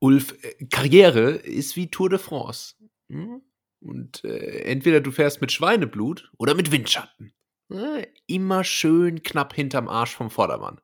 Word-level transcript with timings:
Ulf, 0.00 0.34
äh, 0.42 0.64
Karriere 0.66 1.30
ist 1.30 1.76
wie 1.76 1.90
Tour 1.90 2.08
de 2.08 2.18
France. 2.18 2.74
Hm? 3.08 3.42
Und 3.80 4.24
äh, 4.24 4.62
entweder 4.64 5.00
du 5.00 5.10
fährst 5.10 5.40
mit 5.40 5.52
Schweineblut 5.52 6.30
oder 6.38 6.54
mit 6.54 6.72
Windschatten. 6.72 7.32
Äh, 7.70 8.06
immer 8.26 8.64
schön 8.64 9.22
knapp 9.22 9.54
hinterm 9.54 9.88
Arsch 9.88 10.16
vom 10.16 10.30
Vordermann. 10.30 10.80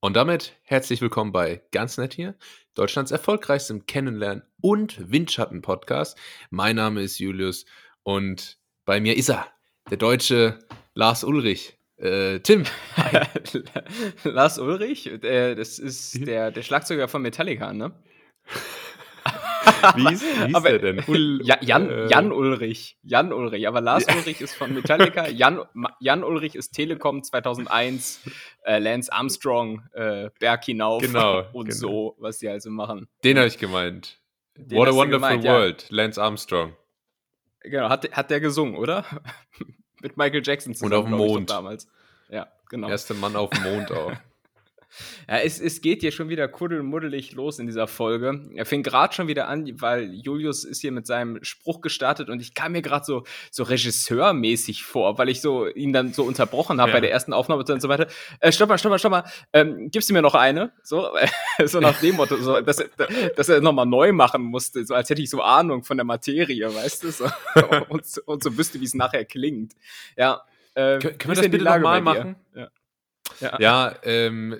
Und 0.00 0.14
damit 0.16 0.54
herzlich 0.62 1.02
willkommen 1.02 1.32
bei 1.32 1.62
Ganz 1.72 1.98
Nett 1.98 2.14
hier, 2.14 2.34
Deutschlands 2.74 3.10
erfolgreichstem 3.10 3.86
Kennenlernen- 3.86 4.44
und 4.60 5.10
Windschatten-Podcast. 5.10 6.16
Mein 6.50 6.76
Name 6.76 7.02
ist 7.02 7.18
Julius 7.18 7.66
und 8.02 8.58
bei 8.86 9.00
mir 9.00 9.16
ist 9.16 9.28
er, 9.28 9.46
der 9.90 9.98
deutsche 9.98 10.58
Lars 10.94 11.24
Ulrich. 11.24 11.76
Äh, 11.96 12.40
Tim. 12.40 12.64
Lars 14.24 14.58
Ulrich, 14.58 15.06
äh, 15.06 15.54
das 15.54 15.78
ist 15.78 16.26
der, 16.26 16.50
der 16.50 16.62
Schlagzeuger 16.62 17.08
von 17.08 17.20
Metallica, 17.20 17.74
ne? 17.74 17.92
wie 19.96 20.12
ist, 20.12 20.22
wie 20.22 20.52
ist 20.52 20.64
der 20.64 20.78
denn? 20.78 21.04
Ul 21.08 21.40
ja, 21.44 21.58
Jan, 21.60 21.90
äh, 21.90 22.06
Jan 22.08 22.32
Ulrich. 22.32 22.98
Jan 23.02 23.32
Ulrich. 23.32 23.66
Aber 23.68 23.80
Lars 23.80 24.06
ja. 24.06 24.14
Ulrich 24.14 24.40
ist 24.40 24.54
von 24.54 24.74
Metallica. 24.74 25.28
Jan, 25.28 25.62
Jan 26.00 26.24
Ulrich 26.24 26.54
ist 26.54 26.72
Telekom 26.72 27.22
2001. 27.22 28.20
Äh, 28.64 28.78
Lance 28.78 29.12
Armstrong, 29.12 29.82
äh, 29.92 30.30
Berg 30.38 30.64
hinauf 30.64 31.02
genau, 31.02 31.44
und 31.52 31.68
genau. 31.68 31.78
so, 31.78 32.16
was 32.18 32.38
die 32.38 32.48
also 32.48 32.70
machen. 32.70 33.08
Den 33.24 33.38
habe 33.38 33.48
ich 33.48 33.58
gemeint. 33.58 34.18
Den 34.56 34.78
What 34.78 34.88
a 34.88 34.92
Wonderful 34.92 35.10
gemeint, 35.10 35.44
World, 35.44 35.86
ja. 35.88 35.96
Lance 35.96 36.22
Armstrong. 36.22 36.76
Genau, 37.62 37.88
hat, 37.88 38.10
hat 38.12 38.30
der 38.30 38.40
gesungen, 38.40 38.76
oder? 38.76 39.04
Mit 40.02 40.16
Michael 40.16 40.42
Jackson 40.44 40.74
zusammen. 40.74 40.92
Und 40.92 40.98
auf 40.98 41.04
dem 41.06 41.16
Mond. 41.16 41.50
damals. 41.50 41.88
Ja, 42.30 42.48
genau. 42.68 42.88
Erster 42.88 43.14
Mann 43.14 43.36
auf 43.36 43.50
dem 43.50 43.62
Mond 43.62 43.92
auch. 43.92 44.12
Ja, 45.28 45.38
es, 45.38 45.60
es 45.60 45.80
geht 45.80 46.00
hier 46.00 46.12
schon 46.12 46.28
wieder 46.28 46.48
kuddelmuddelig 46.48 47.32
los 47.32 47.58
in 47.58 47.66
dieser 47.66 47.86
Folge. 47.86 48.48
Er 48.54 48.66
fing 48.66 48.82
gerade 48.82 49.14
schon 49.14 49.28
wieder 49.28 49.48
an, 49.48 49.70
weil 49.80 50.12
Julius 50.14 50.64
ist 50.64 50.80
hier 50.80 50.92
mit 50.92 51.06
seinem 51.06 51.42
Spruch 51.42 51.80
gestartet 51.80 52.28
und 52.28 52.40
ich 52.40 52.54
kam 52.54 52.72
mir 52.72 52.82
gerade 52.82 53.04
so, 53.04 53.24
so 53.50 53.62
regisseurmäßig 53.62 54.84
vor, 54.84 55.18
weil 55.18 55.28
ich 55.28 55.40
so 55.40 55.68
ihn 55.68 55.92
dann 55.92 56.12
so 56.12 56.24
unterbrochen 56.24 56.80
habe 56.80 56.90
ja. 56.90 56.96
bei 56.96 57.00
der 57.00 57.12
ersten 57.12 57.32
Aufnahme 57.32 57.64
und 57.64 57.80
so 57.80 57.88
weiter. 57.88 58.08
Äh, 58.40 58.52
stopp 58.52 58.68
mal, 58.68 58.78
stopp 58.78 58.90
mal, 58.90 58.98
stopp 58.98 59.12
mal. 59.12 59.24
Ähm, 59.52 59.90
gibst 59.90 60.10
du 60.10 60.14
mir 60.14 60.22
noch 60.22 60.34
eine? 60.34 60.72
So, 60.82 61.08
so 61.64 61.80
nach 61.80 61.98
dem 62.00 62.16
Motto, 62.16 62.36
so, 62.36 62.60
dass, 62.60 62.82
dass 63.36 63.48
er 63.48 63.60
nochmal 63.60 63.86
neu 63.86 64.12
machen 64.12 64.42
musste, 64.42 64.84
so 64.84 64.94
als 64.94 65.08
hätte 65.10 65.22
ich 65.22 65.30
so 65.30 65.40
Ahnung 65.42 65.84
von 65.84 65.96
der 65.96 66.04
Materie, 66.04 66.74
weißt 66.74 67.04
du? 67.04 67.10
So, 67.10 67.24
und, 67.88 68.04
und 68.26 68.42
so 68.42 68.58
wüsste, 68.58 68.80
wie 68.80 68.84
es 68.84 68.94
nachher 68.94 69.24
klingt. 69.24 69.74
Ja. 70.16 70.42
Äh, 70.74 70.98
können, 70.98 71.18
können 71.18 71.36
wir 71.36 71.42
das 71.42 71.50
bitte 71.50 71.64
nochmal 71.64 72.00
machen? 72.00 72.36
Ja. 72.54 72.70
Ja, 73.40 73.56
ja 73.60 73.94
ähm, 74.02 74.58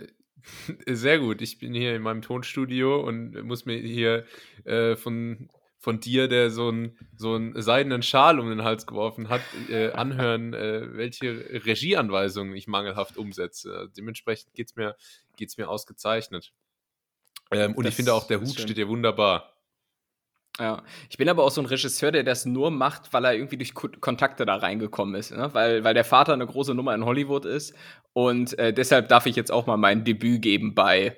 sehr 0.86 1.18
gut. 1.18 1.42
Ich 1.42 1.58
bin 1.58 1.74
hier 1.74 1.94
in 1.94 2.02
meinem 2.02 2.22
Tonstudio 2.22 3.00
und 3.00 3.42
muss 3.44 3.66
mir 3.66 3.78
hier 3.78 4.24
äh, 4.64 4.96
von, 4.96 5.48
von 5.78 6.00
dir, 6.00 6.28
der 6.28 6.50
so 6.50 6.68
einen 6.68 6.98
so 7.16 7.34
einen 7.34 7.60
seidenen 7.60 8.02
Schal 8.02 8.38
um 8.38 8.48
den 8.48 8.62
Hals 8.62 8.86
geworfen 8.86 9.28
hat, 9.28 9.42
äh, 9.68 9.90
anhören, 9.90 10.54
äh, 10.54 10.96
welche 10.96 11.64
Regieanweisungen 11.64 12.54
ich 12.54 12.68
mangelhaft 12.68 13.16
umsetze. 13.16 13.90
Dementsprechend 13.96 14.54
geht 14.54 14.68
es 14.68 14.76
mir, 14.76 14.96
geht's 15.36 15.56
mir 15.56 15.68
ausgezeichnet. 15.68 16.52
Ähm, 17.50 17.74
und 17.74 17.86
ich 17.86 17.94
finde 17.94 18.14
auch, 18.14 18.26
der 18.26 18.40
Hut 18.40 18.58
steht 18.58 18.76
dir 18.76 18.88
wunderbar. 18.88 19.52
Ja, 20.60 20.82
ich 21.08 21.16
bin 21.16 21.28
aber 21.30 21.42
auch 21.42 21.50
so 21.50 21.62
ein 21.62 21.66
Regisseur, 21.66 22.12
der 22.12 22.22
das 22.22 22.44
nur 22.44 22.70
macht, 22.70 23.14
weil 23.14 23.24
er 23.24 23.32
irgendwie 23.32 23.56
durch 23.56 23.72
Ko 23.72 23.88
Kontakte 24.00 24.44
da 24.44 24.56
reingekommen 24.56 25.14
ist. 25.14 25.30
Ne? 25.30 25.48
Weil, 25.54 25.84
weil 25.84 25.94
der 25.94 26.04
Vater 26.04 26.34
eine 26.34 26.46
große 26.46 26.74
Nummer 26.74 26.94
in 26.94 27.06
Hollywood 27.06 27.46
ist. 27.46 27.74
Und 28.12 28.58
äh, 28.58 28.74
deshalb 28.74 29.08
darf 29.08 29.24
ich 29.24 29.36
jetzt 29.36 29.50
auch 29.50 29.66
mal 29.66 29.78
mein 29.78 30.04
Debüt 30.04 30.42
geben 30.42 30.74
bei 30.74 31.16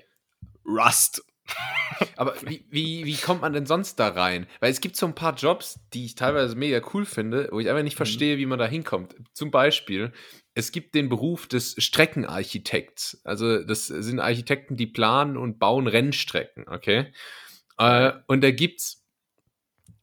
Rust. 0.65 1.25
Aber 2.17 2.34
wie, 2.43 2.65
wie, 2.71 3.05
wie 3.05 3.17
kommt 3.17 3.43
man 3.43 3.53
denn 3.53 3.67
sonst 3.67 3.97
da 3.97 4.09
rein? 4.09 4.47
Weil 4.61 4.71
es 4.71 4.81
gibt 4.81 4.95
so 4.95 5.07
ein 5.07 5.15
paar 5.17 5.34
Jobs, 5.34 5.81
die 5.93 6.05
ich 6.05 6.15
teilweise 6.15 6.55
mega 6.55 6.81
cool 6.95 7.05
finde, 7.05 7.49
wo 7.51 7.59
ich 7.59 7.69
einfach 7.69 7.83
nicht 7.83 7.95
mhm. 7.95 8.05
verstehe, 8.05 8.39
wie 8.39 8.47
man 8.47 8.61
da 8.61 8.67
hinkommt. 8.67 9.17
Zum 9.33 9.51
Beispiel, 9.51 10.12
es 10.55 10.71
gibt 10.71 10.95
den 10.95 11.09
Beruf 11.09 11.49
des 11.49 11.75
Streckenarchitekts. 11.78 13.22
Also, 13.25 13.65
das 13.65 13.87
sind 13.89 14.21
Architekten, 14.21 14.77
die 14.77 14.87
planen 14.87 15.37
und 15.37 15.59
bauen 15.59 15.89
Rennstrecken, 15.89 16.69
okay? 16.69 17.12
Äh, 17.78 18.12
und 18.28 18.45
da 18.45 18.53
gibt's 18.53 19.02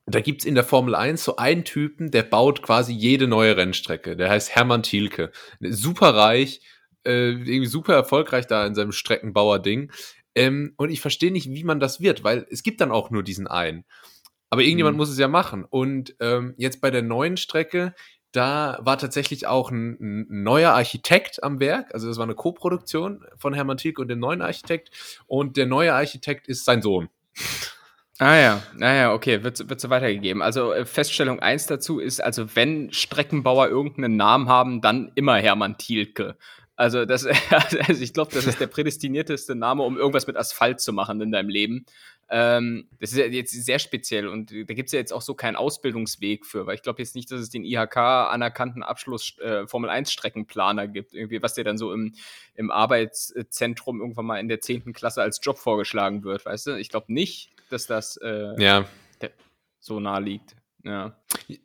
da 0.10 0.22
gibt's 0.22 0.46
in 0.46 0.56
der 0.56 0.64
Formel 0.64 0.96
1 0.96 1.24
so 1.24 1.36
einen 1.38 1.64
Typen, 1.64 2.12
der 2.12 2.24
baut 2.24 2.62
quasi 2.62 2.94
jede 2.94 3.28
neue 3.28 3.58
Rennstrecke. 3.58 4.16
Der 4.16 4.30
heißt 4.30 4.56
Hermann 4.56 4.84
Thielke. 4.84 5.32
Super 5.60 6.16
reich, 6.16 6.62
äh, 7.06 7.32
irgendwie 7.32 7.66
super 7.66 7.94
erfolgreich 7.94 8.48
da 8.48 8.66
in 8.66 8.76
seinem 8.76 8.92
Streckenbauer-Ding. 8.92 9.92
Ähm, 10.36 10.74
und 10.78 10.90
ich 10.90 11.02
verstehe 11.02 11.32
nicht, 11.32 11.50
wie 11.50 11.64
man 11.64 11.80
das 11.80 12.02
wird, 12.02 12.24
weil 12.24 12.46
es 12.50 12.64
gibt 12.64 12.82
dann 12.82 12.92
auch 12.92 13.10
nur 13.10 13.24
diesen 13.24 13.48
einen. 13.48 13.86
Aber 14.50 14.62
irgendjemand 14.62 14.96
mhm. 14.96 15.00
muss 15.00 15.10
es 15.10 15.20
ja 15.20 15.28
machen. 15.28 15.66
Und 15.66 16.16
ähm, 16.20 16.54
jetzt 16.58 16.82
bei 16.82 16.92
der 16.92 17.02
neuen 17.02 17.38
Strecke, 17.38 17.94
da 18.32 18.80
war 18.82 18.98
tatsächlich 18.98 19.48
auch 19.48 19.72
ein, 19.72 19.98
ein, 20.00 20.44
neuer 20.44 20.72
Architekt 20.72 21.44
am 21.44 21.60
Werk. 21.60 21.94
Also 21.94 22.08
das 22.08 22.18
war 22.18 22.24
eine 22.24 22.36
Co-Produktion 22.36 23.26
von 23.38 23.54
Hermann 23.54 23.78
Thielke 23.78 24.02
und 24.02 24.08
dem 24.08 24.20
neuen 24.20 24.42
Architekt. 24.42 24.92
Und 25.28 25.58
der 25.58 25.66
neue 25.66 25.94
Architekt 25.94 26.48
ist 26.48 26.66
sein 26.66 26.82
Sohn. 26.82 27.10
Ah 28.22 28.36
ja, 28.36 28.62
ah 28.82 29.14
okay, 29.14 29.44
wird, 29.44 29.70
wird 29.70 29.80
so 29.80 29.90
weitergegeben. 29.90 30.42
Also 30.42 30.74
äh, 30.74 30.86
Feststellung 30.86 31.40
1 31.40 31.68
dazu 31.68 32.00
ist, 32.00 32.22
also 32.22 32.54
wenn 32.54 32.92
Streckenbauer 32.92 33.70
irgendeinen 33.70 34.18
Namen 34.18 34.50
haben, 34.50 34.82
dann 34.82 35.10
immer 35.16 35.38
Hermann 35.38 35.78
Thielke. 35.78 36.36
Also, 36.76 37.06
das, 37.06 37.26
also 37.50 38.04
ich 38.04 38.14
glaube, 38.14 38.34
das 38.34 38.46
ist 38.46 38.60
der 38.60 38.68
prädestinierteste 38.68 39.56
Name, 39.56 39.84
um 39.84 39.98
irgendwas 39.98 40.28
mit 40.28 40.36
Asphalt 40.36 40.82
zu 40.82 40.92
machen 40.92 41.22
in 41.22 41.32
deinem 41.32 41.48
Leben. 41.48 41.86
Ähm, 42.30 42.90
das 43.00 43.14
ist 43.14 43.18
ja 43.20 43.26
jetzt 43.26 43.52
sehr 43.52 43.80
speziell 43.80 44.28
und 44.28 44.52
da 44.52 44.74
gibt 44.74 44.88
es 44.88 44.92
ja 44.92 45.00
jetzt 45.00 45.14
auch 45.14 45.22
so 45.22 45.34
keinen 45.34 45.56
Ausbildungsweg 45.56 46.46
für, 46.46 46.68
weil 46.68 46.76
ich 46.76 46.84
glaube 46.84 47.02
jetzt 47.02 47.16
nicht, 47.16 47.32
dass 47.32 47.40
es 47.40 47.50
den 47.50 47.64
IHK 47.64 47.98
anerkannten 47.98 48.84
Abschluss 48.84 49.38
äh, 49.40 49.66
Formel 49.66 49.90
1 49.90 50.12
Streckenplaner 50.12 50.88
gibt, 50.90 51.14
irgendwie, 51.14 51.42
was 51.42 51.54
dir 51.54 51.64
dann 51.64 51.78
so 51.78 51.94
im, 51.94 52.14
im 52.54 52.70
Arbeitszentrum 52.70 54.02
irgendwann 54.02 54.26
mal 54.26 54.40
in 54.40 54.50
der 54.50 54.60
10. 54.60 54.94
Klasse 54.94 55.22
als 55.22 55.40
Job 55.42 55.58
vorgeschlagen 55.58 56.24
wird, 56.24 56.46
weißt 56.46 56.68
du? 56.68 56.78
Ich 56.78 56.90
glaube 56.90 57.12
nicht, 57.12 57.50
dass 57.70 57.86
das 57.88 58.18
äh, 58.18 58.62
ja. 58.62 58.86
so 59.80 60.00
nah 60.00 60.18
liegt. 60.18 60.56
Ja. 60.84 61.18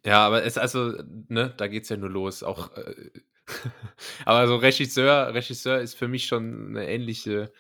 Ja, 0.05 0.27
aber 0.27 0.45
es 0.45 0.59
also, 0.59 0.93
ne, 1.29 1.55
da 1.57 1.69
geht's 1.69 1.89
ja 1.89 1.97
nur 1.97 2.11
los. 2.11 2.43
Auch 2.43 2.77
äh, 2.77 3.11
aber 4.25 4.47
so 4.47 4.57
Regisseur, 4.57 5.35
Regisseur 5.35 5.81
ist 5.81 5.95
für 5.95 6.09
mich 6.09 6.27
schon 6.27 6.69
eine 6.69 6.89
ähnliche. 6.89 7.53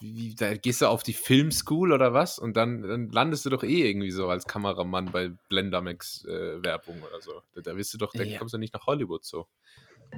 Wie, 0.00 0.34
da 0.34 0.54
gehst 0.56 0.80
du 0.80 0.86
auf 0.86 1.04
die 1.04 1.12
Filmschool 1.12 1.92
oder 1.92 2.12
was? 2.12 2.40
Und 2.40 2.56
dann, 2.56 2.82
dann, 2.82 3.08
landest 3.10 3.46
du 3.46 3.50
doch 3.50 3.62
eh 3.62 3.88
irgendwie 3.88 4.10
so 4.10 4.28
als 4.28 4.46
Kameramann 4.46 5.12
bei 5.12 5.30
Blendermax 5.48 6.24
äh, 6.24 6.62
Werbung 6.62 7.00
oder 7.02 7.20
so. 7.20 7.42
Da, 7.54 7.60
da 7.60 7.76
wirst 7.76 7.94
du 7.94 7.98
doch, 7.98 8.12
da 8.12 8.24
ja. 8.24 8.38
kommst 8.38 8.54
du 8.54 8.58
nicht 8.58 8.74
nach 8.74 8.86
Hollywood 8.86 9.24
so. 9.24 9.46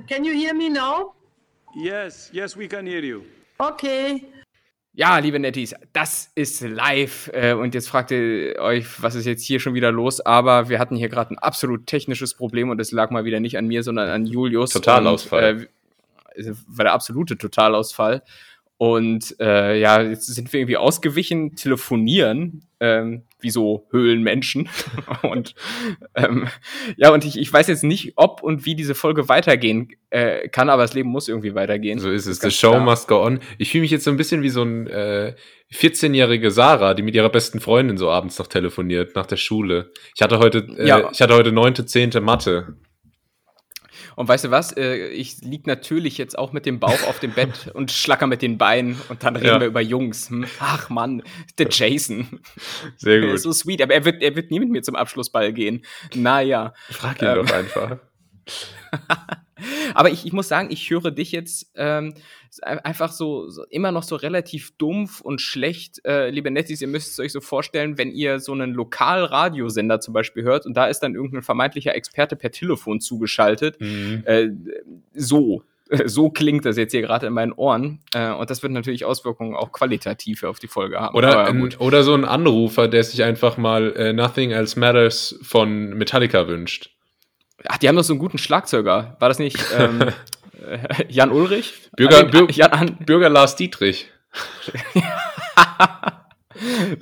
Can 0.09 0.25
you 0.25 0.33
hear 0.33 0.55
me 0.55 0.71
now? 0.71 1.15
Yes, 1.75 2.31
yes, 2.33 2.57
we 2.57 2.67
can 2.67 2.87
hear 2.87 3.05
you. 3.05 3.25
Okay. 3.59 4.25
Ja, 4.97 5.19
liebe 5.19 5.41
Netties, 5.41 5.75
das 5.93 6.31
ist 6.37 6.61
live. 6.61 7.29
Äh, 7.33 7.55
und 7.55 7.75
jetzt 7.75 7.89
fragt 7.89 8.13
ihr 8.13 8.55
euch, 8.61 9.03
was 9.03 9.17
ist 9.17 9.27
jetzt 9.27 9.43
hier 9.43 9.59
schon 9.59 9.75
wieder 9.75 9.91
los? 9.91 10.21
Aber 10.21 10.69
wir 10.69 10.79
hatten 10.79 10.95
hier 10.95 11.09
gerade 11.09 11.35
ein 11.35 11.39
absolut 11.39 11.89
technisches 11.89 12.35
Problem 12.35 12.71
und 12.71 12.81
es 12.81 12.93
lag 12.93 13.11
mal 13.11 13.25
wieder 13.25 13.41
nicht 13.41 13.59
an 13.59 13.67
mir, 13.67 13.83
sondern 13.83 14.09
an 14.09 14.25
Julius. 14.25 14.71
Totalausfall. 14.71 15.69
Und, 16.37 16.47
äh, 16.47 16.55
war 16.69 16.85
der 16.85 16.93
absolute 16.93 17.37
Totalausfall. 17.37 18.23
Und 18.77 19.37
äh, 19.39 19.79
ja, 19.79 20.03
jetzt 20.03 20.27
sind 20.27 20.53
wir 20.53 20.61
irgendwie 20.61 20.77
ausgewichen, 20.77 21.55
telefonieren, 21.55 22.67
ähm, 22.81 23.23
wie 23.41 23.51
so 23.51 23.87
Höhlenmenschen. 23.93 24.69
und 25.23 25.55
ähm, 26.17 26.49
ja, 26.97 27.13
und 27.13 27.25
ich, 27.25 27.39
ich 27.39 27.53
weiß 27.53 27.69
jetzt 27.69 27.85
nicht, 27.85 28.15
ob 28.17 28.43
und 28.43 28.67
wie 28.67 28.75
diese 28.75 28.97
Folge 28.97 29.29
weitergehen 29.29 29.91
äh, 30.11 30.49
kann, 30.49 30.71
aber 30.71 30.83
das 30.83 30.93
Leben 30.93 31.09
muss 31.09 31.29
irgendwie 31.29 31.55
weitergehen. 31.55 32.01
So 32.01 32.11
ist 32.11 32.27
es. 32.27 32.41
The 32.41 32.51
show 32.51 32.71
klar. 32.71 32.85
must 32.85 33.07
go 33.07 33.25
on. 33.25 33.39
Ich 33.59 33.71
fühle 33.71 33.83
mich 33.83 33.93
jetzt 33.93 34.05
so 34.05 34.11
ein 34.11 34.17
bisschen 34.17 34.43
wie 34.43 34.51
so 34.51 34.63
ein 34.63 34.89
äh, 34.89 35.35
14-jährige 35.73 36.51
Sarah, 36.51 36.95
die 36.95 37.03
mit 37.03 37.15
ihrer 37.15 37.31
besten 37.31 37.61
Freundin 37.61 37.97
so 37.97 38.11
abends 38.11 38.39
noch 38.39 38.49
telefoniert 38.49 39.15
nach 39.15 39.27
der 39.27 39.37
Schule. 39.37 39.93
Ich 40.17 40.23
hatte 40.23 40.41
heute, 40.41 40.67
äh, 40.77 40.87
ja. 40.87 41.11
ich 41.13 41.21
hatte 41.21 41.35
heute 41.35 41.53
neunte, 41.53 41.87
zehnte 41.87 42.21
Mathe. 42.21 42.77
Und 44.17 44.29
weißt 44.29 44.45
du 44.45 44.51
was? 44.51 44.77
Äh, 44.77 45.09
ich 45.09 45.41
lieg 45.43 45.67
natürlich 45.67 46.19
jetzt 46.19 46.39
auch 46.39 46.53
mit 46.53 46.67
dem 46.67 46.81
Bauch 46.81 47.03
auf 47.09 47.21
dem 47.21 47.33
Bett 47.33 47.71
und 47.75 47.91
schlacker 47.91 48.27
mit 48.27 48.43
den 48.43 48.59
Beinen 48.59 49.01
und 49.09 49.23
dann 49.23 49.37
reden 49.37 49.47
ja. 49.47 49.61
wir 49.61 49.67
über 49.67 49.81
Jungs. 49.81 50.31
Hm? 50.31 50.47
Ach 50.61 50.91
Mann, 50.91 51.23
der 51.59 51.69
Jason. 51.71 52.41
Sehr 52.97 53.21
gut. 53.21 53.41
so 53.41 53.53
sweet, 53.53 53.83
aber 53.83 53.95
er 53.95 54.05
wird, 54.05 54.23
er 54.23 54.35
wird 54.37 54.51
nie 54.51 54.61
mit 54.61 54.71
mir 54.71 54.83
zum 54.83 54.97
Abschlussball 54.97 55.53
gehen. 55.53 55.85
Naja. 56.15 56.75
Frag 56.91 57.21
ihn 57.23 57.29
ähm. 57.29 57.47
doch 57.47 57.53
einfach. 57.53 57.99
Aber 59.95 60.11
ich, 60.11 60.27
ich 60.27 60.33
muss 60.33 60.49
sagen, 60.49 60.71
ich 60.71 60.91
höre 60.91 61.11
dich 61.11 61.33
jetzt 61.33 61.71
ähm, 61.77 62.15
einfach 62.63 63.13
so, 63.13 63.49
so, 63.49 63.65
immer 63.71 63.93
noch 63.93 64.03
so 64.03 64.17
relativ 64.17 64.77
dumpf 64.77 65.21
und 65.21 65.41
schlecht. 65.41 66.05
Äh, 66.05 66.31
liebe 66.31 66.51
Nettis, 66.51 66.81
ihr 66.81 66.89
müsst 66.89 67.13
es 67.13 67.19
euch 67.19 67.33
so 67.33 67.41
vorstellen, 67.41 67.99
wenn 67.99 68.11
ihr 68.11 68.41
so 68.41 68.53
einen 68.53 68.73
Lokalradiosender 68.73 70.01
zum 70.01 70.15
Beispiel 70.15 70.43
hört 70.45 70.67
und 70.67 70.77
da 70.77 70.87
ist 70.87 71.01
dann 71.01 71.15
irgendein 71.15 71.43
vermeintlicher 71.43 71.95
Experte 71.95 72.37
per 72.37 72.51
Telefon 72.51 73.01
zugeschaltet. 73.01 73.81
Mhm. 73.81 74.23
Äh, 74.27 74.51
so. 75.15 75.63
so 76.07 76.31
klingt 76.31 76.65
das 76.65 76.77
jetzt 76.77 76.93
hier 76.93 77.03
gerade 77.03 77.27
in 77.27 77.33
meinen 77.33 77.53
Ohren. 77.53 78.01
Äh, 78.15 78.33
und 78.33 78.51
das 78.51 78.63
wird 78.63 78.73
natürlich 78.73 79.05
Auswirkungen 79.05 79.55
auch 79.55 79.73
qualitativ 79.73 80.43
auf 80.43 80.59
die 80.59 80.69
Folge 80.69 81.01
haben. 81.01 81.15
Oder, 81.15 81.53
gut. 81.53 81.81
oder 81.81 82.03
so 82.03 82.15
ein 82.15 82.25
Anrufer, 82.25 82.89
der 82.89 83.05
sich 83.05 83.23
einfach 83.23 83.57
mal 83.57 83.93
äh, 83.97 84.13
Nothing 84.13 84.51
Else 84.51 84.79
Matters 84.79 85.39
von 85.43 85.91
Metallica 85.91 86.49
wünscht. 86.49 86.91
Ach, 87.67 87.79
die 87.79 87.89
haben 87.89 87.97
doch 87.97 88.05
so 88.05 88.13
einen 88.13 88.21
guten 88.21 88.39
Schlagzeuger. 88.39 89.17
War 89.19 89.29
das 89.29 89.39
nicht 89.39 89.59
ähm, 89.79 90.11
äh, 90.67 91.07
Jan 91.09 91.31
Ulrich? 91.31 91.73
Bürger- 91.97 92.21
Ah, 92.21 92.23
nee, 92.25 92.31
Bür- 92.39 92.53
Jan 92.53 92.71
An 92.73 92.97
Bürger 93.05 93.29
Lars 93.29 93.57
Dietrich. 93.57 94.09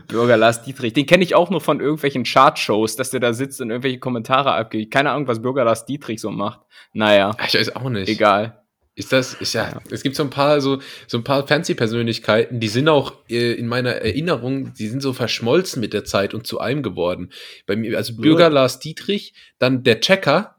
Bürger 0.09 0.37
Lars 0.39 0.63
Dietrich. 0.63 0.93
Den 0.95 1.07
kenne 1.07 1.23
ich 1.25 1.35
auch 1.35 1.51
nur 1.51 1.61
von 1.61 1.81
irgendwelchen 1.81 2.25
Chartshows, 2.25 2.97
dass 2.97 3.11
der 3.11 3.21
da 3.21 3.33
sitzt 3.35 3.61
und 3.61 3.71
irgendwelche 3.71 3.99
Kommentare 3.99 4.53
abgibt. 4.53 4.91
Keine 4.93 5.11
Ahnung, 5.11 5.29
was 5.29 5.43
Bürger 5.43 5.65
Lars 5.65 5.85
Dietrich 5.85 6.21
so 6.21 6.31
macht. 6.31 6.61
Naja, 6.95 7.31
Ah, 7.39 7.45
Ich 7.47 7.55
weiß 7.55 7.77
auch 7.77 7.89
nicht. 7.91 8.09
egal. 8.09 8.59
Ist 8.95 9.11
das, 9.11 9.33
ist 9.33 9.55
ja, 9.55 9.81
es 9.91 10.03
gibt 10.03 10.17
so 10.17 10.23
ein 10.23 10.29
paar, 10.29 10.61
so, 10.61 10.79
so 11.07 11.17
ein 11.17 11.25
paar 11.25 11.47
Fancy-Persönlichkeiten, 11.47 12.61
die 12.61 12.69
sind 12.69 12.91
auch 12.91 13.15
äh, 13.31 13.53
in 13.55 13.67
meiner 13.67 13.93
Erinnerung, 13.93 14.75
die 14.75 14.87
sind 14.89 15.01
so 15.01 15.15
verschmolzen 15.15 15.81
mit 15.81 15.95
der 15.95 16.05
Zeit 16.05 16.35
und 16.35 16.47
zu 16.47 16.61
einem 16.61 16.83
geworden. 16.83 17.31
Bei 17.67 17.75
mir, 17.75 17.97
also 17.97 18.15
Bürger 18.17 18.51
Lars 18.51 18.81
Dietrich, 18.81 19.33
dann 19.59 19.83
der 19.83 20.01
Checker, 20.01 20.52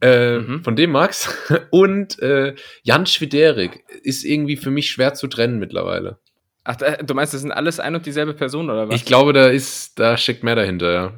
äh, 0.00 0.38
Mhm. 0.38 0.64
von 0.64 0.76
dem 0.76 0.90
Max, 0.92 1.28
und 1.70 2.18
äh, 2.20 2.54
Jan 2.82 3.06
Schwiderik 3.06 3.84
ist 4.02 4.24
irgendwie 4.24 4.56
für 4.56 4.70
mich 4.70 4.90
schwer 4.90 5.14
zu 5.14 5.26
trennen 5.26 5.58
mittlerweile. 5.58 6.18
Ach, 6.64 6.76
du 6.76 7.14
meinst, 7.14 7.32
das 7.32 7.40
sind 7.40 7.52
alles 7.52 7.80
ein 7.80 7.94
und 7.94 8.04
dieselbe 8.04 8.34
Person, 8.34 8.68
oder 8.68 8.88
was? 8.88 8.94
Ich 8.94 9.06
glaube, 9.06 9.32
da 9.32 9.46
ist, 9.46 9.98
da 9.98 10.16
steckt 10.18 10.44
mehr 10.44 10.54
dahinter, 10.54 10.92
ja. 10.92 11.12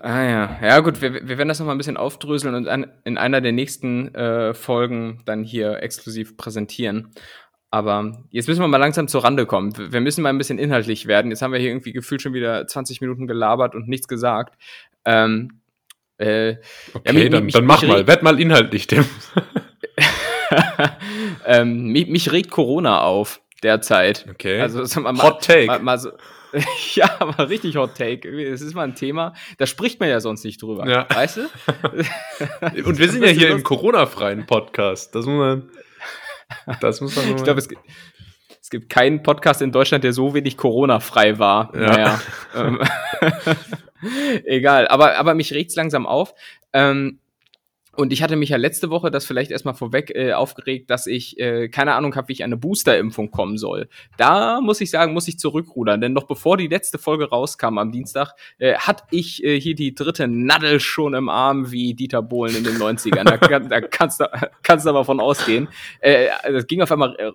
Ah 0.00 0.22
ja, 0.24 0.58
ja 0.62 0.80
gut, 0.80 1.00
wir, 1.00 1.14
wir 1.26 1.38
werden 1.38 1.48
das 1.48 1.58
noch 1.58 1.66
mal 1.66 1.72
ein 1.74 1.78
bisschen 1.78 1.96
aufdröseln 1.96 2.54
und 2.54 2.68
an, 2.68 2.92
in 3.04 3.16
einer 3.16 3.40
der 3.40 3.52
nächsten 3.52 4.14
äh, 4.14 4.52
Folgen 4.52 5.22
dann 5.24 5.42
hier 5.42 5.82
exklusiv 5.82 6.36
präsentieren. 6.36 7.12
Aber 7.70 8.22
jetzt 8.30 8.46
müssen 8.46 8.60
wir 8.60 8.68
mal 8.68 8.76
langsam 8.76 9.08
zur 9.08 9.24
Rande 9.24 9.46
kommen. 9.46 9.76
Wir 9.76 9.92
wir 9.92 10.00
müssen 10.00 10.22
mal 10.22 10.28
ein 10.28 10.38
bisschen 10.38 10.58
inhaltlich 10.58 11.06
werden. 11.06 11.30
Jetzt 11.30 11.40
haben 11.42 11.52
wir 11.52 11.58
hier 11.60 11.70
irgendwie 11.70 11.92
gefühlt 11.92 12.20
schon 12.22 12.34
wieder 12.34 12.66
20 12.66 13.00
Minuten 13.00 13.26
gelabert 13.26 13.74
und 13.74 13.88
nichts 13.88 14.06
gesagt. 14.06 14.56
Ähm, 15.04 15.60
äh, 16.18 16.56
Okay, 16.94 17.12
mich- 17.12 17.30
dann, 17.30 17.44
mich- 17.44 17.54
dann 17.54 17.66
mach 17.66 17.82
mal, 17.82 18.06
werd 18.06 18.22
mal 18.22 18.40
inhaltlich, 18.40 18.86
Tim. 18.86 19.04
ähm, 21.46 21.92
mich, 21.92 22.06
mich 22.08 22.32
regt 22.32 22.50
Corona 22.50 23.00
auf 23.02 23.40
derzeit. 23.62 24.26
Okay. 24.30 24.60
Also 24.60 24.84
so 24.84 25.00
mal, 25.00 25.16
Hot 25.22 25.44
Take. 25.44 25.66
Mal, 25.66 25.78
mal 25.80 25.98
so, 25.98 26.10
ja, 26.94 27.10
mal 27.36 27.46
richtig 27.46 27.76
Hot 27.76 27.96
Take. 27.96 28.28
Es 28.28 28.60
ist 28.60 28.74
mal 28.74 28.84
ein 28.84 28.94
Thema, 28.94 29.34
da 29.58 29.66
spricht 29.66 30.00
man 30.00 30.08
ja 30.08 30.20
sonst 30.20 30.44
nicht 30.44 30.62
drüber. 30.62 30.88
Ja. 30.88 31.06
Weißt 31.12 31.38
du? 31.38 31.42
Und 32.84 32.98
wir 32.98 33.08
sind 33.10 33.22
ja 33.22 33.30
hier 33.30 33.50
im 33.50 33.62
Corona-freien 33.62 34.46
Podcast. 34.46 35.14
Das 35.14 35.26
muss 35.26 35.38
man, 35.38 35.70
das 36.80 37.00
muss 37.00 37.16
man 37.16 37.34
Ich 37.36 37.42
glaube, 37.42 37.58
es, 37.58 37.68
gibt- 37.68 37.82
es 38.60 38.70
gibt 38.70 38.88
keinen 38.90 39.22
Podcast 39.22 39.62
in 39.62 39.72
Deutschland, 39.72 40.04
der 40.04 40.12
so 40.12 40.34
wenig 40.34 40.56
Corona-frei 40.56 41.38
war. 41.38 41.72
Ja. 41.74 41.80
Naja. 41.80 42.20
Egal, 44.44 44.88
aber, 44.88 45.16
aber 45.16 45.34
mich 45.34 45.52
regt's 45.52 45.76
langsam 45.76 46.06
auf. 46.06 46.34
Ähm, 46.72 47.18
und 47.96 48.12
ich 48.12 48.22
hatte 48.22 48.36
mich 48.36 48.50
ja 48.50 48.56
letzte 48.56 48.90
Woche, 48.90 49.10
das 49.10 49.24
vielleicht 49.26 49.50
erstmal 49.50 49.74
vorweg, 49.74 50.10
äh, 50.14 50.32
aufgeregt, 50.32 50.90
dass 50.90 51.06
ich 51.06 51.38
äh, 51.38 51.68
keine 51.68 51.94
Ahnung 51.94 52.14
habe, 52.16 52.28
wie 52.28 52.32
ich 52.34 52.44
eine 52.44 52.56
Booster-Impfung 52.56 53.30
kommen 53.30 53.58
soll. 53.58 53.88
Da 54.16 54.60
muss 54.60 54.80
ich 54.80 54.90
sagen, 54.90 55.12
muss 55.12 55.28
ich 55.28 55.38
zurückrudern, 55.38 56.00
denn 56.00 56.12
noch 56.12 56.24
bevor 56.24 56.56
die 56.56 56.68
letzte 56.68 56.98
Folge 56.98 57.28
rauskam 57.28 57.78
am 57.78 57.92
Dienstag, 57.92 58.32
äh, 58.58 58.74
hatte 58.74 59.04
ich 59.10 59.42
äh, 59.44 59.60
hier 59.60 59.74
die 59.74 59.94
dritte 59.94 60.28
Nadel 60.28 60.80
schon 60.80 61.14
im 61.14 61.28
Arm 61.28 61.70
wie 61.72 61.94
Dieter 61.94 62.22
Bohlen 62.22 62.54
in 62.56 62.64
den 62.64 62.76
90ern. 62.76 63.24
Da, 63.24 63.36
kann- 63.38 63.68
da 63.68 63.80
kannst 63.80 64.20
du 64.20 64.26
kannst 64.62 64.86
aber 64.86 65.04
von 65.04 65.20
ausgehen. 65.20 65.68
Äh, 66.00 66.28
das 66.50 66.66
ging 66.66 66.82
auf 66.82 66.92
einmal 66.92 67.14
äh, 67.16 67.30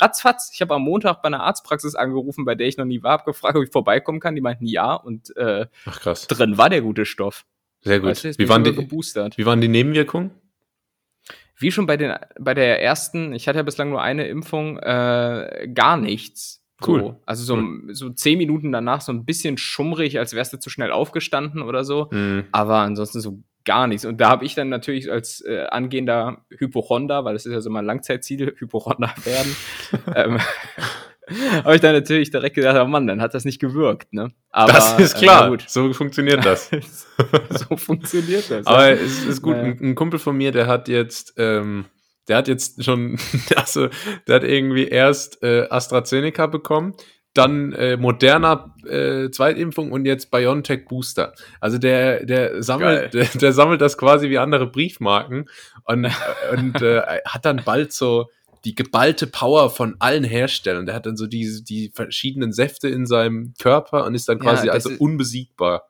ratzfatz. 0.00 0.50
Ich 0.54 0.60
habe 0.60 0.74
am 0.74 0.82
Montag 0.82 1.22
bei 1.22 1.26
einer 1.26 1.42
Arztpraxis 1.42 1.94
angerufen, 1.94 2.44
bei 2.44 2.54
der 2.54 2.66
ich 2.68 2.76
noch 2.76 2.84
nie 2.84 3.02
war, 3.02 3.12
habe 3.12 3.24
gefragt, 3.24 3.56
ob 3.56 3.64
ich 3.64 3.70
vorbeikommen 3.70 4.20
kann. 4.20 4.34
Die 4.34 4.40
meinten 4.40 4.66
ja 4.66 4.94
und 4.94 5.34
äh, 5.36 5.66
Ach 5.86 6.00
krass. 6.00 6.26
drin 6.26 6.58
war 6.58 6.68
der 6.70 6.82
gute 6.82 7.04
Stoff. 7.04 7.44
Sehr 7.82 8.00
gut. 8.00 8.10
Weißt 8.10 8.24
du, 8.24 8.38
wie, 8.38 8.48
waren 8.48 8.64
die, 8.64 8.74
geboostert. 8.74 9.38
wie 9.38 9.46
waren 9.46 9.60
die 9.60 9.68
Nebenwirkungen? 9.68 10.30
Wie 11.58 11.70
schon 11.70 11.86
bei, 11.86 11.96
den, 11.96 12.14
bei 12.38 12.54
der 12.54 12.82
ersten, 12.82 13.32
ich 13.34 13.46
hatte 13.46 13.58
ja 13.58 13.62
bislang 13.62 13.90
nur 13.90 14.00
eine 14.00 14.26
Impfung, 14.26 14.78
äh, 14.78 15.68
gar 15.74 15.96
nichts. 15.96 16.62
Cool. 16.86 17.00
So. 17.00 17.20
Also 17.26 17.44
so, 17.44 17.62
so 17.92 18.10
zehn 18.10 18.38
Minuten 18.38 18.72
danach 18.72 19.02
so 19.02 19.12
ein 19.12 19.26
bisschen 19.26 19.58
schummrig, 19.58 20.18
als 20.18 20.34
wärst 20.34 20.54
du 20.54 20.58
zu 20.58 20.70
schnell 20.70 20.90
aufgestanden 20.90 21.60
oder 21.62 21.84
so. 21.84 22.10
Hm. 22.10 22.44
Aber 22.52 22.78
ansonsten 22.78 23.20
so 23.20 23.42
gar 23.64 23.86
nichts. 23.86 24.04
Und 24.04 24.20
da 24.20 24.30
habe 24.30 24.44
ich 24.44 24.54
dann 24.54 24.68
natürlich 24.68 25.10
als 25.10 25.42
äh, 25.42 25.66
angehender 25.70 26.44
Hypochonder, 26.50 27.24
weil 27.24 27.34
das 27.34 27.46
ist 27.46 27.52
ja 27.52 27.60
so 27.60 27.70
mein 27.70 27.84
Langzeitziel, 27.84 28.54
Hypochonder 28.58 29.12
werden, 29.24 29.56
ähm, 30.16 30.38
habe 31.64 31.74
ich 31.74 31.80
dann 31.80 31.92
natürlich 31.92 32.30
direkt 32.30 32.54
gedacht, 32.54 32.76
oh 32.80 32.86
Mann, 32.86 33.06
dann 33.06 33.20
hat 33.20 33.34
das 33.34 33.44
nicht 33.44 33.60
gewirkt. 33.60 34.12
Ne? 34.12 34.32
Aber, 34.50 34.72
das 34.72 34.98
ist 34.98 35.16
äh, 35.16 35.18
klar. 35.18 35.42
na 35.42 35.48
gut, 35.48 35.64
so 35.68 35.92
funktioniert 35.92 36.44
das. 36.44 36.70
so 37.50 37.76
funktioniert 37.76 38.50
das. 38.50 38.66
Aber 38.66 38.90
es 38.90 39.24
ist 39.24 39.42
gut. 39.42 39.56
Naja. 39.56 39.72
Ein, 39.72 39.78
ein 39.80 39.94
Kumpel 39.94 40.18
von 40.18 40.36
mir, 40.36 40.52
der 40.52 40.66
hat 40.66 40.88
jetzt, 40.88 41.34
ähm, 41.36 41.86
der 42.28 42.38
hat 42.38 42.48
jetzt 42.48 42.84
schon, 42.84 43.18
also 43.56 43.88
der 44.26 44.36
hat 44.36 44.44
irgendwie 44.44 44.88
erst 44.88 45.42
äh, 45.42 45.66
AstraZeneca 45.68 46.46
bekommen, 46.46 46.94
dann 47.34 47.72
äh, 47.72 47.96
Moderna 47.96 48.74
äh, 48.88 49.30
Zweitimpfung 49.30 49.92
und 49.92 50.04
jetzt 50.04 50.32
BioNTech 50.32 50.86
Booster. 50.86 51.32
Also 51.60 51.78
der, 51.78 52.26
der 52.26 52.62
sammelt, 52.62 53.14
der, 53.14 53.26
der 53.26 53.52
sammelt 53.52 53.80
das 53.80 53.96
quasi 53.96 54.30
wie 54.30 54.38
andere 54.38 54.66
Briefmarken 54.66 55.48
und, 55.84 56.10
und 56.52 56.82
äh, 56.82 57.02
hat 57.24 57.44
dann 57.44 57.62
bald 57.64 57.92
so 57.92 58.26
die 58.64 58.74
geballte 58.74 59.26
Power 59.26 59.70
von 59.70 59.96
allen 60.00 60.24
Herstellern. 60.24 60.86
Der 60.86 60.94
hat 60.94 61.06
dann 61.06 61.16
so 61.16 61.26
die, 61.26 61.62
die 61.64 61.90
verschiedenen 61.94 62.52
Säfte 62.52 62.88
in 62.88 63.06
seinem 63.06 63.54
Körper 63.60 64.04
und 64.04 64.14
ist 64.14 64.28
dann 64.28 64.38
Ja, 64.38 64.44
quasi 64.44 64.66
das 64.66 64.74
also 64.74 64.90
ist- 64.90 65.00
unbesiegbar. 65.00 65.86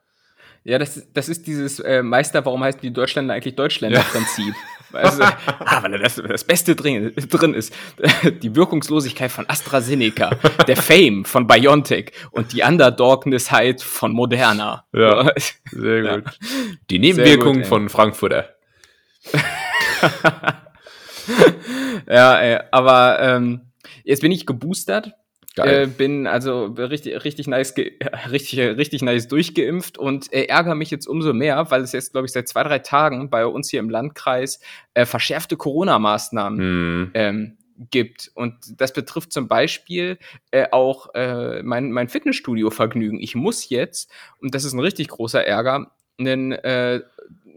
Ja, 0.62 0.78
das, 0.78 1.02
das 1.14 1.30
ist 1.30 1.46
dieses 1.46 1.80
äh, 1.80 2.02
Meister, 2.02 2.44
warum 2.44 2.62
heißen 2.62 2.82
die 2.82 2.92
Deutschländer 2.92 3.32
eigentlich 3.32 3.56
Deutschländer-Prinzip? 3.56 4.54
Also, 4.92 5.22
ah, 5.22 5.82
weil 5.82 5.92
da 5.92 5.98
das, 5.98 6.16
das 6.16 6.44
Beste 6.44 6.74
drin, 6.76 7.12
drin 7.16 7.54
ist. 7.54 7.72
Die 8.42 8.54
Wirkungslosigkeit 8.56 9.30
von 9.32 9.48
AstraZeneca, 9.48 10.30
der 10.66 10.76
Fame 10.76 11.24
von 11.24 11.46
BioNTech 11.46 12.12
und 12.32 12.52
die 12.52 12.62
Underdognessheit 12.62 13.80
von 13.82 14.12
Moderna. 14.12 14.84
Ja. 14.92 15.32
Sehr 15.70 16.02
Ja. 16.02 16.16
gut. 16.18 16.38
Die 16.90 16.98
Nebenwirkung 16.98 17.58
gut, 17.58 17.66
von 17.66 17.88
Frankfurter. 17.88 18.50
ja, 22.08 22.38
ey, 22.38 22.60
aber 22.70 23.18
ähm, 23.20 23.60
jetzt 24.04 24.20
bin 24.20 24.32
ich 24.32 24.46
geboostert. 24.46 25.14
Äh, 25.56 25.62
Geil. 25.62 25.86
bin 25.88 26.26
also 26.26 26.66
richtig, 26.66 27.24
richtig 27.24 27.48
nice, 27.48 27.74
richtig, 28.30 28.58
richtig 28.60 29.02
nice 29.02 29.26
durchgeimpft 29.26 29.98
und 29.98 30.32
äh, 30.32 30.44
ärgere 30.44 30.76
mich 30.76 30.90
jetzt 30.90 31.06
umso 31.06 31.32
mehr, 31.32 31.70
weil 31.70 31.82
es 31.82 31.92
jetzt, 31.92 32.12
glaube 32.12 32.26
ich, 32.26 32.32
seit 32.32 32.48
zwei, 32.48 32.62
drei 32.62 32.78
Tagen 32.78 33.30
bei 33.30 33.44
uns 33.44 33.68
hier 33.68 33.80
im 33.80 33.90
Landkreis 33.90 34.60
äh, 34.94 35.04
verschärfte 35.04 35.56
Corona-Maßnahmen 35.56 36.58
Hm. 36.58 37.10
ähm, 37.14 37.56
gibt. 37.90 38.30
Und 38.34 38.80
das 38.80 38.92
betrifft 38.92 39.32
zum 39.32 39.48
Beispiel 39.48 40.18
äh, 40.50 40.66
auch 40.70 41.14
äh, 41.14 41.62
mein, 41.62 41.92
mein 41.92 42.08
Fitnessstudio-Vergnügen. 42.08 43.18
Ich 43.20 43.34
muss 43.34 43.70
jetzt, 43.70 44.10
und 44.40 44.54
das 44.54 44.64
ist 44.64 44.74
ein 44.74 44.80
richtig 44.80 45.08
großer 45.08 45.44
Ärger, 45.44 45.90
einen, 46.18 46.52
äh, 46.52 47.00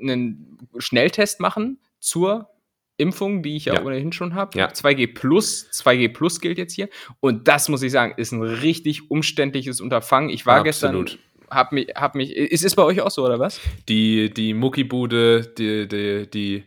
einen 0.01 0.57
Schnelltest 0.77 1.39
machen 1.39 1.79
zur 1.99 2.49
Impfung, 2.97 3.41
die 3.43 3.55
ich 3.57 3.65
ja, 3.65 3.75
Ja. 3.75 3.83
ohnehin 3.83 4.11
schon 4.11 4.35
habe. 4.35 4.57
Ja. 4.57 4.67
2G 4.71 5.13
Plus, 5.13 5.69
2G 5.71 6.09
Plus 6.13 6.39
gilt 6.39 6.57
jetzt 6.57 6.73
hier. 6.73 6.89
Und 7.19 7.47
das 7.47 7.69
muss 7.69 7.81
ich 7.81 7.91
sagen, 7.91 8.13
ist 8.17 8.31
ein 8.31 8.41
richtig 8.43 9.09
umständliches 9.09 9.81
Unterfangen. 9.81 10.29
Ich 10.29 10.45
war 10.45 10.65
Absolut. 10.65 11.05
gestern, 11.07 11.19
hab 11.49 11.71
mich, 11.71 11.87
hab 11.95 12.15
mich, 12.15 12.35
ist 12.35 12.63
es 12.63 12.75
bei 12.75 12.83
euch 12.83 13.01
auch 13.01 13.11
so, 13.11 13.25
oder 13.25 13.39
was? 13.39 13.59
Die, 13.89 14.31
die 14.33 14.53
Muckibude, 14.53 15.41
die, 15.57 15.87
die, 15.87 16.29
die, 16.29 16.63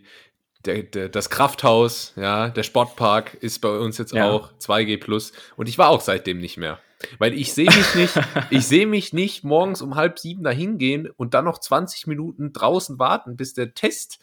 der, 0.64 0.82
der, 0.82 1.08
das 1.08 1.30
Krafthaus, 1.30 2.12
ja, 2.16 2.48
der 2.48 2.62
Sportpark 2.64 3.34
ist 3.40 3.60
bei 3.60 3.68
uns 3.70 3.98
jetzt 3.98 4.12
Ja. 4.12 4.30
auch 4.30 4.52
2G 4.58 4.98
Plus. 4.98 5.32
Und 5.56 5.68
ich 5.68 5.78
war 5.78 5.90
auch 5.90 6.00
seitdem 6.00 6.38
nicht 6.38 6.56
mehr. 6.56 6.80
Weil 7.18 7.34
ich 7.34 7.52
sehe 7.52 7.66
mich 7.66 7.94
nicht, 7.94 8.14
ich 8.50 8.66
sehe 8.66 8.86
mich 8.86 9.12
nicht 9.12 9.44
morgens 9.44 9.82
um 9.82 9.94
halb 9.96 10.18
sieben 10.18 10.42
dahin 10.42 10.78
gehen 10.78 11.08
und 11.16 11.34
dann 11.34 11.44
noch 11.44 11.58
20 11.58 12.06
Minuten 12.06 12.52
draußen 12.52 12.98
warten, 12.98 13.36
bis 13.36 13.54
der 13.54 13.74
Test 13.74 14.18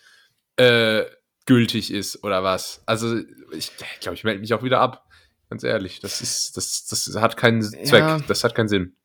äh, 0.58 1.04
gültig 1.46 1.92
ist 1.92 2.24
oder 2.24 2.44
was. 2.44 2.82
Also 2.86 3.18
ich 3.52 3.72
glaube, 4.00 4.16
ich 4.16 4.24
melde 4.24 4.40
mich 4.40 4.54
auch 4.54 4.64
wieder 4.64 4.80
ab. 4.80 5.06
Ganz 5.50 5.64
ehrlich, 5.64 6.00
das 6.00 6.22
ist, 6.22 6.58
das, 6.58 6.86
das 6.88 7.16
hat 7.22 7.38
keinen 7.38 7.62
Zweck, 7.62 8.00
Ja. 8.02 8.18
das 8.28 8.44
hat 8.44 8.56
keinen 8.56 8.70
Sinn. 8.70 8.96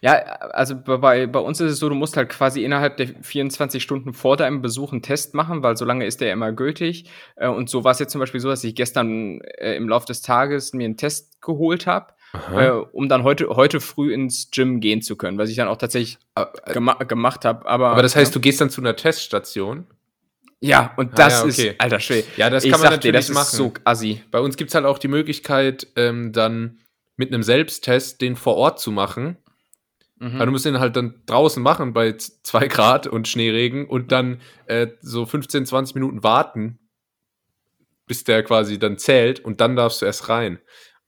Ja, 0.00 0.12
also 0.12 0.76
bei, 0.76 1.26
bei 1.26 1.38
uns 1.40 1.58
ist 1.60 1.72
es 1.72 1.78
so, 1.78 1.88
du 1.88 1.94
musst 1.94 2.16
halt 2.16 2.28
quasi 2.28 2.62
innerhalb 2.62 2.98
der 2.98 3.08
24 3.22 3.82
Stunden 3.82 4.12
vor 4.12 4.36
deinem 4.36 4.60
Besuch 4.62 4.92
einen 4.92 5.02
Test 5.02 5.34
machen, 5.34 5.62
weil 5.62 5.76
so 5.76 5.84
lange 5.84 6.04
ist 6.06 6.20
der 6.20 6.28
ja 6.28 6.34
immer 6.34 6.52
gültig. 6.52 7.08
Äh, 7.36 7.48
Und 7.48 7.68
so 7.70 7.82
war 7.82 7.92
es 7.92 7.98
jetzt 7.98 8.12
zum 8.12 8.20
Beispiel 8.20 8.40
so, 8.40 8.48
dass 8.48 8.62
ich 8.62 8.74
gestern 8.74 9.40
äh, 9.40 9.74
im 9.76 9.88
Laufe 9.88 10.06
des 10.06 10.20
Tages 10.22 10.72
mir 10.72 10.84
einen 10.84 10.96
Test 10.98 11.40
geholt 11.40 11.86
habe, 11.86 12.12
äh, 12.54 12.68
um 12.70 13.08
dann 13.08 13.24
heute, 13.24 13.48
heute 13.48 13.80
früh 13.80 14.12
ins 14.12 14.50
Gym 14.50 14.80
gehen 14.80 15.02
zu 15.02 15.16
können, 15.16 15.38
was 15.38 15.48
ich 15.50 15.56
dann 15.56 15.68
auch 15.68 15.78
tatsächlich 15.78 16.18
Aber, 16.34 16.52
gema 16.72 16.94
gemacht 16.94 17.44
habe. 17.44 17.66
Aber, 17.66 17.90
aber 17.90 18.02
das 18.02 18.14
heißt, 18.14 18.34
du 18.34 18.40
gehst 18.40 18.60
dann 18.60 18.70
zu 18.70 18.80
einer 18.82 18.94
Teststation 18.94 19.86
Ja, 20.62 20.94
und 20.96 21.12
Ah, 21.12 21.16
das 21.16 21.32
ja, 21.32 21.44
okay. 21.44 21.68
ist, 21.70 21.80
alter 21.80 22.00
Schwede. 22.00 22.26
Ja, 22.36 22.48
das 22.48 22.64
ich 22.64 22.70
kann 22.70 22.80
man 22.80 22.90
sag 22.92 23.00
dir, 23.00 23.12
natürlich 23.12 23.26
das 23.26 23.34
machen. 23.34 23.46
ist 23.46 23.56
so 23.56 23.72
assi. 23.84 24.22
Bei 24.30 24.38
uns 24.40 24.56
gibt 24.56 24.70
es 24.70 24.74
halt 24.74 24.84
auch 24.86 24.98
die 24.98 25.08
Möglichkeit, 25.08 25.88
ähm, 25.96 26.32
dann 26.32 26.78
mit 27.16 27.32
einem 27.32 27.42
Selbsttest 27.42 28.20
den 28.20 28.36
vor 28.36 28.56
Ort 28.56 28.78
zu 28.80 28.92
machen. 28.92 29.38
Mhm. 30.20 30.36
Aber 30.36 30.46
du 30.46 30.52
musst 30.52 30.64
den 30.64 30.78
halt 30.78 30.94
dann 30.94 31.20
draußen 31.26 31.60
machen 31.62 31.92
bei 31.92 32.12
2 32.16 32.68
Grad 32.68 33.06
und 33.08 33.26
Schneeregen 33.26 33.86
und 33.88 34.12
dann 34.12 34.40
äh, 34.66 34.86
so 35.00 35.26
15, 35.26 35.66
20 35.66 35.96
Minuten 35.96 36.22
warten, 36.22 36.78
bis 38.06 38.22
der 38.22 38.44
quasi 38.44 38.78
dann 38.78 38.98
zählt 38.98 39.40
und 39.40 39.60
dann 39.60 39.74
darfst 39.74 40.00
du 40.00 40.06
erst 40.06 40.28
rein. 40.28 40.58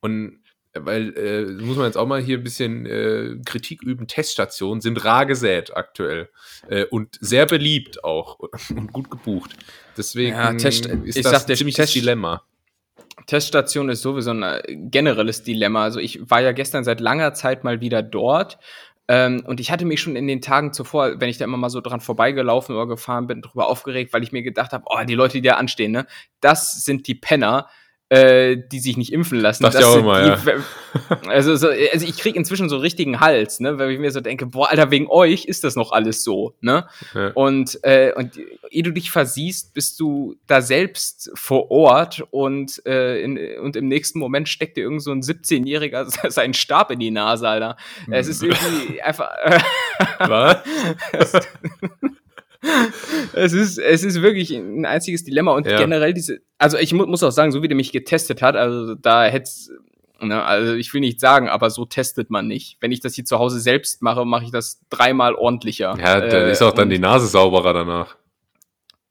Und 0.00 0.40
weil, 0.74 1.16
äh, 1.16 1.44
muss 1.62 1.76
man 1.76 1.86
jetzt 1.86 1.96
auch 1.96 2.06
mal 2.06 2.20
hier 2.20 2.38
ein 2.38 2.44
bisschen 2.44 2.86
äh, 2.86 3.36
Kritik 3.44 3.82
üben, 3.82 4.06
Teststationen 4.06 4.80
sind 4.80 5.04
rar 5.04 5.26
gesät 5.26 5.76
aktuell 5.76 6.28
äh, 6.68 6.84
und 6.84 7.16
sehr 7.20 7.46
beliebt 7.46 8.02
auch 8.04 8.38
und 8.70 8.92
gut 8.92 9.10
gebucht. 9.10 9.56
Deswegen 9.96 10.36
Ja, 10.36 10.52
Test- 10.54 10.86
ist 10.86 11.16
ich 11.16 11.22
das 11.22 11.32
sag 11.42 11.48
ein 11.50 11.56
ziemliches 11.56 11.76
Test- 11.86 11.94
Dilemma. 11.94 12.42
Teststation 13.26 13.88
ist 13.88 14.02
sowieso 14.02 14.30
ein 14.30 14.42
äh, 14.42 14.62
generelles 14.90 15.42
Dilemma. 15.44 15.84
Also 15.84 16.00
ich 16.00 16.28
war 16.30 16.40
ja 16.42 16.52
gestern 16.52 16.84
seit 16.84 17.00
langer 17.00 17.32
Zeit 17.34 17.64
mal 17.64 17.80
wieder 17.80 18.02
dort. 18.02 18.58
Ähm, 19.06 19.44
und 19.46 19.60
ich 19.60 19.70
hatte 19.70 19.84
mich 19.84 20.00
schon 20.00 20.16
in 20.16 20.26
den 20.26 20.40
Tagen 20.40 20.72
zuvor, 20.72 21.20
wenn 21.20 21.28
ich 21.28 21.36
da 21.38 21.44
immer 21.44 21.58
mal 21.58 21.68
so 21.70 21.80
dran 21.80 22.00
vorbeigelaufen 22.00 22.74
oder 22.74 22.86
gefahren 22.86 23.26
bin, 23.26 23.42
drüber 23.42 23.68
aufgeregt, 23.68 24.12
weil 24.12 24.22
ich 24.22 24.32
mir 24.32 24.42
gedacht 24.42 24.72
habe, 24.72 24.84
oh, 24.88 25.04
die 25.06 25.14
Leute, 25.14 25.34
die 25.40 25.46
da 25.48 25.54
anstehen, 25.56 25.92
ne, 25.92 26.06
das 26.40 26.84
sind 26.84 27.06
die 27.06 27.14
Penner, 27.14 27.68
äh, 28.10 28.56
die 28.70 28.80
sich 28.80 28.96
nicht 28.96 29.12
impfen 29.12 29.40
lassen. 29.40 29.62
Das 29.64 29.74
ich 29.74 29.84
auch 29.84 29.96
immer, 29.96 30.36
die, 30.36 30.52
Also, 31.26 31.56
so, 31.56 31.68
also 31.68 32.06
ich 32.06 32.16
krieg 32.18 32.36
inzwischen 32.36 32.68
so 32.68 32.76
richtigen 32.76 33.20
Hals, 33.20 33.60
ne, 33.60 33.78
weil 33.78 33.90
ich 33.90 33.98
mir 33.98 34.10
so 34.10 34.20
denke, 34.20 34.46
boah, 34.46 34.70
Alter, 34.70 34.90
wegen 34.90 35.08
euch 35.08 35.46
ist 35.46 35.64
das 35.64 35.74
noch 35.74 35.90
alles 35.92 36.22
so, 36.22 36.54
ne? 36.60 36.86
Ja. 37.14 37.32
Und, 37.34 37.82
äh, 37.82 38.12
und 38.14 38.38
ehe 38.70 38.82
du 38.82 38.92
dich 38.92 39.10
versiehst, 39.10 39.74
bist 39.74 39.98
du 40.00 40.36
da 40.46 40.60
selbst 40.60 41.30
vor 41.34 41.70
Ort 41.70 42.24
und, 42.30 42.84
äh, 42.86 43.20
in, 43.22 43.38
und 43.60 43.74
im 43.74 43.88
nächsten 43.88 44.18
Moment 44.18 44.48
steckt 44.48 44.76
dir 44.76 44.82
irgend 44.82 45.02
so 45.02 45.10
ein 45.10 45.22
17-Jähriger 45.22 46.06
seinen 46.30 46.54
Stab 46.54 46.90
in 46.90 47.00
die 47.00 47.10
Nase, 47.10 47.48
Alter. 47.48 47.76
Es 48.10 48.28
ist 48.28 48.42
irgendwie 48.42 49.00
einfach. 49.02 49.30
Was? 50.18 50.58
es 53.32 53.52
ist, 53.52 53.78
es 53.78 54.04
ist 54.04 54.22
wirklich 54.22 54.50
ein 54.52 54.84
einziges 54.86 55.24
Dilemma 55.24 55.52
und 55.52 55.66
Ja. 55.66 55.78
generell 55.78 56.14
diese, 56.14 56.40
also 56.58 56.78
ich 56.78 56.92
mu 56.92 57.06
muss 57.06 57.22
auch 57.22 57.30
sagen, 57.32 57.52
so 57.52 57.62
wie 57.62 57.68
der 57.68 57.76
mich 57.76 57.92
getestet 57.92 58.42
hat, 58.42 58.56
also 58.56 58.94
da 58.94 59.24
hätt's, 59.24 59.70
ne, 60.20 60.42
also 60.42 60.74
ich 60.74 60.92
will 60.94 61.00
nicht 61.00 61.20
sagen, 61.20 61.48
aber 61.48 61.70
so 61.70 61.84
testet 61.84 62.30
man 62.30 62.46
nicht. 62.46 62.78
Wenn 62.80 62.92
ich 62.92 63.00
das 63.00 63.14
hier 63.14 63.24
zu 63.24 63.38
Hause 63.38 63.60
selbst 63.60 64.02
mache, 64.02 64.24
mache 64.24 64.44
ich 64.44 64.50
das 64.50 64.80
dreimal 64.90 65.34
ordentlicher. 65.34 65.96
Ja, 65.98 66.20
da 66.20 66.46
Äh, 66.46 66.50
ist 66.52 66.62
auch 66.62 66.72
dann 66.72 66.90
die 66.90 66.98
Nase 66.98 67.26
sauberer 67.26 67.72
danach. 67.72 68.16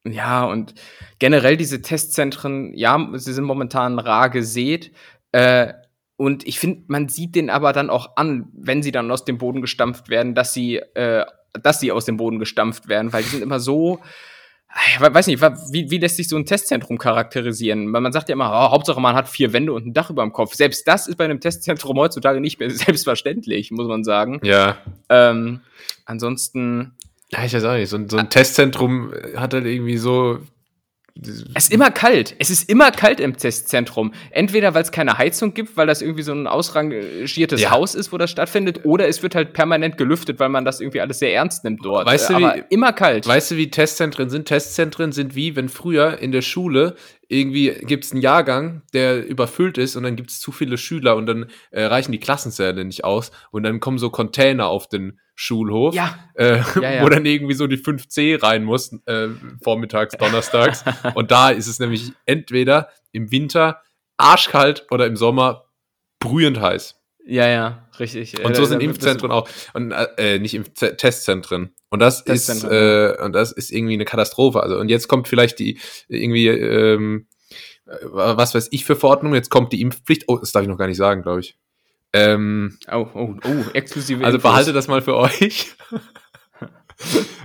Ja, 0.06 0.44
und 0.46 0.74
generell 1.20 1.56
diese 1.56 1.82
Testzentren, 1.82 2.74
ja, 2.74 3.10
sie 3.14 3.32
sind 3.34 3.46
momentan 3.46 4.00
rar 4.00 4.30
gesät. 4.30 4.92
Äh, 5.32 5.74
und 6.18 6.46
ich 6.46 6.60
finde, 6.60 6.84
man 6.88 7.08
sieht 7.10 7.36
den 7.36 7.50
aber 7.50 7.72
dann 7.74 7.90
auch 7.90 8.18
an, 8.18 8.50
wenn 8.54 8.84
sie 8.84 8.92
dann 8.92 9.10
aus 9.12 9.24
dem 9.26 9.38
Boden 9.38 9.62
gestampft 9.62 10.10
werden, 10.10 10.36
dass 10.36 10.54
sie, 10.54 10.78
äh, 10.78 11.26
dass 11.62 11.80
sie 11.80 11.92
aus 11.92 12.06
dem 12.06 12.18
Boden 12.18 12.40
gestampft 12.40 12.88
werden, 12.88 13.14
weil 13.14 13.24
die 13.24 13.30
sind 13.30 13.44
immer 13.44 13.60
so. 13.60 14.00
Ich 14.96 15.00
weiß 15.00 15.28
nicht, 15.28 15.40
wie, 15.40 15.92
wie 15.92 16.00
lässt 16.00 16.16
sich 16.18 16.28
so 16.28 16.36
ein 16.36 16.48
Testzentrum 16.48 16.98
charakterisieren? 16.98 17.94
Weil 17.94 18.02
man 18.02 18.12
sagt 18.12 18.28
ja 18.30 18.34
immer, 18.34 18.50
oh, 18.50 18.72
Hauptsache 18.72 19.00
man 19.00 19.16
hat 19.16 19.30
vier 19.30 19.54
Wände 19.54 19.72
und 19.72 19.86
ein 19.86 19.94
Dach 19.94 20.10
über 20.10 20.24
dem 20.24 20.34
Kopf. 20.34 20.56
Selbst 20.56 20.88
das 20.88 21.08
ist 21.08 21.16
bei 21.16 21.26
einem 21.26 21.40
Testzentrum 21.40 21.96
heutzutage 22.00 22.42
nicht 22.42 22.60
mehr 22.60 22.72
selbstverständlich, 22.72 23.70
muss 23.70 23.88
man 23.88 24.04
sagen. 24.04 24.40
Ja. 24.44 24.78
Ähm, 25.10 25.62
ansonsten, 26.06 26.94
Ja, 27.30 27.44
ich 27.46 27.54
weiß 27.54 27.64
auch 27.66 27.74
nicht. 27.74 27.90
So, 27.90 27.98
ein- 27.98 28.10
so 28.10 28.18
ein 28.18 28.30
Testzentrum 28.32 29.14
hat 29.36 29.54
halt 29.54 29.66
irgendwie 29.66 29.98
so. 29.98 30.40
Es 31.54 31.66
ist 31.66 31.72
immer 31.72 31.92
kalt. 31.92 32.36
Es 32.40 32.50
ist 32.50 32.68
immer 32.70 32.90
kalt 32.92 33.20
im 33.20 33.38
Testzentrum. 33.38 34.14
Entweder 34.32 34.74
weil 34.74 34.82
es 34.82 34.92
keine 34.92 35.18
Heizung 35.18 35.54
gibt, 35.54 35.78
weil 35.78 35.86
das 35.86 36.02
irgendwie 36.02 36.24
so 36.24 36.34
ein 36.34 36.48
ausrangiertes 36.48 37.62
Ja. 37.62 37.70
Haus 37.72 37.94
ist, 37.94 38.12
wo 38.12 38.18
das 38.18 38.32
stattfindet, 38.32 38.82
oder 38.84 39.08
es 39.08 39.22
wird 39.22 39.36
halt 39.36 39.54
permanent 39.54 39.98
gelüftet, 39.98 40.40
weil 40.40 40.50
man 40.50 40.66
das 40.66 40.82
irgendwie 40.82 41.02
alles 41.02 41.20
sehr 41.20 41.34
ernst 41.34 41.64
nimmt 41.64 41.86
dort. 41.86 42.08
Weißt 42.08 42.32
du, 42.32 42.36
aber 42.36 42.56
wie- 42.56 42.64
immer 42.74 42.94
kalt. 42.94 43.28
Weißt 43.28 43.52
du, 43.52 43.58
wie 43.58 43.70
Testzentren 43.70 44.30
sind? 44.30 44.48
Testzentren 44.48 45.12
sind 45.12 45.36
wie, 45.36 45.56
wenn 45.56 45.70
früher 45.70 46.18
in 46.20 46.32
der 46.32 46.42
Schule 46.42 46.96
irgendwie 47.34 47.72
gibt 47.82 48.06
es 48.06 48.12
einen 48.12 48.22
Jahrgang, 48.22 48.84
der 48.94 49.26
überfüllt 49.26 49.78
ist 49.78 49.96
und 49.96 50.04
dann 50.04 50.16
gibt 50.16 50.30
es 50.32 50.40
zu 50.40 50.52
viele 50.52 50.78
Schüler 50.78 51.16
und 51.16 51.26
dann 51.26 51.48
äh, 51.72 51.84
reichen 51.86 52.12
die 52.12 52.20
Klassensäle 52.20 52.86
nicht 52.86 53.04
aus 53.04 53.32
und 53.52 53.64
dann 53.64 53.80
kommen 53.80 53.98
so 53.98 54.10
Container 54.10 54.68
auf 54.68 54.88
den 54.88 55.20
Schulhof, 55.36 55.96
Ja. 55.96 56.18
äh, 56.36 56.60
Ja, 56.80 56.92
ja. 56.94 57.04
wo 57.04 57.10
dann 57.10 57.26
irgendwie 57.26 57.56
so 57.56 57.68
die 57.68 57.78
5C 57.78 58.42
rein 58.42 58.64
muss, 58.64 58.94
äh, 59.08 59.30
vormittags, 59.64 60.16
donnerstags. 60.18 60.84
und 61.16 61.32
da 61.32 61.50
ist 61.50 61.68
es 61.68 61.80
nämlich 61.80 62.12
entweder 62.26 62.90
im 63.12 63.32
Winter 63.32 63.82
arschkalt 64.18 64.86
oder 64.92 65.08
im 65.08 65.16
Sommer 65.16 65.66
brühend 66.20 66.62
heiß. 66.62 67.00
Ja, 67.26 67.48
ja, 67.48 67.88
richtig. 68.00 68.44
Und 68.44 68.52
Äh, 68.52 68.56
so 68.56 68.66
sind 68.66 68.82
Impfzentren 68.84 69.32
auch. 69.32 69.48
Und 69.74 69.92
äh, 69.92 70.40
nicht 70.40 70.54
Impf 70.54 70.70
Testzentren. 70.74 71.74
Und 71.90 72.00
das 72.00 72.20
ist 72.22 72.48
Testzentren, 72.48 72.72
äh, 73.20 73.24
und 73.24 73.34
das 73.34 73.52
ist 73.52 73.72
irgendwie 73.72 73.94
eine 73.94 74.06
Katastrophe. 74.06 74.62
Also 74.62 74.78
und 74.78 74.90
jetzt 74.90 75.08
kommt 75.08 75.28
vielleicht 75.28 75.60
die 75.60 75.80
irgendwie 76.08 76.48
ähm, 76.48 77.28
äh, 77.86 77.96
was 78.04 78.56
weiß 78.56 78.70
ich 78.72 78.86
für 78.86 78.96
Verordnung. 78.96 79.34
Jetzt 79.34 79.50
kommt 79.50 79.72
die 79.74 79.82
Impfpflicht. 79.82 80.24
Oh, 80.28 80.38
das 80.38 80.52
darf 80.52 80.64
ich 80.64 80.70
noch 80.70 80.78
gar 80.78 80.88
nicht 80.88 80.98
sagen, 80.98 81.22
glaube 81.22 81.42
ich. 81.42 81.58
Ähm, 82.14 82.78
Oh, 82.92 83.08
oh, 83.14 83.36
oh, 83.44 83.50
exklusive 83.74 84.24
also 84.24 84.38
Infos. 84.38 84.52
behalte 84.52 84.74
das 84.74 84.88
mal 84.88 85.02
für 85.02 85.16
euch. 85.18 85.74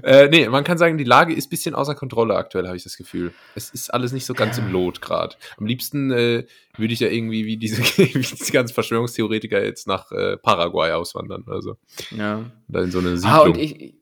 Äh, 0.02 0.28
nee, 0.28 0.48
man 0.48 0.64
kann 0.64 0.78
sagen, 0.78 0.98
die 0.98 1.04
Lage 1.04 1.34
ist 1.34 1.46
ein 1.46 1.50
bisschen 1.50 1.74
außer 1.74 1.94
Kontrolle 1.94 2.34
aktuell, 2.36 2.66
habe 2.66 2.76
ich 2.76 2.84
das 2.84 2.96
Gefühl. 2.96 3.32
Es 3.54 3.70
ist 3.70 3.92
alles 3.92 4.12
nicht 4.12 4.26
so 4.26 4.34
ganz 4.34 4.58
im 4.58 4.70
Lot 4.72 5.00
gerade. 5.00 5.36
Am 5.56 5.66
liebsten 5.66 6.10
äh, 6.10 6.44
würde 6.76 6.92
ich 6.94 7.00
ja 7.00 7.08
irgendwie 7.08 7.46
wie 7.46 7.56
diese, 7.56 7.78
wie 7.98 8.06
diese 8.12 8.52
ganzen 8.52 8.74
Verschwörungstheoretiker 8.74 9.62
jetzt 9.64 9.86
nach 9.86 10.10
äh, 10.12 10.36
Paraguay 10.36 10.92
auswandern. 10.92 11.44
Also 11.48 11.76
Ja. 12.16 12.44
da 12.68 12.82
in 12.82 12.90
so 12.90 12.98
eine 13.00 13.16
Siedlung. 13.16 13.32
Ah, 13.34 13.40
und 13.42 13.56
ich, 13.56 13.94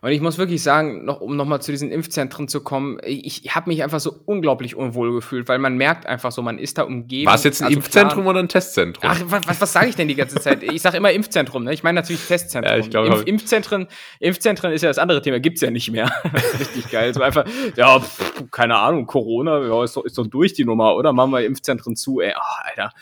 und 0.00 0.10
ich 0.10 0.20
muss 0.20 0.38
wirklich 0.38 0.62
sagen, 0.62 1.04
noch, 1.04 1.20
um 1.20 1.36
nochmal 1.36 1.60
zu 1.62 1.70
diesen 1.70 1.90
Impfzentren 1.90 2.48
zu 2.48 2.60
kommen, 2.62 2.98
ich, 3.04 3.44
ich 3.44 3.54
habe 3.54 3.70
mich 3.70 3.82
einfach 3.82 4.00
so 4.00 4.14
unglaublich 4.24 4.76
unwohl 4.76 5.12
gefühlt, 5.12 5.48
weil 5.48 5.58
man 5.58 5.76
merkt 5.76 6.06
einfach 6.06 6.32
so, 6.32 6.42
man 6.42 6.58
ist 6.58 6.78
da 6.78 6.82
umgeben. 6.82 7.26
War 7.26 7.34
es 7.34 7.44
jetzt 7.44 7.62
ein 7.62 7.66
Also 7.66 7.76
Impfzentrum 7.78 8.22
klar- 8.22 8.30
oder 8.30 8.40
ein 8.40 8.48
Testzentrum? 8.48 9.10
Ach, 9.12 9.20
was, 9.26 9.46
was, 9.46 9.60
was 9.60 9.72
sage 9.72 9.88
ich 9.88 9.96
denn 9.96 10.08
die 10.08 10.14
ganze 10.14 10.40
Zeit? 10.40 10.62
Ich 10.62 10.82
sage 10.82 10.96
immer 10.96 11.12
Impfzentrum, 11.12 11.64
ne? 11.64 11.72
Ich 11.72 11.82
meine 11.82 12.00
natürlich 12.00 12.26
Testzentrum. 12.26 12.72
Ja, 12.72 12.78
ich 12.78 12.90
glaub, 12.90 13.06
Impf, 13.06 13.22
Impfzentren, 13.26 13.86
Impfzentren 14.20 14.72
ist 14.72 14.82
ja 14.82 14.88
das 14.88 14.98
andere 14.98 15.22
Thema, 15.22 15.40
gibt's 15.40 15.60
ja 15.60 15.70
nicht 15.70 15.90
mehr. 15.90 16.10
Richtig 16.58 16.90
geil. 16.90 17.14
So 17.14 17.22
einfach, 17.22 17.44
ja, 17.76 18.00
pff, 18.00 18.50
keine 18.50 18.76
Ahnung, 18.78 19.06
Corona, 19.06 19.60
ja, 19.66 19.84
ist 19.84 19.96
doch, 19.96 20.04
ist 20.04 20.18
doch 20.18 20.26
durch 20.26 20.52
die 20.52 20.64
Nummer, 20.64 20.94
oder? 20.94 21.12
Machen 21.12 21.32
wir 21.32 21.44
Impfzentren 21.44 21.96
zu, 21.96 22.20
ey, 22.20 22.32
oh, 22.36 22.68
Alter. 22.68 22.92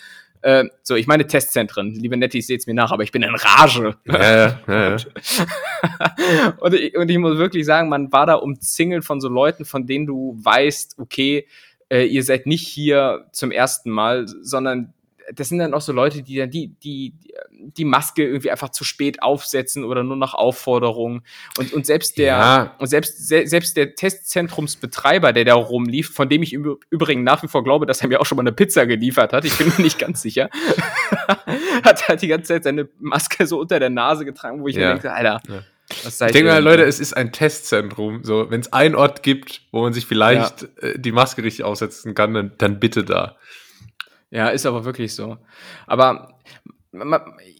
Äh, 0.42 0.64
so, 0.82 0.94
ich 0.94 1.06
meine 1.06 1.26
Testzentren. 1.26 1.94
Liebe 1.94 2.16
Nettis, 2.16 2.46
seht's 2.46 2.66
mir 2.66 2.74
nach, 2.74 2.92
aber 2.92 3.02
ich 3.02 3.12
bin 3.12 3.22
in 3.22 3.34
Rage. 3.34 3.96
ja, 4.06 4.20
ja, 4.22 4.56
ja, 4.68 4.96
und, 6.60 6.74
ich, 6.74 6.96
und 6.96 7.10
ich 7.10 7.18
muss 7.18 7.36
wirklich 7.36 7.66
sagen, 7.66 7.88
man 7.88 8.10
war 8.12 8.26
da 8.26 8.34
umzingelt 8.34 9.04
von 9.04 9.20
so 9.20 9.28
Leuten, 9.28 9.64
von 9.64 9.86
denen 9.86 10.06
du 10.06 10.38
weißt, 10.42 10.98
okay, 10.98 11.46
äh, 11.90 12.06
ihr 12.06 12.22
seid 12.22 12.46
nicht 12.46 12.66
hier 12.66 13.26
zum 13.32 13.50
ersten 13.50 13.90
Mal, 13.90 14.26
sondern 14.26 14.94
das 15.34 15.48
sind 15.48 15.58
dann 15.58 15.74
auch 15.74 15.80
so 15.80 15.92
Leute, 15.92 16.22
die 16.22 16.36
dann 16.36 16.50
die, 16.50 16.68
die, 16.82 17.14
die 17.52 17.84
Maske 17.84 18.24
irgendwie 18.26 18.50
einfach 18.50 18.70
zu 18.70 18.84
spät 18.84 19.22
aufsetzen 19.22 19.84
oder 19.84 20.02
nur 20.02 20.16
nach 20.16 20.34
Aufforderung. 20.34 21.22
Und, 21.58 21.72
und 21.72 21.86
selbst 21.86 22.18
der, 22.18 22.26
Ja. 22.26 22.74
und 22.78 22.86
selbst, 22.88 23.28
se, 23.28 23.46
selbst 23.46 23.76
der 23.76 23.94
Testzentrumsbetreiber, 23.94 25.32
der 25.32 25.44
da 25.44 25.54
rumlief, 25.54 26.12
von 26.12 26.28
dem 26.28 26.42
ich 26.42 26.52
im 26.52 26.76
Übrigen 26.90 27.22
nach 27.22 27.42
wie 27.42 27.48
vor 27.48 27.62
glaube, 27.64 27.86
dass 27.86 28.00
er 28.02 28.08
mir 28.08 28.20
auch 28.20 28.26
schon 28.26 28.36
mal 28.36 28.42
eine 28.42 28.52
Pizza 28.52 28.86
geliefert 28.86 29.32
hat, 29.32 29.44
ich 29.44 29.56
bin 29.56 29.68
mir 29.68 29.82
nicht 29.82 29.98
ganz 29.98 30.22
sicher, 30.22 30.48
hat 31.84 32.08
halt 32.08 32.22
die 32.22 32.28
ganze 32.28 32.48
Zeit 32.54 32.64
seine 32.64 32.88
Maske 32.98 33.46
so 33.46 33.58
unter 33.60 33.78
der 33.78 33.90
Nase 33.90 34.24
getragen, 34.24 34.62
wo 34.62 34.68
ich 34.68 34.76
Ja. 34.76 34.88
mir 34.88 34.92
denke, 34.94 35.12
Alter, 35.12 35.40
Ja. 35.48 35.62
Ich 36.06 36.16
denke 36.18 36.44
mal? 36.44 36.62
Leute, 36.62 36.84
es 36.84 37.00
ist 37.00 37.16
ein 37.16 37.32
Testzentrum. 37.32 38.22
So, 38.22 38.48
wenn 38.48 38.60
es 38.60 38.72
einen 38.72 38.94
Ort 38.94 39.24
gibt, 39.24 39.62
wo 39.72 39.82
man 39.82 39.92
sich 39.92 40.06
vielleicht 40.06 40.68
äh, 40.80 40.96
die 40.96 41.10
Maske 41.10 41.42
richtig 41.42 41.64
aufsetzen 41.64 42.14
kann, 42.14 42.32
dann, 42.32 42.52
dann 42.58 42.78
bitte 42.78 43.02
da. 43.02 43.36
Ja, 44.30 44.48
ist 44.48 44.66
aber 44.66 44.84
wirklich 44.84 45.14
so. 45.14 45.38
Aber 45.86 46.36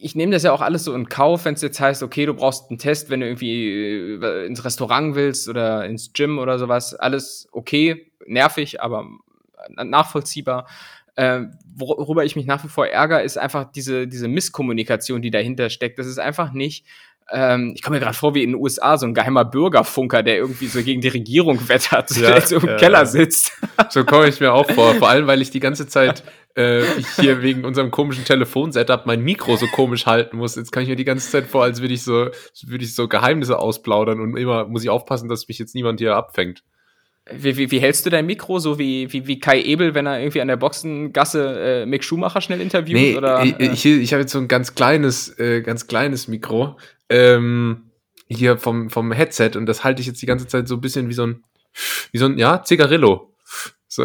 ich 0.01 0.15
nehme 0.15 0.33
das 0.33 0.43
ja 0.43 0.53
auch 0.53 0.61
alles 0.61 0.85
so 0.85 0.95
in 0.95 1.09
Kauf, 1.09 1.45
wenn 1.45 1.55
es 1.55 1.63
jetzt 1.63 1.81
heißt, 1.81 2.03
okay, 2.03 2.27
du 2.27 2.35
brauchst 2.35 2.71
einen 2.71 2.79
Test, 2.79 3.11
wenn 3.11 3.21
du 3.21 3.27
irgendwie 3.27 4.19
äh, 4.21 4.47
ins 4.47 4.65
Restaurant 4.65 5.15
willst 5.15 5.49
oder 5.49 5.85
ins 5.85 6.13
Gym 6.13 6.39
oder 6.39 6.59
sowas. 6.59 6.95
Alles 6.95 7.49
okay, 7.53 8.11
nervig, 8.27 8.83
aber 8.83 9.07
nachvollziehbar. 9.77 10.67
Äh, 11.17 11.43
worüber 11.77 12.25
ich 12.25 12.35
mich 12.35 12.47
nach 12.47 12.65
wie 12.65 12.69
vor 12.69 12.87
ärgere, 12.87 13.23
ist 13.23 13.37
einfach 13.37 13.71
diese, 13.71 14.09
diese 14.09 14.29
Misskommunikation, 14.29 15.23
die 15.23 15.31
dahinter 15.31 15.71
steckt. 15.71 15.99
Das 15.99 16.07
ist 16.07 16.19
einfach 16.19 16.53
nicht. 16.53 16.87
Ähm, 17.33 17.73
ich 17.75 17.83
komme 17.83 17.97
mir 17.97 18.01
gerade 18.01 18.17
vor, 18.17 18.35
wie 18.35 18.43
in 18.43 18.51
den 18.51 18.61
USA 18.61 18.99
so 18.99 19.07
ein 19.07 19.15
geheimer 19.15 19.45
Bürgerfunker, 19.45 20.23
der 20.23 20.37
irgendwie 20.37 20.67
so 20.67 20.83
gegen 20.83 21.01
die 21.01 21.09
Regierung 21.09 21.69
wettert, 21.69 22.11
Ja, 22.17 22.33
der 22.33 22.41
so 22.41 22.57
im 22.57 22.67
ja, 22.67 22.77
Keller 22.77 23.07
sitzt. 23.07 23.53
So 23.91 24.05
komme 24.05 24.29
ich 24.29 24.41
mir 24.41 24.53
auch 24.53 24.69
vor. 24.71 24.95
Vor 25.01 25.09
allem, 25.09 25.27
weil 25.27 25.41
ich 25.41 25.51
die 25.51 25.61
ganze 25.61 25.87
Zeit 25.87 26.25
äh, 26.55 26.83
hier 27.21 27.43
wegen 27.43 27.65
unserem 27.65 27.91
komischen 27.91 28.25
Telefonsetup 28.25 29.07
mein 29.07 29.23
Mikro 29.23 29.57
so 29.57 29.67
komisch 29.67 30.07
halten 30.07 30.37
muss. 30.37 30.57
Jetzt 30.57 30.73
kann 30.73 30.83
ich 30.83 30.89
mir 30.89 30.97
die 30.97 31.05
ganze 31.05 31.31
Zeit 31.31 31.47
vor, 31.47 31.63
als 31.63 31.81
würde 31.81 31.95
ich 31.95 32.03
so, 32.03 32.29
würde 32.67 32.85
ich 32.85 32.95
so 32.95 33.09
Geheimnisse 33.09 33.59
ausplaudern 33.59 34.21
und 34.21 34.37
immer 34.37 34.67
muss 34.67 34.83
ich 34.83 34.91
aufpassen, 34.91 35.29
dass 35.29 35.47
mich 35.49 35.59
jetzt 35.59 35.75
niemand 35.75 36.01
hier 36.01 36.17
abfängt. 36.17 36.63
Wie, 37.33 37.57
wie, 37.57 37.71
wie 37.71 37.81
hältst 37.81 38.05
du 38.07 38.11
dein 38.11 38.27
Mikro? 38.27 38.59
So 38.59 38.79
wie, 38.79 39.13
wie, 39.13 39.27
wie 39.27 39.39
Kai 39.39 39.63
Ebel, 39.63 39.95
wenn 39.95 40.07
er 40.07 40.19
irgendwie 40.19 40.41
an 40.41 40.49
der 40.49 40.57
Boxengasse 40.57 41.83
äh, 41.83 41.87
Mick 41.87 42.03
Schumacher 42.03 42.41
schnell 42.41 42.61
interviewt? 42.61 42.97
Nee, 42.97 43.17
oder, 43.17 43.45
ich, 43.45 43.61
äh, 43.61 43.73
ich, 43.73 43.87
ich 43.87 44.13
habe 44.13 44.23
jetzt 44.23 44.33
so 44.33 44.39
ein 44.39 44.49
ganz 44.49 44.75
kleines, 44.75 45.39
äh, 45.39 45.63
ganz 45.63 45.87
kleines 45.87 46.27
Mikro 46.27 46.77
ähm, 47.11 47.91
hier 48.27 48.57
vom, 48.59 48.91
vom 48.91 49.13
Headset 49.13 49.53
und 49.57 49.67
das 49.67 49.85
halte 49.85 50.01
ich 50.01 50.07
jetzt 50.07 50.23
die 50.23 50.27
ganze 50.27 50.47
Zeit 50.47 50.69
so 50.69 50.77
ein 50.77 50.81
bisschen 50.81 51.09
wie 51.09 51.15
so 51.15 51.27
ein, 51.27 51.45
wie 52.13 52.19
so 52.19 52.27
ein, 52.27 52.39
ja, 52.39 52.63
Zigarillo. 52.63 53.35
So. 53.93 54.05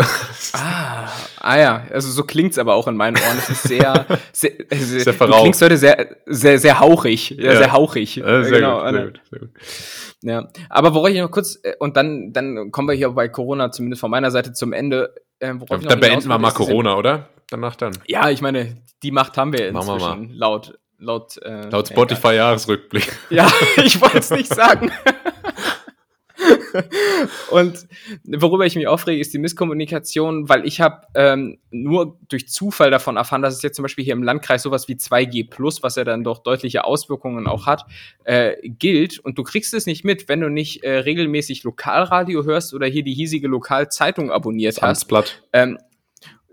Ah, 0.53 1.07
ah 1.41 1.57
ja, 1.59 1.85
also 1.91 2.09
so 2.09 2.23
klingt's 2.23 2.57
aber 2.57 2.73
auch 2.73 2.87
in 2.87 2.97
meinen 2.97 3.17
Ohren. 3.17 3.37
Es 3.37 3.51
ist 3.51 3.63
sehr, 3.63 4.07
sehr, 4.33 4.51
sehr, 4.71 4.99
Sehr 5.01 5.13
du 5.13 5.41
klingst 5.41 5.61
heute 5.61 5.77
sehr, 5.77 6.17
sehr, 6.25 6.57
sehr 6.57 6.79
hauchig. 6.79 7.29
Ja, 7.29 7.51
Ja. 7.51 7.57
sehr 7.57 7.71
hauchig. 7.71 8.17
Äh, 8.17 8.43
sehr, 8.45 8.59
Genau, 8.59 8.81
gut, 8.81 8.89
sehr 8.91 9.01
äh, 9.01 9.05
gut, 9.05 9.21
sehr 9.29 9.39
gut. 9.39 9.49
Ja, 10.23 10.47
aber 10.69 10.95
worauf 10.95 11.09
ich 11.09 11.19
noch 11.19 11.29
kurz, 11.29 11.59
äh, 11.61 11.73
und 11.77 11.97
dann, 11.97 12.33
dann 12.33 12.71
kommen 12.71 12.87
wir 12.87 12.95
hier 12.95 13.11
bei 13.11 13.29
Corona 13.29 13.71
zumindest 13.71 13.99
von 14.01 14.09
meiner 14.09 14.31
Seite 14.31 14.53
zum 14.53 14.73
Ende. 14.73 15.13
Äh, 15.37 15.53
Dann, 15.53 15.99
beenden 15.99 16.29
wir 16.29 16.39
mal 16.39 16.51
Corona, 16.51 16.95
oder? 16.95 17.29
Danach 17.51 17.75
dann. 17.75 17.95
Ja, 18.07 18.31
ich 18.31 18.41
meine, 18.41 18.81
die 19.03 19.11
Macht 19.11 19.37
haben 19.37 19.53
wir 19.53 19.71
Machen 19.71 19.87
wir 19.87 19.93
inzwischen, 19.93 20.29
laut, 20.33 20.79
laut, 20.99 21.37
äh, 21.41 21.69
Laut 21.69 21.89
ja, 21.89 21.95
Spotify-Jahresrückblick. 21.95 23.11
Ja, 23.29 23.51
ich 23.77 23.99
wollte 24.01 24.19
es 24.19 24.29
nicht 24.29 24.53
sagen. 24.53 24.91
Und 27.49 27.87
worüber 28.25 28.65
ich 28.65 28.75
mich 28.75 28.87
aufrege, 28.87 29.21
ist 29.21 29.33
die 29.33 29.37
Misskommunikation, 29.37 30.49
weil 30.49 30.65
ich 30.65 30.81
habe 30.81 31.07
ähm, 31.15 31.57
nur 31.71 32.17
durch 32.27 32.49
Zufall 32.49 32.91
davon 32.91 33.17
erfahren, 33.17 33.41
dass 33.41 33.55
es 33.55 33.61
jetzt 33.61 33.75
zum 33.75 33.83
Beispiel 33.83 34.03
hier 34.03 34.13
im 34.13 34.23
Landkreis 34.23 34.63
sowas 34.63 34.87
wie 34.87 34.95
2G 34.95 35.49
Plus, 35.49 35.83
was 35.83 35.95
ja 35.95 36.03
dann 36.03 36.23
doch 36.23 36.39
deutliche 36.39 36.83
Auswirkungen 36.83 37.47
auch 37.47 37.65
hat, 37.65 37.85
äh, 38.25 38.55
gilt. 38.63 39.19
Und 39.19 39.37
du 39.37 39.43
kriegst 39.43 39.73
es 39.73 39.85
nicht 39.85 40.03
mit, 40.03 40.27
wenn 40.27 40.41
du 40.41 40.49
nicht 40.49 40.83
äh, 40.83 40.97
regelmäßig 40.99 41.63
Lokalradio 41.63 42.43
hörst 42.43 42.73
oder 42.73 42.87
hier 42.87 43.03
die 43.03 43.13
hiesige 43.13 43.47
Lokalzeitung 43.47 44.31
abonniert 44.31 44.81
hast 44.81 44.83
Amtsblatt. 44.83 45.43
ähm, 45.53 45.77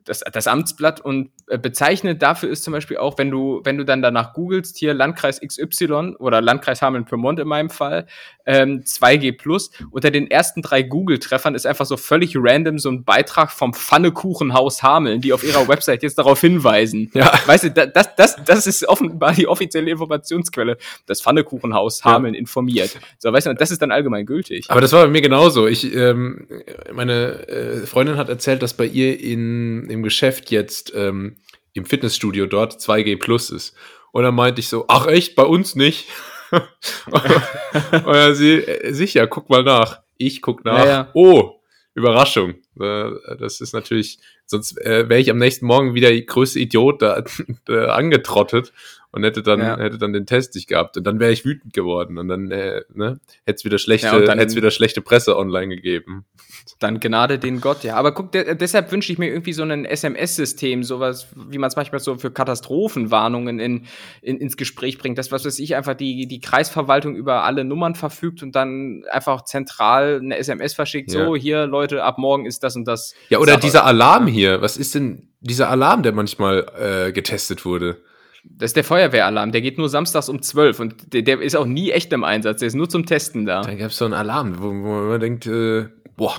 das, 0.05 0.21
das 0.33 0.47
Amtsblatt 0.47 1.01
und 1.01 1.31
äh, 1.49 1.59
bezeichnet 1.59 2.23
dafür 2.23 2.49
ist 2.51 2.65
zum 2.65 2.73
Beispiel 2.73 2.97
auch, 2.97 3.19
wenn 3.19 3.31
du, 3.31 3.61
wenn 3.65 3.79
du 3.79 3.85
dann 3.85 4.03
danach 4.03 4.33
googelst, 4.35 4.77
hier 4.79 4.95
Landkreis 4.95 5.41
XY 5.41 6.17
oder 6.19 6.41
Landkreis 6.41 6.83
Hameln-Pyrmont 6.83 7.39
in 7.41 7.49
meinem 7.49 7.71
Fall, 7.71 8.07
ähm, 8.47 8.83
2G 8.85 9.37
Plus, 9.39 9.71
unter 9.91 10.11
den 10.11 10.31
ersten 10.31 10.63
drei 10.63 10.83
Google-Treffern 10.83 11.55
ist 11.55 11.67
einfach 11.67 11.87
so 11.87 11.97
völlig 11.97 12.35
random 12.37 12.79
so 12.79 12.91
ein 12.91 13.05
Beitrag 13.05 13.51
vom 13.53 13.73
Pfannekuchenhaus 13.73 14.83
Hameln, 14.83 15.21
die 15.21 15.33
auf 15.33 15.45
ihrer 15.45 15.69
Website 15.69 16.03
jetzt 16.03 16.19
darauf 16.19 16.41
hinweisen. 16.41 17.11
Ja. 17.15 17.33
Weißt 17.47 17.65
du, 17.65 17.71
da- 17.71 17.87
das, 17.87 18.15
das, 18.17 18.37
das 18.45 18.67
ist 18.67 18.87
offenbar 18.89 19.33
die 19.33 19.47
offizielle 19.47 19.91
Informationsquelle. 19.91 20.77
Das 21.07 21.23
Pfannekuchenhaus 21.23 22.03
Ja. 22.05 22.13
Hameln 22.13 22.35
informiert. 22.35 22.99
So, 23.19 23.33
weißt 23.33 23.47
du, 23.47 23.51
und 23.51 23.61
das 23.61 23.71
ist 23.71 23.81
dann 23.83 23.93
allgemein 23.93 24.27
gültig. 24.27 24.67
Aber 24.69 24.81
das 24.81 24.93
war 24.93 25.05
bei 25.05 25.11
mir 25.11 25.23
genauso. 25.23 25.67
Ich, 25.67 25.95
ähm, 25.95 26.47
meine 26.93 27.47
äh, 27.49 27.87
Freundin 27.87 28.17
hat 28.17 28.29
erzählt, 28.29 28.63
dass 28.63 28.75
bei 28.75 28.87
ihr 28.87 29.21
in, 29.21 29.85
im 29.93 30.03
Geschäft 30.03 30.51
jetzt 30.51 30.93
ähm, 30.95 31.37
im 31.75 31.85
Fitnessstudio 31.85 32.47
dort 32.47 32.75
2G 32.75 33.19
Plus 33.19 33.51
ist. 33.51 33.75
Und 34.13 34.25
dann 34.25 34.35
meinte 34.35 34.61
ich 34.61 34.69
so, 34.69 34.85
ach 34.89 35.07
echt, 35.07 35.35
bei 35.37 35.45
uns 35.45 35.75
nicht. 35.75 36.07
und 36.51 36.63
dann 38.07 38.35
sie, 38.35 38.57
äh, 38.57 38.93
sicher, 38.93 39.27
guck 39.27 39.49
mal 39.49 39.63
nach. 39.63 40.01
Ich 40.19 40.43
guck 40.43 40.65
nach. 40.65 40.79
Ja, 40.79 40.87
ja. 40.87 41.11
Oh, 41.15 41.61
Überraschung. 41.95 42.55
Äh, 42.79 43.11
das 43.39 43.61
ist 43.61 43.73
natürlich, 43.73 44.19
sonst 44.47 44.79
äh, 44.81 45.09
wäre 45.09 45.21
ich 45.21 45.31
am 45.31 45.39
nächsten 45.39 45.67
Morgen 45.67 45.95
wieder 45.95 46.11
die 46.11 46.27
größte 46.27 46.61
Idiot 46.61 47.01
da, 47.03 47.25
da 47.65 47.95
angetrottet 47.95 48.73
und 49.13 49.23
hätte 49.25 49.43
dann, 49.43 49.61
Ja. 49.61 49.79
hätte 49.79 49.99
dann 49.99 50.13
den 50.13 50.27
Test 50.27 50.55
nicht 50.55 50.67
gehabt. 50.69 50.97
Und 50.97 51.05
dann 51.07 51.21
wäre 51.21 51.31
ich 51.33 51.45
wütend 51.45 51.73
geworden. 51.75 52.19
Und 52.19 52.29
dann 52.29 52.51
äh, 52.51 52.83
ne, 52.93 53.21
hätte 53.45 53.57
es 53.57 53.65
wieder 53.65 53.79
schlechte, 53.79 54.07
Ja, 54.07 54.19
dann- 54.21 54.39
hätte 54.39 54.51
es 54.51 54.57
wieder 54.57 54.71
schlechte 54.71 55.01
Presse 55.03 55.37
online 55.37 55.75
gegeben. 55.77 56.25
Dann 56.79 56.99
Gnade 57.01 57.39
den 57.39 57.61
Gott, 57.61 57.85
ja. 57.85 57.97
Aber 57.97 58.13
guck, 58.13 58.33
de 58.33 58.55
deshalb 58.55 58.91
wünsche 58.93 59.13
ich 59.13 59.19
mir 59.19 59.29
irgendwie 59.29 59.53
so 59.53 59.63
ein 59.63 59.85
SMS-System, 59.85 60.83
sowas, 60.83 61.29
wie 61.37 61.59
man 61.59 61.69
es 61.69 61.77
manchmal 61.77 62.01
so 62.01 62.17
für 62.19 62.31
Katastrophenwarnungen 62.31 63.59
in, 63.59 63.87
in, 64.23 64.39
ins 64.39 64.57
Gespräch 64.57 64.99
bringt. 64.99 65.19
Das, 65.19 65.31
was 65.33 65.45
weiß 65.45 65.59
ich, 65.59 65.77
einfach 65.77 65.95
die, 65.95 66.27
die 66.27 66.41
Kreisverwaltung 66.41 67.15
über 67.17 67.45
alle 67.45 67.65
Nummern 67.65 67.95
verfügt 67.95 68.43
und 68.43 68.55
dann 68.57 69.05
einfach 69.11 69.45
zentral 69.45 70.21
eine 70.23 70.39
SMS 70.39 70.75
verschickt. 70.75 71.13
Ja. 71.13 71.27
So, 71.27 71.37
hier, 71.37 71.67
Leute, 71.67 72.03
ab 72.05 72.19
morgen 72.19 72.47
ist 72.47 72.63
das 72.63 72.77
und 72.77 72.87
das. 72.87 73.15
Ja, 73.29 73.39
oder 73.39 73.53
Sache. 73.55 73.63
dieser 73.63 73.85
Alarm 73.85 74.27
hier. 74.27 74.63
Was 74.63 74.77
ist 74.77 74.95
denn 74.95 75.29
dieser 75.41 75.69
Alarm, 75.69 76.03
der 76.03 76.13
manchmal 76.13 76.67
äh, 77.09 77.13
getestet 77.13 77.65
wurde? 77.65 77.99
Das 78.45 78.71
ist 78.71 78.77
der 78.77 78.85
Feuerwehralarm, 78.85 79.53
der 79.53 79.61
geht 79.61 79.79
nur 79.79 79.89
samstags 79.89 80.29
um 80.29 80.43
12 80.43 80.81
und 80.81 81.15
der, 81.15 81.23
der 81.23 81.41
ist 81.41 81.57
auch 81.57 81.67
nie 81.67 81.91
echt 81.93 82.13
im 82.13 82.25
Einsatz, 82.25 82.61
der 82.61 82.69
ist 82.69 82.75
nur 82.75 82.89
zum 82.89 83.07
Testen 83.07 83.47
da. 83.47 83.63
Da 83.63 83.75
gab 83.75 83.91
es 83.91 83.97
so 83.97 84.05
einen 84.05 84.15
Alarm, 84.15 84.59
wo, 84.59 84.69
wo 84.69 85.09
man 85.09 85.21
denkt, 85.21 85.47
äh, 85.47 85.87
boah, 86.17 86.35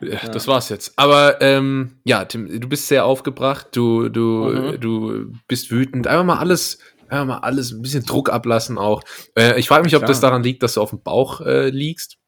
ja. 0.00 0.18
das 0.28 0.46
war's 0.46 0.68
jetzt. 0.68 0.92
Aber 0.96 1.40
ähm, 1.40 1.96
ja, 2.04 2.24
Tim, 2.24 2.60
du 2.60 2.68
bist 2.68 2.88
sehr 2.88 3.04
aufgebracht, 3.06 3.68
du, 3.72 4.08
du, 4.08 4.46
Mhm. 4.48 4.80
du 4.80 5.32
bist 5.48 5.70
wütend. 5.70 6.06
Einfach 6.06 6.24
mal 6.24 6.38
alles, 6.38 6.78
einfach 7.08 7.26
mal 7.26 7.38
alles, 7.38 7.72
ein 7.72 7.82
bisschen 7.82 8.04
Druck 8.04 8.30
ablassen 8.30 8.78
auch. 8.78 9.02
Äh, 9.36 9.58
ich 9.58 9.68
frage 9.68 9.84
mich, 9.84 9.94
ob 9.96 10.00
Klar. 10.00 10.08
das 10.08 10.20
daran 10.20 10.42
liegt, 10.42 10.62
dass 10.62 10.74
du 10.74 10.80
auf 10.80 10.90
dem 10.90 11.02
Bauch 11.02 11.40
äh, 11.40 11.70
liegst. 11.70 12.18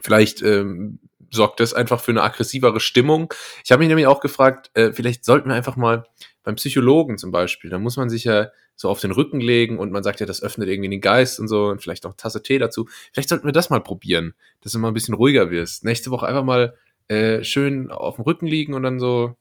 Vielleicht 0.00 0.42
ähm, 0.42 0.98
sorgt 1.30 1.60
das 1.60 1.72
einfach 1.74 2.00
für 2.00 2.12
eine 2.12 2.22
aggressivere 2.22 2.80
Stimmung. 2.80 3.32
Ich 3.64 3.72
habe 3.72 3.80
mich 3.80 3.88
nämlich 3.88 4.06
auch 4.06 4.20
gefragt, 4.20 4.70
äh, 4.74 4.92
vielleicht 4.92 5.24
sollten 5.24 5.48
wir 5.48 5.54
einfach 5.56 5.76
mal 5.76 6.04
beim 6.44 6.56
Psychologen 6.56 7.18
zum 7.18 7.32
Beispiel, 7.32 7.70
da 7.70 7.78
muss 7.78 7.96
man 7.96 8.08
sich 8.08 8.24
ja 8.24 8.50
so 8.76 8.88
auf 8.88 9.00
den 9.00 9.10
Rücken 9.10 9.40
legen 9.40 9.78
und 9.78 9.92
man 9.92 10.02
sagt 10.02 10.20
ja, 10.20 10.26
das 10.26 10.42
öffnet 10.42 10.68
irgendwie 10.68 10.90
den 10.90 11.00
Geist 11.00 11.40
und 11.40 11.48
so 11.48 11.66
und 11.66 11.82
vielleicht 11.82 12.06
auch 12.06 12.14
Tasse 12.14 12.42
Tee 12.42 12.58
dazu. 12.58 12.88
Vielleicht 13.12 13.28
sollten 13.28 13.46
wir 13.46 13.52
das 13.52 13.70
mal 13.70 13.80
probieren, 13.80 14.34
dass 14.60 14.72
du 14.72 14.78
mal 14.78 14.88
ein 14.88 14.94
bisschen 14.94 15.14
ruhiger 15.14 15.50
wirst. 15.50 15.84
Nächste 15.84 16.10
Woche 16.10 16.26
einfach 16.26 16.44
mal 16.44 16.76
äh, 17.08 17.42
schön 17.44 17.90
auf 17.90 18.16
dem 18.16 18.24
Rücken 18.24 18.46
liegen 18.46 18.74
und 18.74 18.82
dann 18.82 18.98
so, 18.98 19.36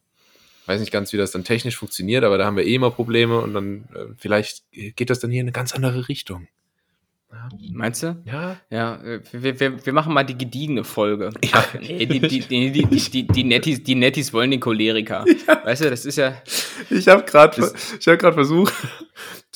weiß 0.65 0.79
nicht 0.79 0.91
ganz, 0.91 1.13
wie 1.13 1.17
das 1.17 1.31
dann 1.31 1.43
technisch 1.43 1.77
funktioniert, 1.77 2.23
aber 2.23 2.37
da 2.37 2.45
haben 2.45 2.57
wir 2.57 2.65
eh 2.65 2.75
immer 2.75 2.91
Probleme 2.91 3.39
und 3.39 3.53
dann 3.53 3.85
äh, 3.93 4.13
vielleicht 4.17 4.63
geht 4.71 5.09
das 5.09 5.19
dann 5.19 5.31
hier 5.31 5.41
in 5.41 5.47
eine 5.47 5.53
ganz 5.53 5.73
andere 5.73 6.07
Richtung. 6.07 6.47
Meinst 7.71 8.03
du? 8.03 8.21
Ja, 8.25 8.57
Ja, 8.69 9.01
äh, 9.03 9.21
wir, 9.31 9.59
wir, 9.59 9.85
wir 9.85 9.93
machen 9.93 10.13
mal 10.13 10.23
die 10.23 10.37
gediegene 10.37 10.83
Folge. 10.83 11.31
Ja. 11.43 11.65
Nee, 11.79 12.05
die, 12.05 12.19
die, 12.19 12.39
die, 12.39 12.71
die, 12.71 12.85
die, 12.85 13.09
die, 13.09 13.27
die, 13.27 13.43
Nettis, 13.43 13.83
die 13.83 13.95
Nettis 13.95 14.33
wollen 14.33 14.51
den 14.51 14.59
Choleriker. 14.59 15.25
Weißt 15.63 15.83
du, 15.83 15.89
das 15.89 16.05
ist 16.05 16.17
ja. 16.17 16.41
Ich 16.89 17.07
habe 17.07 17.23
gerade 17.23 17.73
ich 17.99 18.05
gerade 18.05 18.33
versucht 18.33 18.73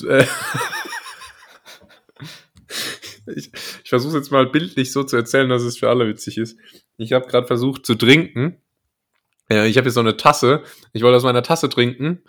äh, 0.03 0.25
ich, 3.35 3.51
ich 3.83 3.89
versuche 3.89 4.17
jetzt 4.17 4.31
mal 4.31 4.47
bildlich 4.47 4.91
so 4.91 5.03
zu 5.03 5.15
erzählen, 5.15 5.49
dass 5.49 5.63
es 5.63 5.77
für 5.77 5.89
alle 5.89 6.07
witzig 6.07 6.37
ist. 6.37 6.57
Ich 6.97 7.13
habe 7.13 7.27
gerade 7.27 7.47
versucht 7.47 7.85
zu 7.85 7.95
trinken. 7.95 8.61
Äh, 9.49 9.67
ich 9.67 9.77
habe 9.77 9.87
jetzt 9.87 9.95
so 9.95 9.99
eine 9.99 10.17
Tasse. 10.17 10.63
Ich 10.93 11.03
wollte 11.03 11.17
aus 11.17 11.23
meiner 11.23 11.43
Tasse 11.43 11.69
trinken 11.69 12.21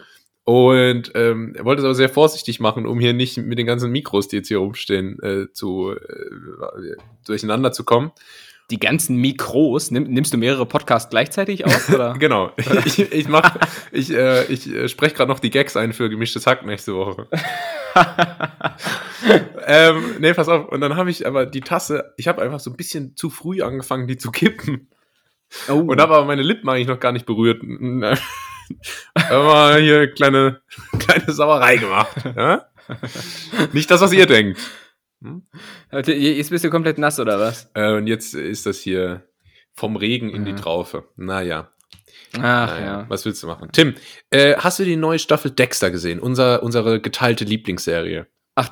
und 0.49 1.13
ähm, 1.15 1.55
wollte 1.61 1.81
es 1.81 1.85
aber 1.85 1.95
sehr 1.95 2.09
vorsichtig 2.09 2.59
machen, 2.59 2.87
um 2.87 2.99
hier 2.99 3.13
nicht 3.13 3.37
mit 3.37 3.59
den 3.59 3.67
ganzen 3.67 3.91
Mikros, 3.91 4.29
die 4.29 4.37
jetzt 4.37 4.49
hier 4.49 4.57
rumstehen, 4.57 5.23
äh, 5.23 5.53
zu 5.53 5.91
äh, 5.91 6.97
durcheinander 7.27 7.71
zu 7.71 7.85
kommen. 7.85 8.13
Die 8.71 8.79
ganzen 8.79 9.17
Mikros, 9.17 9.91
nimm, 9.91 10.05
nimmst 10.05 10.33
du 10.33 10.39
mehrere 10.39 10.65
Podcasts 10.65 11.11
gleichzeitig 11.11 11.67
auf? 11.67 11.93
Oder? 11.93 12.15
Genau. 12.19 12.51
Ich, 12.87 12.99
ich 12.99 13.29
mach, 13.29 13.59
ich, 13.93 14.11
äh, 14.11 14.47
ich 14.47 14.73
äh, 14.73 14.89
spreche 14.89 15.17
gerade 15.17 15.31
noch 15.31 15.41
die 15.41 15.51
Gags 15.51 15.77
ein 15.77 15.93
für 15.93 16.09
gemischtes 16.09 16.47
Hack 16.47 16.65
nächste 16.65 16.95
Woche. 16.95 17.27
ähm, 19.67 20.15
nee, 20.21 20.33
pass 20.33 20.49
auf. 20.49 20.69
Und 20.69 20.81
dann 20.81 20.97
habe 20.97 21.11
ich 21.11 21.27
aber 21.27 21.45
die 21.45 21.61
Tasse, 21.61 22.15
ich 22.17 22.27
habe 22.27 22.41
einfach 22.41 22.61
so 22.61 22.71
ein 22.71 22.77
bisschen 22.79 23.17
zu 23.17 23.29
früh 23.29 23.61
angefangen, 23.61 24.09
die 24.09 24.17
zu 24.17 24.31
kippen. 24.31 24.89
oh, 25.69 25.75
Und 25.75 26.01
habe 26.01 26.15
aber 26.15 26.25
meine 26.25 26.41
Lippen 26.41 26.71
eigentlich 26.71 26.89
noch 26.89 27.01
gar 27.01 27.13
nicht 27.13 27.27
berührt. 27.27 27.61
aber 29.15 29.77
hier 29.79 29.97
eine 29.99 30.09
kleine, 30.11 30.61
kleine 30.99 31.33
Sauerei 31.33 31.77
gemacht. 31.77 32.17
Ja? 32.37 32.67
Nicht 33.73 33.91
das, 33.91 34.01
was 34.01 34.13
ihr 34.13 34.27
denkt. 34.27 34.61
Warte, 35.91 36.13
jetzt 36.15 36.51
bist 36.51 36.65
du 36.65 36.71
komplett 36.71 36.99
nass, 36.99 37.19
oder 37.19 37.39
was? 37.41 37.71
Äh, 37.75 37.93
und 37.95 38.07
jetzt 38.07 38.35
ist 38.35 38.67
das 38.67 38.79
hier 38.79 39.25
vom 39.75 39.97
Regen 39.97 40.31
in 40.31 40.45
die 40.45 40.55
Traufe. 40.55 41.09
Naja. 41.17 41.71
Ach 42.35 42.39
Naja, 42.41 42.81
ja. 42.85 43.07
was 43.09 43.25
willst 43.25 43.43
du 43.43 43.47
machen? 43.47 43.71
Tim, 43.73 43.95
äh, 44.31 44.55
hast 44.57 44.79
du 44.79 44.85
die 44.85 44.97
neue 44.97 45.19
Staffel 45.19 45.51
Dexter 45.51 45.91
gesehen? 45.91 46.21
Unser, 46.21 46.63
unsere 46.63 47.01
geteilte 47.01 47.45
Lieblingsserie. 47.45 48.27
Ach, 48.55 48.71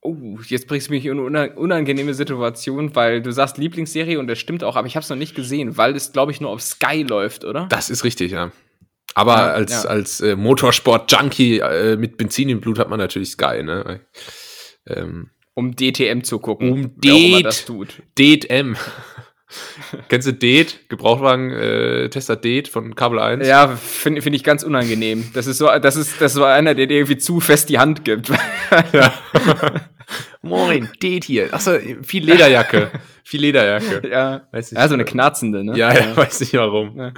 oh, 0.00 0.38
jetzt 0.48 0.66
bringst 0.66 0.88
du 0.88 0.92
mich 0.92 1.06
in 1.06 1.12
eine 1.12 1.22
una- 1.22 1.54
unangenehme 1.54 2.14
Situation, 2.14 2.94
weil 2.96 3.22
du 3.22 3.30
sagst 3.32 3.58
Lieblingsserie 3.58 4.18
und 4.18 4.26
das 4.26 4.38
stimmt 4.38 4.64
auch, 4.64 4.76
aber 4.76 4.86
ich 4.86 4.96
habe 4.96 5.04
es 5.04 5.10
noch 5.10 5.16
nicht 5.16 5.34
gesehen, 5.34 5.76
weil 5.76 5.94
es, 5.94 6.12
glaube 6.12 6.32
ich, 6.32 6.40
nur 6.40 6.50
auf 6.50 6.62
Sky 6.62 7.02
läuft, 7.04 7.44
oder? 7.44 7.66
Das 7.70 7.90
ist 7.90 8.02
richtig, 8.04 8.32
ja. 8.32 8.50
Aber 9.14 9.36
Ja, 9.36 9.52
als, 9.52 9.84
ja. 9.84 9.88
als 9.90 10.20
äh, 10.20 10.36
Motorsport-Junkie 10.36 11.58
äh, 11.60 11.96
mit 11.96 12.16
Benzin 12.16 12.48
im 12.48 12.60
Blut 12.60 12.78
hat 12.78 12.88
man 12.90 12.98
natürlich 12.98 13.30
Sky, 13.30 13.62
ne? 13.62 14.00
Ähm, 14.86 15.30
Um 15.54 15.74
DTM 15.76 16.22
zu 16.22 16.38
gucken. 16.40 16.72
Um 16.72 17.00
Det-. 17.00 17.44
DET-M. 18.18 18.76
Kennst 20.08 20.26
du 20.26 20.32
DET? 20.32 20.88
Gebrauchtwagen-Tester 20.88 22.34
DET 22.36 22.66
von 22.68 22.94
Kabel 22.96 23.18
1? 23.20 23.46
Ja, 23.46 23.68
finde 23.68 24.20
find 24.22 24.34
ich 24.34 24.42
ganz 24.42 24.62
unangenehm. 24.64 25.30
Das 25.32 25.46
ist 25.46 25.58
so, 25.58 25.66
das 25.80 25.94
ist, 25.96 26.20
das 26.20 26.36
war 26.36 26.52
einer, 26.54 26.74
der 26.74 26.86
dir 26.86 26.96
irgendwie 26.96 27.18
zu 27.18 27.38
fest 27.40 27.68
die 27.68 27.78
Hand 27.78 28.04
gibt. 28.04 28.30
Ja. 28.92 29.14
Moin, 30.42 30.88
DET 31.02 31.24
hier. 31.24 31.54
Achso, 31.54 31.78
viel 32.02 32.24
Lederjacke. 32.24 32.90
viel 33.22 33.40
Lederjacke. 33.42 34.08
Ja, 34.08 34.42
Weiß 34.50 34.72
nicht, 34.72 34.80
ja 34.80 34.88
so 34.88 34.94
eine 34.94 35.04
äh, 35.04 35.06
knarzende, 35.06 35.62
ne? 35.64 35.76
Ja, 35.78 35.94
ja, 35.94 36.16
weiß 36.16 36.40
nicht 36.40 36.54
warum. 36.54 36.98
Ja. 36.98 37.12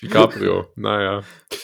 Wie 0.00 0.08
Cabrio. 0.08 0.68
naja. 0.76 1.22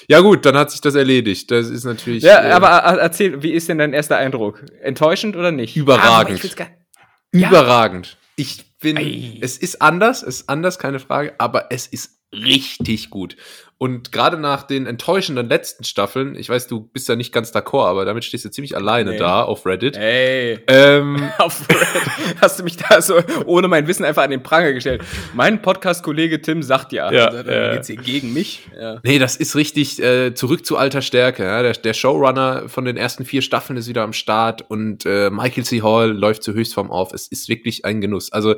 Ja, 0.09 0.21
gut, 0.21 0.45
dann 0.45 0.57
hat 0.57 0.71
sich 0.71 0.81
das 0.81 0.95
erledigt. 0.95 1.51
Das 1.51 1.69
ist 1.69 1.85
natürlich. 1.85 2.23
Ja, 2.23 2.45
äh, 2.45 2.51
aber 2.51 2.85
äh, 2.85 2.99
erzähl, 3.01 3.43
wie 3.43 3.53
ist 3.53 3.69
denn 3.69 3.79
dein 3.79 3.93
erster 3.93 4.17
Eindruck? 4.17 4.65
Enttäuschend 4.81 5.37
oder 5.37 5.53
nicht? 5.53 5.77
Überragend. 5.77 6.41
Ah, 6.43 6.45
ich. 6.45 7.41
Ja. 7.41 7.49
Überragend. 7.49 8.17
Ich 8.37 8.79
bin. 8.81 8.99
Ei. 8.99 9.39
Es 9.41 9.57
ist 9.59 9.81
anders, 9.81 10.23
es 10.23 10.41
ist 10.41 10.49
anders, 10.49 10.79
keine 10.79 10.99
Frage, 10.99 11.35
aber 11.39 11.67
es 11.71 11.87
ist 11.87 12.19
richtig 12.33 13.11
gut. 13.11 13.37
Und 13.77 14.13
gerade 14.13 14.39
nach 14.39 14.63
den 14.63 14.87
enttäuschenden 14.87 15.49
letzten 15.49 15.83
Staffeln, 15.85 16.37
ich 16.37 16.49
weiß, 16.49 16.69
du 16.69 16.81
bist 16.81 17.09
ja 17.09 17.17
nicht 17.17 17.33
ganz 17.33 17.53
d'accord, 17.53 17.87
aber 17.89 18.05
damit 18.05 18.25
stehst 18.25 18.45
du 18.45 18.51
ziemlich 18.51 18.77
alleine 18.77 19.11
Nee. 19.11 19.17
da 19.19 19.43
auf 19.43 19.67
Reddit. 19.67 19.97
Ey. 19.97 20.61
Ähm, 20.69 21.31
Auf 21.39 21.69
Reddit 21.69 22.41
hast 22.41 22.61
du 22.61 22.65
mich 22.65 22.77
da 22.77 23.03
so 23.03 23.21
ohne 23.47 23.67
mein 23.69 23.87
Wissen 23.89 24.05
einfach 24.05 24.23
an 24.23 24.31
den 24.31 24.43
Pranger 24.43 24.73
gestellt. 24.73 25.03
Mein 25.35 25.61
Podcast-Kollege 25.61 26.41
Tim 26.41 26.63
sagt 26.63 26.93
ja, 26.93 27.11
Ja, 27.13 27.27
also, 27.27 27.51
ja. 27.51 27.73
geht's 27.75 27.89
hier 27.89 27.97
gegen 27.97 28.33
mich. 28.33 28.63
Ja. 28.79 29.01
Nee, 29.03 29.19
das 29.19 29.37
ist 29.37 29.57
richtig 29.57 30.01
äh, 30.01 30.35
zurück 30.35 30.65
zu 30.65 30.77
alter 30.77 31.03
Stärke. 31.03 31.43
Ja? 31.45 31.63
Der, 31.63 31.73
der 31.73 31.95
Showrunner 31.95 32.69
von 32.69 32.85
den 32.85 32.97
ersten 32.97 33.25
vier 33.25 33.43
Staffeln 33.43 33.77
ist 33.77 33.89
wieder 33.89 34.03
am 34.03 34.13
Start 34.13 34.63
und 34.71 35.05
äh, 35.05 35.31
Michael 35.31 35.65
C. 35.65 35.83
Hall 35.83 36.13
läuft 36.13 36.45
zur 36.45 36.55
Höchstform 36.55 36.91
auf. 36.93 37.13
Es 37.13 37.27
ist 37.27 37.49
wirklich 37.49 37.85
ein 37.85 38.01
Genuss. 38.01 38.33
Also 38.33 38.55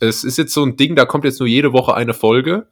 es 0.00 0.24
ist 0.24 0.36
jetzt 0.38 0.52
so 0.52 0.64
ein 0.64 0.76
Ding, 0.76 0.96
da 0.96 1.04
kommt 1.06 1.24
jetzt 1.24 1.38
nur 1.40 1.48
jede 1.48 1.72
Woche 1.72 1.94
eine 1.94 2.12
Folge, 2.14 2.66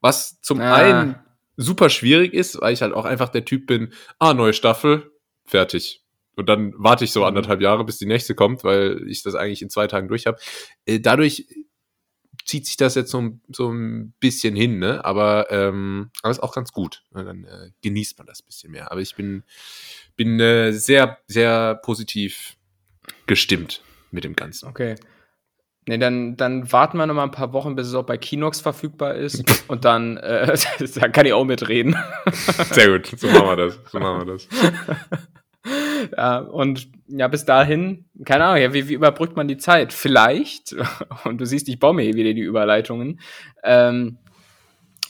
was 0.00 0.40
zum 0.40 0.60
Ah. 0.60 0.74
einen 0.74 1.16
super 1.56 1.90
schwierig 1.90 2.34
ist, 2.34 2.60
weil 2.60 2.72
ich 2.72 2.82
halt 2.82 2.92
auch 2.94 3.04
einfach 3.04 3.28
der 3.30 3.44
Typ 3.44 3.66
bin, 3.66 3.92
ah, 4.18 4.34
neue 4.34 4.52
Staffel, 4.52 5.10
fertig. 5.44 6.04
Und 6.36 6.48
dann 6.48 6.72
warte 6.76 7.04
ich 7.04 7.10
so 7.12 7.24
anderthalb 7.24 7.60
Jahre, 7.60 7.84
bis 7.84 7.98
die 7.98 8.06
nächste 8.06 8.34
kommt, 8.36 8.62
weil 8.62 9.02
ich 9.08 9.22
das 9.24 9.34
eigentlich 9.34 9.60
in 9.62 9.70
zwei 9.70 9.88
Tagen 9.88 10.06
durch 10.08 10.26
habe. 10.26 10.38
Äh, 10.86 11.00
dadurch 11.00 11.46
zieht 12.44 12.64
sich 12.66 12.76
das 12.76 12.94
jetzt 12.94 13.10
so, 13.10 13.20
ein- 13.20 13.42
so 13.52 13.70
ein 13.72 14.14
bisschen 14.20 14.54
hin, 14.54 14.78
ne? 14.78 15.04
Aber, 15.04 15.48
ähm, 15.50 16.10
aber 16.22 16.30
ist 16.30 16.42
auch 16.42 16.54
ganz 16.54 16.72
gut. 16.72 17.02
Dann 17.10 17.44
äh, 17.44 17.70
genießt 17.82 18.16
man 18.18 18.26
das 18.28 18.40
ein 18.40 18.46
bisschen 18.46 18.70
mehr. 18.70 18.92
Aber 18.92 19.00
ich 19.00 19.16
bin, 19.16 19.42
bin 20.16 20.38
äh, 20.38 20.70
sehr, 20.72 21.18
sehr 21.26 21.74
positiv 21.74 22.56
gestimmt 23.26 23.82
mit 24.12 24.22
dem 24.24 24.36
Ganzen. 24.36 24.68
Okay. 24.68 24.94
Nee, 25.88 25.96
dann, 25.96 26.36
dann 26.36 26.70
warten 26.70 26.98
wir 26.98 27.06
noch 27.06 27.14
mal 27.14 27.22
ein 27.22 27.30
paar 27.30 27.54
Wochen, 27.54 27.74
bis 27.74 27.86
es 27.86 27.94
auch 27.94 28.04
bei 28.04 28.18
Kinox 28.18 28.60
verfügbar 28.60 29.14
ist. 29.14 29.42
Und 29.68 29.86
dann, 29.86 30.18
äh, 30.18 30.54
dann 31.00 31.12
kann 31.12 31.24
ich 31.24 31.32
auch 31.32 31.46
mitreden. 31.46 31.96
Sehr 32.72 32.90
gut, 32.90 33.06
so 33.06 33.26
machen 33.28 33.46
wir 33.46 33.56
das. 33.56 33.80
So 33.90 33.98
machen 33.98 34.26
wir 34.26 34.34
das. 34.34 34.48
Ja, 36.16 36.38
und 36.38 36.88
ja, 37.08 37.28
bis 37.28 37.44
dahin, 37.44 38.06
keine 38.24 38.44
Ahnung, 38.44 38.62
ja, 38.62 38.72
wie, 38.72 38.88
wie 38.88 38.94
überbrückt 38.94 39.36
man 39.36 39.48
die 39.48 39.58
Zeit? 39.58 39.92
Vielleicht, 39.92 40.74
und 41.24 41.38
du 41.38 41.44
siehst, 41.44 41.68
ich 41.68 41.78
baue 41.78 41.92
mir 41.92 42.02
hier 42.02 42.14
wieder 42.14 42.32
die 42.32 42.42
Überleitungen, 42.42 43.20
ähm, 43.64 44.16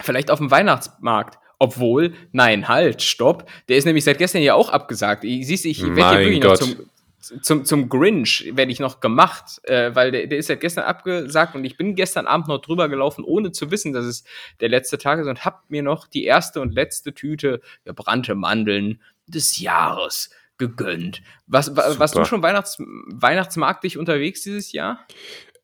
vielleicht 0.01 0.31
auf 0.31 0.39
dem 0.39 0.51
Weihnachtsmarkt. 0.51 1.39
Obwohl, 1.61 2.15
nein, 2.33 2.67
halt, 2.67 3.03
stopp. 3.03 3.49
Der 3.69 3.77
ist 3.77 3.85
nämlich 3.85 4.05
seit 4.05 4.19
gestern 4.19 4.43
ja 4.43 4.55
auch 4.55 4.71
abgesagt. 4.71 5.25
Ich, 5.25 5.47
siehst 5.47 5.65
du, 5.65 5.69
ich 5.69 5.83
werde 5.85 6.19
hier 6.19 6.21
wirklich 6.21 6.43
noch 6.43 6.55
zum, 6.55 6.77
zum, 7.21 7.65
zum 7.65 7.89
Grinch, 7.89 8.51
werde 8.53 8.71
ich 8.71 8.81
noch 8.81 9.01
gemacht, 9.01 9.61
äh, 9.65 9.95
weil 9.95 10.13
der, 10.13 10.27
der 10.27 10.39
ist 10.39 10.47
seit 10.47 10.61
gestern 10.61 10.85
abgesagt 10.85 11.55
und 11.55 11.65
ich 11.65 11.77
bin 11.77 11.95
gestern 11.95 12.27
Abend 12.27 12.49
noch 12.49 12.61
drüber 12.61 12.89
gelaufen, 12.89 13.25
ohne 13.25 13.53
zu 13.53 13.71
wissen, 13.71 13.93
dass 13.93 14.05
es 14.05 14.25
der 14.61 14.69
letzte 14.69 14.99
Tag 14.99 15.19
ist 15.19 15.27
und 15.27 15.45
hab 15.45 15.69
mir 15.71 15.83
noch 15.83 16.07
die 16.07 16.25
erste 16.25 16.61
und 16.61 16.75
letzte 16.75 17.13
Tüte 17.13 17.61
gebrannte 17.85 18.35
Mandeln 18.35 19.01
des 19.27 19.59
Jahres 19.59 20.31
gegönnt. 20.59 21.23
Was, 21.47 21.77
wa, 21.77 21.99
warst 21.99 22.17
du 22.17 22.25
schon 22.25 22.43
Weihnachts, 22.43 22.77
weihnachtsmarktig 22.79 23.97
unterwegs 23.97 24.43
dieses 24.43 24.73
Jahr? 24.73 25.07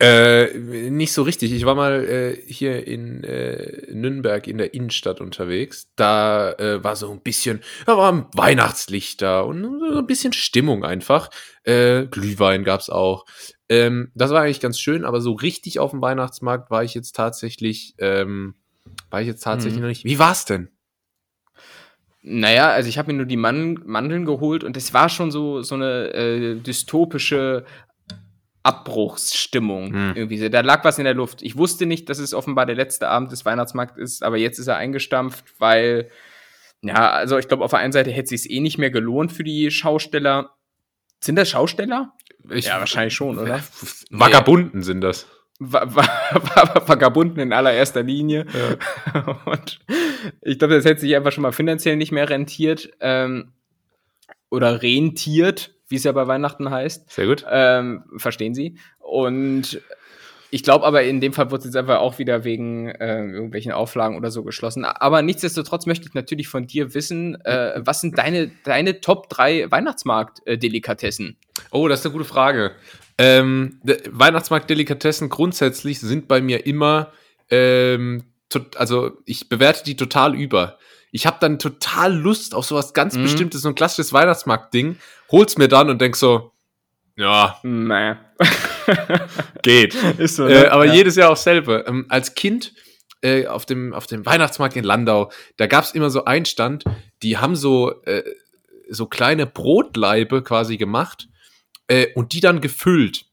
Äh, 0.01 0.59
nicht 0.91 1.13
so 1.13 1.23
richtig. 1.23 1.53
Ich 1.53 1.65
war 1.65 1.75
mal 1.75 2.05
äh, 2.05 2.37
hier 2.47 2.87
in 2.87 3.23
äh, 3.23 3.87
Nürnberg 3.93 4.47
in 4.49 4.59
der 4.59 4.75
Innenstadt 4.75 5.21
unterwegs. 5.21 5.89
Da 5.97 6.53
äh, 6.55 6.83
war 6.83 6.97
so 6.97 7.11
ein 7.13 7.21
bisschen, 7.21 7.63
da 7.87 7.97
waren 7.97 8.27
Weihnachtslichter 8.35 9.47
und 9.47 9.63
so 9.81 9.99
ein 9.99 10.07
bisschen 10.07 10.33
Stimmung 10.33 10.85
einfach. 10.85 11.31
Äh, 11.63 12.07
Glühwein 12.07 12.65
gab's 12.65 12.91
auch. 12.91 13.25
Ähm, 13.69 14.11
das 14.15 14.31
war 14.31 14.43
eigentlich 14.43 14.61
ganz 14.61 14.81
schön, 14.81 15.05
aber 15.05 15.21
so 15.21 15.33
richtig 15.33 15.79
auf 15.79 15.93
dem 15.93 16.03
Weihnachtsmarkt 16.03 16.71
war 16.71 16.83
ich 16.85 16.95
jetzt 16.95 17.15
tatsächlich, 17.15 17.95
ähm, 17.99 18.55
war 19.11 19.21
ich 19.23 19.29
jetzt 19.29 19.43
tatsächlich 19.45 19.77
Mhm. 19.77 19.83
noch 19.83 19.89
nicht. 19.89 20.05
Wie 20.05 20.19
war's 20.19 20.45
denn? 20.45 20.69
Naja, 22.27 22.71
also 22.71 22.89
ich 22.89 22.97
habe 22.97 23.13
mir 23.13 23.19
nur 23.19 23.27
die 23.27 23.37
Man 23.37 23.81
Mandeln 23.85 24.25
geholt 24.25 24.65
und 24.65 24.77
es 24.79 24.95
war 24.95 25.09
schon 25.11 25.31
so, 25.31 25.61
so 25.63 25.75
eine 25.75 26.13
äh, 26.15 26.55
dystopische 26.57 27.65
Abbruchsstimmung. 28.65 29.93
Hm. 29.93 30.13
Irgendwie. 30.17 30.39
so. 30.39 30.49
Da 30.49 30.61
lag 30.61 30.85
was 30.85 30.99
in 30.99 31.05
der 31.05 31.15
Luft. 31.15 31.43
Ich 31.43 31.57
wusste 31.57 31.87
nicht, 31.87 32.09
dass 32.09 32.19
es 32.19 32.35
offenbar 32.35 32.67
der 32.67 32.75
letzte 32.75 33.09
Abend 33.09 33.31
des 33.31 33.45
Weihnachtsmarkts 33.45 33.97
ist, 33.99 34.23
aber 34.23 34.37
jetzt 34.39 34.59
ist 34.59 34.67
er 34.67 34.77
eingestampft, 34.77 35.45
weil, 35.59 36.11
ja, 36.83 37.11
also 37.11 37.39
ich 37.39 37.47
glaube, 37.49 37.65
auf 37.65 37.71
der 37.71 37.81
einen 37.81 37.93
Seite 37.93 38.11
hätte 38.11 38.35
es 38.35 38.43
sich 38.43 38.51
eh 38.51 38.61
nicht 38.61 38.79
mehr 38.79 38.91
gelohnt 38.91 39.33
für 39.33 39.45
die 39.45 39.71
Schausteller. 39.71 40.51
Sind 41.21 41.37
das 41.37 41.49
Schausteller? 41.51 42.13
Ich, 42.51 42.67
Ja, 42.67 42.79
wahrscheinlich 42.81 43.15
schon, 43.15 43.39
oder? 43.39 43.61
Vagabunden 44.11 44.83
sind 44.83 45.01
das. 45.01 45.27
Va- 45.61 45.87
va- 45.95 46.03
va- 46.33 46.83
Vagabunden 46.89 47.39
in 47.41 47.53
allererster 47.53 48.03
Linie. 48.03 48.45
Und 49.47 49.79
ich 50.43 50.59
glaube, 50.59 50.75
das 50.75 50.85
hätte 50.85 51.01
sich 51.01 51.15
einfach 51.15 51.33
schon 51.33 51.43
mal 51.43 51.53
finanziell 51.53 51.97
nicht 51.97 52.13
mehr 52.13 52.29
rentiert. 52.29 52.91
Ähm, 53.01 53.53
oder 54.51 54.83
rentiert, 54.83 55.74
wie 55.89 55.97
es 55.97 56.05
ja 56.05 56.13
bei 56.13 56.27
Weihnachten 56.27 56.71
heißt. 56.71 57.11
Sehr 57.11 57.27
gut. 57.27 57.45
Ähm, 57.51 58.05
verstehen 58.17 58.55
Sie? 58.55 58.79
Und 58.99 59.81
ich 60.51 60.63
glaube 60.63 60.87
aber, 60.87 61.03
in 61.03 61.21
dem 61.21 61.33
Fall 61.33 61.51
wird 61.51 61.61
es 61.63 61.67
jetzt 61.67 61.77
einfach 61.77 61.99
auch 61.99 62.19
wieder 62.19 62.45
wegen 62.45 62.89
äh, 62.89 63.25
irgendwelchen 63.27 63.73
Auflagen 63.73 64.17
oder 64.17 64.31
so 64.31 64.45
geschlossen. 64.45 64.85
Aber 64.85 65.21
nichtsdestotrotz 65.23 65.87
möchte 65.87 66.07
ich 66.07 66.15
natürlich 66.15 66.47
von 66.49 66.67
dir 66.69 66.95
wissen, 66.95 67.35
äh, 67.45 67.73
was 67.77 68.01
sind 68.01 68.17
deine, 68.19 68.53
deine 68.65 69.01
Top 69.01 69.29
3 69.31 69.71
Weihnachtsmarkt-Delikatessen? 69.71 71.37
Oh, 71.71 71.89
das 71.89 72.01
ist 72.01 72.07
eine 72.07 72.13
gute 72.13 72.25
Frage. 72.25 72.73
Ähm, 73.19 73.81
de- 73.83 74.01
Weihnachtsmarktdelikatessen 74.11 75.29
grundsätzlich 75.29 76.01
sind 76.01 76.29
bei 76.29 76.41
mir 76.41 76.67
immer, 76.67 77.13
ähm, 77.51 78.25
also 78.77 79.13
ich 79.25 79.49
bewerte 79.49 79.85
die 79.85 79.97
total 79.97 80.35
über. 80.35 80.79
Ich 81.17 81.27
habe 81.27 81.37
dann 81.41 81.61
total 81.61 82.13
Lust 82.13 82.57
auf 82.57 82.67
sowas 82.67 82.93
ganz 82.93 83.15
Mhm. 83.17 83.23
Bestimmtes, 83.23 83.63
so 83.63 83.69
ein 83.69 83.77
klassisches 83.77 84.13
Weihnachtsmarkt-Ding, 84.13 84.97
hol's 85.31 85.57
mir 85.57 85.69
dann 85.69 85.89
und 85.89 86.01
denk 86.01 86.17
so, 86.17 86.51
ja, 87.15 87.57
Naja. 87.63 88.19
geht. 89.63 89.95
Ist 90.19 90.35
so, 90.37 90.49
äh, 90.49 90.67
aber 90.67 90.87
Ja. 90.87 90.95
jedes 90.95 91.15
Jahr 91.15 91.31
auch 91.31 91.37
selber. 91.37 91.87
Ähm, 91.87 92.07
als 92.09 92.35
Kind 92.35 92.73
äh, 93.23 93.47
auf, 93.47 93.65
dem, 93.65 93.93
auf 93.95 94.09
dem 94.09 94.27
Weihnachtsmarkt 94.27 94.75
in 94.75 94.83
Landau, 94.83 95.31
da 95.57 95.69
gab's 95.69 95.93
immer 95.93 96.11
so 96.11 96.25
einen 96.25 96.47
Stand, 96.47 96.85
die 97.23 97.39
haben 97.39 97.55
so, 97.55 98.03
äh, 98.03 98.25
so 98.91 99.07
kleine 99.07 99.47
Brotlaibe 99.47 100.43
quasi 100.43 100.77
gemacht 100.77 101.29
äh, 101.87 102.09
und 102.17 102.33
die 102.33 102.41
dann 102.41 102.61
gefüllt. 102.61 103.27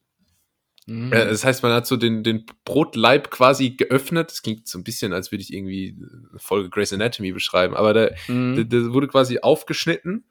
Mhm. 0.91 1.13
Äh, 1.13 1.25
das 1.27 1.43
heißt, 1.45 1.63
man 1.63 1.71
hat 1.73 1.87
so 1.87 1.95
den, 1.97 2.23
den 2.23 2.45
Brotleib 2.65 3.31
quasi 3.31 3.71
geöffnet. 3.71 4.29
Das 4.31 4.41
klingt 4.41 4.67
so 4.67 4.77
ein 4.77 4.83
bisschen, 4.83 5.13
als 5.13 5.31
würde 5.31 5.41
ich 5.43 5.53
irgendwie 5.53 5.95
eine 6.31 6.39
Folge 6.39 6.69
Grey's 6.69 6.91
Anatomy 6.93 7.31
beschreiben, 7.31 7.75
aber 7.75 7.93
der, 7.93 8.15
Mhm. 8.27 8.55
der, 8.55 8.63
der 8.65 8.93
wurde 8.93 9.07
quasi 9.07 9.39
aufgeschnitten, 9.39 10.25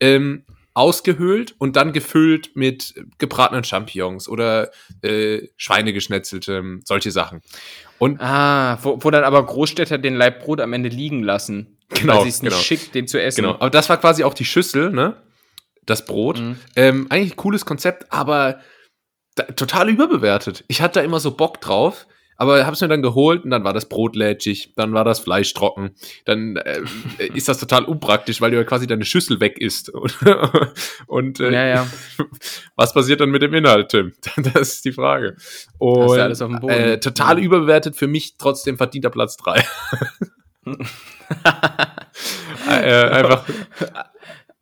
ähm, 0.00 0.44
ausgehöhlt 0.72 1.54
und 1.58 1.74
dann 1.76 1.92
gefüllt 1.92 2.54
mit 2.54 2.94
gebratenen 3.18 3.64
Champignons 3.64 4.28
oder 4.28 4.70
äh, 5.02 5.48
Schweinegeschnetzeltem, 5.56 6.82
solche 6.84 7.10
Sachen. 7.10 7.42
Und 7.98 8.20
Ah, 8.20 8.78
wo, 8.82 8.98
wo 9.02 9.10
dann 9.10 9.24
aber 9.24 9.44
Großstädter 9.44 9.98
den 9.98 10.14
Laib 10.14 10.40
Brot 10.44 10.60
am 10.60 10.72
Ende 10.72 10.88
liegen 10.88 11.22
lassen. 11.22 11.76
Genau, 11.90 12.16
Weil 12.18 12.22
sie 12.22 12.28
es 12.30 12.42
nicht 12.42 12.52
genau. 12.52 12.62
schickt, 12.62 12.94
den 12.94 13.08
zu 13.08 13.20
essen. 13.20 13.42
Genau, 13.42 13.54
aber 13.54 13.68
das 13.70 13.88
war 13.88 13.98
quasi 13.98 14.22
auch 14.24 14.32
die 14.32 14.44
Schüssel, 14.44 14.90
ne? 14.90 15.16
Das 15.86 16.04
Brot. 16.04 16.38
Mhm. 16.40 16.56
Ähm, 16.76 17.06
eigentlich 17.10 17.32
ein 17.32 17.36
cooles 17.36 17.64
Konzept, 17.66 18.12
aber 18.12 18.60
da, 19.34 19.44
total 19.44 19.88
überbewertet. 19.88 20.64
Ich 20.68 20.80
hatte 20.82 21.00
da 21.00 21.04
immer 21.04 21.20
so 21.20 21.30
Bock 21.32 21.60
drauf, 21.60 22.06
aber 22.36 22.66
hab's 22.66 22.80
mir 22.80 22.88
dann 22.88 23.02
geholt 23.02 23.44
und 23.44 23.50
dann 23.50 23.64
war 23.64 23.72
das 23.74 23.86
Brot 23.88 24.16
lätschig, 24.16 24.72
dann 24.74 24.94
war 24.94 25.04
das 25.04 25.20
Fleisch 25.20 25.52
trocken, 25.52 25.90
dann 26.24 26.56
äh, 26.56 26.80
ist 27.34 27.48
das 27.48 27.58
total 27.58 27.84
unpraktisch, 27.84 28.40
weil 28.40 28.50
du 28.50 28.56
ja 28.56 28.64
quasi 28.64 28.86
deine 28.86 29.04
Schüssel 29.04 29.40
weg 29.40 29.58
isst. 29.58 29.90
Und, 31.06 31.38
äh, 31.40 31.52
Ja, 31.52 31.66
ja. 31.66 31.86
was 32.76 32.92
passiert 32.94 33.20
dann 33.20 33.30
mit 33.30 33.42
dem 33.42 33.52
Inhalt, 33.54 33.90
Tim? 33.90 34.12
Das 34.54 34.72
ist 34.74 34.84
die 34.84 34.92
Frage. 34.92 35.36
Und, 35.78 36.18
alles 36.18 36.40
auf 36.42 36.50
dem 36.50 36.60
Boden? 36.60 36.72
Äh, 36.74 37.00
total 37.00 37.36
Mhm. 37.36 37.42
überbewertet, 37.42 37.96
für 37.96 38.06
mich 38.08 38.36
trotzdem 38.38 38.76
verdienter 38.78 39.10
Platz 39.10 39.36
3. 39.36 39.62
äh, 42.68 43.04
einfach 43.10 43.44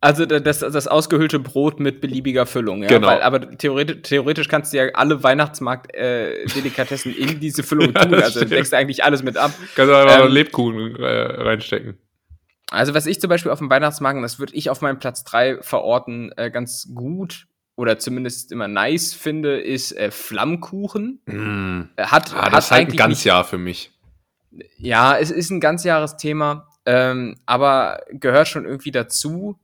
Also 0.01 0.25
da- 0.25 0.39
das, 0.39 0.59
das 0.59 0.87
ausgehöhlte 0.87 1.39
Brot 1.39 1.79
mit 1.81 1.99
beliebiger 1.99 2.45
Füllung, 2.45 2.83
ja. 2.83 2.87
Genau. 2.89 3.07
Weil, 3.07 3.21
aber 3.21 3.51
theoretisch, 3.57 3.97
theoretisch 4.03 4.47
kannst 4.47 4.71
du 4.71 4.77
ja 4.77 4.85
alle 4.93 5.21
Weihnachtsmarkt-Delikatessen 5.23 7.13
in 7.15 7.39
diese 7.39 7.63
Füllung 7.63 7.93
Ja, 7.95 8.05
tun. 8.05 8.13
Also 8.15 8.39
stimmt. 8.39 8.51
deckst 8.51 8.71
du 8.73 8.77
eigentlich 8.77 9.03
alles 9.03 9.23
mit 9.23 9.37
ab. 9.37 9.51
Kannst 9.75 9.91
du 9.91 9.95
einfach 9.97 10.25
Ähm, 10.25 10.31
Lebkuchen 10.31 10.95
äh, 10.97 11.05
reinstecken. 11.41 11.97
Also 12.71 12.93
was 12.93 13.05
ich 13.07 13.19
zum 13.19 13.29
Beispiel 13.29 13.51
auf 13.51 13.59
dem 13.59 13.69
Weihnachtsmarkt, 13.69 14.23
das 14.23 14.37
würde 14.39 14.53
ich 14.53 14.69
auf 14.69 14.81
meinem 14.81 14.99
Platz 14.99 15.23
3 15.23 15.61
verorten, 15.61 16.31
äh, 16.37 16.51
ganz 16.51 16.87
gut 16.93 17.47
oder 17.75 17.97
zumindest 17.97 18.51
immer 18.51 18.67
nice 18.67 19.13
finde, 19.13 19.59
ist 19.59 19.91
äh, 19.97 20.11
Flammkuchen. 20.11 21.21
Mm. 21.25 21.89
Äh, 21.95 22.03
Hat, 22.03 22.33
Ah, 22.35 22.45
hat 22.45 22.53
das 22.53 22.65
ist 22.65 22.71
halt 22.71 22.89
ein 22.91 22.95
ganz 22.95 23.23
Jahr 23.23 23.43
für 23.43 23.57
mich. 23.57 23.91
ja, 24.77 25.17
es 25.17 25.31
ist 25.31 25.49
ein 25.49 25.59
ganz 25.59 25.83
Jahresthema, 25.83 26.67
ähm, 26.85 27.37
aber 27.45 28.01
gehört 28.11 28.47
schon 28.49 28.65
irgendwie 28.65 28.91
dazu, 28.91 29.57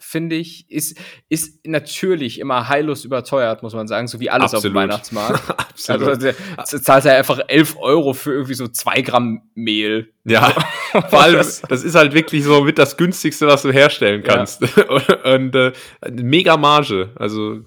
finde 0.00 0.36
ich. 0.36 0.70
Ist, 0.70 0.98
ist 1.28 1.66
natürlich 1.66 2.38
immer 2.40 2.68
heillos 2.68 3.04
überteuert, 3.04 3.62
muss 3.62 3.74
man 3.74 3.88
sagen, 3.88 4.06
so 4.08 4.20
wie 4.20 4.30
alles 4.30 4.54
auf 4.54 4.62
dem 4.62 4.76
Absolut. 4.76 4.76
Weihnachtsmarkt. 4.76 5.50
Absolut. 5.58 6.08
Also, 6.08 6.30
z- 6.64 6.84
zahlst 6.84 7.06
ja 7.06 7.16
einfach 7.16 7.40
11 7.48 7.76
Euro 7.78 8.12
für 8.14 8.32
irgendwie 8.32 8.54
so 8.54 8.68
zwei 8.68 9.02
Gramm 9.02 9.42
Mehl. 9.54 10.12
Ja, 10.24 10.50
vor 11.10 11.20
allem, 11.22 11.36
Das- 11.36 11.60
ist 11.82 11.94
halt 11.94 12.14
wirklich 12.14 12.44
so 12.44 12.62
mit 12.62 12.78
das 12.78 12.96
günstigste, 12.96 13.46
was 13.46 13.62
du 13.62 13.72
herstellen 13.72 14.22
Ja. 14.24 14.34
kannst. 14.36 14.62
Und 15.24 15.54
äh, 15.54 15.72
mega 16.10 16.56
Marge. 16.56 17.10
Also 17.16 17.60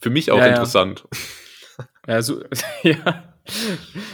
für 0.00 0.10
mich 0.10 0.30
auch 0.30 0.38
Ja, 0.38 0.44
ja. 0.46 0.50
interessant. 0.52 1.04
Ja, 2.06 2.22
su 2.22 2.40
ja. 2.82 3.24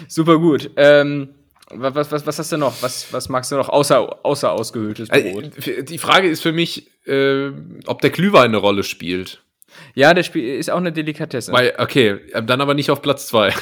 super 0.08 0.38
gut. 0.38 0.70
Ähm, 0.76 1.28
was, 1.70 2.11
was, 2.12 2.27
was 2.27 2.38
hast 2.38 2.53
du 2.53 2.57
noch? 2.57 2.83
Was, 2.83 3.12
was 3.12 3.29
magst 3.29 3.50
du 3.53 3.57
noch 3.57 3.68
außer, 3.68 4.24
außer 4.24 4.53
ausgehöhltes 4.53 5.09
Brot? 5.09 5.50
Also, 5.57 5.83
die 5.83 5.98
Frage 5.98 6.29
ist 6.29 6.42
für 6.42 6.53
mich, 6.53 6.90
äh, 7.07 7.50
ob 7.87 8.00
der 8.03 8.11
Glühwein 8.11 8.46
eine 8.46 8.59
Rolle 8.59 8.83
spielt. 8.83 9.42
ja, 9.94 10.12
der 10.14 10.22
Spiel 10.22 10.57
ist 10.59 10.70
auch 10.70 10.77
eine 10.79 10.92
Delikatesse. 10.92 11.53
Weil, 11.53 11.74
okay, 11.79 12.20
dann 12.44 12.61
aber 12.61 12.74
nicht 12.74 12.90
auf 12.90 13.00
Platz 13.03 13.27
zwei. 13.27 13.53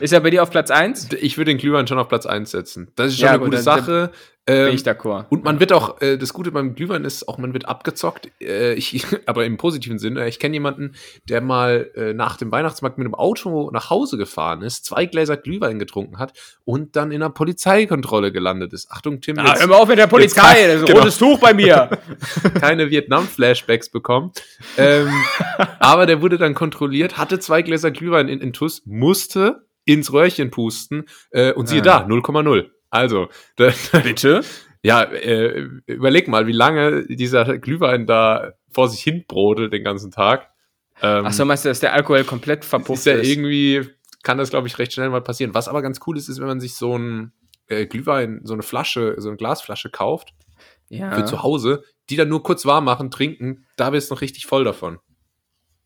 ist 0.00 0.12
er 0.12 0.20
bei 0.20 0.30
dir 0.30 0.42
auf 0.42 0.50
Platz 0.50 0.70
1? 0.70 1.10
Ich 1.20 1.36
würde 1.36 1.50
den 1.50 1.58
Glühwein 1.58 1.86
schon 1.86 1.98
auf 1.98 2.08
Platz 2.08 2.26
eins 2.26 2.50
setzen. 2.50 2.90
Das 2.96 3.08
ist 3.08 3.16
schon 3.18 3.24
Ja, 3.26 3.30
eine 3.32 3.38
gut, 3.40 3.50
gute 3.50 3.62
dann- 3.62 4.10
Sache. 4.46 4.58
Bin 4.58 4.68
Ähm, 4.68 4.74
ich 4.74 4.82
d'accord. 4.82 5.26
Und 5.30 5.44
man 5.44 5.60
wird 5.60 5.72
auch, 5.72 6.00
äh, 6.00 6.16
das 6.18 6.32
Gute 6.32 6.50
beim 6.50 6.74
Glühwein 6.74 7.04
ist 7.04 7.28
auch, 7.28 7.38
man 7.38 7.52
wird 7.52 7.66
abgezockt. 7.68 8.28
Äh, 8.40 8.74
ich, 8.74 9.04
aber 9.26 9.44
im 9.44 9.56
positiven 9.56 9.98
Sinne. 9.98 10.26
Ich 10.28 10.38
kenne 10.40 10.54
jemanden, 10.54 10.94
der 11.28 11.40
mal 11.40 11.90
äh, 11.94 12.12
nach 12.12 12.36
dem 12.36 12.50
Weihnachtsmarkt 12.50 12.98
mit 12.98 13.06
einem 13.06 13.14
Auto 13.14 13.70
nach 13.72 13.90
Hause 13.90 14.16
gefahren 14.18 14.62
ist, 14.62 14.84
zwei 14.84 15.06
Gläser 15.06 15.36
Glühwein 15.36 15.78
getrunken 15.78 16.18
hat 16.18 16.32
und 16.64 16.96
dann 16.96 17.12
in 17.12 17.22
einer 17.22 17.30
Polizeikontrolle 17.30 18.32
gelandet 18.32 18.72
ist. 18.72 18.90
Achtung, 18.90 19.20
Tim, 19.20 19.38
Ah, 19.38 19.46
jetzt 19.48 19.60
hör 19.60 19.68
mal 19.68 19.76
auf 19.76 19.88
mit 19.88 19.98
der 19.98 20.06
Polizei, 20.08 20.60
jetzt- 20.60 20.66
das 20.68 20.74
ist 20.74 20.80
ein 20.80 20.86
genau. 20.86 20.98
rotes 21.00 21.18
Tuch 21.18 21.38
bei 21.38 21.54
mir. 21.54 21.90
keine 22.60 22.90
Vietnam-Flashbacks 22.90 23.90
bekommen. 23.90 24.32
Ähm, 24.76 25.08
aber 25.78 26.06
der 26.06 26.20
wurde 26.20 26.38
dann 26.38 26.54
kontrolliert, 26.54 27.16
hatte 27.16 27.38
zwei 27.38 27.62
Gläser 27.62 27.90
Glühwein 27.92 28.28
in 28.28 28.40
Intus, 28.40 28.82
musste 28.86 29.66
ins 29.84 30.12
Röhrchen 30.12 30.50
pusten 30.50 31.04
äh, 31.30 31.52
und 31.52 31.68
siehe 31.68 31.80
Ah. 31.82 31.84
da, 31.84 32.06
0,0. 32.06 32.66
Also, 32.92 33.28
da, 33.56 33.72
Bitte? 34.04 34.42
Ja, 34.82 35.02
äh, 35.02 35.66
überleg 35.86 36.28
mal, 36.28 36.46
wie 36.46 36.52
lange 36.52 37.06
dieser 37.06 37.58
Glühwein 37.58 38.06
da 38.06 38.52
vor 38.70 38.88
sich 38.88 39.00
hin 39.00 39.24
brodelt 39.26 39.72
den 39.72 39.82
ganzen 39.82 40.10
Tag. 40.10 40.50
Ähm, 41.00 41.24
Ach 41.26 41.32
so, 41.32 41.44
meinst 41.44 41.64
du, 41.64 41.68
dass 41.68 41.80
der 41.80 41.94
Alkohol 41.94 42.24
komplett 42.24 42.64
verpufft 42.64 43.00
ist 43.00 43.06
ja 43.06 43.14
ist? 43.14 43.28
irgendwie, 43.28 43.88
kann 44.22 44.38
das, 44.38 44.50
glaube 44.50 44.68
ich, 44.68 44.78
recht 44.78 44.92
schnell 44.92 45.08
mal 45.08 45.22
passieren. 45.22 45.54
Was 45.54 45.68
aber 45.68 45.82
ganz 45.82 46.00
cool 46.06 46.16
ist, 46.16 46.28
ist, 46.28 46.38
wenn 46.40 46.46
man 46.46 46.60
sich 46.60 46.74
so 46.74 46.96
ein 46.96 47.32
äh, 47.68 47.86
Glühwein, 47.86 48.40
so 48.44 48.52
eine 48.52 48.62
Flasche, 48.62 49.14
so 49.18 49.28
eine 49.28 49.36
Glasflasche 49.36 49.88
kauft 49.90 50.34
ja. 50.88 51.12
für 51.12 51.24
zu 51.24 51.42
Hause, 51.42 51.84
die 52.10 52.16
dann 52.16 52.28
nur 52.28 52.42
kurz 52.42 52.66
warm 52.66 52.84
machen, 52.84 53.10
trinken, 53.10 53.64
da 53.76 53.90
bist 53.90 54.10
du 54.10 54.14
noch 54.14 54.20
richtig 54.20 54.46
voll 54.46 54.64
davon. 54.64 54.98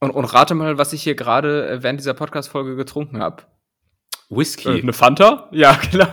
Und, 0.01 0.11
und 0.11 0.25
rate 0.25 0.55
mal, 0.55 0.79
was 0.79 0.93
ich 0.93 1.03
hier 1.03 1.15
gerade 1.15 1.69
äh, 1.69 1.83
während 1.83 2.01
dieser 2.01 2.15
Podcast-Folge 2.15 2.77
getrunken 2.77 3.19
habe. 3.19 3.45
Whisky. 4.29 4.69
Äh, 4.69 4.83
eine 4.83 4.93
Fanta? 4.93 5.49
Ja, 5.53 5.79
genau. 5.91 6.09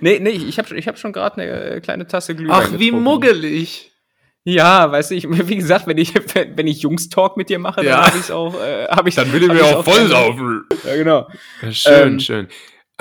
nee, 0.00 0.18
nee, 0.20 0.30
ich 0.30 0.58
habe 0.58 0.76
ich 0.76 0.88
hab 0.88 0.98
schon 0.98 1.12
gerade 1.12 1.40
eine 1.40 1.50
äh, 1.76 1.80
kleine 1.80 2.06
Tasse 2.06 2.34
Glühwein 2.34 2.56
Ach, 2.74 2.78
wie 2.78 2.90
muggelig. 2.90 3.92
Ja, 4.44 4.90
weißt 4.90 5.12
du, 5.12 5.14
ich, 5.14 5.28
wie 5.48 5.56
gesagt, 5.56 5.86
wenn 5.86 5.98
ich, 5.98 6.14
wenn 6.14 6.66
ich 6.66 6.82
Jungs-Talk 6.82 7.36
mit 7.36 7.48
dir 7.48 7.58
mache, 7.60 7.84
Ja. 7.84 7.96
dann 7.96 8.06
habe 8.06 8.18
ich 8.18 8.32
auch, 8.32 8.60
äh, 8.60 8.86
habe 8.88 9.08
ich 9.08 9.14
Dann 9.14 9.32
will 9.32 9.42
ich 9.44 9.48
hab 9.48 9.56
mir 9.56 9.64
auch 9.78 9.84
voll 9.84 10.08
saufen. 10.08 10.64
Ja, 10.84 10.96
genau. 10.96 11.28
Schön, 11.70 12.12
Ähm, 12.14 12.20
schön. 12.20 12.48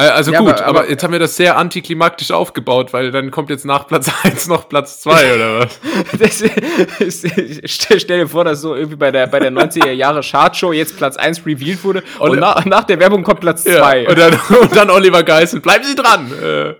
Äh, 0.01 0.09
Also 0.09 0.31
ja, 0.31 0.39
gut, 0.39 0.49
aber- 0.53 0.65
aber, 0.65 0.79
aber- 0.81 0.89
jetzt 0.89 1.03
haben 1.03 1.11
wir 1.11 1.19
das 1.19 1.35
sehr 1.35 1.57
antiklimaktisch 1.57 2.31
aufgebaut, 2.31 2.93
weil 2.93 3.11
dann 3.11 3.31
kommt 3.31 3.49
jetzt 3.49 3.65
nach 3.65 3.87
Platz 3.87 4.09
1 4.23 4.47
noch 4.47 4.67
Platz 4.69 5.01
2 5.01 5.35
oder 5.35 5.59
was? 5.59 5.79
Das 6.19 6.41
ist, 6.41 7.69
stell, 7.71 7.99
stell 7.99 8.19
dir 8.19 8.27
vor, 8.27 8.43
dass 8.43 8.61
so 8.61 8.75
irgendwie 8.75 8.95
bei 8.97 9.11
der, 9.11 9.27
bei 9.27 9.39
der 9.39 9.51
90er 9.51 9.91
Jahre 9.91 10.21
Chartshow 10.21 10.71
jetzt 10.73 10.97
Platz 10.97 11.17
1 11.17 11.45
revealed 11.45 11.83
wurde 11.83 12.03
und 12.19 12.31
Und- 12.31 12.39
nach, 12.39 12.65
nach 12.65 12.83
der 12.83 12.99
Werbung 12.99 13.23
kommt 13.23 13.39
Platz 13.41 13.63
2. 13.63 14.07
und, 14.07 14.17
dann, 14.17 14.33
und 14.61 14.75
dann 14.75 14.89
Oliver 14.89 15.23
Geißen. 15.23 15.61
Bleiben 15.61 15.83
Sie 15.83 15.95
dran! 15.95 16.31
Äh, 16.41 16.73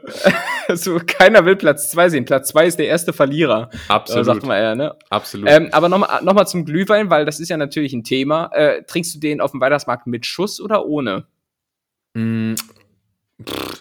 Also, 0.68 1.00
keiner 1.06 1.44
will 1.44 1.58
Platz 1.58 1.90
2 1.92 2.08
sehen. 2.10 2.24
Platz 2.24 2.50
2 2.50 2.66
ist 2.68 2.80
der 2.80 2.86
erste 2.88 3.12
Verlierer. 3.12 3.70
absolut. 3.90 4.22
Äh, 4.22 4.26
sagt 4.26 4.46
man 4.46 4.58
ja, 4.62 4.74
ne? 4.74 4.96
absolut. 5.10 5.50
Ähm, 5.50 5.68
aber 5.74 5.90
nochmal 5.90 6.24
noch 6.24 6.34
mal 6.34 6.46
zum 6.46 6.64
Glühwein, 6.64 7.10
weil 7.10 7.26
das 7.26 7.42
ist 7.42 7.50
ja 7.50 7.58
natürlich 7.58 7.92
ein 7.92 8.06
Thema. 8.06 8.50
Äh, 8.54 8.84
trinkst 8.84 9.14
du 9.16 9.20
den 9.20 9.42
auf 9.42 9.52
dem 9.52 9.60
Weihnachtsmarkt 9.60 10.08
mit 10.08 10.26
Schuss 10.26 10.62
oder 10.62 10.86
ohne? 10.86 11.26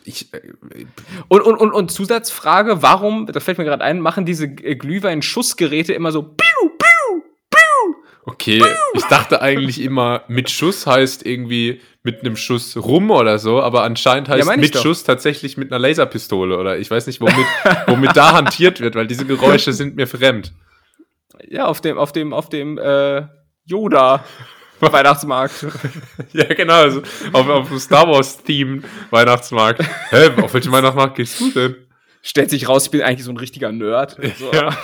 Ich, 0.04 0.32
äh, 0.32 0.40
Und, 1.28 1.42
und, 1.42 1.56
und, 1.56 1.72
und 1.72 1.90
Zusatzfrage, 1.90 2.82
warum, 2.82 3.26
da 3.26 3.40
fällt 3.40 3.58
mir 3.58 3.64
gerade 3.64 3.84
ein, 3.84 4.00
machen 4.00 4.24
diese 4.24 4.46
äh, 4.46 4.76
Glühwein-Schussgeräte 4.76 5.92
immer 5.92 6.12
so 6.12 6.22
piu, 6.22 6.68
piu, 6.78 7.22
piu? 7.50 7.94
okay, 8.24 8.62
ich 8.94 9.04
dachte 9.04 9.42
eigentlich 9.42 9.80
immer, 9.80 10.22
mit 10.28 10.50
Schuss 10.50 10.86
heißt 10.86 11.24
irgendwie 11.26 11.80
mit 12.02 12.20
einem 12.20 12.36
Schuss 12.36 12.76
rum 12.76 13.10
oder 13.10 13.38
so, 13.38 13.60
aber 13.60 13.82
anscheinend 13.82 14.28
heißt 14.28 14.48
ich 14.50 14.56
mit 14.56 14.74
doch. 14.74 14.82
Schuss 14.82 15.04
tatsächlich 15.04 15.56
mit 15.56 15.70
einer 15.70 15.78
Laserpistole 15.78 16.56
oder 16.56 16.78
ich 16.78 16.90
weiß 16.90 17.06
nicht, 17.06 17.20
womit, 17.20 17.46
womit 17.86 18.16
da 18.16 18.32
hantiert 18.32 18.80
wird, 18.80 18.94
weil 18.94 19.06
diese 19.06 19.26
Geräusche 19.26 19.72
sind 19.72 19.96
mir 19.96 20.06
fremd. 20.06 20.52
Ja, 21.48 21.66
auf 21.66 21.80
dem, 21.80 21.98
auf 21.98 22.12
dem, 22.12 22.32
auf 22.32 22.48
dem 22.48 22.78
äh, 22.78 23.26
Yoda 23.64 24.24
Weihnachtsmarkt. 24.92 25.66
Ja, 26.32 26.44
genau, 26.44 26.74
also 26.74 27.02
auf, 27.32 27.48
auf 27.48 27.68
dem 27.68 27.78
Star 27.78 28.06
Wars-Theme 28.08 28.82
Weihnachtsmarkt. 29.10 29.82
Hä, 30.10 30.30
auf 30.40 30.54
welchen 30.54 30.70
Weihnachtsmarkt 30.70 31.16
gehst 31.16 31.40
du 31.40 31.50
denn? 31.50 31.76
Stellt 32.22 32.50
sich 32.50 32.68
raus, 32.68 32.84
ich 32.84 32.90
bin 32.90 33.02
eigentlich 33.02 33.24
so 33.24 33.32
ein 33.32 33.36
richtiger 33.36 33.72
Nerd. 33.72 34.16
So. 34.38 34.52
Ja. 34.52 34.76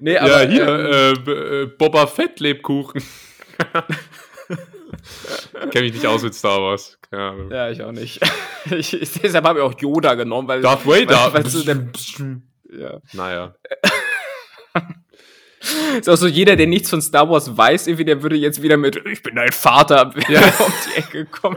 nee, 0.00 0.16
aber 0.16 0.44
ja, 0.44 0.48
hier, 0.48 0.66
ähm, 0.66 1.24
äh, 1.26 1.62
äh, 1.62 1.66
Boba 1.66 2.06
Fett 2.06 2.40
Lebkuchen. 2.40 3.02
Kenn 5.70 5.82
mich 5.82 5.92
nicht 5.92 6.06
aus 6.06 6.22
mit 6.22 6.34
Star 6.34 6.60
Wars. 6.62 6.98
Keine 7.10 7.22
Ahnung. 7.22 7.50
ja, 7.50 7.70
ich 7.70 7.82
auch 7.82 7.92
nicht. 7.92 8.20
ich, 8.70 8.90
deshalb 9.22 9.44
habe 9.44 9.58
ich 9.58 9.64
auch 9.64 9.78
Yoda 9.78 10.14
genommen, 10.14 10.48
weil 10.48 10.62
Darth 10.62 10.86
Vader. 10.86 11.32
Weil, 11.32 11.44
weil 11.44 11.64
der, 11.64 12.80
ja. 12.80 13.00
naja. 13.12 13.54
Ist 15.98 16.08
auch 16.08 16.16
so 16.16 16.26
jeder, 16.26 16.56
der 16.56 16.66
nichts 16.66 16.90
von 16.90 17.00
Star 17.00 17.28
Wars 17.30 17.56
weiß, 17.56 17.86
irgendwie, 17.86 18.04
der 18.04 18.22
würde 18.22 18.36
jetzt 18.36 18.62
wieder 18.62 18.76
mit 18.76 19.00
Ich 19.06 19.22
bin 19.22 19.36
dein 19.36 19.52
Vater 19.52 20.12
Ja. 20.28 20.40
um 20.58 20.72
die 20.94 20.98
Ecke 20.98 21.24
kommen. 21.26 21.56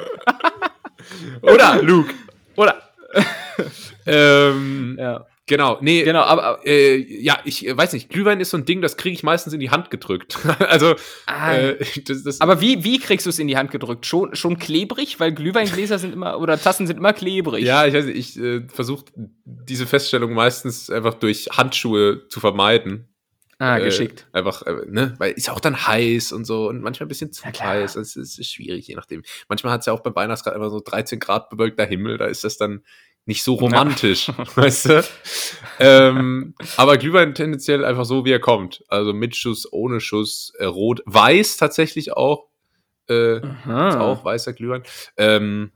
Oder 1.41 1.81
Luke. 1.81 2.13
Oder. 2.55 2.81
ähm, 4.05 4.97
Ja. 4.99 5.25
Genau, 5.47 5.77
nee, 5.79 6.01
Genau, 6.03 6.21
aber, 6.21 6.43
aber 6.43 6.65
Äh, 6.67 6.95
ja, 7.21 7.37
ich 7.45 7.67
äh, 7.67 7.77
weiß 7.77 7.93
nicht, 7.93 8.09
Glühwein 8.09 8.39
ist 8.39 8.49
so 8.49 8.57
ein 8.57 8.65
Ding, 8.65 8.81
das 8.81 8.97
kriege 8.97 9.13
ich 9.13 9.21
meistens 9.21 9.53
in 9.53 9.59
die 9.59 9.69
Hand 9.69 9.91
gedrückt. 9.91 10.39
also, 10.59 10.95
Ah. 11.27 11.53
äh, 11.55 11.77
das, 12.07 12.23
das, 12.23 12.41
Aber 12.41 12.61
wie, 12.61 12.83
wie 12.83 12.97
kriegst 12.99 13.27
du 13.27 13.29
es 13.29 13.37
in 13.37 13.47
die 13.47 13.55
Hand 13.55 13.69
gedrückt? 13.69 14.07
Schon, 14.07 14.35
schon 14.35 14.57
klebrig? 14.57 15.19
Weil 15.19 15.33
Glühweingläser 15.33 15.99
sind 15.99 16.13
immer, 16.13 16.39
oder 16.39 16.59
Tassen 16.59 16.87
sind 16.87 16.97
immer 16.97 17.13
klebrig. 17.13 17.63
ja, 17.63 17.85
ich 17.85 17.93
weiß 17.93 18.05
nicht, 18.05 18.17
ich 18.17 18.39
äh, 18.43 18.61
versuche 18.73 19.05
diese 19.45 19.85
Feststellung 19.85 20.33
meistens 20.33 20.89
einfach 20.89 21.13
durch 21.13 21.47
Handschuhe 21.51 22.27
zu 22.27 22.39
vermeiden. 22.39 23.07
Ah, 23.57 23.77
Äh, 23.77 23.83
geschickt. 23.85 24.27
einfach, 24.33 24.63
äh, 24.63 24.73
ne, 24.87 25.15
weil 25.17 25.31
ist 25.31 25.47
ja 25.47 25.53
auch 25.53 25.59
dann 25.61 25.87
heiß 25.87 26.33
und 26.33 26.43
so 26.45 26.67
und 26.67 26.81
manchmal 26.81 27.05
ein 27.05 27.09
bisschen 27.09 27.31
zu 27.31 27.45
Ja, 27.47 27.57
heiß. 27.63 27.93
Das 27.93 28.15
ist, 28.15 28.37
ist 28.37 28.51
schwierig, 28.51 28.87
je 28.87 28.95
nachdem. 28.95 29.23
Manchmal 29.47 29.71
hat 29.73 29.79
es 29.81 29.85
ja 29.85 29.93
auch 29.93 30.01
beim 30.01 30.15
Weihnachtsgrad 30.15 30.55
immer 30.55 30.69
so 30.69 30.81
13 30.83 31.19
Grad 31.19 31.49
bewölkter 31.49 31.85
Himmel, 31.85 32.17
da 32.17 32.25
ist 32.25 32.43
das 32.43 32.57
dann 32.57 32.83
nicht 33.25 33.43
so 33.43 33.55
romantisch, 33.55 34.29
weißt 34.55 34.85
du? 34.89 35.03
ähm, 35.79 36.53
aber 36.77 36.97
Glühwein 36.97 37.33
tendenziell 37.33 37.83
einfach 37.85 38.05
so, 38.05 38.23
wie 38.25 38.31
er 38.31 38.39
kommt. 38.39 38.83
Also 38.87 39.13
mit 39.13 39.35
Schuss, 39.35 39.71
ohne 39.71 39.99
Schuss, 39.99 40.53
äh, 40.59 40.65
rot, 40.65 41.01
weiß 41.05 41.57
tatsächlich 41.57 42.13
auch. 42.13 42.47
Äh, 43.09 43.37
ist 43.37 43.43
auch 43.65 44.23
weißer 44.25 44.53
Glühwein. 44.53 44.83
Ähm, 45.17 45.71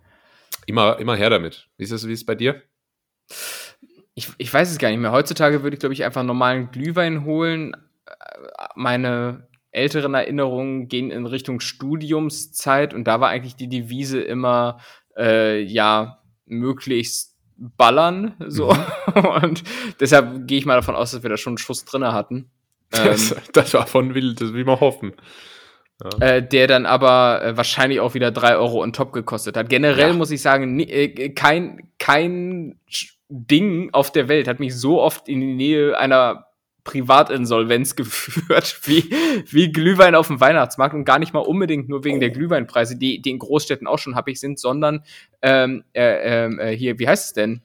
immer, 0.67 0.99
immer 0.99 1.15
her 1.15 1.29
damit. 1.29 1.69
Wie 1.77 1.83
ist 1.83 1.91
das, 1.93 2.07
wie 2.07 2.13
ist 2.13 2.19
es 2.21 2.25
bei 2.25 2.35
dir? 2.35 2.61
Ich, 4.19 4.27
ich 4.37 4.53
weiß 4.53 4.69
es 4.69 4.77
gar 4.79 4.89
nicht 4.89 4.99
mehr. 4.99 5.13
Heutzutage 5.13 5.63
würde 5.63 5.75
ich, 5.75 5.79
glaube 5.79 5.93
ich, 5.93 6.03
einfach 6.03 6.23
normalen 6.23 6.71
Glühwein 6.71 7.23
holen. 7.23 7.73
Meine 8.75 9.47
älteren 9.71 10.13
Erinnerungen 10.13 10.89
gehen 10.89 11.09
in 11.09 11.25
Richtung 11.25 11.61
Studiumszeit 11.61 12.93
und 12.93 13.05
da 13.05 13.21
war 13.21 13.29
eigentlich 13.29 13.55
die 13.55 13.69
Devise 13.69 14.19
immer, 14.19 14.79
äh, 15.17 15.61
ja, 15.61 16.19
möglichst 16.45 17.37
ballern, 17.55 18.33
so. 18.45 18.75
Und 19.43 19.63
deshalb 20.01 20.47
gehe 20.47 20.57
ich 20.57 20.65
mal 20.65 20.75
davon 20.75 20.95
aus, 20.95 21.11
dass 21.11 21.23
wir 21.23 21.29
da 21.29 21.37
schon 21.37 21.51
einen 21.51 21.57
Schuss 21.59 21.85
drinne 21.85 22.11
hatten. 22.13 22.49
Ähm, 22.91 23.05
Das, 23.05 23.35
das 23.53 23.73
war 23.75 23.85
von 23.87 24.15
wild, 24.15 24.41
das 24.41 24.51
will 24.51 24.65
man 24.65 24.79
hoffen. 24.79 25.13
äh, 26.19 26.41
der 26.41 26.65
dann 26.65 26.87
aber 26.87 27.39
äh, 27.43 27.55
wahrscheinlich 27.55 27.99
auch 27.99 28.15
wieder 28.15 28.31
drei 28.31 28.55
Euro 28.57 28.81
on 28.81 28.91
top 28.93 29.13
gekostet 29.13 29.55
hat. 29.55 29.69
Generell 29.69 30.09
Ja. 30.09 30.13
muss 30.15 30.31
ich 30.31 30.41
sagen, 30.41 30.79
äh, 30.79 31.29
kein, 31.29 31.91
kein 31.99 32.79
Ding 33.29 33.89
auf 33.93 34.11
der 34.11 34.27
Welt 34.27 34.47
hat 34.47 34.59
mich 34.59 34.75
so 34.75 35.01
oft 35.01 35.29
in 35.29 35.39
die 35.39 35.53
Nähe 35.53 35.97
einer 35.97 36.47
Privatinsolvenz 36.83 37.95
geführt, 37.95 38.79
wie, 38.83 39.11
wie 39.47 39.71
Glühwein 39.71 40.15
auf 40.15 40.27
dem 40.27 40.41
Weihnachtsmarkt 40.41 40.95
und 40.95 41.05
gar 41.05 41.19
nicht 41.19 41.33
mal 41.33 41.39
unbedingt 41.39 41.87
nur 41.87 42.03
wegen 42.03 42.19
der 42.19 42.31
Glühweinpreise, 42.31 42.97
die, 42.97 43.21
die 43.21 43.29
in 43.29 43.39
Großstädten 43.39 43.87
auch 43.87 43.99
schon 43.99 44.15
happig 44.15 44.39
sind, 44.39 44.59
sondern 44.59 45.03
ähm, 45.41 45.83
äh, 45.93 46.45
äh, 46.45 46.75
hier, 46.75 46.97
wie 46.97 47.07
heißt 47.07 47.25
es 47.25 47.33
denn? 47.33 47.61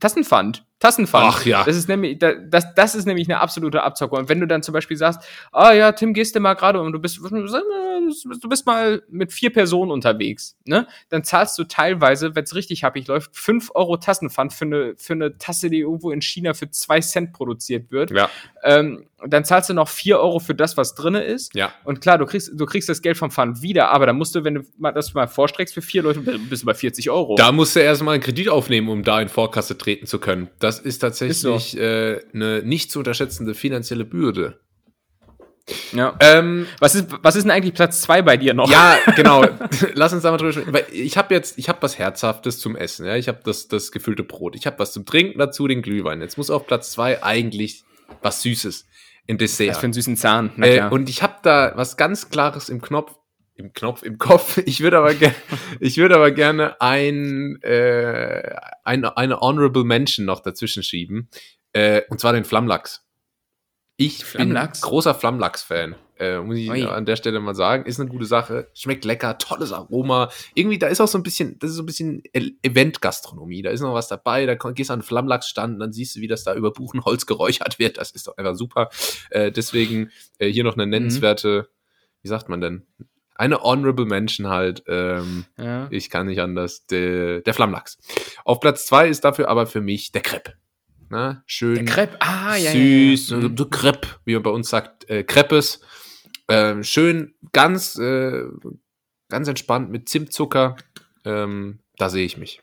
Tassenpfand. 0.00 0.64
Tassenpfand. 0.80 1.26
Ach 1.28 1.44
ja. 1.44 1.62
Das 1.64 1.76
ist 1.76 1.88
nämlich, 1.88 2.18
da- 2.18 2.34
das, 2.34 2.74
das 2.74 2.94
ist 2.94 3.06
nämlich 3.06 3.28
eine 3.28 3.38
absolute 3.40 3.82
Abzocke. 3.82 4.16
Und 4.16 4.28
wenn 4.28 4.40
du 4.40 4.46
dann 4.46 4.62
zum 4.62 4.72
Beispiel 4.72 4.96
sagst, 4.96 5.20
ah 5.52 5.72
ja, 5.72 5.92
Tim, 5.92 6.14
gehst 6.14 6.34
du 6.34 6.40
mal 6.40 6.54
gerade 6.54 6.80
und 6.80 6.92
du 6.92 6.98
bist, 6.98 7.18
du 7.18 8.48
bist 8.48 8.66
mal 8.66 9.02
mit 9.08 9.32
vier 9.32 9.52
Personen 9.52 9.90
unterwegs, 9.90 10.56
ne? 10.64 10.86
Dann 11.10 11.22
zahlst 11.22 11.58
du 11.58 11.64
teilweise, 11.64 12.34
wenn 12.34 12.44
es 12.44 12.54
richtig 12.54 12.82
happig 12.82 13.06
läuft, 13.06 13.36
5 13.36 13.70
Euro 13.74 13.98
Tassenpfand 13.98 14.52
für 14.54 14.64
eine, 14.64 14.94
für 14.96 15.12
eine 15.12 15.36
Tasse, 15.38 15.70
die 15.70 15.80
irgendwo 15.80 16.10
in 16.10 16.22
China 16.22 16.54
für 16.54 16.70
2 16.70 17.00
Cent 17.00 17.32
produziert 17.32 17.90
wird. 17.92 18.10
Ja, 18.10 18.30
Ähm, 18.64 19.06
dann 19.26 19.44
zahlst 19.44 19.68
du 19.70 19.74
noch 19.74 19.88
4 19.88 20.18
Euro 20.18 20.38
für 20.38 20.54
das, 20.54 20.76
was 20.76 20.94
drinne 20.94 21.22
ist. 21.22 21.54
ja. 21.54 21.72
Und 21.84 22.00
klar, 22.00 22.18
du 22.18 22.26
kriegst, 22.26 22.52
du 22.54 22.66
kriegst 22.66 22.88
das 22.88 23.02
Geld 23.02 23.16
vom 23.16 23.30
Pfand 23.30 23.62
wieder, 23.62 23.90
aber 23.90 24.06
dann 24.06 24.16
musst 24.16 24.34
du, 24.34 24.44
wenn 24.44 24.54
du 24.54 24.62
das 24.94 25.12
mal 25.14 25.26
vorstreckst 25.26 25.74
für 25.74 25.82
vier 25.82 26.02
Leute, 26.02 26.20
bist 26.20 26.62
du 26.62 26.66
bei 26.66 26.74
40 26.74 27.10
Euro. 27.10 27.34
Da 27.36 27.52
musst 27.52 27.76
du 27.76 27.80
erstmal 27.80 28.14
einen 28.14 28.22
Kredit 28.22 28.48
aufnehmen, 28.48 28.88
um 28.88 29.02
da 29.04 29.20
in 29.20 29.28
Vorkasse 29.28 29.76
treten 29.76 30.06
zu 30.06 30.18
können. 30.18 30.48
Das 30.58 30.78
ist 30.78 30.98
tatsächlich 31.00 31.76
äh, 31.76 32.20
eine 32.32 32.62
nicht 32.62 32.90
zu 32.90 32.98
unterschätzende 33.00 33.54
finanzielle 33.54 34.04
Bürde. 34.04 34.60
ja. 35.92 36.16
Ähm, 36.20 36.66
Was 36.80 36.94
ist, 36.94 37.06
was 37.22 37.36
ist 37.36 37.44
denn 37.44 37.50
eigentlich 37.50 37.74
Platz 37.74 38.00
zwei 38.00 38.22
bei 38.22 38.36
dir 38.36 38.54
noch? 38.54 38.70
ja, 38.70 38.96
genau. 39.16 39.44
Lass 39.94 40.12
uns 40.12 40.22
da 40.22 40.30
mal 40.30 40.36
drüber 40.36 40.52
sprechen. 40.52 40.72
Weil 40.72 40.86
ich 40.92 41.16
habe 41.16 41.34
jetzt, 41.34 41.58
ich 41.58 41.68
habe 41.68 41.80
was 41.82 41.98
Herzhaftes 41.98 42.58
zum 42.58 42.74
Essen. 42.76 43.06
Ja, 43.06 43.16
ich 43.16 43.28
habe 43.28 43.40
das, 43.44 43.68
das 43.68 43.92
gefüllte 43.92 44.22
Brot. 44.24 44.56
Ich 44.56 44.66
habe 44.66 44.78
was 44.78 44.92
zum 44.92 45.04
Trinken 45.06 45.38
dazu, 45.38 45.68
den 45.68 45.82
Glühwein. 45.82 46.20
Jetzt 46.20 46.38
muss 46.38 46.50
auf 46.50 46.66
Platz 46.66 46.90
zwei 46.92 47.22
eigentlich 47.22 47.84
was 48.22 48.42
Süßes, 48.42 48.86
ein 49.30 49.38
Dessert. 49.38 49.70
Was 49.70 49.78
für 49.78 49.84
einen 49.84 49.92
süßen 49.92 50.16
Zahn. 50.16 50.52
Äh, 50.62 50.88
und 50.88 51.08
ich 51.08 51.22
habe 51.22 51.36
da 51.42 51.72
was 51.76 51.96
ganz 51.96 52.30
Klares 52.30 52.68
im 52.68 52.80
Knopf, 52.82 53.14
im 53.54 53.72
Knopf, 53.72 54.02
im 54.02 54.18
Kopf. 54.18 54.58
Ich 54.58 54.80
würde 54.80 54.98
aber 54.98 55.14
gerne, 55.14 55.34
ich 55.80 55.96
würde 55.96 56.16
aber 56.16 56.30
gerne 56.30 56.80
ein, 56.80 57.60
äh, 57.62 58.56
ein, 58.84 59.04
eine 59.04 59.40
honorable 59.40 59.84
Mention 59.84 60.26
noch 60.26 60.40
dazwischen 60.40 60.82
schieben. 60.82 61.28
Äh, 61.72 62.02
und 62.08 62.20
zwar 62.20 62.32
den 62.32 62.44
Flammlachs. 62.44 63.04
Ich 63.96 64.24
Flammlachs? 64.24 64.80
bin 64.80 64.88
großer 64.88 65.14
Flammlachs-Fan. 65.14 65.94
Äh, 66.20 66.38
muss 66.40 66.58
ich 66.58 66.68
Ui. 66.68 66.84
an 66.84 67.06
der 67.06 67.16
Stelle 67.16 67.40
mal 67.40 67.54
sagen. 67.54 67.86
Ist 67.86 67.98
eine 67.98 68.10
gute 68.10 68.26
Sache. 68.26 68.68
Schmeckt 68.74 69.06
lecker, 69.06 69.38
tolles 69.38 69.72
Aroma. 69.72 70.30
Irgendwie, 70.54 70.78
da 70.78 70.88
ist 70.88 71.00
auch 71.00 71.08
so 71.08 71.16
ein 71.16 71.22
bisschen, 71.22 71.58
das 71.58 71.70
ist 71.70 71.76
so 71.76 71.82
ein 71.82 71.86
bisschen 71.86 72.22
Event-Gastronomie. 72.34 73.62
Da 73.62 73.70
ist 73.70 73.80
noch 73.80 73.94
was 73.94 74.08
dabei. 74.08 74.44
Da 74.44 74.54
gehst 74.54 74.90
du 74.90 74.92
an 74.92 74.98
einen 74.98 75.06
Flammlachsstand 75.06 75.74
und 75.74 75.80
dann 75.80 75.94
siehst 75.94 76.16
du, 76.16 76.20
wie 76.20 76.28
das 76.28 76.44
da 76.44 76.54
über 76.54 76.72
Buchenholz 76.72 77.24
geräuchert 77.24 77.78
wird. 77.78 77.96
Das 77.96 78.10
ist 78.10 78.26
doch 78.26 78.36
einfach 78.36 78.54
super. 78.54 78.90
Äh, 79.30 79.50
deswegen 79.50 80.10
äh, 80.38 80.48
hier 80.48 80.62
noch 80.62 80.74
eine 80.74 80.86
nennenswerte, 80.86 81.70
wie 82.20 82.28
sagt 82.28 82.50
man 82.50 82.60
denn? 82.60 82.86
Eine 83.34 83.62
honorable 83.62 84.04
Mention 84.04 84.48
halt. 84.48 84.82
Ähm, 84.88 85.46
ja. 85.56 85.88
ich 85.90 86.10
kann 86.10 86.26
nicht 86.26 86.42
anders. 86.42 86.84
Der, 86.84 87.40
der 87.40 87.54
Flammlachs. 87.54 87.96
Auf 88.44 88.60
Platz 88.60 88.84
zwei 88.84 89.08
ist 89.08 89.24
dafür 89.24 89.48
aber 89.48 89.66
für 89.66 89.80
mich 89.80 90.12
der 90.12 90.20
Crepe. 90.20 90.52
Na, 91.08 91.42
schön 91.46 91.74
Der 91.74 91.84
Crepe, 91.86 92.16
ah, 92.20 92.56
ja, 92.56 92.70
süß, 92.70 93.30
ja, 93.30 93.38
ja. 93.38 93.48
du 93.48 93.66
Crepe, 93.68 94.06
wie 94.26 94.34
man 94.34 94.44
bei 94.44 94.50
uns 94.50 94.68
sagt, 94.68 95.08
äh, 95.08 95.24
Crepes. 95.24 95.80
Ähm, 96.50 96.84
schön, 96.84 97.34
ganz, 97.52 97.96
äh, 97.96 98.44
ganz 99.28 99.48
entspannt 99.48 99.90
mit 99.90 100.08
Zimtzucker. 100.08 100.76
Ähm, 101.24 101.78
da 101.96 102.08
sehe 102.10 102.24
ich 102.24 102.36
mich. 102.36 102.60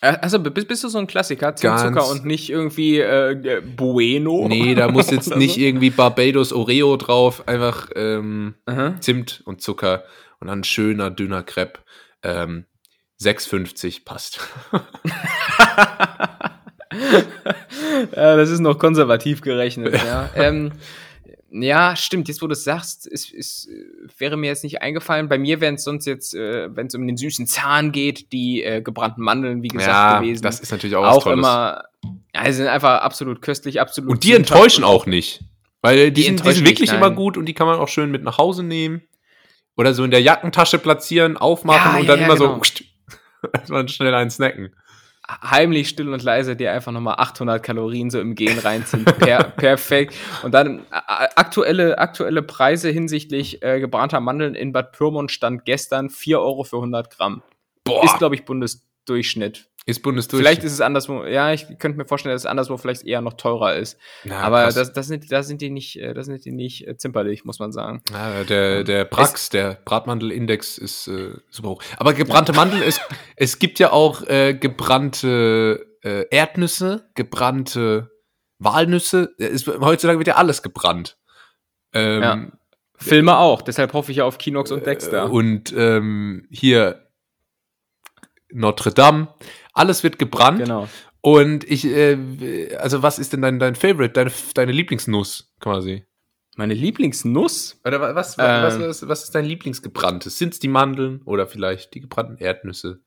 Also 0.00 0.38
bist, 0.38 0.68
bist 0.68 0.84
du 0.84 0.88
so 0.88 0.98
ein 0.98 1.06
Klassiker, 1.06 1.56
Zimtzucker 1.56 2.08
und 2.08 2.26
nicht 2.26 2.50
irgendwie 2.50 2.98
äh, 2.98 3.32
äh, 3.32 3.60
Bueno? 3.62 4.46
Nee, 4.46 4.74
da 4.74 4.88
muss 4.88 5.10
jetzt 5.10 5.34
nicht 5.36 5.54
so? 5.54 5.60
irgendwie 5.60 5.90
Barbados 5.90 6.52
Oreo 6.52 6.96
drauf, 6.96 7.48
einfach 7.48 7.88
ähm. 7.96 8.54
Zimt 9.00 9.42
und 9.46 9.62
Zucker 9.62 10.04
und 10.40 10.48
dann 10.48 10.60
ein 10.60 10.64
schöner, 10.64 11.10
dünner 11.10 11.42
Crepe. 11.42 11.80
Ähm, 12.22 12.66
6,50 13.20 14.04
passt. 14.04 14.40
ja, 18.14 18.36
das 18.36 18.50
ist 18.50 18.60
noch 18.60 18.78
konservativ 18.78 19.40
gerechnet, 19.40 19.94
ja. 19.94 20.28
ähm, 20.36 20.72
ja, 21.62 21.96
stimmt. 21.96 22.28
Jetzt, 22.28 22.42
wo 22.42 22.46
du 22.46 22.52
es 22.52 22.64
sagst, 22.64 23.06
ist, 23.06 23.30
ist, 23.32 23.68
äh, 23.68 24.08
wäre 24.18 24.36
mir 24.36 24.46
jetzt 24.48 24.64
nicht 24.64 24.82
eingefallen. 24.82 25.28
Bei 25.28 25.38
mir 25.38 25.60
wären 25.60 25.74
es 25.76 25.84
sonst 25.84 26.06
jetzt, 26.06 26.34
äh, 26.34 26.74
wenn 26.74 26.86
es 26.88 26.94
um 26.94 27.06
den 27.06 27.16
süßen 27.16 27.46
Zahn 27.46 27.92
geht, 27.92 28.32
die 28.32 28.62
äh, 28.62 28.82
gebrannten 28.82 29.22
Mandeln, 29.22 29.62
wie 29.62 29.68
gesagt, 29.68 29.88
ja, 29.90 30.20
gewesen. 30.20 30.42
das 30.42 30.60
ist 30.60 30.70
natürlich 30.72 30.96
auch 30.96 31.02
was 31.02 31.16
auch 31.16 31.22
Tolles. 31.24 31.38
immer, 31.38 31.84
ja, 32.34 32.44
die 32.44 32.52
sind 32.52 32.66
einfach 32.68 33.00
absolut 33.02 33.42
köstlich, 33.42 33.80
absolut. 33.80 34.10
und 34.10 34.24
die 34.24 34.32
enttäuschen 34.34 34.84
und- 34.84 34.90
auch 34.90 35.06
nicht. 35.06 35.42
Weil 35.82 36.10
die, 36.10 36.14
Die 36.14 36.22
sind, 36.22 36.44
die 36.44 36.52
sind 36.52 36.64
wirklich 36.66 36.90
nicht, 36.90 36.98
immer 36.98 37.10
gut 37.12 37.36
und 37.36 37.46
die 37.46 37.54
kann 37.54 37.66
man 37.68 37.78
auch 37.78 37.86
schön 37.88 38.10
mit 38.10 38.22
nach 38.24 38.38
Hause 38.38 38.64
nehmen. 38.64 39.02
Oder 39.76 39.94
so 39.94 40.02
in 40.04 40.10
der 40.10 40.22
Jackentasche 40.22 40.78
platzieren, 40.78 41.36
aufmachen 41.36 41.92
Ja, 41.92 42.00
und 42.00 42.06
dann 42.08 42.18
ja, 42.18 42.24
immer 42.26 42.36
genau. 42.36 42.60
so 42.64 42.86
erstmal 43.52 43.88
schnell 43.88 44.14
einen 44.14 44.30
snacken. 44.30 44.74
Heimlich 45.28 45.88
still 45.88 46.12
und 46.12 46.22
leise 46.22 46.56
dir 46.56 46.72
einfach 46.72 46.92
nochmal 46.92 47.16
800 47.18 47.62
Kalorien 47.62 48.10
so 48.10 48.20
im 48.20 48.34
Gehen 48.34 48.58
reinziehen. 48.58 49.04
Per, 49.04 49.44
perfekt. 49.56 50.14
Und 50.42 50.52
dann 50.52 50.80
äh, 50.90 51.28
aktuelle, 51.36 51.98
aktuelle 51.98 52.42
Preise 52.42 52.90
hinsichtlich 52.90 53.62
äh, 53.62 53.80
gebrannter 53.80 54.20
Mandeln 54.20 54.54
in 54.54 54.72
Bad 54.72 54.92
Pyrmont 54.92 55.30
stand 55.30 55.64
gestern 55.64 56.10
4 56.10 56.40
Euro 56.40 56.64
für 56.64 56.76
100 56.76 57.10
Gramm. 57.10 57.42
Boah, 57.84 58.04
Ist, 58.04 58.18
glaube 58.18 58.34
ich, 58.34 58.44
Bundesdurchschnitt. 58.44 59.68
Ist 59.86 60.02
Bundesdurch. 60.02 60.40
Vielleicht 60.40 60.64
ist 60.64 60.72
es 60.72 60.80
anderswo, 60.80 61.24
ja, 61.24 61.52
ich 61.52 61.78
könnte 61.78 61.96
mir 61.96 62.04
vorstellen, 62.06 62.34
dass 62.34 62.42
es 62.42 62.46
anderswo 62.46 62.76
vielleicht 62.76 63.04
eher 63.04 63.20
noch 63.20 63.34
teurer 63.34 63.76
ist. 63.76 63.98
Na, 64.24 64.40
Aber 64.40 64.64
krass. 64.64 64.74
das, 64.74 64.92
das 64.92 65.06
sind, 65.06 65.30
da 65.30 65.44
sind 65.44 65.62
die 65.62 65.70
nicht, 65.70 65.96
äh, 66.00 66.12
da 66.12 66.24
sind 66.24 66.44
die 66.44 66.50
nicht 66.50 66.86
äh, 66.88 66.96
zimperlich, 66.96 67.44
muss 67.44 67.60
man 67.60 67.70
sagen. 67.70 68.02
Ja, 68.10 68.42
der, 68.42 68.82
der 68.82 69.04
Brax, 69.04 69.48
der 69.48 69.78
Bratmandelindex 69.84 70.76
ist 70.78 71.06
äh, 71.06 71.34
super 71.50 71.68
hoch. 71.70 71.82
Aber 71.98 72.14
gebrannte 72.14 72.52
Mandeln, 72.52 72.82
es, 72.82 73.00
es 73.36 73.60
gibt 73.60 73.78
ja 73.78 73.92
auch 73.92 74.22
äh, 74.26 74.54
gebrannte 74.54 75.86
äh, 76.02 76.24
Erdnüsse, 76.30 77.08
gebrannte 77.14 78.10
Walnüsse. 78.58 79.34
Es, 79.38 79.66
heutzutage 79.68 80.18
wird 80.18 80.26
ja 80.28 80.34
alles 80.34 80.62
gebrannt. 80.62 81.16
Ähm, 81.92 82.22
Ja. 82.22 82.46
Filme 82.98 83.36
auch, 83.36 83.60
deshalb 83.62 83.92
hoffe 83.92 84.10
ich 84.10 84.16
ja 84.18 84.24
auf 84.24 84.38
Kinox 84.38 84.72
und 84.72 84.86
Dexter. 84.86 85.24
Äh, 85.24 85.28
Und 85.28 85.72
ähm, 85.76 86.48
hier 86.50 87.02
Notre 88.50 88.92
Dame, 88.92 89.28
alles 89.76 90.02
wird 90.02 90.18
gebrannt. 90.18 90.58
genau. 90.58 90.88
Und 91.20 91.64
ich, 91.68 91.84
äh, 91.84 92.76
also 92.76 93.02
was 93.02 93.18
ist 93.18 93.32
denn 93.32 93.42
dein, 93.42 93.58
dein 93.58 93.74
Favorite, 93.74 94.12
deine, 94.12 94.30
deine 94.54 94.72
Lieblingsnuss 94.72 95.52
quasi? 95.60 96.04
Meine 96.56 96.74
Lieblingsnuss? 96.74 97.80
Oder 97.84 98.00
wa- 98.00 98.14
was, 98.14 98.38
Ähm. 98.38 98.44
was, 98.62 98.78
was, 98.78 99.08
was 99.08 99.24
ist 99.24 99.34
dein 99.34 99.44
Lieblingsgebranntes? 99.44 100.38
Sind 100.38 100.52
es 100.54 100.60
die 100.60 100.68
Mandeln 100.68 101.22
oder 101.24 101.46
vielleicht 101.46 101.94
die 101.94 102.00
gebrannten 102.00 102.38
Erdnüsse? 102.38 103.00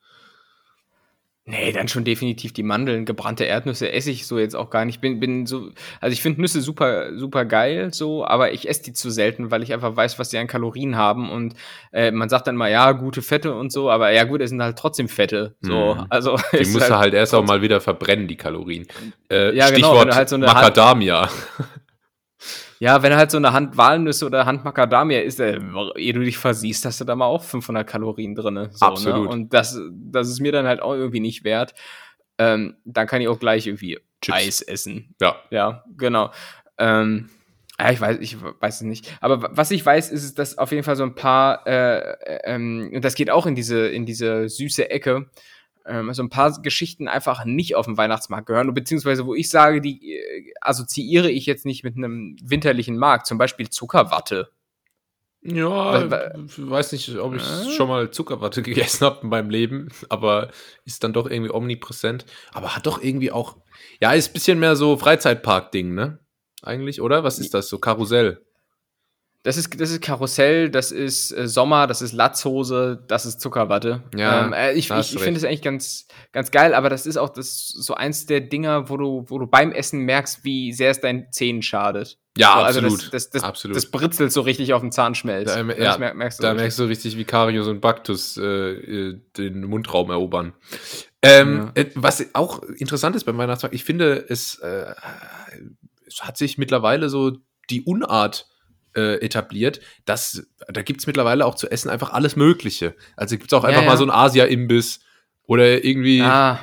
Nee, 1.49 1.71
dann 1.71 1.87
schon 1.87 2.03
definitiv 2.03 2.53
die 2.53 2.61
Mandeln, 2.61 3.05
gebrannte 3.05 3.43
Erdnüsse 3.43 3.91
esse 3.91 4.11
ich 4.11 4.27
so 4.27 4.37
jetzt 4.37 4.55
auch 4.55 4.69
gar 4.69 4.85
nicht. 4.85 5.01
Bin, 5.01 5.19
bin 5.19 5.47
so, 5.47 5.69
also 5.99 6.13
ich 6.13 6.21
finde 6.21 6.41
Nüsse 6.41 6.61
super, 6.61 7.17
super 7.17 7.43
geil, 7.45 7.91
so, 7.91 8.23
aber 8.23 8.51
ich 8.51 8.69
esse 8.69 8.83
die 8.83 8.93
zu 8.93 9.09
selten, 9.09 9.49
weil 9.49 9.63
ich 9.63 9.73
einfach 9.73 9.95
weiß, 9.95 10.19
was 10.19 10.29
die 10.29 10.37
an 10.37 10.45
Kalorien 10.45 10.95
haben. 10.95 11.31
Und 11.31 11.55
äh, 11.91 12.11
man 12.11 12.29
sagt 12.29 12.45
dann 12.45 12.55
mal, 12.55 12.69
ja, 12.69 12.91
gute 12.91 13.23
Fette 13.23 13.55
und 13.55 13.71
so, 13.71 13.89
aber 13.89 14.11
ja 14.11 14.25
gut, 14.25 14.41
es 14.41 14.51
sind 14.51 14.61
halt 14.61 14.77
trotzdem 14.77 15.09
Fette. 15.09 15.55
So, 15.61 15.95
Mhm. 15.95 16.05
also 16.09 16.37
Die 16.53 16.57
musst 16.57 16.75
ist 16.77 16.89
du 16.89 16.97
halt 16.97 17.13
erst 17.15 17.33
auch 17.33 17.43
mal 17.43 17.61
wieder 17.63 17.81
verbrennen, 17.81 18.27
die 18.27 18.37
Kalorien. 18.37 18.85
Äh, 19.31 19.55
Ja, 19.55 19.69
genau, 19.71 19.87
Stichwort 19.87 19.99
wenn 20.01 20.07
du 20.09 20.15
halt 20.15 20.29
so 20.29 20.37
Macadamia. 20.37 21.29
Ja, 22.79 23.03
wenn 23.03 23.13
halt 23.15 23.29
so 23.29 23.37
eine 23.37 23.51
Hand 23.51 23.75
Walnüsse 23.77 24.25
oder 24.25 24.45
Hand 24.45 24.63
Macadamia 24.63 25.19
isst, 25.21 25.39
äh, 25.41 25.59
ehe 25.97 26.13
du 26.13 26.21
dich 26.21 26.37
versiehst, 26.37 26.85
hast 26.85 27.01
du 27.01 27.05
da 27.05 27.15
mal 27.15 27.25
auch 27.25 27.43
500 27.43 27.85
Kalorien 27.85 28.35
drin. 28.35 28.69
So, 28.71 28.85
Absolut. 28.85 29.25
Ne? 29.25 29.29
Und 29.29 29.53
das, 29.53 29.77
das 29.91 30.29
ist 30.29 30.39
mir 30.39 30.51
dann 30.53 30.65
halt 30.65 30.81
auch 30.81 30.93
irgendwie 30.93 31.19
nicht 31.19 31.43
wert. 31.43 31.73
Ähm, 32.37 32.77
dann 32.85 33.05
kann 33.05 33.21
ich 33.21 33.27
auch 33.27 33.39
gleich 33.39 33.67
irgendwie 33.67 33.99
Chips. 34.21 34.37
Eis 34.37 34.61
essen. 34.61 35.13
Ja. 35.21 35.35
Ja, 35.49 35.83
genau. 35.97 36.31
Ähm, 36.77 37.29
ja, 37.77 37.91
ich 37.91 37.99
weiß, 37.99 38.17
ich 38.21 38.37
weiß 38.41 38.75
es 38.75 38.81
nicht. 38.81 39.17
Aber 39.19 39.41
wa- 39.41 39.49
was 39.51 39.71
ich 39.71 39.85
weiß, 39.85 40.09
ist, 40.11 40.39
dass 40.39 40.57
auf 40.57 40.71
jeden 40.71 40.83
Fall 40.83 40.95
so 40.95 41.03
ein 41.03 41.15
paar, 41.15 41.67
äh, 41.67 41.99
äh, 41.99 42.39
ähm, 42.45 42.91
und 42.93 43.03
das 43.03 43.15
geht 43.15 43.29
auch 43.29 43.45
in 43.45 43.55
diese, 43.55 43.87
in 43.87 44.05
diese 44.05 44.47
süße 44.47 44.89
Ecke, 44.89 45.29
ähm, 45.85 46.13
so 46.13 46.21
ein 46.23 46.29
paar 46.29 46.61
Geschichten 46.61 47.07
einfach 47.07 47.45
nicht 47.45 47.75
auf 47.75 47.85
den 47.85 47.97
Weihnachtsmarkt 47.97 48.47
gehören, 48.47 48.73
beziehungsweise 48.73 49.25
wo 49.25 49.33
ich 49.35 49.49
sage, 49.49 49.81
die 49.81 50.13
äh, 50.15 50.53
assoziiere 50.61 51.29
ich 51.31 51.45
jetzt 51.45 51.65
nicht 51.65 51.83
mit 51.83 51.97
einem 51.97 52.35
winterlichen 52.43 52.97
Markt, 52.97 53.27
zum 53.27 53.37
Beispiel 53.37 53.69
Zuckerwatte. 53.69 54.49
Ja, 55.41 56.03
ich 56.03 56.69
weiß 56.69 56.91
nicht, 56.91 57.17
ob 57.17 57.35
ich 57.35 57.41
Äh? 57.43 57.71
schon 57.71 57.87
mal 57.87 58.11
Zuckerwatte 58.11 58.61
gegessen 58.63 59.05
habe 59.05 59.19
in 59.23 59.29
meinem 59.29 59.49
Leben, 59.49 59.87
aber 60.09 60.49
ist 60.83 61.03
dann 61.03 61.13
doch 61.13 61.29
irgendwie 61.29 61.51
omnipräsent. 61.53 62.25
Aber 62.51 62.75
hat 62.75 62.85
doch 62.85 63.01
irgendwie 63.01 63.31
auch, 63.31 63.55
ja, 64.01 64.11
ist 64.11 64.29
ein 64.29 64.33
bisschen 64.33 64.59
mehr 64.59 64.75
so 64.75 64.97
Freizeitpark-Ding, 64.97 65.93
ne? 65.93 66.19
Eigentlich, 66.61 66.99
oder? 67.01 67.23
Was 67.23 67.39
ist 67.39 67.53
das? 67.53 67.69
So 67.69 67.79
Karussell. 67.79 68.45
Das 69.43 69.55
ist, 69.55 69.79
das 69.79 69.89
ist 69.89 70.01
Karussell, 70.01 70.69
das 70.69 70.91
ist 70.91 71.31
äh, 71.31 71.47
Sommer, 71.47 71.87
das 71.87 72.01
ist 72.01 72.11
Latzhose, 72.11 73.01
das 73.07 73.25
ist 73.25 73.39
Zuckerwatte. 73.39 74.03
Ja, 74.13 74.45
ähm, 74.45 74.51
äh, 74.53 74.73
ich 74.73 74.89
ich, 74.91 75.15
ich 75.15 75.21
finde 75.21 75.37
es 75.37 75.45
eigentlich 75.45 75.61
ganz, 75.61 76.07
ganz 76.33 76.51
geil, 76.51 76.73
aber 76.73 76.89
das 76.89 77.05
ist 77.05 77.15
auch 77.15 77.29
das, 77.29 77.67
so 77.69 77.93
eins 77.93 78.25
der 78.25 78.41
Dinger, 78.41 78.89
wo 78.89 78.97
du, 78.97 79.23
wo 79.27 79.39
du 79.39 79.47
beim 79.47 79.71
Essen 79.71 80.01
merkst, 80.01 80.43
wie 80.43 80.73
sehr 80.73 80.91
es 80.91 80.99
deinen 80.99 81.31
Zähnen 81.31 81.61
schadet. 81.61 82.17
Ja, 82.37 82.53
so, 82.55 82.59
also 82.63 82.79
absolut. 82.81 83.01
Das, 83.01 83.09
das, 83.11 83.29
das, 83.29 83.43
Absolut. 83.43 83.77
das 83.77 83.85
britzelt 83.89 84.31
so 84.33 84.41
richtig 84.41 84.73
auf 84.73 84.81
dem 84.81 84.91
Zahnschmelz. 84.91 85.53
Da, 85.53 85.63
Das 85.63 85.77
ja, 85.77 85.97
mer- 85.97 86.13
merkst 86.13 86.39
du 86.39 86.43
da 86.43 86.49
richtig. 86.49 86.61
merkst 86.61 86.79
du 86.79 86.83
richtig, 86.83 87.17
wie 87.17 87.23
Karius 87.25 87.67
und 87.67 87.79
Baktus 87.79 88.35
äh, 88.37 88.43
äh, 88.43 89.21
den 89.37 89.63
Mundraum 89.63 90.09
erobern. 90.11 90.53
Ähm, 91.21 91.71
Ja. 91.75 91.81
äh, 91.81 91.91
was 91.95 92.25
auch 92.33 92.61
interessant 92.63 93.15
ist 93.15 93.23
beim 93.23 93.37
Weihnachtsmarkt, 93.37 93.73
ich 93.75 93.85
finde, 93.85 94.25
es, 94.27 94.59
es 94.59 96.21
hat 96.21 96.37
sich 96.37 96.57
mittlerweile 96.57 97.07
so 97.09 97.37
die 97.69 97.83
Unart 97.83 98.48
äh, 98.95 99.15
etabliert, 99.23 99.79
dass 100.05 100.47
da 100.67 100.81
gibt 100.81 101.01
es 101.01 101.07
mittlerweile 101.07 101.45
auch 101.45 101.55
zu 101.55 101.69
essen 101.69 101.89
einfach 101.89 102.11
alles 102.11 102.35
Mögliche. 102.35 102.95
Also 103.15 103.37
gibt 103.37 103.51
es 103.51 103.57
auch 103.57 103.63
einfach 103.63 103.81
ja. 103.81 103.87
mal 103.87 103.97
so 103.97 104.03
ein 104.03 104.09
Asia-Imbiss 104.09 104.99
oder 105.43 105.83
irgendwie 105.83 106.21
ah, 106.21 106.59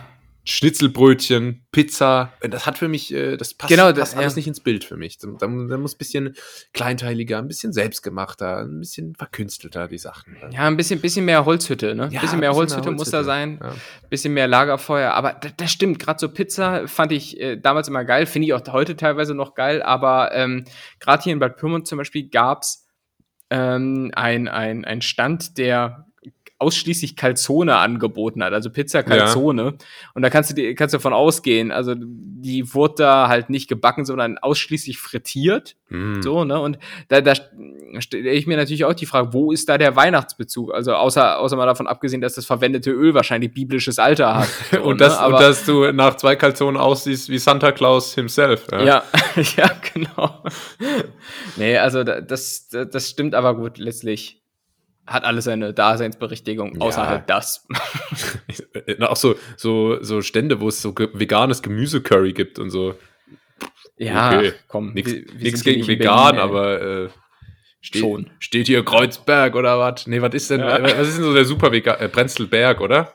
Schnitzelbrötchen, 0.49 1.67
Pizza. 1.73 2.33
Das 2.41 2.67
hat 2.67 2.79
für 2.79 2.89
mich, 2.89 3.13
äh, 3.13 3.37
das 3.37 3.55
passt, 3.55 3.69
Genau, 3.71 3.91
das- 3.93 4.11
passt 4.11 4.17
alles 4.17 4.35
ja. 4.35 4.39
nicht 4.39 4.47
ins 4.47 4.61
Bild 4.61 4.85
für 4.85 4.97
mich. 4.97 5.19
Da, 5.19 5.29
da 5.39 5.47
muss 5.49 5.95
ein 5.95 5.99
bisschen 5.99 6.37
kleinteiliger, 6.73 7.39
ein 7.39 7.49
bisschen 7.49 7.73
selbstgemachter, 7.73 8.59
ein 8.59 8.79
bisschen 8.81 9.15
verkünstelter 9.15 9.89
die 9.89 9.99
Sachen. 9.99 10.37
ja, 10.53 10.67
ein 10.67 10.77
bisschen, 10.77 11.01
bisschen 11.01 11.25
mehr 11.25 11.45
Holzhütte, 11.45 11.95
ne? 11.95 12.09
Ja, 12.13 12.21
bisschen 12.21 12.41
mehr 12.41 12.51
ein 12.51 12.57
Holzhütte, 12.57 12.91
muss 12.93 13.11
da 13.11 13.25
sein. 13.25 13.59
Ja. 13.63 13.75
bisschen 14.09 14.35
mehr 14.35 14.47
Lagerfeuer. 14.49 15.13
Aber 15.13 15.33
das, 15.33 15.53
das 15.57 15.73
stimmt, 15.73 15.99
gerade 15.99 16.19
so 16.21 16.29
Pizza 16.29 16.87
fand 16.89 17.13
ich 17.13 17.41
äh, 17.41 17.57
damals 17.57 17.89
immer 17.89 18.05
geil, 18.05 18.27
finde 18.27 18.47
ich 18.47 18.55
auch 18.55 18.63
heute 18.73 18.97
teilweise 18.97 19.35
noch 19.35 19.55
geil. 19.55 19.83
Aber 19.83 20.33
ähm, 20.33 20.65
gerade 21.01 21.23
hier 21.25 21.33
in 21.33 21.39
Bad 21.41 21.57
Pyrmont 21.57 21.87
zum 21.87 21.99
Beispiel 21.99 22.29
gab's 22.29 22.87
ähm, 23.51 24.11
ein, 24.15 24.49
ein, 24.49 24.85
ein 24.85 25.03
Stand, 25.03 25.59
der 25.59 26.07
ausschließlich 26.59 27.17
Calzone 27.17 27.77
angeboten 27.77 28.43
hat, 28.43 28.53
also 28.53 28.71
Pizza 28.71 29.03
Calzone. 29.03 29.75
Und 30.15 30.23
da 30.23 30.31
kannst 30.31 30.51
du 30.51 30.55
dir, 30.55 30.75
kannst 30.75 30.95
du 30.95 30.99
davon 30.99 31.13
ausgehen, 31.13 31.71
also 31.71 31.95
die 31.97 32.75
wurde 32.75 32.95
da 32.99 33.29
halt 33.29 33.51
nicht 33.51 33.69
gebacken, 33.69 34.05
sondern 34.05 34.39
ausschließlich 34.39 34.99
frittiert. 34.99 35.77
Mm. 35.91 36.21
So, 36.23 36.45
ne? 36.45 36.59
Und 36.59 36.79
da, 37.09 37.21
da 37.21 37.35
stelle 37.99 38.31
ich 38.31 38.47
mir 38.47 38.57
natürlich 38.57 38.85
auch 38.85 38.95
die 38.95 39.07
Frage, 39.07 39.33
wo 39.33 39.53
ist 39.53 39.69
da 39.69 39.79
der 39.79 39.95
Weihnachtsbezug? 39.97 40.73
Also 40.73 40.95
außer, 40.95 41.39
außer 41.39 41.57
mal 41.57 41.67
davon 41.67 41.87
abgesehen, 41.87 42.21
dass 42.21 42.35
das 42.35 42.47
verwendete 42.47 42.91
Öl 42.91 43.15
wahrscheinlich 43.15 43.53
biblisches 43.53 43.99
Alter 43.99 44.37
hat. 44.37 44.49
So, 44.77 44.83
und, 44.83 45.01
das, 45.01 45.21
ne? 45.21 45.27
Und 45.27 45.33
dass 45.41 45.65
du 45.65 45.93
nach 45.93 46.17
zwei 46.17 46.37
Kalzonen 46.37 46.77
aussiehst 46.81 47.29
wie 47.29 47.39
Santa 47.39 47.73
Claus 47.73 48.15
himself. 48.15 48.67
Ja. 48.73 48.83
ja, 48.85 49.03
ja, 49.57 49.71
genau. 49.95 50.43
nee, 51.57 51.77
also 51.79 52.03
da- 52.03 52.21
das, 52.21 52.69
das 52.69 52.91
das 52.91 53.11
stimmt 53.11 53.35
aber 53.35 53.55
gut, 53.55 53.79
letztlich 53.79 54.43
hat 55.07 55.25
alles 55.25 55.45
seine 55.45 55.73
Daseinsberechtigung, 55.73 56.81
außer 56.81 57.03
Ja. 57.03 57.09
halt 57.09 57.25
das. 57.31 57.67
Auch 59.01 59.17
so, 59.17 59.37
so, 59.57 60.03
so 60.03 60.23
Stände, 60.23 60.61
wo 60.61 60.69
es 60.69 60.83
so 60.83 60.95
veganes 60.97 61.63
Gemüsecurry 61.63 62.33
gibt 62.33 62.59
und 62.59 62.71
so. 62.71 62.95
Ja, 63.97 64.37
Okay. 64.39 64.53
komm, 64.69 64.93
Nichts 64.93 65.63
gegen 65.65 65.87
vegan, 65.87 66.37
Berlin, 66.37 66.41
aber 66.41 66.81
äh, 67.05 67.09
steht, 67.81 68.01
Schon. 68.03 68.31
steht 68.41 68.67
hier 68.67 68.85
Kreuzberg 68.85 69.55
oder 69.55 69.79
was? 69.79 70.07
Nee, 70.07 70.21
was 70.21 70.35
ist 70.35 70.51
denn, 70.51 70.61
Ja. 70.61 70.83
was 70.83 71.09
ist 71.09 71.17
denn 71.17 71.25
so 71.25 71.33
der 71.35 71.45
super 71.45 71.73
vegan, 71.73 71.99
äh, 71.99 72.09
Prenzlberg, 72.09 72.81
oder? 72.81 73.15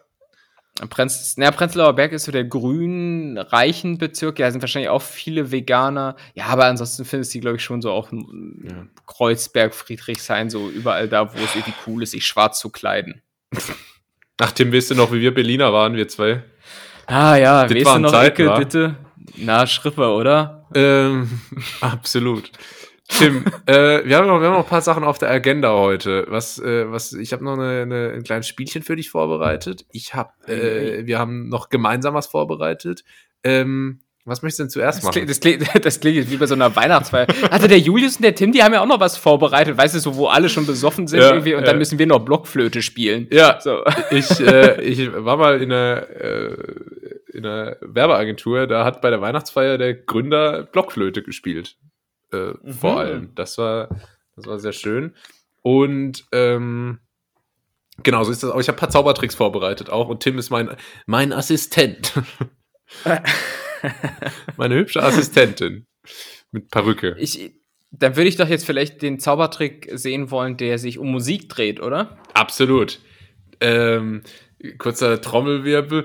Prenz, 0.89 1.35
na, 1.37 1.51
Prenzlauer 1.51 1.93
Berg 1.93 2.11
ist 2.11 2.23
so 2.25 2.31
der 2.31 2.43
grün 2.43 3.37
reichen 3.37 3.97
Bezirk. 3.97 4.39
Ja, 4.39 4.47
da 4.47 4.51
sind 4.51 4.61
wahrscheinlich 4.61 4.89
auch 4.89 5.01
viele 5.01 5.51
Veganer. 5.51 6.15
Ja, 6.33 6.45
aber 6.47 6.65
ansonsten 6.65 7.05
findest 7.05 7.31
du 7.31 7.37
die, 7.37 7.41
glaube 7.41 7.57
ich, 7.57 7.63
schon 7.63 7.81
so 7.81 7.91
auch 7.91 8.11
Ja. 8.11 8.85
Kreuzberg, 9.07 9.73
Friedrichshain, 9.75 10.49
so 10.49 10.69
überall 10.69 11.07
da, 11.07 11.33
wo 11.33 11.37
es 11.37 11.55
irgendwie 11.55 11.73
cool 11.87 12.03
ist, 12.03 12.11
sich 12.11 12.25
schwarz 12.25 12.59
zu 12.59 12.69
kleiden. 12.69 13.21
Ach, 14.39 14.51
Tim, 14.51 14.73
weißt 14.73 14.91
du 14.91 14.95
noch, 14.95 15.11
wie 15.11 15.21
wir 15.21 15.33
Berliner 15.33 15.71
waren, 15.73 15.95
wir 15.95 16.07
zwei? 16.07 16.43
Ah 17.05 17.35
ja, 17.35 17.67
Das 17.67 17.75
weißt 17.77 17.95
du 17.95 17.99
noch, 17.99 18.11
Zeiten, 18.11 18.41
Icke, 18.41 18.49
wa? 18.49 18.57
bitte? 18.57 18.95
Na, 19.37 19.67
Schriffe, 19.67 20.07
oder? 20.07 20.65
Ähm, 20.73 21.29
absolut. 21.81 22.49
Tim, 23.17 23.45
äh, 23.65 24.05
wir, 24.05 24.17
haben 24.17 24.27
noch, 24.27 24.39
wir 24.39 24.47
haben 24.47 24.53
noch 24.53 24.63
ein 24.63 24.69
paar 24.69 24.81
Sachen 24.81 25.03
auf 25.03 25.17
der 25.17 25.29
Agenda 25.29 25.73
heute. 25.73 26.25
Was, 26.29 26.59
äh, 26.59 26.89
was, 26.91 27.13
ich 27.13 27.33
habe 27.33 27.43
noch 27.43 27.53
eine, 27.53 27.81
eine, 27.81 28.11
ein 28.15 28.23
kleines 28.23 28.47
Spielchen 28.47 28.83
für 28.83 28.95
dich 28.95 29.09
vorbereitet. 29.09 29.85
Ich 29.91 30.13
habe, 30.13 30.31
äh, 30.47 31.05
wir 31.05 31.19
haben 31.19 31.49
noch 31.49 31.69
gemeinsam 31.69 32.13
was 32.13 32.27
vorbereitet. 32.27 33.03
Ähm, 33.43 34.01
was 34.23 34.43
möchtest 34.43 34.59
du 34.59 34.63
denn 34.63 34.69
zuerst 34.69 34.99
Das 34.99 35.03
machen? 35.03 35.13
klingt, 35.13 35.29
das, 35.29 35.39
klingt, 35.39 35.63
das 35.85 35.99
klingt 35.99 36.17
jetzt 36.17 36.31
wie 36.31 36.37
bei 36.37 36.45
so 36.45 36.53
einer 36.53 36.75
Weihnachtsfeier. 36.75 37.27
Also 37.49 37.67
der 37.67 37.79
Julius 37.79 38.17
und 38.17 38.23
der 38.23 38.35
Tim, 38.35 38.51
die 38.51 38.61
haben 38.63 38.73
ja 38.73 38.81
auch 38.81 38.87
noch 38.87 38.99
was 38.99 39.17
vorbereitet, 39.17 39.77
weißt 39.77 39.95
du, 39.95 39.99
so 39.99 40.15
wo 40.15 40.27
alle 40.27 40.49
schon 40.49 40.65
besoffen 40.65 41.07
sind 41.07 41.19
Ja, 41.19 41.29
irgendwie 41.29 41.55
und 41.55 41.61
ja. 41.61 41.67
dann 41.67 41.77
müssen 41.79 41.97
wir 41.97 42.05
noch 42.05 42.19
Blockflöte 42.19 42.81
spielen. 42.81 43.27
Ja, 43.31 43.59
So. 43.59 43.83
ich, 44.11 44.39
äh, 44.39 44.81
ich 44.81 45.11
war 45.11 45.37
mal 45.37 45.61
in 45.61 45.71
einer, 45.71 46.07
äh, 46.09 46.55
in 47.33 47.45
einer 47.45 47.77
Werbeagentur, 47.81 48.67
da 48.67 48.85
hat 48.85 49.01
bei 49.01 49.09
der 49.09 49.21
Weihnachtsfeier 49.21 49.77
der 49.77 49.95
Gründer 49.95 50.63
Blockflöte 50.63 51.23
gespielt. 51.23 51.77
Äh, 52.31 52.53
Vor 52.71 52.93
Mhm. 52.93 52.97
allem. 52.97 53.35
Das 53.35 53.57
war, 53.57 53.89
das 54.35 54.45
war 54.45 54.59
sehr 54.59 54.73
schön. 54.73 55.15
Und 55.61 56.25
ähm, 56.31 56.99
genau, 58.03 58.23
so 58.23 58.31
ist 58.31 58.41
das 58.43 58.51
auch. 58.51 58.59
Ich 58.59 58.67
habe 58.67 58.77
ein 58.77 58.79
paar 58.79 58.89
Zaubertricks 58.89 59.35
vorbereitet 59.35 59.89
auch 59.89 60.07
und 60.07 60.21
Tim 60.21 60.37
ist 60.37 60.49
mein, 60.49 60.75
mein 61.05 61.33
Assistent. 61.33 62.13
Meine 64.57 64.75
hübsche 64.75 65.01
Assistentin. 65.01 65.87
Mit 66.51 66.69
Perücke. 66.69 67.15
Ich, 67.17 67.53
dann 67.91 68.15
würde 68.15 68.27
ich 68.29 68.35
doch 68.35 68.47
jetzt 68.47 68.65
vielleicht 68.65 69.01
den 69.01 69.19
Zaubertrick 69.19 69.89
sehen 69.93 70.29
wollen, 70.29 70.57
der 70.57 70.77
sich 70.77 70.99
um 70.99 71.09
Musik 71.11 71.49
dreht, 71.49 71.79
oder? 71.81 72.17
Absolut. 72.33 72.99
Ähm, 73.59 74.21
kurzer 74.77 75.19
Trommelwirbel. 75.21 76.03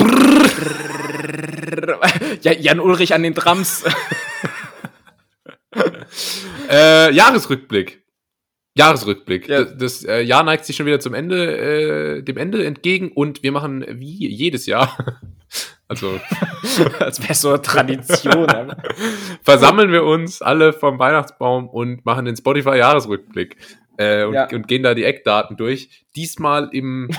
Ja, 2.42 2.52
Jan 2.52 2.80
Ulrich 2.80 3.14
an 3.14 3.22
den 3.22 3.34
Drums. 3.34 3.84
Äh, 6.70 7.12
Jahresrückblick. 7.12 8.02
Jahresrückblick. 8.76 9.48
Ja. 9.48 9.64
Das, 9.64 9.76
das 9.76 10.04
äh, 10.04 10.20
Jahr 10.22 10.42
neigt 10.44 10.64
sich 10.64 10.76
schon 10.76 10.86
wieder 10.86 11.00
zum 11.00 11.12
Ende, 11.14 11.58
äh, 12.18 12.22
dem 12.22 12.36
Ende 12.38 12.64
entgegen 12.64 13.12
und 13.12 13.42
wir 13.42 13.52
machen 13.52 13.84
wie 13.88 14.28
jedes 14.28 14.64
Jahr, 14.66 14.96
also 15.88 16.18
Als 16.98 17.22
wäre 17.22 17.34
so 17.34 17.50
eine 17.50 17.60
Tradition. 17.62 18.74
versammeln 19.42 19.92
wir 19.92 20.04
uns 20.04 20.40
alle 20.40 20.72
vom 20.72 20.98
Weihnachtsbaum 20.98 21.68
und 21.68 22.06
machen 22.06 22.24
den 22.24 22.36
Spotify-Jahresrückblick 22.36 23.56
äh, 23.98 24.24
und, 24.24 24.34
Ja. 24.34 24.48
und 24.50 24.68
gehen 24.68 24.82
da 24.82 24.94
die 24.94 25.04
Eckdaten 25.04 25.56
durch. 25.58 26.06
Diesmal 26.16 26.70
im, 26.72 27.10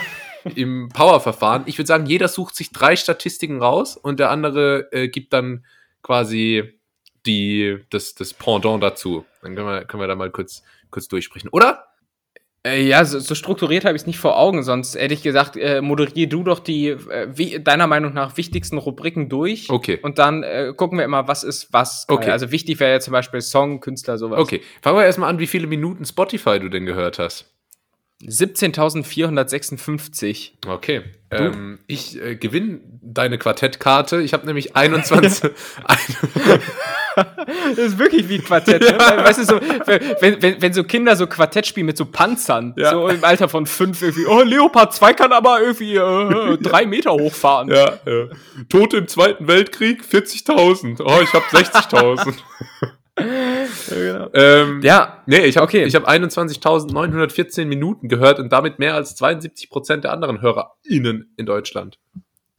im 0.55 0.89
Power-Verfahren. 0.89 1.63
Ich 1.67 1.77
würde 1.77 1.87
sagen, 1.87 2.07
jeder 2.07 2.27
sucht 2.29 2.55
sich 2.55 2.71
drei 2.71 2.95
Statistiken 2.95 3.61
raus 3.61 3.95
und 3.97 4.19
der 4.19 4.31
andere 4.31 4.91
äh, 4.91 5.07
gibt 5.09 5.33
dann 5.33 5.65
quasi 6.01 6.79
die, 7.25 7.79
das, 7.89 8.15
das 8.15 8.33
Pendant 8.33 8.83
dazu. 8.83 9.25
Dann 9.41 9.55
können 9.55 9.67
wir, 9.67 9.85
können 9.85 10.01
wir 10.01 10.07
da 10.07 10.15
mal 10.15 10.31
kurz, 10.31 10.63
kurz 10.89 11.07
durchsprechen. 11.07 11.49
Oder? 11.49 11.87
Äh, 12.65 12.83
ja, 12.83 13.03
so, 13.03 13.19
so 13.19 13.35
strukturiert 13.35 13.83
habe 13.83 13.97
ich 13.97 14.03
es 14.03 14.07
nicht 14.07 14.19
vor 14.19 14.37
Augen, 14.37 14.63
sonst 14.63 14.95
hätte 14.95 15.13
ich 15.13 15.21
gesagt, 15.21 15.57
äh, 15.57 15.81
moderier 15.81 16.29
du 16.29 16.43
doch 16.43 16.59
die 16.59 16.87
äh, 16.89 17.27
wie, 17.33 17.61
deiner 17.61 17.87
Meinung 17.87 18.13
nach 18.13 18.37
wichtigsten 18.37 18.77
Rubriken 18.77 19.27
durch. 19.27 19.69
Okay. 19.69 19.99
Und 20.01 20.17
dann 20.17 20.43
äh, 20.43 20.73
gucken 20.75 20.97
wir 20.97 21.03
immer, 21.03 21.27
was 21.27 21.43
ist 21.43 21.73
was. 21.73 22.05
Okay. 22.07 22.31
Also 22.31 22.51
wichtig 22.51 22.79
wäre 22.79 22.93
ja 22.93 22.99
zum 23.01 23.11
Beispiel 23.11 23.41
Song, 23.41 23.81
Künstler, 23.81 24.17
sowas. 24.17 24.39
Okay, 24.39 24.61
fangen 24.81 24.97
wir 24.97 25.05
erstmal 25.05 25.29
an, 25.29 25.39
wie 25.39 25.47
viele 25.47 25.67
Minuten 25.67 26.05
Spotify 26.05 26.57
du 26.57 26.69
denn 26.69 26.85
gehört 26.85 27.19
hast. 27.19 27.52
17.456. 28.27 30.51
Okay. 30.67 31.03
Ähm, 31.31 31.79
ich 31.87 32.21
äh, 32.21 32.35
gewinne 32.35 32.81
deine 33.01 33.37
Quartettkarte. 33.37 34.21
Ich 34.21 34.33
habe 34.33 34.45
nämlich 34.45 34.75
21. 34.75 35.51
Das 37.15 37.77
ist 37.77 37.99
wirklich 37.99 38.27
wie 38.27 38.37
ein 38.37 38.43
Quartett. 38.43 38.81
Ne? 38.81 38.97
Weißt 38.97 39.37
du, 39.37 39.45
so, 39.45 39.61
wenn, 39.85 40.41
wenn, 40.41 40.59
wenn 40.63 40.73
so 40.73 40.83
Kinder 40.83 41.15
so 41.15 41.27
Quartett 41.27 41.67
spielen 41.67 41.85
mit 41.85 41.95
so 41.95 42.05
Panzern, 42.05 42.73
Ja. 42.75 42.89
so 42.89 43.07
im 43.07 43.23
Alter 43.23 43.49
von 43.49 43.67
fünf 43.67 44.01
irgendwie, 44.01 44.25
oh, 44.25 44.41
Leopard 44.41 44.95
2 44.95 45.13
kann 45.13 45.31
aber 45.31 45.61
irgendwie 45.61 45.95
äh, 45.95 46.57
drei 46.57 46.87
Meter 46.87 47.11
hochfahren. 47.11 47.69
ja, 47.69 47.99
ja. 48.05 48.25
Tote 48.67 48.97
im 48.97 49.07
Zweiten 49.07 49.47
Weltkrieg 49.47 50.01
40.000. 50.03 51.03
Oh, 51.05 51.19
ich 51.21 51.31
habe 51.33 51.45
60.000. 51.51 52.33
genau. 53.15 54.29
ähm, 54.33 54.81
Ja, 54.83 55.23
Nee, 55.25 55.45
ich 55.45 55.57
habe 55.57 55.65
Okay. 55.65 55.83
ich 55.83 55.95
hab 55.95 56.07
21.914 56.07 57.65
Minuten 57.65 58.07
gehört 58.09 58.39
und 58.39 58.51
damit 58.51 58.79
mehr 58.79 58.95
als 58.95 59.15
72 59.15 59.69
Prozent 59.69 60.03
der 60.03 60.11
anderen 60.13 60.41
HörerInnen 60.41 61.33
in 61.37 61.45
Deutschland. 61.45 61.99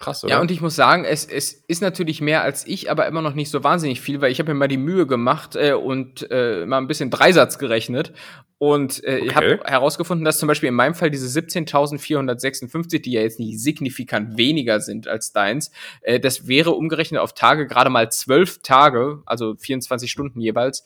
Krass, 0.04 0.22
oder? 0.22 0.34
Ja, 0.34 0.40
und 0.40 0.50
ich 0.50 0.60
muss 0.60 0.76
sagen, 0.76 1.04
es, 1.04 1.24
es 1.24 1.52
ist 1.52 1.80
natürlich 1.80 2.20
mehr 2.20 2.42
als 2.42 2.66
ich, 2.66 2.90
aber 2.90 3.06
immer 3.06 3.22
noch 3.22 3.34
nicht 3.34 3.50
so 3.50 3.64
wahnsinnig 3.64 4.00
viel, 4.00 4.20
weil 4.20 4.30
ich 4.30 4.38
habe 4.38 4.52
mir 4.52 4.58
mal 4.58 4.68
die 4.68 4.76
Mühe 4.76 5.06
gemacht 5.06 5.56
äh, 5.56 5.72
und 5.72 6.26
äh, 6.30 6.66
mal 6.66 6.78
ein 6.78 6.86
bisschen 6.86 7.10
Dreisatz 7.10 7.58
gerechnet. 7.58 8.12
Und 8.58 9.02
äh, 9.04 9.18
ich 9.18 9.36
Okay. 9.36 9.58
habe 9.58 9.60
herausgefunden, 9.64 10.24
dass 10.24 10.38
zum 10.38 10.46
Beispiel 10.46 10.68
in 10.68 10.74
meinem 10.74 10.94
Fall 10.94 11.10
diese 11.10 11.26
17.456, 11.40 13.02
die 13.02 13.12
ja 13.12 13.20
jetzt 13.20 13.38
nicht 13.38 13.58
signifikant 13.60 14.36
weniger 14.36 14.80
sind 14.80 15.08
als 15.08 15.32
deins, 15.32 15.70
äh, 16.02 16.20
das 16.20 16.46
wäre 16.46 16.70
umgerechnet 16.72 17.20
auf 17.20 17.34
Tage 17.34 17.66
gerade 17.66 17.90
mal 17.90 18.10
zwölf 18.10 18.60
Tage, 18.62 19.22
also 19.26 19.54
24 19.56 20.10
Stunden 20.10 20.40
jeweils, 20.40 20.84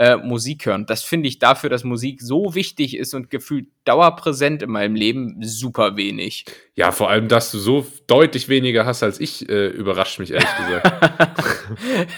äh, 0.00 0.16
Musik 0.16 0.64
hören. 0.64 0.86
Das 0.86 1.02
finde 1.02 1.28
ich 1.28 1.38
dafür, 1.38 1.68
dass 1.68 1.84
Musik 1.84 2.22
so 2.22 2.54
wichtig 2.54 2.96
ist 2.96 3.12
und 3.12 3.28
gefühlt 3.28 3.66
dauerpräsent 3.84 4.62
in 4.62 4.70
meinem 4.70 4.94
Leben, 4.94 5.36
super 5.42 5.94
wenig. 5.94 6.46
Ja, 6.74 6.90
vor 6.90 7.10
allem, 7.10 7.28
dass 7.28 7.52
du 7.52 7.58
so 7.58 7.86
deutlich 8.06 8.48
weniger 8.48 8.86
hast 8.86 9.02
als 9.02 9.20
ich, 9.20 9.46
äh, 9.50 9.66
überrascht 9.68 10.18
mich 10.18 10.32
ehrlich 10.32 10.48
gesagt. 10.56 10.90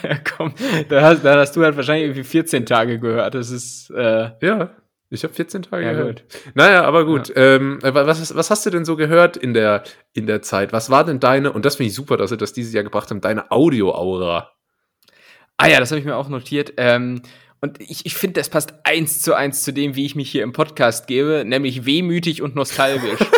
ja, 0.05 0.17
komm, 0.37 0.55
da 0.89 1.03
hast, 1.03 1.25
da 1.25 1.37
hast 1.41 1.57
du 1.57 1.65
halt 1.65 1.75
wahrscheinlich 1.75 2.05
irgendwie 2.05 2.23
14 2.23 2.67
Tage 2.67 3.01
gehört. 3.01 3.35
Das 3.35 3.51
ist, 3.51 3.91
äh, 3.91 4.31
ja, 4.41 4.77
ich 5.11 5.25
habe 5.25 5.35
14 5.35 5.63
Tage 5.63 5.85
Ja, 5.85 5.93
gehört. 5.93 6.23
Naja, 6.55 6.85
aber 6.85 7.05
gut. 7.05 7.33
Ähm, 7.35 7.81
was, 7.83 8.33
was 8.37 8.51
hast 8.51 8.65
du 8.65 8.71
denn 8.71 8.85
so 8.85 8.95
gehört 8.95 9.37
in 9.37 9.55
der, 9.55 9.83
in 10.13 10.29
der 10.29 10.41
Zeit? 10.43 10.73
Was 10.73 10.89
war 10.89 11.05
denn 11.05 11.19
deine, 11.19 11.53
und 11.53 11.65
das 11.65 11.75
finde 11.77 11.89
ich 11.89 11.97
super, 11.97 12.17
dass 12.17 12.31
sie 12.31 12.37
das 12.37 12.53
dieses 12.53 12.73
Jahr 12.73 12.85
gebracht 12.85 13.11
haben, 13.11 13.21
deine 13.21 13.51
Audio-Aura? 13.51 14.53
Ah 15.57 15.67
ja, 15.67 15.81
das 15.81 15.91
habe 15.91 15.99
ich 15.99 16.07
mir 16.07 16.15
auch 16.15 16.29
notiert. 16.29 16.75
Ähm, 16.77 17.23
und 17.63 17.81
ich, 17.81 18.05
ich 18.05 18.15
finde, 18.15 18.41
das 18.41 18.51
passt 18.51 18.75
eins 18.85 19.23
zu 19.23 19.35
eins 19.35 19.63
zu 19.63 19.73
dem, 19.73 19.97
wie 19.97 20.05
ich 20.05 20.15
mich 20.15 20.31
hier 20.31 20.43
im 20.43 20.53
Podcast 20.53 21.07
gebe, 21.07 21.45
nämlich 21.47 21.87
wehmütig 21.87 22.43
und 22.43 22.55
nostalgisch. 22.55 23.19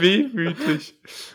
Wehmütig. 0.00 0.94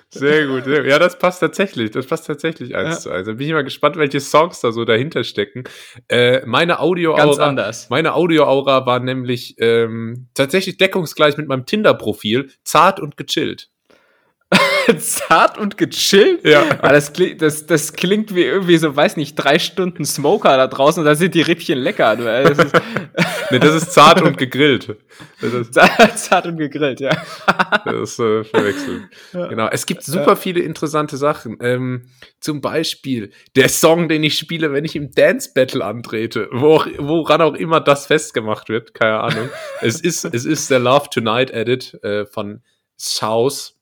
Sehr 0.10 0.46
gut. 0.48 0.66
Sehr 0.66 0.82
gut. 0.82 0.90
Ja, 0.90 1.00
das 1.00 1.18
passt 1.18 1.40
tatsächlich. 1.40 1.92
Das 1.92 2.06
passt 2.06 2.28
tatsächlich 2.28 2.76
eins 2.76 2.96
Ja. 2.96 3.00
zu 3.02 3.10
eins. 3.12 3.26
Da 3.26 3.34
bin 3.34 3.48
ich 3.48 3.54
mal 3.54 3.64
gespannt, 3.64 3.96
welche 3.96 4.20
Songs 4.20 4.60
da 4.62 4.72
so 4.72 4.86
dahinter 4.86 5.24
stecken. 5.24 5.64
Äh, 6.08 6.46
meine 6.46 6.74
Ganz 6.74 6.82
Audio-Aura. 6.82 7.48
anders. 7.48 7.90
Meine 7.90 8.14
Audio-Aura 8.14 8.86
war 8.86 9.00
nämlich 9.00 9.56
ähm, 9.60 10.28
tatsächlich 10.34 10.78
deckungsgleich 10.78 11.38
mit 11.38 11.48
meinem 11.48 11.66
Tinder-Profil. 11.66 12.52
Zart 12.64 13.00
und 13.00 13.18
gechillt. 13.18 13.70
Zart 14.98 15.58
und 15.58 15.78
gechillt. 15.78 16.46
Ja. 16.46 16.64
Das, 16.76 17.14
klingt, 17.14 17.42
das, 17.42 17.66
das 17.66 17.94
klingt 17.94 18.36
wie 18.36 18.44
irgendwie 18.44 18.78
so, 18.78 18.96
weiß 18.96 19.18
nicht, 19.18 19.36
drei 19.36 19.60
Stunden 19.60 20.06
Smoker 20.06 20.58
da 20.58 20.68
draußen 20.68 21.02
und 21.02 21.06
da 21.06 21.16
sind 21.16 21.36
die 21.36 21.42
Rippchen 21.42 21.80
lecker. 21.80 22.16
Das 22.16 22.58
ist 22.58 22.74
Nee, 23.54 23.60
das 23.60 23.76
ist 23.76 23.92
zart 23.94 24.20
und 24.22 24.38
gegrillt. 24.38 24.98
Zart 26.16 26.48
und 26.48 26.58
gegrillt, 26.58 27.00
ja. 27.00 27.12
das 27.86 27.96
ist 27.96 28.20
äh, 28.20 28.44
verwechselt. 28.44 29.04
Genau. 29.32 29.68
Es 29.68 29.86
gibt 29.86 30.04
super 30.04 30.36
viele 30.36 30.62
interessante 30.62 31.18
Sachen. 31.18 31.58
Ähm, 31.62 32.10
zum 32.40 32.62
Beispiel 32.62 33.32
der 33.56 33.70
Song, 33.70 34.10
den 34.10 34.24
ich 34.24 34.40
spiele, 34.40 34.74
wenn 34.74 34.86
ich 34.86 34.96
im 34.96 35.12
Dance 35.12 35.52
Battle 35.54 35.86
antrete, 35.86 36.50
wo 36.52 36.76
auch, 36.76 36.88
woran 36.98 37.42
auch 37.42 37.54
immer 37.54 37.80
das 37.80 38.08
festgemacht 38.08 38.70
wird, 38.70 38.96
keine 38.96 39.20
Ahnung. 39.20 39.50
es 39.82 40.02
ist, 40.02 40.26
es 40.26 40.46
ist 40.46 40.72
der 40.72 40.80
Love 40.80 41.10
Tonight 41.12 41.52
Edit 41.52 42.00
äh, 42.04 42.26
von 42.26 42.64
South. 42.98 43.76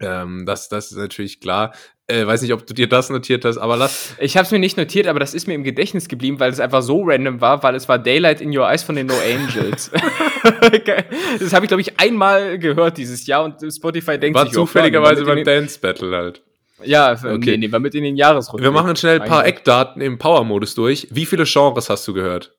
Ähm, 0.00 0.46
das, 0.46 0.68
das 0.68 0.90
ist 0.90 0.96
natürlich 0.96 1.40
klar. 1.40 1.74
Äh, 2.06 2.26
weiß 2.26 2.40
nicht, 2.40 2.54
ob 2.54 2.66
du 2.66 2.72
dir 2.72 2.88
das 2.88 3.10
notiert 3.10 3.44
hast, 3.44 3.58
aber 3.58 3.76
lass. 3.76 4.14
Ich 4.18 4.36
habe 4.36 4.46
es 4.46 4.50
mir 4.50 4.58
nicht 4.58 4.78
notiert, 4.78 5.06
aber 5.06 5.20
das 5.20 5.34
ist 5.34 5.46
mir 5.46 5.54
im 5.54 5.64
Gedächtnis 5.64 6.08
geblieben, 6.08 6.40
weil 6.40 6.50
es 6.50 6.58
einfach 6.58 6.82
so 6.82 7.02
random 7.04 7.40
war, 7.40 7.62
weil 7.62 7.74
es 7.74 7.88
war 7.88 7.98
Daylight 7.98 8.40
in 8.40 8.56
Your 8.56 8.66
Eyes 8.66 8.82
von 8.82 8.96
den 8.96 9.08
No 9.08 9.14
Angels. 9.14 9.90
das 11.40 11.52
habe 11.52 11.66
ich, 11.66 11.68
glaube 11.68 11.82
ich, 11.82 12.00
einmal 12.00 12.58
gehört 12.58 12.96
dieses 12.96 13.26
Jahr 13.26 13.44
und 13.44 13.60
Spotify 13.74 14.18
denkt 14.18 14.38
War 14.38 14.46
sich, 14.46 14.56
oh, 14.56 14.62
zufälligerweise 14.62 15.20
war 15.20 15.34
beim 15.34 15.38
in 15.38 15.44
den, 15.44 15.54
Dance 15.62 15.78
Battle 15.80 16.16
halt. 16.16 16.42
Ja, 16.82 17.12
Okay. 17.12 17.38
nee, 17.38 17.56
nee, 17.56 17.72
war 17.72 17.80
mit 17.80 17.94
in 17.94 18.04
den 18.04 18.16
Jahresrückblick. 18.16 18.64
Wir 18.64 18.70
machen 18.70 18.94
schnell 18.96 19.20
ein 19.20 19.28
paar 19.28 19.40
Eigentlich. 19.40 19.56
Eckdaten 19.56 20.00
im 20.00 20.18
Power-Modus 20.18 20.74
durch. 20.76 21.08
Wie 21.10 21.26
viele 21.26 21.44
Genres 21.44 21.90
hast 21.90 22.06
du 22.06 22.14
gehört? 22.14 22.54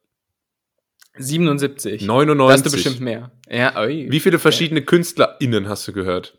77. 1.18 2.02
99. 2.04 2.48
Da 2.48 2.54
hast 2.54 2.66
du 2.66 2.72
bestimmt 2.72 3.02
mehr. 3.02 3.32
Ja, 3.50 3.82
ui. 3.82 4.08
Wie 4.10 4.20
viele 4.20 4.40
verschiedene 4.40 4.82
KünstlerInnen 4.82 5.68
hast 5.68 5.88
du 5.88 5.94
gehört? 5.94 6.39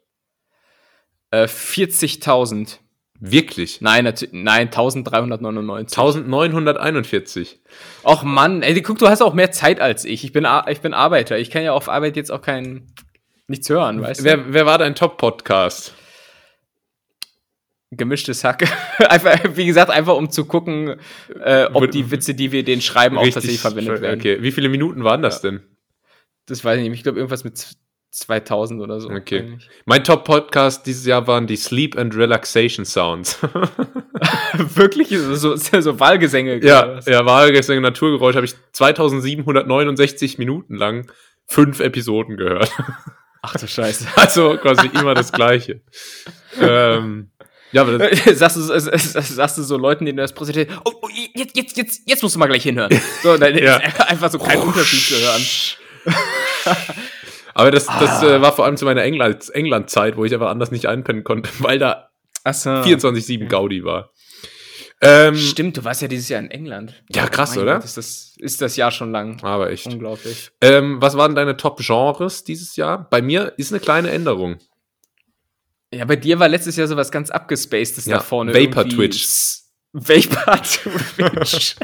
Äh, 1.30 1.44
40.000. 1.44 2.78
Wirklich? 3.22 3.82
Nein, 3.82 4.04
nein, 4.32 4.68
1399. 4.68 5.96
1941. 5.96 7.60
Och 8.02 8.22
Mann, 8.22 8.62
ey, 8.62 8.80
guck, 8.80 8.98
du 8.98 9.08
hast 9.08 9.20
auch 9.20 9.34
mehr 9.34 9.52
Zeit 9.52 9.78
als 9.78 10.06
ich. 10.06 10.24
Ich 10.24 10.32
bin, 10.32 10.46
ich 10.68 10.80
bin 10.80 10.94
Arbeiter. 10.94 11.38
Ich 11.38 11.50
kann 11.50 11.62
ja 11.62 11.72
auf 11.72 11.90
Arbeit 11.90 12.16
jetzt 12.16 12.32
auch 12.32 12.40
kein 12.40 12.86
nichts 13.46 13.68
hören, 13.68 14.00
weißt 14.00 14.20
du? 14.20 14.24
Wer, 14.24 14.54
wer 14.54 14.64
war 14.64 14.78
dein 14.78 14.94
Top-Podcast? 14.94 15.94
Gemischtes 17.90 18.42
Hack. 18.44 18.62
einfach, 19.10 19.38
wie 19.54 19.66
gesagt, 19.66 19.90
einfach 19.90 20.16
um 20.16 20.30
zu 20.30 20.46
gucken, 20.46 20.96
äh, 21.42 21.66
ob 21.72 21.90
die 21.90 22.10
Witze, 22.10 22.34
die 22.34 22.52
wir 22.52 22.64
denen 22.64 22.80
schreiben, 22.80 23.18
auch 23.18 23.24
tatsächlich 23.24 23.60
verwendet 23.60 24.00
werden. 24.00 24.18
Okay, 24.18 24.40
wie 24.40 24.52
viele 24.52 24.68
Minuten 24.68 25.04
waren 25.04 25.20
das 25.20 25.42
denn? 25.42 25.60
Das 26.46 26.64
weiß 26.64 26.78
ich 26.78 26.88
nicht. 26.88 26.98
Ich 26.98 27.02
glaube, 27.02 27.18
irgendwas 27.18 27.44
mit 27.44 27.76
2000 28.10 28.80
oder 28.80 29.00
so. 29.00 29.08
Okay. 29.10 29.40
Eigentlich. 29.40 29.68
Mein 29.84 30.02
Top-Podcast 30.04 30.84
dieses 30.86 31.06
Jahr 31.06 31.26
waren 31.26 31.46
die 31.46 31.56
Sleep 31.56 31.96
and 31.96 32.14
Relaxation 32.16 32.84
Sounds. 32.84 33.38
Wirklich? 34.74 35.08
So, 35.10 35.56
so, 35.56 36.00
Wahlgesänge. 36.00 36.64
ja, 36.64 36.98
ja, 37.06 37.24
Wahlgesänge, 37.24 37.80
Naturgeräusch 37.80 38.34
habe 38.36 38.46
ich 38.46 38.54
2769 38.72 40.38
Minuten 40.38 40.74
lang 40.74 41.10
fünf 41.46 41.80
Episoden 41.80 42.36
gehört. 42.36 42.70
Ach 43.42 43.54
du 43.56 43.66
Scheiße. 43.66 44.06
Also 44.16 44.56
quasi 44.58 44.88
immer 44.88 45.14
das 45.14 45.32
Gleiche. 45.32 45.80
ähm, 46.60 47.30
ja, 47.72 47.82
aber 47.82 47.98
das, 47.98 48.38
sagst, 48.38 48.56
du, 48.56 48.62
sagst 48.98 49.58
du 49.58 49.62
so 49.62 49.76
Leuten, 49.76 50.04
denen 50.04 50.16
du 50.16 50.22
das 50.22 50.32
präsentierst, 50.32 50.70
oh, 50.84 50.92
oh, 51.00 51.08
jetzt, 51.34 51.56
jetzt, 51.56 51.76
jetzt, 51.76 52.02
jetzt 52.06 52.22
musst 52.22 52.34
du 52.34 52.38
mal 52.40 52.46
gleich 52.48 52.64
hinhören. 52.64 52.90
So, 53.22 53.36
dann 53.36 53.56
Ja. 53.56 53.76
einfach 53.76 54.30
so 54.30 54.38
kein 54.40 54.58
Unterschied 54.58 55.00
zu 55.00 55.14
hören. 55.14 55.42
Aber 57.60 57.70
das, 57.70 57.86
das 57.86 58.22
Ah. 58.22 58.36
äh, 58.36 58.40
war 58.42 58.52
vor 58.54 58.64
allem 58.64 58.76
zu 58.78 58.84
meiner 58.86 59.02
England- 59.02 59.50
England-Zeit, 59.54 60.16
wo 60.16 60.24
ich 60.24 60.32
einfach 60.32 60.48
anders 60.48 60.70
nicht 60.70 60.86
einpennen 60.86 61.24
konnte, 61.24 61.50
weil 61.58 61.78
da 61.78 62.08
Achso. 62.42 62.70
24-7 62.70 63.48
Gaudi 63.48 63.84
war. 63.84 64.10
Ähm, 65.02 65.34
Stimmt, 65.36 65.76
du 65.76 65.84
warst 65.84 66.02
ja 66.02 66.08
dieses 66.08 66.28
Jahr 66.30 66.40
in 66.40 66.50
England. 66.50 67.02
Ja, 67.14 67.26
krass, 67.26 67.50
Mein 67.54 67.64
oder? 67.64 67.74
Gott, 67.76 67.84
ist, 67.84 67.96
das, 67.96 68.34
ist 68.38 68.60
das 68.62 68.76
Jahr 68.76 68.90
schon 68.90 69.12
lang. 69.12 69.42
aber 69.42 69.70
echt. 69.70 69.86
Unglaublich. 69.86 70.50
Ähm, 70.60 71.00
was 71.00 71.16
waren 71.16 71.34
deine 71.34 71.56
Top-Genres 71.56 72.44
dieses 72.44 72.76
Jahr? 72.76 73.08
Bei 73.10 73.20
mir 73.22 73.52
ist 73.56 73.72
eine 73.72 73.80
kleine 73.80 74.10
Änderung. 74.10 74.58
Ja, 75.92 76.04
bei 76.04 76.16
dir 76.16 76.38
war 76.38 76.48
letztes 76.48 76.76
Jahr 76.76 76.86
sowas 76.86 77.10
ganz 77.10 77.30
abgespacedes 77.30 78.06
Ja, 78.06 78.18
da 78.18 78.22
vorne. 78.22 78.54
Vapor. 78.54 78.84
Twitch. 78.88 79.26
Vapor 79.92 80.62
Twitch. 80.62 81.76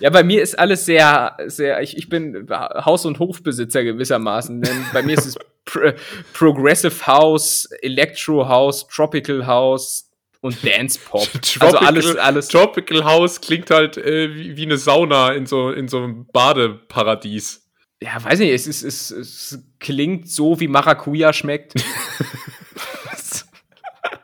Ja, 0.00 0.10
bei 0.10 0.22
mir 0.22 0.42
ist 0.42 0.58
alles 0.58 0.84
sehr, 0.84 1.36
sehr, 1.46 1.80
ich, 1.82 1.96
ich 1.96 2.08
bin 2.08 2.48
Haus- 2.50 3.06
und 3.06 3.18
Hofbesitzer 3.18 3.84
gewissermaßen, 3.84 4.62
denn 4.62 4.86
bei 4.92 5.02
mir 5.02 5.16
ist 5.16 5.26
es 5.26 5.38
Pro 5.64 5.92
Progressive 6.32 7.06
House, 7.06 7.68
Electro 7.82 8.48
House, 8.48 8.86
Tropical 8.88 9.46
House 9.46 10.10
und 10.40 10.56
Dance 10.64 10.98
Pop. 10.98 11.28
also 11.60 11.78
alles, 11.78 12.16
alles. 12.16 12.48
Tropical 12.48 13.04
House 13.04 13.40
klingt 13.40 13.70
halt 13.70 13.96
äh, 13.96 14.34
wie, 14.34 14.56
wie 14.56 14.64
eine 14.64 14.76
Sauna 14.76 15.32
in 15.32 15.46
so, 15.46 15.70
in 15.70 15.88
so 15.88 15.98
einem 15.98 16.26
Badeparadies. 16.26 17.62
Ja, 18.02 18.22
weiß 18.22 18.40
nicht, 18.40 18.50
es, 18.50 18.66
ist, 18.66 18.82
es, 18.82 19.10
es 19.12 19.58
klingt 19.78 20.28
so, 20.28 20.58
wie 20.58 20.66
Maracuja 20.66 21.32
schmeckt. 21.32 21.74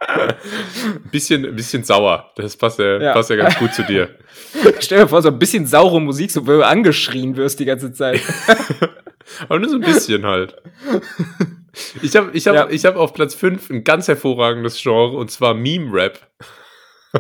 Ein 0.01 0.35
bisschen, 1.11 1.45
ein 1.47 1.57
bisschen 1.57 1.85
sauer. 1.85 2.33
Das 2.37 2.57
passt 2.57 2.79
ja, 2.79 3.01
Ja. 3.01 3.13
passt 3.13 3.31
ja 3.31 3.37
ganz 3.37 3.57
gut 3.59 3.73
zu 3.75 3.83
dir. 3.85 4.11
Stell 4.81 5.01
dir 5.01 5.09
vor, 5.09 5.23
so 5.23 5.29
ein 5.29 5.39
bisschen 5.39 5.67
saure 5.67 6.01
Musik, 6.01 6.31
so 6.31 6.47
wo 6.47 6.53
du 6.53 6.67
angeschrien 6.67 7.37
wirst 7.37 7.59
die 7.61 7.65
ganze 7.65 7.93
Zeit. 7.93 8.21
Aber 9.49 9.59
nur 9.59 9.69
so 9.69 9.77
ein 9.77 9.83
bisschen 9.83 10.25
halt. 10.25 10.57
Ich 12.03 12.17
habe 12.17 12.31
ich 12.33 12.47
hab, 12.47 12.55
Ja. 12.55 12.69
ich 12.71 12.85
hab 12.85 12.97
auf 12.97 13.13
Platz 13.13 13.35
5 13.35 13.71
ein 13.71 13.85
ganz 13.85 14.09
hervorragendes 14.09 14.81
Genre 14.83 15.17
und 15.17 15.31
zwar 15.31 15.55
Meme-Rap. 15.55 16.19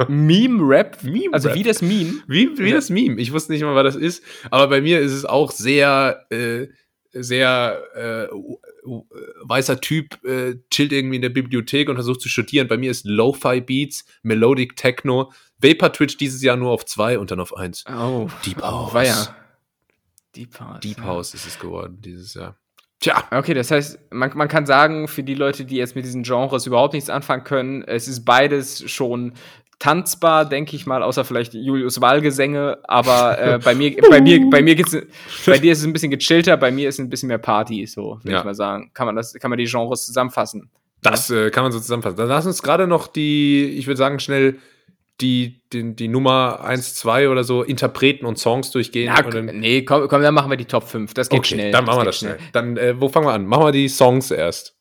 Meme-Rap? 0.09 1.03
Meme-Rap. 1.03 1.35
Also 1.35 1.55
wie 1.55 1.63
das 1.63 1.83
Meme? 1.83 2.15
Wie, 2.27 2.51
wie 2.59 2.73
das 2.73 2.91
Meme. 2.91 3.21
Ich 3.21 3.33
wusste 3.33 3.53
nicht 3.53 3.63
mal, 3.63 3.75
was 3.75 3.95
das 3.95 4.03
ist. 4.03 4.23
Aber 4.51 4.69
bei 4.69 4.81
mir 4.81 5.01
ist 5.01 5.13
es 5.13 5.25
auch 5.25 5.51
sehr, 5.51 6.25
äh, 6.31 6.67
sehr 7.13 7.83
äh, 7.95 8.35
weißer 9.43 9.81
Typ, 9.81 10.23
äh, 10.25 10.57
chillt 10.71 10.93
irgendwie 10.93 11.17
in 11.17 11.23
der 11.23 11.29
Bibliothek 11.29 11.89
und 11.89 11.97
versucht 11.97 12.21
zu 12.21 12.29
studieren. 12.29 12.69
Bei 12.69 12.77
mir 12.77 12.91
ist 12.91 13.07
Lo-Fi 13.07 13.61
Beats, 13.61 14.05
Melodic 14.23 14.77
Techno, 14.77 15.33
Vapor 15.59 15.93
Twitch 15.93 16.17
dieses 16.17 16.43
Jahr 16.43 16.57
nur 16.57 16.71
auf 16.71 16.85
zwei 16.87 17.19
und 17.19 17.31
dann 17.31 17.41
auf 17.41 17.57
eins. 17.57 17.85
Oh, 17.89 18.29
Deep 18.45 18.63
House. 18.63 18.95
war 18.95 19.05
ja. 19.05 19.37
Deep 20.37 20.61
House. 20.61 20.81
Deep. 20.81 21.01
House 21.01 21.35
ist 21.35 21.47
es 21.47 21.59
geworden 21.59 21.99
dieses 22.01 22.35
Jahr. 22.35 22.57
Tja. 23.01 23.25
Okay, 23.31 23.55
das 23.55 23.71
heißt, 23.71 23.99
man, 24.11 24.37
man 24.37 24.49
kann 24.49 24.67
sagen, 24.67 25.07
für 25.07 25.23
die 25.23 25.35
Leute, 25.35 25.65
die 25.65 25.77
jetzt 25.77 25.95
mit 25.95 26.05
diesen 26.05 26.25
Genres 26.25 26.67
überhaupt 26.67 26.95
nichts 26.95 27.11
anfangen 27.11 27.45
können, 27.45 27.83
es 27.85 28.09
ist 28.09 28.25
beides 28.25 28.91
schon 28.91 29.35
tanzbar, 29.79 30.45
denke 30.45 30.75
ich 30.75 30.87
mal, 30.87 31.03
außer 31.03 31.25
vielleicht 31.25 31.55
Julius 31.55 32.01
Wahlgesänge, 32.01 32.79
aber 32.85 33.39
äh, 33.39 33.59
bei 33.65 33.75
mir, 33.75 33.97
bei 34.11 34.21
mir, 34.21 34.49
bei 34.51 34.63
mir 34.63 34.75
geht's, 34.75 34.97
bei 35.47 35.59
dir 35.59 35.73
ist 35.73 35.79
es 35.81 35.85
ein 35.85 35.93
bisschen 35.93 36.11
gechillter, 36.11 36.57
bei 36.57 36.71
mir 36.71 36.89
ist 36.89 36.97
es 36.97 37.05
ein 37.05 37.11
bisschen 37.11 37.29
mehr 37.29 37.39
Party, 37.39 37.87
so, 37.87 38.19
würde 38.23 38.33
Ja. 38.33 38.39
ich 38.41 38.45
mal 38.45 38.55
sagen. 38.55 38.91
Kann 38.95 39.07
man 39.07 39.17
das, 39.17 39.35
kann 39.35 39.51
man 39.51 39.59
die 39.59 39.67
Genres 39.67 40.07
zusammenfassen? 40.07 40.71
Das 41.03 41.31
äh, 41.31 41.51
kann 41.51 41.63
man 41.63 41.71
so 41.73 41.79
zusammenfassen. 41.79 42.17
Dann 42.17 42.29
lass 42.29 42.45
uns 42.47 42.63
gerade 42.63 42.87
noch 42.89 43.07
die, 43.07 43.65
ich 43.79 43.87
würde 43.87 43.99
sagen, 43.99 44.19
schnell 44.19 44.57
die, 45.21 45.61
die, 45.73 45.95
die 45.95 46.09
Nummer 46.09 46.61
1, 46.65 46.95
2 46.97 47.29
oder 47.29 47.45
so 47.45 47.63
Interpreten 47.63 48.25
und 48.27 48.39
Songs 48.39 48.71
durchgehen. 48.71 49.07
Ja, 49.07 49.25
und 49.25 49.35
dann, 49.35 49.47
nee, 49.47 49.83
komm, 49.83 50.07
komm, 50.09 50.23
dann 50.23 50.35
machen 50.35 50.51
wir 50.51 50.57
die 50.57 50.65
Top 50.65 50.85
5. 50.89 51.15
Das 51.15 51.29
geht 51.29 51.41
okay, 51.41 51.55
schnell. 51.55 51.73
dann 51.73 51.85
machen 51.85 52.01
wir 52.01 52.05
das 52.05 52.19
schnell. 52.19 52.39
Dann, 52.53 52.77
äh, 52.77 53.01
wo 53.01 53.09
fangen 53.09 53.27
wir 53.27 53.33
an? 53.33 53.47
Machen 53.47 53.65
wir 53.65 53.73
die 53.73 53.89
Songs 53.89 54.31
erst. 54.31 54.75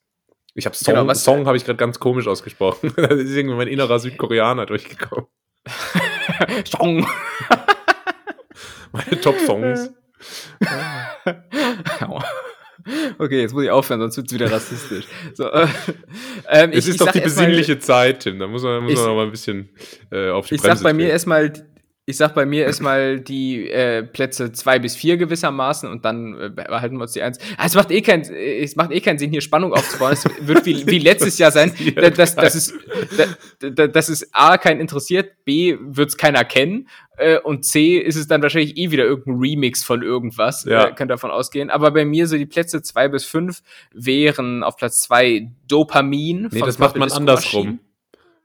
Ich 0.59 0.65
habe 0.65 0.75
Song, 0.75 0.95
Genau, 0.95 1.05
was- 1.07 1.23
Song 1.23 1.45
habe 1.45 1.55
ich 1.55 1.65
gerade 1.65 1.77
ganz 1.77 1.99
komisch 1.99 2.27
ausgesprochen. 2.27 2.91
da 2.97 3.03
ist 3.05 3.29
irgendwie 3.35 3.55
mein 3.55 3.67
innerer 3.67 3.99
Südkoreaner 3.99 4.65
durchgekommen. 4.65 5.27
Song. 6.65 7.05
Meine 8.91 9.21
Top-Songs. 9.21 9.91
Okay, 13.19 13.41
jetzt 13.41 13.53
muss 13.53 13.63
ich 13.65 13.69
aufhören, 13.69 13.99
sonst 13.99 14.17
wird 14.17 14.27
es 14.27 14.33
wieder 14.33 14.51
rassistisch. 14.51 15.05
So, 15.33 15.43
äh, 15.51 15.67
ähm, 16.49 16.71
Es 16.71 16.85
ich- 16.85 16.89
ist 16.89 16.95
ich 16.95 16.97
doch 17.05 17.11
die 17.11 17.19
erst 17.19 17.35
mal- 17.37 17.45
besinnliche 17.45 17.79
Zeit, 17.79 18.21
Tim. 18.21 18.39
Da 18.39 18.47
muss 18.47 18.63
man, 18.63 18.81
muss 18.83 18.93
Ich- 18.93 18.97
man 18.97 19.07
noch 19.09 19.15
mal 19.15 19.25
ein 19.25 19.31
bisschen 19.31 19.69
äh, 20.11 20.29
auf 20.29 20.47
die 20.47 20.55
Ich 20.55 20.61
Bremse 20.61 20.77
sag 20.77 20.83
bei 20.83 20.93
mir 20.93 21.01
treten. 21.03 21.11
erstmal, 21.11 21.53
ich 22.09 22.15
sag 22.15 22.33
bei 22.35 22.45
mir 22.45 22.63
erstmal 22.65 23.19
die 23.19 23.69
äh, 23.69 24.01
Plätze 24.01 24.53
zwei 24.53 24.79
bis 24.79 24.95
vier 24.95 25.17
gewissermaßen 25.17 25.89
und 25.91 26.05
dann 26.05 26.39
äh, 26.39 26.49
behalten 26.49 26.95
wir 26.95 27.01
uns 27.01 27.11
die 27.11 27.21
eins. 27.21 27.37
Ah, 27.57 27.65
es 27.65 27.75
macht 27.75 27.91
eh 27.91 28.01
keinen, 28.01 28.23
äh, 28.33 28.59
es 28.63 28.77
macht 28.77 28.91
eh 28.93 29.01
keinen 29.01 29.19
Sinn, 29.19 29.29
hier 29.29 29.41
Spannung 29.41 29.73
aufzubauen. 29.73 30.13
Es 30.13 30.23
wird 30.39 30.65
wie, 30.65 30.87
wie 30.87 30.99
letztes 30.99 31.37
Jahr 31.37 31.51
sein. 31.51 31.73
Da- 31.95 32.09
Das, 32.09 32.33
das, 32.35 32.55
ist, 32.55 32.73
da- 33.59 33.69
da- 33.69 33.87
das 33.87 34.07
ist 34.07 34.29
A, 34.31 34.57
kein 34.57 34.79
interessiert, 34.79 35.43
B, 35.43 35.77
wird 35.81 36.07
es 36.07 36.15
keiner 36.15 36.45
kennen. 36.45 36.87
Äh, 37.17 37.39
und 37.39 37.65
C 37.65 37.97
ist 37.97 38.15
es 38.15 38.25
dann 38.27 38.41
wahrscheinlich 38.41 38.77
eh 38.77 38.89
wieder 38.91 39.03
irgendein 39.03 39.39
Remix 39.41 39.83
von 39.83 40.01
irgendwas. 40.01 40.63
Ja. 40.63 40.87
Äh, 40.87 40.93
könnt 40.95 41.11
davon 41.11 41.29
ausgehen. 41.29 41.69
Aber 41.69 41.91
bei 41.91 42.05
mir 42.05 42.25
so 42.27 42.37
die 42.37 42.45
Plätze 42.45 42.81
zwei 42.83 43.09
bis 43.09 43.25
fünf 43.25 43.61
wären 43.93 44.63
auf 44.63 44.77
Platz 44.77 45.01
zwei 45.01 45.49
Dopamin. 45.67 46.47
Nee, 46.53 46.59
von 46.59 46.67
das 46.69 46.79
macht 46.79 46.95
man 46.95 47.09
Disco 47.09 47.19
andersrum. 47.19 47.79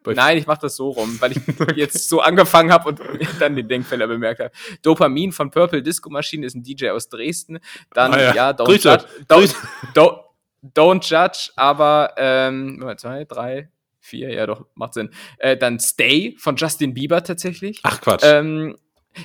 Nein, 0.06 0.38
ich 0.38 0.46
mache 0.46 0.60
das 0.62 0.76
so 0.76 0.90
rum, 0.90 1.20
weil 1.20 1.32
ich 1.32 1.38
jetzt 1.76 2.08
so 2.08 2.20
angefangen 2.20 2.72
habe 2.72 2.88
und 2.88 3.00
dann 3.40 3.56
den 3.56 3.68
Denkfehler 3.68 4.06
bemerkt 4.06 4.40
habe. 4.40 4.50
Dopamin 4.82 5.32
von 5.32 5.50
Purple 5.50 5.82
Disco 5.82 6.10
Machine 6.10 6.46
ist 6.46 6.54
ein 6.54 6.62
DJ 6.62 6.90
aus 6.90 7.08
Dresden. 7.08 7.58
Dann, 7.92 8.12
Ah 8.12 8.20
ja. 8.20 8.34
ja, 8.34 8.50
Don't 8.50 8.64
Grüße. 8.64 8.88
Judge. 8.88 9.04
Don't, 9.28 9.54
don't, 9.94 10.18
don't 10.74 11.04
Judge, 11.08 11.50
aber 11.56 12.14
ähm, 12.16 12.84
zwei, 12.96 13.24
drei, 13.24 13.68
vier, 14.00 14.32
ja 14.32 14.46
doch, 14.46 14.66
macht 14.74 14.94
Sinn. 14.94 15.10
Äh, 15.38 15.56
dann 15.56 15.78
Stay 15.80 16.34
von 16.38 16.56
Justin 16.56 16.94
Bieber 16.94 17.22
tatsächlich. 17.22 17.80
Ach 17.84 18.00
Quatsch. 18.00 18.22
Ähm, 18.24 18.76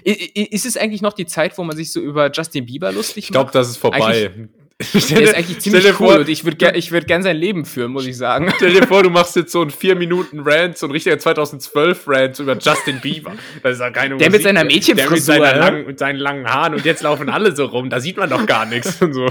ist 0.03 0.65
es 0.65 0.75
eigentlich 0.75 1.01
noch 1.01 1.13
die 1.13 1.25
Zeit, 1.25 1.57
wo 1.57 1.63
man 1.63 1.75
sich 1.77 1.91
so 1.93 2.01
über 2.01 2.29
Justin 2.31 2.65
Bieber 2.65 2.91
lustig 2.91 3.25
ich 3.25 3.31
glaube, 3.31 3.45
macht? 3.45 3.55
das 3.55 3.69
ist 3.69 3.77
vorbei. 3.77 4.49
Der 4.79 5.21
ist 5.21 5.33
eigentlich 5.33 5.59
ziemlich 5.59 5.81
stell 5.81 5.93
dir 5.93 5.99
cool 6.01 6.07
vor, 6.07 6.19
und 6.19 6.29
ich 6.29 6.45
würde 6.45 6.71
ich 6.75 6.91
würd 6.91 7.07
gern 7.07 7.23
sein 7.23 7.35
Leben 7.35 7.65
führen, 7.65 7.91
muss 7.91 8.05
ich 8.05 8.15
sagen. 8.15 8.51
Stell 8.57 8.73
dir 8.73 8.85
vor, 8.85 9.01
du 9.01 9.09
machst 9.09 9.35
jetzt 9.35 9.51
so 9.51 9.61
einen 9.61 9.71
4 9.71 9.95
Minuten 9.95 10.41
Rant, 10.41 10.77
so 10.77 10.85
ein 10.85 10.91
richtiger 10.91 11.17
2012 11.17 12.03
Rant 12.07 12.37
über 12.39 12.55
Justin 12.55 13.01
Bieber. 13.01 13.33
Das 13.63 13.73
ist 13.73 13.79
ja 13.79 13.89
keine 13.89 14.17
Der 14.17 14.29
mit 14.29 14.43
seiner 14.43 14.59
Der 14.59 14.65
mit, 14.65 14.75
Mädchenfrisur, 14.75 15.19
seiner 15.19 15.51
hä? 15.53 15.57
langen, 15.57 15.87
mit 15.87 15.97
seinen 15.97 16.19
langen 16.19 16.47
Haaren 16.47 16.75
und 16.75 16.85
jetzt 16.85 17.01
laufen 17.01 17.27
alle 17.29 17.55
so 17.55 17.65
rum. 17.65 17.89
Da 17.89 17.99
sieht 17.99 18.17
man 18.17 18.29
doch 18.29 18.45
gar 18.45 18.67
nichts 18.67 19.01
und 19.01 19.13
so. 19.13 19.27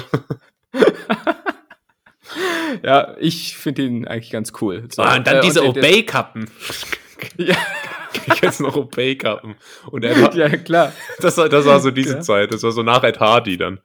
Ja, 2.82 3.14
ich 3.20 3.57
finde 3.57 3.82
ihn 3.82 4.07
eigentlich 4.07 4.30
ganz 4.32 4.53
cool. 4.61 4.84
So, 4.92 5.03
Ah, 5.03 5.16
und 5.16 5.26
dann 5.28 5.36
äh, 5.36 5.40
diese 5.42 5.64
Obey-Kappen. 5.64 6.51
Ja, 7.38 7.57
Ich 8.26 8.40
jetzt 8.42 8.61
noch 8.61 8.76
Obey-Kappen. 8.76 9.55
Und 9.90 10.05
er 10.05 10.34
ja, 10.34 10.49
klar. 10.51 10.92
das, 11.20 11.36
war, 11.36 11.49
das 11.49 11.64
war 11.64 11.80
so 11.80 11.90
diese 11.90 12.14
Ja. 12.16 12.20
Zeit. 12.20 12.53
Das 12.53 12.62
war 12.62 12.72
so 12.72 12.82
nach 12.82 13.05
Ed 13.05 13.20
Hardy 13.20 13.57
dann. 13.57 13.80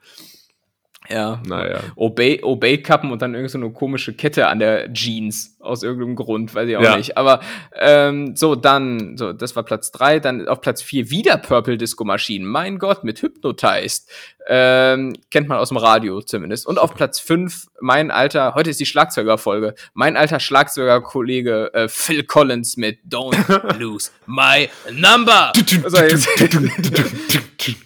Ja. 1.12 1.42
Naja. 1.46 1.80
Obey, 1.96 2.42
Obey-Kappen 2.44 3.12
und 3.12 3.22
dann 3.22 3.34
irgend 3.36 3.52
so 3.52 3.58
eine 3.58 3.72
komische 3.72 4.14
Kette 4.14 4.48
an 4.48 4.60
der 4.60 4.92
Jeans 4.94 5.58
aus 5.60 5.84
irgendeinem 5.84 6.16
Grund, 6.16 6.54
weiß 6.56 6.68
ich 6.70 6.78
auch 6.78 6.82
Ja. 6.82 6.98
nicht. 6.98 7.18
Aber 7.18 7.42
ähm, 7.80 8.36
so, 8.36 8.56
dann, 8.56 9.18
so, 9.18 9.34
das 9.34 9.56
war 9.56 9.64
Platz 9.64 9.92
drei 9.92 10.20
dann 10.20 10.48
auf 10.48 10.62
Platz 10.62 10.82
vier 10.82 11.10
wieder 11.10 11.38
Purple 11.38 11.78
Disco 11.78 12.04
Machine. 12.04 12.46
Mein 12.46 12.80
Gott, 12.80 13.04
mit 13.04 13.22
Hypnotized. 13.22 14.10
Ähm, 14.48 15.14
kennt 15.30 15.48
man 15.48 15.60
aus 15.60 15.70
dem 15.70 15.78
Radio 15.78 16.22
zumindest. 16.22 16.66
Und 16.66 16.80
auf 16.80 16.96
Platz 16.96 17.20
fünf 17.20 17.68
mein 17.80 18.12
alter, 18.12 18.54
heute 18.56 18.70
ist 18.70 18.80
die 18.80 18.86
Schlagzeugerfolge, 18.86 19.76
mein 19.94 20.18
alter 20.18 20.40
Schlagzeugerkollege 20.40 21.74
äh, 21.74 21.88
Phil 21.88 22.24
Collins 22.24 22.78
mit 22.78 23.00
Don't 23.08 23.78
Lose 23.80 24.12
My 24.26 24.70
Number. 24.92 25.52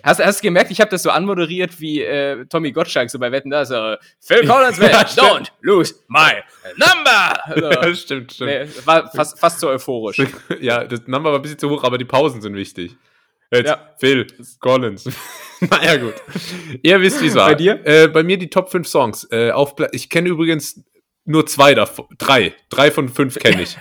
Hast, 0.03 0.19
du 0.19 0.41
gemerkt, 0.41 0.71
ich 0.71 0.79
habe 0.79 0.91
das 0.91 1.03
so 1.03 1.09
anmoderiert 1.09 1.79
wie 1.79 2.01
äh, 2.01 2.45
Tommy 2.45 2.71
Gottschalk 2.71 3.09
so 3.09 3.19
bei 3.19 3.31
Wetten, 3.31 3.49
da 3.49 3.61
ist 3.61 3.71
er, 3.71 3.99
Phil 4.19 4.47
Collins 4.47 4.77
mit. 4.77 4.91
Don't 4.93 5.47
Lose 5.61 5.95
My 6.07 6.43
Number. 6.77 7.45
Also, 7.45 7.69
Ja, 7.69 7.95
stimmt, 7.95 8.33
stimmt. 8.33 8.51
nee, 8.51 8.67
war 8.85 9.11
fast, 9.11 9.39
fast 9.39 9.59
so 9.59 9.69
euphorisch. 9.69 10.21
Ja, 10.59 10.83
das 10.83 11.01
Number 11.07 11.31
war 11.31 11.39
ein 11.39 11.41
bisschen 11.41 11.59
zu 11.59 11.69
hoch, 11.69 11.83
aber 11.83 11.97
die 11.97 12.05
Pausen 12.05 12.41
sind 12.41 12.55
wichtig. 12.55 12.95
Jetzt 13.51 13.67
Ja. 13.67 13.95
Phil 13.99 14.27
Collins. 14.59 15.09
naja, 15.61 15.97
gut. 15.97 16.15
Ihr 16.81 16.99
wisst, 17.01 17.21
wie 17.21 17.27
es 17.27 17.35
war. 17.35 17.49
Bei 17.49 17.55
dir? 17.55 17.85
Äh, 17.85 18.07
bei 18.07 18.23
mir 18.23 18.37
die 18.37 18.49
Top 18.49 18.69
5 18.69 18.87
Songs. 18.87 19.27
Äh, 19.31 19.51
auf 19.51 19.75
Pla 19.75 19.87
ich 19.91 20.09
kenne 20.09 20.29
übrigens 20.29 20.83
nur 21.27 21.47
zwei 21.47 21.73
davon. 21.73 22.05
Drei. 22.19 22.53
Drei 22.69 22.91
von 22.91 23.09
fünf 23.09 23.39
kenne 23.39 23.63
ich. 23.63 23.77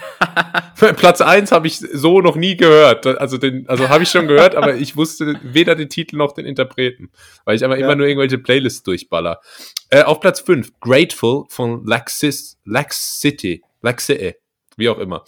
Platz 0.97 1.21
1 1.21 1.53
habe 1.53 1.67
ich 1.67 1.79
so 1.79 2.23
noch 2.23 2.37
nie 2.37 2.57
gehört. 2.57 3.07
Also, 3.07 3.37
den, 3.37 3.69
also 3.69 3.91
habe 3.91 4.03
ich 4.03 4.09
schon 4.09 4.27
gehört, 4.29 4.55
aber 4.55 4.77
ich 4.77 4.97
wusste 4.97 5.39
weder 5.43 5.75
den 5.75 5.91
Titel 5.91 6.17
noch 6.17 6.33
den 6.33 6.47
Interpreten. 6.47 7.11
Weil 7.45 7.57
ich 7.57 7.65
aber 7.65 7.79
Ja. 7.79 7.85
immer 7.85 7.97
nur 7.97 8.07
irgendwelche 8.07 8.39
Playlists 8.39 8.83
durchballer. 8.83 9.41
Äh, 9.91 10.05
auf 10.05 10.21
Platz 10.21 10.41
5, 10.41 10.73
Grateful 10.81 11.45
von 11.51 11.85
Laxis, 11.85 12.59
Lax 12.65 13.21
City. 13.21 13.63
Lax 13.83 14.07
City. 14.07 14.37
Wie 14.79 14.89
auch 14.89 14.99
immer. 14.99 15.23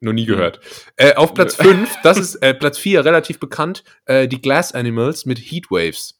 Noch 0.00 0.12
nie 0.12 0.24
gehört. 0.26 0.60
Äh, 0.96 1.14
auf 1.14 1.34
Platz 1.34 1.54
5, 1.56 1.96
das 2.02 2.18
ist 2.18 2.36
äh, 2.36 2.54
Platz 2.54 2.78
4, 2.78 3.04
relativ 3.04 3.38
bekannt, 3.38 3.84
äh, 4.06 4.26
die 4.26 4.40
Glass 4.40 4.72
Animals 4.72 5.26
mit 5.26 5.38
Heatwaves. 5.38 6.18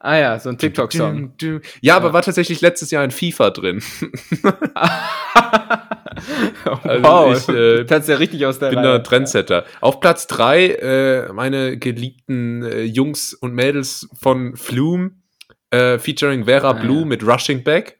Ah 0.00 0.16
ja, 0.16 0.38
so 0.38 0.48
ein 0.50 0.58
TikTok-Song. 0.58 1.34
Ja, 1.80 1.96
aber 1.96 2.12
war 2.12 2.22
tatsächlich 2.22 2.60
letztes 2.60 2.92
Jahr 2.92 3.02
in 3.02 3.10
FIFA 3.10 3.50
drin. 3.50 3.82
Also 6.64 7.02
wow, 7.04 7.36
ich, 7.36 7.48
äh, 7.48 7.84
tanzt 7.84 8.08
ja 8.08 8.16
richtig 8.16 8.44
aus 8.44 8.58
der 8.58 8.70
bin 8.70 8.78
Reihe. 8.80 8.98
da 8.98 8.98
Trendsetter. 9.00 9.64
Auf 9.80 10.00
Platz 10.00 10.26
3, 10.26 10.66
äh, 10.66 11.32
meine 11.32 11.78
geliebten 11.78 12.64
äh, 12.64 12.82
Jungs 12.82 13.34
und 13.34 13.54
Mädels 13.54 14.08
von 14.20 14.56
Flume, 14.56 15.12
äh, 15.70 15.98
featuring 15.98 16.46
Vera 16.46 16.70
Ah, 16.70 16.72
Blue 16.72 17.00
ja. 17.00 17.04
mit 17.06 17.24
Rushing 17.24 17.62
Back. 17.62 17.97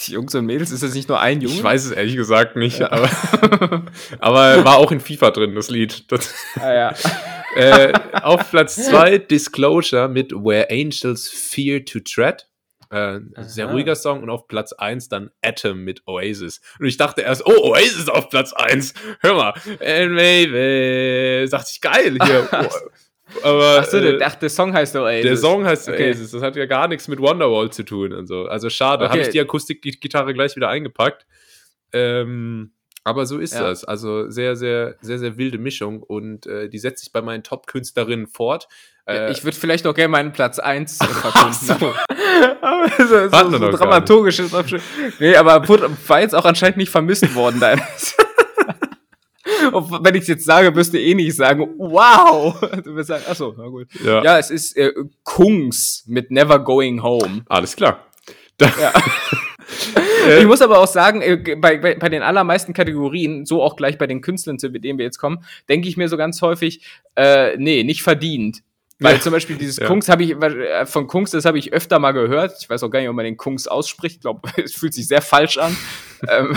Jungs 0.08 0.34
und 0.34 0.46
Mädels, 0.46 0.70
ist 0.70 0.82
das 0.82 0.94
nicht 0.94 1.08
nur 1.08 1.20
ein 1.20 1.40
Junge? 1.40 1.54
Ich 1.54 1.62
weiß 1.62 1.86
es 1.86 1.90
ehrlich 1.92 2.16
gesagt 2.16 2.56
nicht, 2.56 2.80
aber, 2.82 3.10
aber 4.18 4.64
war 4.64 4.76
auch 4.76 4.92
in 4.92 5.00
FIFA 5.00 5.30
drin, 5.30 5.54
das 5.54 5.70
Lied. 5.70 6.10
Das, 6.10 6.34
Ah, 6.56 6.72
ja. 6.72 6.94
äh, 7.54 7.92
auf 8.22 8.50
Platz 8.50 8.76
2 8.76 9.18
Disclosure 9.18 10.08
mit 10.08 10.32
Where 10.32 10.68
Angels 10.70 11.28
Fear 11.28 11.84
to 11.84 12.00
Tread. 12.00 12.46
Äh, 12.90 13.20
sehr 13.42 13.66
Aha. 13.66 13.72
ruhiger 13.72 13.94
Song. 13.94 14.22
Und 14.22 14.30
auf 14.30 14.48
Platz 14.48 14.72
1 14.72 15.08
dann 15.08 15.30
Atom 15.42 15.84
mit 15.84 16.02
Oasis. 16.06 16.60
Und 16.78 16.86
ich 16.86 16.96
dachte 16.96 17.22
erst, 17.22 17.46
oh, 17.46 17.70
Oasis 17.70 18.08
auf 18.08 18.28
Platz 18.30 18.52
1. 18.52 18.94
Hör 19.20 19.34
mal. 19.34 19.54
And 19.80 20.12
maybe. 20.12 21.46
Dachte 21.48 21.70
ich, 21.72 21.80
geil 21.80 22.18
hier. 22.24 22.48
Aber 23.42 23.78
Achso, 23.80 23.98
äh, 23.98 24.18
der, 24.18 24.26
ach, 24.26 24.34
der 24.36 24.50
Song 24.50 24.72
heißt 24.72 24.96
Oasis. 24.96 25.22
der 25.24 25.36
Song 25.36 25.64
heißt 25.64 25.88
Okay. 25.88 26.08
Oasis. 26.08 26.30
Das 26.32 26.42
hat 26.42 26.56
ja 26.56 26.66
gar 26.66 26.88
nichts 26.88 27.08
mit 27.08 27.20
Wonderwall 27.20 27.70
zu 27.70 27.84
tun 27.84 28.12
und 28.12 28.26
so. 28.26 28.46
Also 28.46 28.70
schade. 28.70 29.04
Okay. 29.04 29.12
Habe 29.12 29.22
ich 29.22 29.28
die 29.30 29.40
Akustikgitarre 29.40 30.34
gleich 30.34 30.56
wieder 30.56 30.68
eingepackt. 30.68 31.26
Ähm, 31.92 32.72
aber 33.04 33.24
so 33.26 33.38
ist 33.38 33.54
Ja. 33.54 33.62
das. 33.62 33.84
Also 33.84 34.28
sehr, 34.30 34.56
sehr, 34.56 34.96
sehr, 35.00 35.18
sehr 35.18 35.36
wilde 35.38 35.58
Mischung 35.58 36.02
und 36.02 36.46
äh, 36.46 36.68
die 36.68 36.78
setzt 36.78 37.02
sich 37.04 37.12
bei 37.12 37.22
meinen 37.22 37.42
Top-Künstlerinnen 37.42 38.26
fort. 38.26 38.68
Äh, 39.06 39.32
ich 39.32 39.42
würde 39.42 39.56
vielleicht 39.56 39.86
auch 39.86 39.94
gerne 39.94 40.08
meinen 40.10 40.32
Platz 40.32 40.58
1 40.58 40.98
Ach 41.00 41.08
verkunden. 41.32 41.54
so. 41.54 41.74
aber 42.60 42.88
so, 42.98 43.50
so, 43.50 43.58
so 43.58 43.76
dramaturgisch 43.76 44.38
ist 44.40 44.54
auch 44.54 44.68
schon. 44.68 44.80
Nee, 45.18 45.34
aber 45.36 45.66
wurde, 45.68 45.90
war 46.06 46.20
jetzt 46.20 46.34
auch 46.34 46.44
anscheinend 46.44 46.76
nicht 46.76 46.90
vermisst 46.90 47.34
worden, 47.34 47.58
deines. 47.58 48.16
Und 49.72 50.04
wenn 50.04 50.14
ich 50.14 50.22
es 50.22 50.28
jetzt 50.28 50.44
sage, 50.44 50.74
wirst 50.74 50.92
du 50.94 50.98
eh 50.98 51.14
nicht 51.14 51.34
sagen, 51.36 51.68
wow. 51.78 52.58
Du 52.84 52.94
wirst 52.94 53.08
sagen, 53.08 53.24
achso, 53.28 53.54
na 53.56 53.66
gut. 53.68 53.88
ja. 54.04 54.22
Ja, 54.24 54.38
es 54.38 54.50
ist 54.50 54.76
äh, 54.76 54.92
Kungs 55.24 56.04
mit 56.06 56.30
Never 56.30 56.58
Going 56.58 57.02
Home. 57.02 57.42
alles 57.48 57.76
klar. 57.76 58.04
Da, 58.58 58.72
Ja. 58.80 58.92
Äh, 60.26 60.40
Ich 60.40 60.46
muss 60.46 60.60
aber 60.60 60.78
auch 60.80 60.86
sagen, 60.86 61.22
äh, 61.22 61.36
bei, 61.56 61.78
bei, 61.78 61.94
bei 61.94 62.08
den 62.10 62.22
allermeisten 62.22 62.74
Kategorien, 62.74 63.46
so 63.46 63.62
auch 63.62 63.74
gleich 63.76 63.96
bei 63.98 64.06
den 64.06 64.20
Künstlern, 64.20 64.58
zu 64.58 64.68
denen 64.68 64.98
wir 64.98 65.04
jetzt 65.06 65.18
kommen, 65.18 65.44
denke 65.68 65.88
ich 65.88 65.96
mir 65.96 66.08
so 66.08 66.16
ganz 66.18 66.42
häufig, 66.42 66.84
äh, 67.16 67.56
nee, 67.56 67.84
nicht 67.84 68.02
verdient. 68.02 68.58
Weil 68.98 69.14
Ja. 69.14 69.20
zum 69.22 69.32
Beispiel 69.32 69.56
dieses 69.56 69.78
Ja. 69.78 69.86
Kungs 69.86 70.10
habe 70.10 70.24
ich, 70.24 70.32
äh, 70.32 70.84
von 70.84 71.06
Kungs, 71.06 71.30
das 71.30 71.46
habe 71.46 71.58
ich 71.58 71.72
öfter 71.72 71.98
mal 71.98 72.12
gehört. 72.12 72.52
Ich 72.60 72.68
weiß 72.68 72.82
auch 72.82 72.90
gar 72.90 73.00
nicht, 73.00 73.08
ob 73.08 73.14
man 73.16 73.24
den 73.24 73.38
Kungs 73.38 73.66
ausspricht. 73.66 74.16
Ich 74.16 74.20
glaube, 74.20 74.42
es 74.62 74.74
fühlt 74.74 74.92
sich 74.92 75.08
sehr 75.08 75.22
falsch 75.22 75.56
an. 75.56 75.74
ähm, 76.28 76.54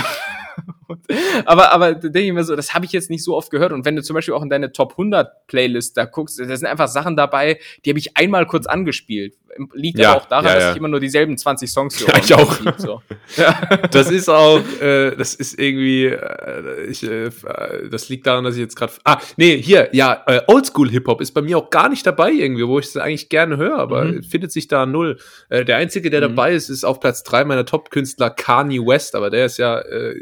und- 0.93 1.01
aber, 1.45 1.71
aber 1.71 1.93
denke 1.95 2.19
ich 2.21 2.33
mir 2.33 2.43
so, 2.43 2.55
das 2.55 2.73
habe 2.73 2.85
ich 2.85 2.91
jetzt 2.91 3.09
nicht 3.09 3.23
so 3.23 3.35
oft 3.35 3.51
gehört. 3.51 3.71
Und 3.73 3.85
wenn 3.85 3.95
du 3.95 4.01
zum 4.03 4.13
Beispiel 4.15 4.33
auch 4.33 4.41
in 4.43 4.49
deine 4.49 4.71
Top 4.71 4.91
100 4.93 5.47
Playlist 5.47 5.97
da 5.97 6.05
guckst, 6.05 6.39
da 6.39 6.45
sind 6.55 6.65
einfach 6.67 6.87
Sachen 6.87 7.15
dabei, 7.15 7.59
die 7.85 7.89
habe 7.91 7.99
ich 7.99 8.15
einmal 8.17 8.45
kurz 8.45 8.65
angespielt. 8.65 9.35
Liegt 9.73 9.99
Ja, 9.99 10.13
aber 10.13 10.21
auch 10.21 10.25
daran, 10.25 10.45
ja, 10.45 10.53
dass 10.55 10.63
ja. 10.63 10.71
ich 10.71 10.77
immer 10.77 10.87
nur 10.87 10.99
dieselben 10.99 11.37
20 11.37 11.69
Songs 11.71 11.99
höre. 11.99 12.07
Ja, 12.15 12.17
ich 12.23 12.33
auch. 12.33 12.55
So. 12.77 13.01
das 13.91 14.09
ist 14.09 14.27
auch, 14.27 14.59
äh, 14.81 15.15
das 15.15 15.35
ist 15.35 15.59
irgendwie, 15.59 16.05
äh, 16.05 16.85
ich, 16.89 17.03
äh, 17.03 17.25
äh, 17.25 17.89
das 17.89 18.09
liegt 18.09 18.25
daran, 18.25 18.43
dass 18.43 18.55
ich 18.55 18.61
jetzt 18.61 18.75
gerade, 18.75 18.93
ah, 19.03 19.19
nee, 19.37 19.61
hier, 19.61 19.89
ja, 19.91 20.23
äh, 20.25 20.41
Oldschool-Hip-Hop 20.47 21.21
ist 21.21 21.33
bei 21.33 21.41
mir 21.43 21.59
auch 21.59 21.69
gar 21.69 21.89
nicht 21.89 22.05
dabei 22.07 22.31
irgendwie, 22.31 22.67
wo 22.67 22.79
ich 22.79 22.87
es 22.87 22.97
eigentlich 22.97 23.29
gerne 23.29 23.57
höre, 23.57 23.77
aber 23.77 24.05
Mhm. 24.05 24.23
findet 24.23 24.51
sich 24.51 24.67
da 24.67 24.87
null. 24.87 25.19
Äh, 25.49 25.65
der 25.65 25.77
Einzige, 25.77 26.09
der 26.09 26.21
Mhm. 26.21 26.35
dabei 26.35 26.53
ist, 26.53 26.69
ist 26.69 26.83
auf 26.83 26.99
Platz 26.99 27.21
drei 27.23 27.45
meiner 27.45 27.65
Top-Künstler 27.65 28.31
Kanye 28.31 28.79
West, 28.79 29.13
aber 29.13 29.29
der 29.29 29.45
ist 29.45 29.57
ja 29.59 29.79
äh, 29.79 30.15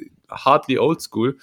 hardly 0.61 0.77
oldschool. 0.77 1.37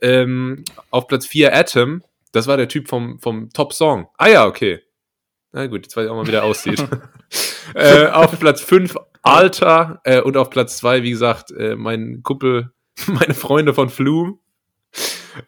Ähm, 0.00 0.64
auf 0.90 1.06
Platz 1.06 1.26
vier 1.26 1.54
Atom, 1.54 2.02
Das 2.32 2.46
war 2.46 2.56
der 2.56 2.68
Typ 2.68 2.88
vom, 2.88 3.18
vom 3.20 3.50
Top 3.50 3.72
Song. 3.72 4.08
Ah 4.16 4.28
ja, 4.28 4.46
okay. 4.46 4.80
Na 5.52 5.66
gut, 5.66 5.82
jetzt 5.84 5.96
weiß 5.96 6.06
ich 6.06 6.10
auch 6.10 6.16
mal, 6.16 6.26
wie 6.26 6.30
der 6.30 6.44
aussieht. 6.44 6.84
äh, 7.74 8.06
auf 8.06 8.38
Platz 8.38 8.60
5 8.62 8.96
Alter 9.22 10.00
äh, 10.04 10.20
und 10.20 10.36
auf 10.36 10.50
Platz 10.50 10.78
2, 10.78 11.02
wie 11.02 11.10
gesagt, 11.10 11.50
äh, 11.52 11.76
mein 11.76 12.22
Kumpel, 12.22 12.72
meine 13.06 13.34
Freunde 13.34 13.74
von 13.74 13.88
Flume. 13.88 14.38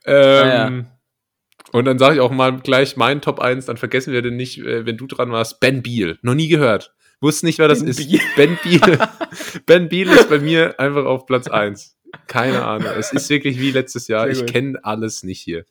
Ähm, 0.06 0.86
Und 1.72 1.86
dann 1.86 1.98
sage 1.98 2.14
ich 2.14 2.20
auch 2.20 2.30
mal 2.30 2.58
gleich 2.60 2.96
meinen 2.96 3.20
Top 3.20 3.40
1, 3.40 3.66
dann 3.66 3.76
vergessen 3.76 4.12
wir 4.12 4.22
den 4.22 4.36
nicht, 4.36 4.58
äh, 4.58 4.86
wenn 4.86 4.96
du 4.96 5.06
dran 5.06 5.32
warst. 5.32 5.58
Ben 5.58 5.82
Beal. 5.82 6.18
Noch 6.22 6.34
nie 6.34 6.48
gehört. 6.48 6.94
Wusste 7.20 7.46
nicht, 7.46 7.58
wer 7.58 7.68
das 7.68 7.80
Ben 7.80 7.88
ist. 7.88 8.08
Beal. 8.08 8.20
Ben 8.36 8.58
Beal. 8.62 9.08
ben 9.66 9.88
Beal 9.88 10.08
ist 10.08 10.28
bei 10.28 10.38
mir 10.38 10.78
einfach 10.78 11.04
auf 11.04 11.26
Platz 11.26 11.48
1. 11.48 11.93
Keine 12.26 12.64
Ahnung. 12.64 12.92
Es 12.98 13.12
ist 13.12 13.28
wirklich 13.30 13.58
wie 13.58 13.70
letztes 13.70 14.08
Jahr. 14.08 14.32
Sehr 14.32 14.44
Ich 14.44 14.52
kenne 14.52 14.78
alles 14.82 15.22
nicht 15.22 15.40
hier. 15.40 15.64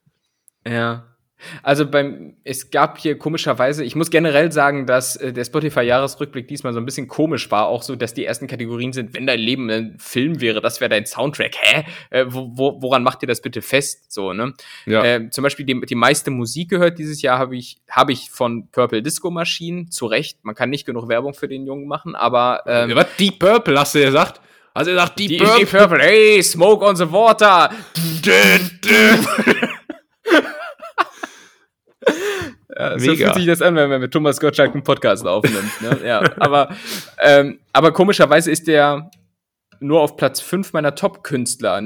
Ja. 0.68 1.14
Also 1.62 1.86
beim, 1.86 2.36
es 2.44 2.72
gab 2.72 2.98
hier 2.98 3.18
komischerweise, 3.18 3.84
ich 3.84 3.96
muss 3.96 4.10
generell 4.10 4.52
sagen, 4.52 4.86
dass 4.86 5.16
äh, 5.16 5.34
der 5.34 5.44
Spotify-Jahresrückblick 5.44 6.48
diesmal 6.48 6.74
so 6.74 6.80
ein 6.80 6.86
bisschen 6.86 7.08
komisch 7.08 7.52
war, 7.52 7.68
auch 7.68 7.84
so, 7.84 7.96
dass 7.96 8.14
die 8.14 8.26
ersten 8.26 8.48
Kategorien 8.48 8.94
sind, 8.94 9.14
wenn 9.14 9.28
dein 9.28 9.40
Leben 9.40 9.70
ein 9.70 9.98
Film 10.00 10.42
wäre, 10.42 10.62
das 10.62 10.80
wäre 10.80 10.90
dein 10.90 11.06
Soundtrack. 11.06 11.56
Hä? 11.60 11.86
Äh, 12.10 12.26
wo, 12.28 12.52
wo, 12.54 12.82
woran 12.82 13.04
macht 13.04 13.22
ihr 13.24 13.28
das 13.28 13.42
bitte 13.42 13.62
fest? 13.62 14.12
So, 14.12 14.34
ne? 14.34 14.54
Ja. 14.86 15.04
Äh, 15.04 15.30
zum 15.30 15.44
Beispiel 15.44 15.66
die, 15.66 15.82
die 15.82 15.96
meiste 15.96 16.32
Musik 16.32 16.70
gehört 16.70 16.98
dieses 16.98 17.22
Jahr 17.22 17.40
habe 17.40 17.56
ich, 17.56 17.78
habe 17.90 18.12
ich 18.12 18.30
von 18.30 18.70
Purple 18.72 19.02
Disco 19.02 19.30
Machine, 19.30 19.90
zu 19.90 20.06
Recht. 20.06 20.44
Man 20.44 20.56
kann 20.56 20.70
nicht 20.70 20.86
genug 20.86 21.08
Werbung 21.10 21.34
für 21.34 21.48
den 21.48 21.66
Jungen 21.66 21.88
machen, 21.88 22.16
aber 22.16 22.64
ähm, 22.68 22.96
Was? 22.96 23.08
Deep 23.18 23.40
Purple, 23.40 23.80
hast 23.80 23.96
du 23.96 24.00
gesagt? 24.00 24.42
Du 24.76 24.86
gesagt 24.86 25.20
Deep 25.20 25.30
die, 25.30 25.38
Purple? 25.38 25.66
Purple, 25.66 26.00
hey, 26.00 26.42
Smoke 26.44 26.84
on 26.86 26.96
the 26.96 27.12
Water. 27.12 27.70
Ja, 32.76 32.98
so 33.00 33.12
Mega. 33.12 33.26
fühlt 33.26 33.36
sich 33.36 33.46
das 33.46 33.62
an, 33.62 33.76
wenn 33.76 33.90
man 33.90 34.02
mit 34.02 34.12
Thomas 34.12 34.40
Gottschalk 34.40 34.74
einen 34.74 34.84
Podcast 34.84 35.26
aufnimmt. 35.28 35.82
Ne? 35.82 36.00
Ja, 36.04 36.22
aber, 36.40 36.76
ähm, 37.22 37.60
aber 37.72 37.92
komischerweise 37.94 38.50
ist 38.52 38.68
der 38.68 39.12
nur 39.80 40.02
auf 40.02 40.18
Platz 40.18 40.42
5 40.42 40.74
meiner 40.74 40.96
Top-Künstler. 40.96 41.82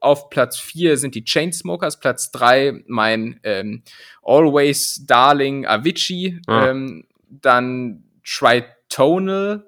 Auf 0.00 0.30
Platz 0.30 0.58
4 0.58 0.96
sind 0.96 1.14
die 1.14 1.24
Chainsmokers, 1.24 2.00
Platz 2.00 2.30
3 2.30 2.84
mein 2.86 3.40
ähm, 3.42 3.82
Always 4.22 5.04
Darling 5.06 5.66
Avicii, 5.66 6.40
Ah. 6.46 6.68
ähm, 6.68 7.04
dann 7.28 8.04
Tritonal, 8.24 9.64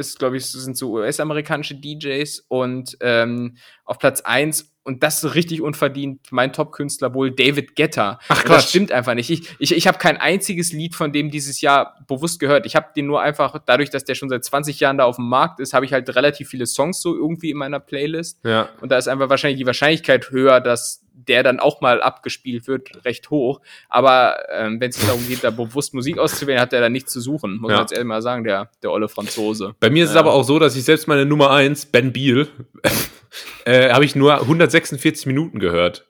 ist, 0.00 0.18
glaube 0.18 0.36
ich, 0.36 0.46
sind 0.46 0.76
so 0.76 0.92
US-amerikanische 0.92 1.76
DJs 1.76 2.46
und 2.48 2.96
ähm, 3.00 3.56
auf 3.84 3.98
Platz 3.98 4.20
1 4.22 4.69
und 4.90 5.02
das 5.02 5.22
ist 5.24 5.34
richtig 5.34 5.62
unverdient, 5.62 6.20
mein 6.30 6.52
Top-Künstler 6.52 7.14
wohl 7.14 7.30
David 7.30 7.76
Guetta. 7.76 8.18
Ach, 8.28 8.44
Quatsch. 8.44 8.56
Das 8.56 8.68
stimmt 8.70 8.92
einfach 8.92 9.14
nicht. 9.14 9.30
Ich, 9.30 9.48
ich, 9.58 9.72
ich 9.74 9.86
habe 9.86 9.98
kein 9.98 10.16
einziges 10.16 10.72
Lied 10.72 10.94
von 10.94 11.12
dem 11.12 11.30
dieses 11.30 11.60
Jahr 11.60 11.96
bewusst 12.08 12.40
gehört. 12.40 12.66
Ich 12.66 12.76
habe 12.76 12.88
den 12.96 13.06
nur 13.06 13.20
einfach, 13.22 13.56
dadurch, 13.64 13.90
dass 13.90 14.04
der 14.04 14.14
schon 14.16 14.28
seit 14.28 14.44
20 14.44 14.80
Jahren 14.80 14.98
da 14.98 15.04
auf 15.04 15.16
dem 15.16 15.28
Markt 15.28 15.60
ist, 15.60 15.72
habe 15.72 15.84
ich 15.84 15.92
halt 15.92 16.14
relativ 16.14 16.48
viele 16.48 16.66
Songs 16.66 17.00
so 17.00 17.14
irgendwie 17.14 17.50
in 17.50 17.56
meiner 17.56 17.80
Playlist. 17.80 18.38
Ja. 18.44 18.68
Und 18.80 18.90
da 18.92 18.98
ist 18.98 19.08
einfach 19.08 19.30
wahrscheinlich 19.30 19.58
die 19.60 19.66
Wahrscheinlichkeit 19.66 20.30
höher, 20.30 20.60
dass 20.60 21.04
der 21.12 21.42
dann 21.42 21.60
auch 21.60 21.80
mal 21.82 22.00
abgespielt 22.02 22.66
wird, 22.66 23.04
recht 23.04 23.28
hoch. 23.30 23.60
Aber 23.90 24.36
ähm, 24.52 24.80
wenn 24.80 24.88
es 24.90 24.98
darum 25.04 25.26
geht, 25.28 25.44
da 25.44 25.50
bewusst 25.50 25.92
Musik 25.92 26.18
auszuwählen, 26.18 26.58
hat 26.60 26.72
der 26.72 26.80
da 26.80 26.88
nichts 26.88 27.12
zu 27.12 27.20
suchen. 27.20 27.58
Muss 27.60 27.70
Ja. 27.70 27.76
man 27.76 27.82
jetzt 27.84 27.92
ehrlich 27.92 28.06
mal 28.06 28.22
sagen, 28.22 28.42
der, 28.44 28.70
der 28.82 28.90
olle 28.90 29.08
Franzose. 29.08 29.74
Bei 29.80 29.90
mir 29.90 30.04
ist 30.04 30.10
es 30.10 30.14
Ja. 30.14 30.20
aber 30.20 30.32
auch 30.32 30.44
so, 30.44 30.58
dass 30.58 30.74
ich 30.76 30.84
selbst 30.84 31.08
meine 31.08 31.26
Nummer 31.26 31.50
1, 31.50 31.86
Ben 31.86 32.12
Beal, 32.12 32.48
äh, 33.64 33.90
habe 33.92 34.04
ich 34.04 34.16
nur 34.16 34.46
146 34.80 35.26
Minuten 35.26 35.58
gehört. 35.58 36.09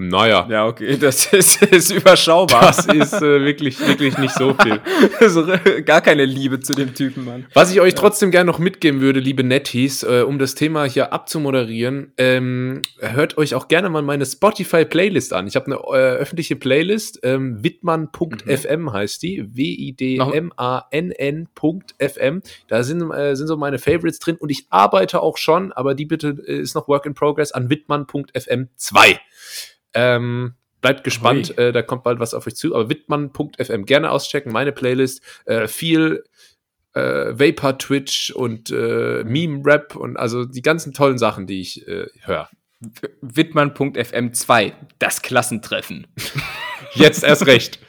Naja, 0.00 0.46
Ja, 0.48 0.68
okay, 0.68 0.96
das 0.96 1.26
ist, 1.32 1.60
ist 1.60 1.90
überschaubar. 1.90 2.60
das 2.60 2.86
ist 2.94 3.14
äh, 3.14 3.44
wirklich, 3.44 3.84
wirklich 3.84 4.16
nicht 4.16 4.32
so 4.32 4.54
viel. 4.54 4.80
also, 5.20 5.44
gar 5.84 6.02
keine 6.02 6.24
Liebe 6.24 6.60
zu 6.60 6.72
dem 6.72 6.94
Typen, 6.94 7.24
Mann. 7.24 7.46
Was 7.52 7.72
ich 7.72 7.80
euch 7.80 7.96
trotzdem 7.96 8.30
gerne 8.30 8.48
noch 8.48 8.60
mitgeben 8.60 9.00
würde, 9.00 9.18
liebe 9.18 9.42
Netties, 9.42 10.04
äh, 10.04 10.22
um 10.24 10.38
das 10.38 10.54
Thema 10.54 10.84
hier 10.84 11.12
abzumoderieren, 11.12 12.12
ähm, 12.16 12.82
hört 13.00 13.38
euch 13.38 13.56
auch 13.56 13.66
gerne 13.66 13.90
mal 13.90 14.02
meine 14.02 14.24
Spotify-Playlist 14.24 15.32
an. 15.32 15.48
Ich 15.48 15.56
habe 15.56 15.66
eine 15.66 15.74
äh, 15.74 16.18
öffentliche 16.18 16.54
Playlist, 16.54 17.18
ähm, 17.24 17.64
wittmann.fm 17.64 18.92
heißt 18.92 19.20
die, 19.24 19.48
W-I-D-M-A-N-N.fm. 19.48 22.42
Da 22.68 22.84
sind, 22.84 23.10
äh, 23.10 23.34
sind 23.34 23.48
so 23.48 23.56
meine 23.56 23.80
Favorites 23.80 24.20
drin 24.20 24.36
und 24.36 24.50
ich 24.50 24.66
arbeite 24.70 25.20
auch 25.22 25.38
schon, 25.38 25.72
aber 25.72 25.96
die 25.96 26.06
bitte 26.06 26.36
äh, 26.46 26.60
ist 26.60 26.76
noch 26.76 26.86
Work 26.86 27.06
in 27.06 27.14
Progress 27.14 27.50
an 27.50 27.68
wittmann.fm 27.68 28.68
2. 28.76 29.18
Ähm, 29.94 30.54
bleibt 30.80 31.04
gespannt, 31.04 31.56
äh, 31.58 31.72
da 31.72 31.82
kommt 31.82 32.04
bald 32.04 32.20
was 32.20 32.34
auf 32.34 32.46
euch 32.46 32.56
zu, 32.56 32.74
aber 32.74 32.88
wittmann.fm 32.88 33.84
gerne 33.84 34.10
auschecken, 34.10 34.52
meine 34.52 34.72
Playlist, 34.72 35.22
äh, 35.44 35.66
viel 35.66 36.24
äh, 36.94 37.38
Vapor 37.38 37.78
Twitch 37.78 38.30
und 38.30 38.70
äh, 38.70 39.24
Meme 39.24 39.62
Rap 39.64 39.96
und 39.96 40.16
also 40.16 40.44
die 40.44 40.62
ganzen 40.62 40.92
tollen 40.92 41.18
Sachen, 41.18 41.46
die 41.46 41.60
ich 41.60 41.86
äh, 41.88 42.06
höre. 42.22 42.48
Wittmann.fm 43.20 44.32
2, 44.32 44.72
das 44.98 45.22
Klassentreffen. 45.22 46.06
Jetzt 46.94 47.24
erst 47.24 47.46
recht. 47.46 47.80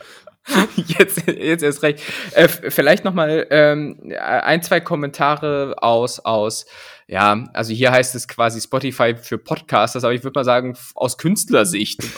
Jetzt, 0.76 1.28
jetzt 1.28 1.64
erst 1.64 1.84
recht. 1.84 2.02
Äh, 2.34 2.48
vielleicht 2.48 3.06
noch 3.06 3.14
mal 3.14 3.46
ähm, 3.50 4.14
ein, 4.20 4.64
zwei 4.64 4.80
Kommentare 4.80 5.76
aus, 5.82 6.20
aus, 6.20 6.66
ja, 7.08 7.50
also 7.54 7.74
hier 7.74 7.92
heißt 7.92 8.14
es 8.16 8.28
quasi 8.28 8.62
Spotify 8.62 9.16
für 9.16 9.38
Podcasters, 9.38 10.04
aber 10.04 10.14
ich 10.14 10.24
würde 10.24 10.40
mal 10.40 10.44
sagen, 10.44 10.78
aus 10.96 11.18
Künstlersicht. 11.18 12.04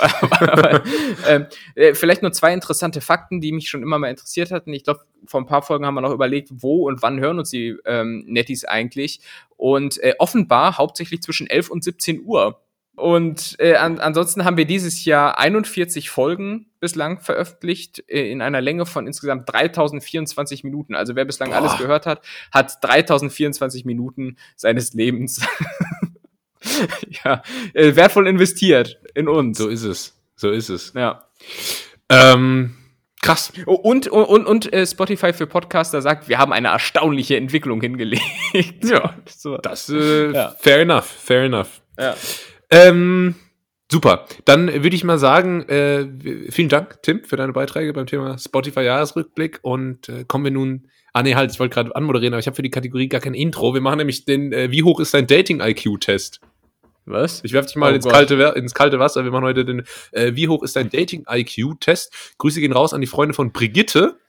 Ähm, 1.28 1.46
äh, 1.76 1.94
vielleicht 1.94 2.24
nur 2.24 2.32
zwei 2.32 2.54
interessante 2.54 3.00
Fakten, 3.00 3.42
die 3.42 3.52
mich 3.52 3.70
schon 3.70 3.84
immer 3.84 4.00
mal 4.00 4.10
interessiert 4.10 4.52
hatten. 4.52 4.74
Ich 4.74 4.84
glaube, 4.84 5.02
vor 5.26 5.40
ein 5.40 5.46
paar 5.46 5.62
Folgen 5.62 5.86
haben 5.86 5.94
wir 5.94 6.02
noch 6.02 6.12
überlegt, 6.12 6.50
wo 6.52 6.88
und 6.88 7.02
wann 7.02 7.20
hören 7.20 7.38
uns 7.38 7.52
die 7.52 7.78
ähm, 7.86 8.24
Netties 8.28 8.66
eigentlich. 8.66 9.22
Und 9.56 10.02
äh, 10.02 10.16
offenbar 10.18 10.78
hauptsächlich 10.78 11.22
zwischen 11.22 11.48
11 11.48 11.70
und 11.70 11.84
17 11.84 12.24
Uhr. 12.26 12.60
Und 13.02 13.56
äh, 13.60 13.76
an, 13.76 14.00
ansonsten 14.00 14.46
haben 14.46 14.58
wir 14.58 14.66
dieses 14.66 15.06
Jahr 15.06 15.40
41 15.40 16.10
Folgen 16.10 16.68
bislang 16.80 17.20
veröffentlicht, 17.20 18.04
äh, 18.08 18.30
in 18.32 18.42
einer 18.42 18.62
Länge 18.62 18.86
von 18.86 19.08
insgesamt 19.08 19.52
3024 19.52 20.64
Minuten. 20.64 20.96
Also 20.96 21.16
wer 21.16 21.26
bislang 21.26 21.50
Boah. 21.50 21.58
alles 21.58 21.78
gehört 21.78 22.06
hat, 22.06 22.22
hat 22.52 22.78
3024 22.84 23.86
Minuten 23.86 24.38
seines 24.56 24.94
Lebens 24.94 25.42
ja, 27.26 27.42
äh, 27.74 27.96
wertvoll 27.96 28.28
investiert 28.28 29.00
in 29.16 29.28
uns. 29.28 29.58
So 29.58 29.68
ist 29.68 29.84
es. 29.84 30.18
So 30.36 30.52
ist 30.52 30.70
es. 30.70 30.94
ja. 30.94 31.26
Ähm, 32.10 32.76
krass. 33.22 33.52
Oh, 33.66 33.74
Und, 33.74 34.08
und, 34.08 34.24
und, 34.26 34.46
und 34.46 34.74
äh, 34.74 34.86
Spotify 34.86 35.34
für 35.34 35.48
Podcaster 35.48 36.02
sagt, 36.02 36.30
wir 36.30 36.38
haben 36.38 36.54
eine 36.54 36.70
erstaunliche 36.70 37.38
Entwicklung 37.38 37.82
hingelegt. 37.82 38.24
Ja. 38.84 39.16
so. 39.28 39.58
Das 39.58 39.90
äh, 39.90 40.32
Ja. 40.32 40.56
fair 40.60 40.82
enough, 40.82 41.06
fair 41.06 41.44
enough. 41.44 41.82
ja. 41.98 42.16
Ähm, 42.72 43.36
super. 43.92 44.26
Dann 44.46 44.68
würde 44.84 44.96
ich 44.96 45.04
mal 45.04 45.20
sagen, 45.20 45.68
äh, 45.70 46.08
vielen 46.50 46.70
Dank, 46.70 47.02
Tim, 47.04 47.24
für 47.24 47.36
deine 47.36 47.54
Beiträge 47.54 47.94
beim 47.94 48.08
Thema 48.08 48.38
Spotify 48.38 48.82
Jahresrückblick 48.82 49.60
und 49.62 50.10
äh, 50.10 50.24
kommen 50.28 50.46
wir 50.46 50.52
nun. 50.52 50.88
Ah 51.14 51.24
nee, 51.24 51.36
halt, 51.36 51.52
ich 51.52 51.60
wollte 51.60 51.74
gerade 51.74 51.94
anmoderieren, 51.96 52.34
aber 52.34 52.40
ich 52.40 52.48
habe 52.48 52.56
für 52.56 52.62
die 52.62 52.70
Kategorie 52.70 53.10
gar 53.10 53.20
kein 53.20 53.34
Intro. 53.34 53.74
Wir 53.74 53.82
machen 53.82 53.98
nämlich 53.98 54.24
den, 54.24 54.54
äh, 54.54 54.72
wie 54.72 54.84
hoch 54.84 55.02
ist 55.02 55.14
dein 55.14 55.28
Dating-IQ-Test? 55.28 56.40
Was? 57.06 57.42
Ich 57.44 57.52
werfe 57.52 57.68
dich 57.68 57.76
mal 57.76 57.92
Oh 57.92 57.96
ins, 57.96 58.08
kalte, 58.08 58.36
ins 58.56 58.74
kalte 58.74 58.98
Wasser. 58.98 59.26
Wir 59.26 59.32
machen 59.32 59.44
heute 59.44 59.66
den, 59.66 59.84
äh, 60.14 60.36
wie 60.36 60.48
hoch 60.48 60.64
ist 60.64 60.78
dein 60.78 60.90
Dating-IQ-Test? 60.90 62.36
Grüße 62.38 62.62
gehen 62.62 62.72
raus 62.72 62.94
an 62.94 63.02
die 63.02 63.08
Freunde 63.08 63.34
von 63.34 63.52
Brigitte. 63.52 64.20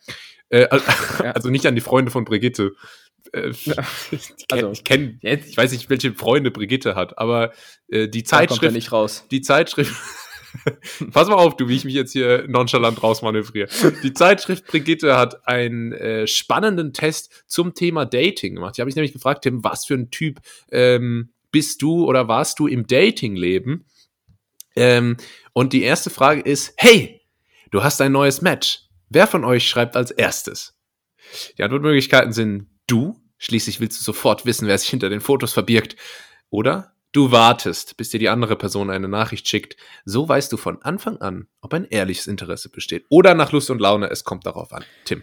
Äh, 0.48 0.64
al- 0.70 0.82
Ja. 1.22 1.30
Also 1.32 1.50
nicht 1.50 1.66
an 1.66 1.76
die 1.76 1.80
Freunde 1.80 2.10
von 2.10 2.24
Brigitte. 2.24 2.72
Äh, 3.32 3.48
ich 3.50 3.66
kenn- 3.66 4.34
Also, 4.50 4.70
ich 4.72 4.84
kenne, 4.84 5.18
Jetzt 5.22 5.48
ich 5.50 5.56
weiß 5.56 5.72
nicht, 5.72 5.88
welche 5.90 6.12
Freunde 6.14 6.50
Brigitte 6.50 6.94
hat, 6.94 7.18
aber 7.18 7.52
äh, 7.88 8.08
die 8.08 8.22
da 8.22 8.38
kommt 8.38 8.50
Zeitschrift, 8.50 8.74
nicht 8.74 8.92
raus. 8.92 9.24
die 9.30 9.40
Zeitschrift, 9.40 9.94
pass 11.12 11.28
mal 11.28 11.34
auf, 11.36 11.56
du, 11.56 11.68
wie 11.68 11.76
ich 11.76 11.84
mich 11.84 11.94
jetzt 11.94 12.12
hier 12.12 12.44
nonchalant 12.48 13.02
rausmanövriere. 13.02 13.68
Die 14.02 14.12
Zeitschrift 14.12 14.66
Brigitte 14.66 15.16
hat 15.16 15.46
einen 15.46 15.92
äh, 15.92 16.26
spannenden 16.26 16.92
Test 16.92 17.44
zum 17.46 17.74
Thema 17.74 18.04
Dating 18.04 18.56
gemacht. 18.56 18.76
Die 18.76 18.82
habe 18.82 18.90
ich 18.90 18.96
nämlich 18.96 19.12
gefragt, 19.14 19.44
Tim, 19.44 19.64
was 19.64 19.86
für 19.86 19.94
ein 19.94 20.10
Typ 20.10 20.40
ähm, 20.70 21.32
bist 21.50 21.80
du 21.82 22.04
oder 22.06 22.28
warst 22.28 22.58
du 22.58 22.66
im 22.66 22.86
Datingleben? 22.86 23.86
Ähm, 24.76 25.16
und 25.52 25.72
die 25.72 25.82
erste 25.82 26.10
Frage 26.10 26.40
ist, 26.40 26.74
hey, 26.76 27.20
du 27.70 27.82
hast 27.82 28.00
ein 28.00 28.12
neues 28.12 28.40
Match. 28.42 28.80
Wer 29.10 29.26
von 29.26 29.44
euch 29.44 29.68
schreibt 29.68 29.96
als 29.96 30.10
erstes? 30.10 30.74
Die 31.58 31.62
Antwortmöglichkeiten 31.62 32.32
sind 32.32 32.68
du, 32.86 33.20
schließlich 33.38 33.80
willst 33.80 33.98
du 33.98 34.04
sofort 34.04 34.46
wissen, 34.46 34.68
wer 34.68 34.78
sich 34.78 34.90
hinter 34.90 35.08
den 35.08 35.20
Fotos 35.20 35.52
verbirgt. 35.52 35.96
Oder 36.50 36.94
du 37.12 37.30
wartest, 37.30 37.96
bis 37.96 38.10
dir 38.10 38.18
die 38.18 38.28
andere 38.28 38.56
Person 38.56 38.90
eine 38.90 39.08
Nachricht 39.08 39.48
schickt. 39.48 39.76
So 40.04 40.28
weißt 40.28 40.52
du 40.52 40.56
von 40.56 40.82
Anfang 40.82 41.18
an, 41.18 41.48
ob 41.60 41.74
ein 41.74 41.84
ehrliches 41.84 42.26
Interesse 42.26 42.68
besteht. 42.68 43.06
Oder 43.08 43.34
nach 43.34 43.52
Lust 43.52 43.70
und 43.70 43.80
Laune, 43.80 44.10
es 44.10 44.24
kommt 44.24 44.46
darauf 44.46 44.72
an. 44.72 44.84
Tim. 45.04 45.22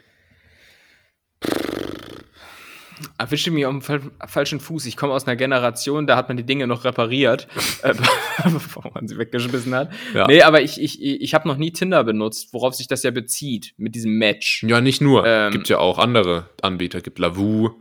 Erwische 3.18 3.52
mich 3.52 3.66
auf 3.66 3.84
fal 3.84 4.02
falschen 4.28 4.60
Fuß. 4.60 4.86
Ich 4.86 4.98
komme 4.98 5.14
aus 5.14 5.28
einer 5.28 5.36
Generation, 5.36 6.08
da 6.08 6.16
hat 6.16 6.28
man 6.28 6.38
die 6.38 6.46
Dinge 6.46 6.68
noch 6.68 6.84
repariert, 6.84 7.48
äh, 7.84 7.94
bevor 8.44 8.92
man 8.94 9.08
sie 9.08 9.18
weggeschmissen 9.18 9.74
hat. 9.76 9.92
Ja. 10.14 10.28
Nee, 10.28 10.42
aber 10.42 10.62
ich, 10.62 10.82
ich, 10.82 11.02
ich 11.02 11.34
habe 11.34 11.48
noch 11.48 11.58
nie 11.58 11.72
Tinder 11.72 12.04
benutzt, 12.04 12.54
worauf 12.54 12.76
sich 12.76 12.88
das 12.88 13.04
ja 13.04 13.12
bezieht, 13.12 13.74
mit 13.78 13.96
diesem 13.96 14.18
Match. 14.18 14.64
Ja, 14.64 14.82
nicht 14.82 15.02
nur. 15.02 15.26
Ähm, 15.26 15.52
gibt 15.52 15.70
ja 15.70 15.80
auch 15.80 15.98
andere 15.98 16.50
Anbieter. 16.62 17.02
Gibt 17.02 17.20
Lavu, 17.20 17.72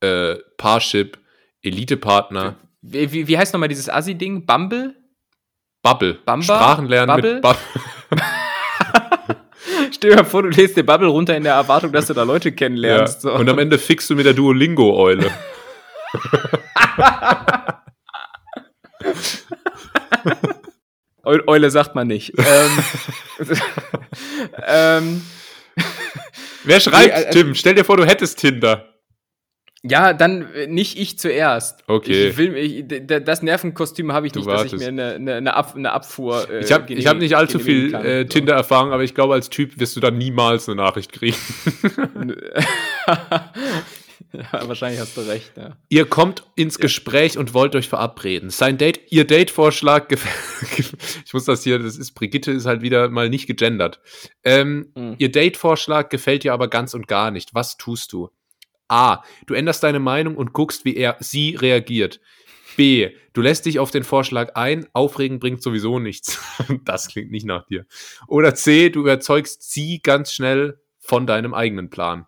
äh, 0.00 0.36
Parship, 0.56 1.18
Elite-Partner, 1.62 2.56
Wie, 2.82 3.12
wie, 3.12 3.28
wie 3.28 3.38
heißt 3.38 3.52
nochmal 3.52 3.68
dieses 3.68 3.88
Assi-Ding? 3.88 4.46
Bumble? 4.46 4.94
Bubble. 5.82 6.14
Bamba? 6.24 6.42
Sprachenlernen 6.42 7.16
Bubble? 7.16 7.34
mit 7.34 7.42
Bubble. 7.42 7.60
Stell 9.94 10.10
dir 10.10 10.16
mal 10.16 10.24
vor, 10.24 10.42
du 10.42 10.48
lädst 10.50 10.76
dir 10.76 10.84
Bubble 10.84 11.08
runter 11.08 11.36
in 11.36 11.44
der 11.44 11.54
Erwartung, 11.54 11.92
dass 11.92 12.06
du 12.06 12.14
da 12.14 12.22
Leute 12.22 12.50
Ja. 12.50 12.54
kennenlernst. 12.54 13.22
So. 13.22 13.32
Und 13.32 13.48
am 13.48 13.58
Ende 13.58 13.78
fixst 13.78 14.08
du 14.10 14.14
mit 14.14 14.26
der 14.26 14.34
Duolingo-Eule. 14.34 15.30
Eu- 21.24 21.42
Eule 21.46 21.70
sagt 21.70 21.94
man 21.94 22.06
nicht. 22.06 22.32
ähm, 22.38 22.78
ähm, 24.66 25.22
Wer 26.64 26.80
schreibt, 26.80 27.06
Nee, 27.06 27.12
also- 27.12 27.30
Tim? 27.30 27.54
Stell 27.54 27.74
dir 27.74 27.84
vor, 27.84 27.96
du 27.96 28.04
hättest 28.06 28.38
Tinder. 28.38 28.86
Ja, 29.88 30.12
dann 30.12 30.52
äh, 30.54 30.66
nicht 30.66 30.98
ich 30.98 31.18
zuerst. 31.18 31.82
Okay. 31.86 32.28
Ich 32.28 32.36
will, 32.36 32.56
ich, 32.56 32.84
das 33.24 33.42
Nervenkostüm 33.42 34.12
habe 34.12 34.26
ich 34.26 34.32
Du 34.32 34.40
nicht, 34.40 34.48
dass 34.50 34.64
ich 34.66 34.72
wartest. 34.72 34.82
mir 34.82 34.88
eine, 34.88 35.14
eine, 35.14 35.34
eine, 35.36 35.54
Ab, 35.54 35.74
eine 35.76 35.92
Abfuhr. 35.92 36.48
Äh, 36.50 36.60
Ich 36.60 36.72
habe 36.72 36.92
ich 36.92 37.06
hab 37.06 37.18
nicht 37.18 37.36
allzu 37.36 37.58
viel 37.58 37.90
kann. 37.92 38.04
äh. 38.04 38.26
Tinder-Erfahrung, 38.26 38.92
aber 38.92 39.02
ich 39.04 39.14
glaube, 39.14 39.34
als 39.34 39.48
Typ 39.50 39.78
wirst 39.78 39.96
du 39.96 40.00
da 40.00 40.10
niemals 40.10 40.68
eine 40.68 40.76
Nachricht 40.76 41.12
kriegen. 41.12 41.36
ja, 44.32 44.68
wahrscheinlich 44.68 45.00
hast 45.00 45.16
du 45.16 45.22
recht. 45.22 45.52
Ja. 45.56 45.76
Ihr 45.88 46.04
kommt 46.06 46.42
ins 46.54 46.78
Gespräch 46.78 47.38
und 47.38 47.54
wollt 47.54 47.74
euch 47.74 47.88
verabreden. 47.88 48.50
Sein 48.50 48.76
Date, 48.78 49.00
ihr 49.10 49.26
Date-Vorschlag, 49.26 50.08
ich 50.76 51.32
muss 51.32 51.44
das 51.44 51.62
hier, 51.62 51.78
das 51.78 51.96
ist, 51.96 52.12
Brigitte 52.12 52.52
ist 52.52 52.66
halt 52.66 52.82
wieder 52.82 53.08
mal 53.08 53.28
nicht 53.28 53.46
gegendert. 53.46 54.00
Ähm, 54.44 54.92
Mhm. 54.94 55.14
Ihr 55.18 55.30
Date-Vorschlag 55.32 56.08
gefällt 56.08 56.44
dir 56.44 56.52
aber 56.52 56.68
ganz 56.68 56.94
und 56.94 57.08
gar 57.08 57.30
nicht. 57.30 57.54
Was 57.54 57.76
tust 57.76 58.12
du? 58.12 58.30
A. 58.88 59.22
Du 59.46 59.54
änderst 59.54 59.82
deine 59.82 60.00
Meinung 60.00 60.36
und 60.36 60.52
guckst, 60.52 60.84
wie 60.84 60.96
er, 60.96 61.16
sie 61.20 61.54
reagiert. 61.56 62.20
B. 62.76 63.10
Du 63.32 63.40
lässt 63.42 63.66
dich 63.66 63.78
auf 63.78 63.90
den 63.90 64.04
Vorschlag 64.04 64.54
ein. 64.54 64.86
Aufregen 64.92 65.40
bringt 65.40 65.62
sowieso 65.62 65.98
nichts. 65.98 66.40
das 66.84 67.08
klingt 67.08 67.30
nicht 67.30 67.46
nach 67.46 67.66
dir. 67.66 67.86
Oder 68.28 68.54
C. 68.54 68.88
Du 68.90 69.00
überzeugst 69.00 69.70
sie 69.70 70.00
ganz 70.00 70.32
schnell 70.32 70.80
von 70.98 71.26
deinem 71.26 71.54
eigenen 71.54 71.90
Plan. 71.90 72.26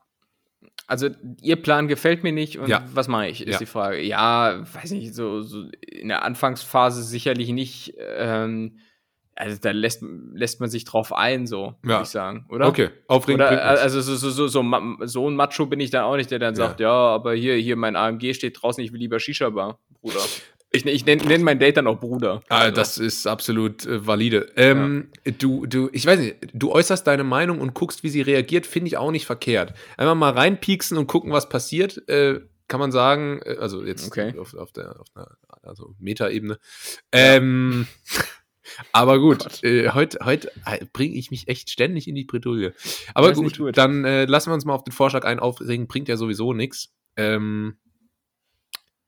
Also, 0.87 1.09
ihr 1.41 1.55
Plan 1.55 1.87
gefällt 1.87 2.25
mir 2.25 2.33
nicht 2.33 2.59
und 2.59 2.69
Ja. 2.69 2.85
was 2.93 3.07
mache 3.07 3.29
ich, 3.29 3.43
ist 3.43 3.53
Ja. 3.53 3.59
die 3.59 3.67
Frage. 3.67 4.03
Ja, 4.03 4.65
weiß 4.75 4.91
nicht, 4.91 5.15
so, 5.15 5.41
so 5.43 5.67
in 5.87 6.09
der 6.09 6.25
Anfangsphase 6.25 7.05
sicherlich 7.05 7.51
nicht. 7.51 7.95
Ähm, 7.99 8.79
also, 9.41 9.59
da 9.61 9.71
lässt, 9.73 10.03
lässt 10.35 10.61
man 10.61 10.71
sich 10.71 10.85
drauf 10.85 11.13
ein, 11.13 11.47
so, 11.47 11.75
würde 11.83 11.93
Ja. 11.95 12.03
ich 12.03 12.09
sagen, 12.09 12.47
oder? 12.49 12.67
Okay, 12.69 12.91
aufregen 13.09 13.41
Oder, 13.41 13.49
bringt 13.51 13.63
nichts. 13.65 13.81
also 13.83 14.01
so, 14.01 14.15
so, 14.17 14.31
so, 14.31 14.47
so, 14.49 14.97
so 15.07 15.29
ein 15.31 15.37
Macho 15.37 15.67
bin 15.67 15.81
ich 15.81 15.91
dann 15.91 16.05
auch 16.05 16.17
nicht, 16.17 16.31
der 16.31 16.39
dann 16.39 16.55
Ja. 16.55 16.67
sagt, 16.69 16.81
ja, 16.81 16.91
aber 16.93 17.35
hier, 17.35 17.55
hier 17.57 17.77
mein 17.77 17.97
AMG 17.97 18.35
steht 18.35 18.63
draußen, 18.63 18.83
ich 18.85 18.93
will 18.93 19.01
lieber 19.01 19.19
Shisha-Bar, 19.19 19.79
Bruder. 20.01 20.21
Ich, 20.73 20.87
ich 20.87 21.05
nenne 21.05 21.25
nenn 21.25 21.43
mein 21.43 21.59
Date 21.59 21.79
dann 21.79 21.89
auch 21.89 21.99
Bruder. 21.99 22.43
Ah, 22.49 22.61
Also, 22.61 22.77
das 22.77 22.97
ist 22.99 23.27
absolut 23.27 23.87
äh, 23.87 24.07
valide. 24.07 24.53
Ähm, 24.55 25.11
Du, 25.39 25.67
du, 25.67 25.89
ich 25.93 26.07
weiß 26.07 26.21
nicht, 26.21 26.37
du 26.53 26.71
äußerst 26.71 27.05
deine 27.07 27.25
Meinung 27.25 27.61
und 27.61 27.75
guckst, 27.75 28.05
wie 28.05 28.09
sie 28.09 28.21
reagiert, 28.23 28.67
finde 28.67 28.87
ich 28.87 28.97
auch 28.97 29.11
nicht 29.11 29.27
verkehrt. 29.27 29.75
Einfach 29.97 30.15
mal 30.15 30.31
reinpieksen 30.31 30.97
und 30.97 31.09
gucken, 31.09 31.33
was 31.33 31.49
passiert, 31.49 32.09
äh, 32.09 32.39
kann 32.69 32.79
man 32.79 32.93
sagen, 32.93 33.41
äh, 33.45 33.57
also 33.59 33.83
jetzt 33.85 34.07
Okay. 34.07 34.39
auf, 34.39 34.55
auf 34.55 34.71
der 34.71 35.01
auf 35.01 35.09
einer 35.17 35.27
also 35.63 35.95
Metaebene. 35.99 36.59
Ähm, 37.11 37.89
aber 38.93 39.19
gut, 39.19 39.63
äh, 39.63 39.91
heute 39.91 40.19
heute 40.25 40.51
bringe 40.93 41.15
ich 41.15 41.31
mich 41.31 41.49
echt 41.49 41.71
ständig 41.71 42.09
in 42.09 42.15
die 42.15 42.25
Bredouille. 42.25 42.75
Aber 43.15 43.33
gut, 43.33 43.59
gut. 43.59 43.77
dann 43.77 44.05
äh, 44.05 44.25
lassen 44.25 44.51
wir 44.51 44.55
uns 44.55 44.65
mal 44.65 44.75
auf 44.75 44.85
den 44.85 44.93
Vorschlag 44.93 45.25
ein. 45.25 45.39
Aufregen 45.39 45.87
bringt 45.87 46.09
ja 46.09 46.17
sowieso 46.17 46.53
nichts. 46.53 46.93
Ähm, 47.17 47.77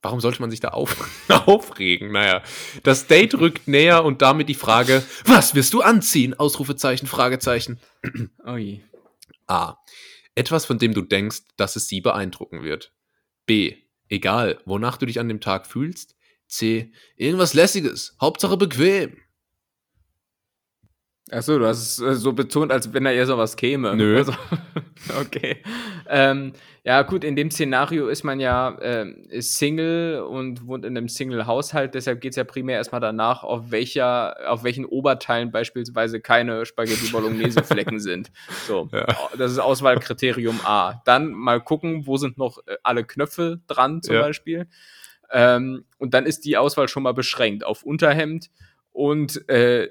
Warum 0.02 0.20
sollte 0.20 0.40
man 0.40 0.50
sich 0.50 0.58
da 0.58 0.68
auf 0.68 0.96
aufregen? 1.46 2.10
Naja, 2.10 2.42
das 2.82 3.06
Date 3.06 3.34
rückt 3.34 3.68
näher 3.68 4.04
und 4.04 4.20
damit 4.20 4.48
die 4.48 4.54
Frage, 4.54 5.02
was 5.24 5.54
wirst 5.54 5.72
du 5.72 5.80
anziehen? 5.80 6.34
Ausrufezeichen, 6.34 7.06
Fragezeichen. 7.06 7.80
Ui. 8.46 8.82
A. 9.46 9.76
Etwas, 10.34 10.64
von 10.64 10.78
dem 10.78 10.92
du 10.92 11.02
denkst, 11.02 11.42
dass 11.56 11.76
es 11.76 11.86
sie 11.86 12.00
beeindrucken 12.00 12.64
wird. 12.64 12.92
B. 13.46 13.76
Egal, 14.08 14.60
wonach 14.64 14.96
du 14.96 15.06
dich 15.06 15.20
an 15.20 15.28
dem 15.28 15.40
Tag 15.40 15.66
fühlst. 15.66 16.16
C. 16.48 16.92
Irgendwas 17.16 17.54
Lässiges, 17.54 18.16
Hauptsache 18.20 18.56
bequem. 18.56 19.16
Achso, 21.32 21.58
du 21.58 21.66
hast 21.66 21.78
es 21.80 21.98
äh, 21.98 22.14
so 22.14 22.32
betont, 22.34 22.70
als 22.70 22.92
wenn 22.92 23.04
da 23.04 23.10
eher 23.10 23.24
sowas 23.26 23.56
käme. 23.56 23.96
Nö. 23.96 24.18
Also, 24.18 24.32
okay. 25.20 25.56
Ähm, 26.08 26.52
ja, 26.84 27.00
gut, 27.02 27.24
in 27.24 27.36
dem 27.36 27.50
Szenario 27.50 28.08
ist 28.08 28.22
man 28.22 28.38
ja 28.38 28.76
ähm, 28.82 29.24
ist 29.30 29.56
Single 29.56 30.20
und 30.22 30.66
wohnt 30.66 30.84
in 30.84 30.96
einem 30.96 31.08
Single-Haushalt, 31.08 31.94
deshalb 31.94 32.20
geht 32.20 32.30
es 32.32 32.36
ja 32.36 32.44
primär 32.44 32.76
erstmal 32.76 33.00
danach, 33.00 33.44
auf 33.44 33.70
welcher, 33.70 34.36
auf 34.50 34.62
welchen 34.62 34.84
Oberteilen 34.84 35.50
beispielsweise 35.50 36.20
keine 36.20 36.66
Spaghetti-Bolognese-Flecken 36.66 37.98
sind. 38.00 38.30
So, 38.66 38.88
Ja. 38.92 39.06
das 39.38 39.52
ist 39.52 39.58
Auswahlkriterium 39.58 40.60
A. 40.64 41.00
Dann 41.06 41.32
mal 41.32 41.60
gucken, 41.62 42.06
wo 42.06 42.18
sind 42.18 42.36
noch 42.36 42.58
äh, 42.66 42.76
alle 42.82 43.04
Knöpfe 43.04 43.60
dran, 43.68 44.02
zum 44.02 44.16
Ja. 44.16 44.20
Beispiel. 44.22 44.66
Ähm, 45.30 45.84
und 45.96 46.12
dann 46.12 46.26
ist 46.26 46.44
die 46.44 46.58
Auswahl 46.58 46.88
schon 46.88 47.04
mal 47.04 47.14
beschränkt 47.14 47.64
auf 47.64 47.84
Unterhemd 47.84 48.50
und 48.92 49.48
äh, 49.48 49.88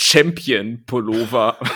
Champion-Pullover 0.00 1.58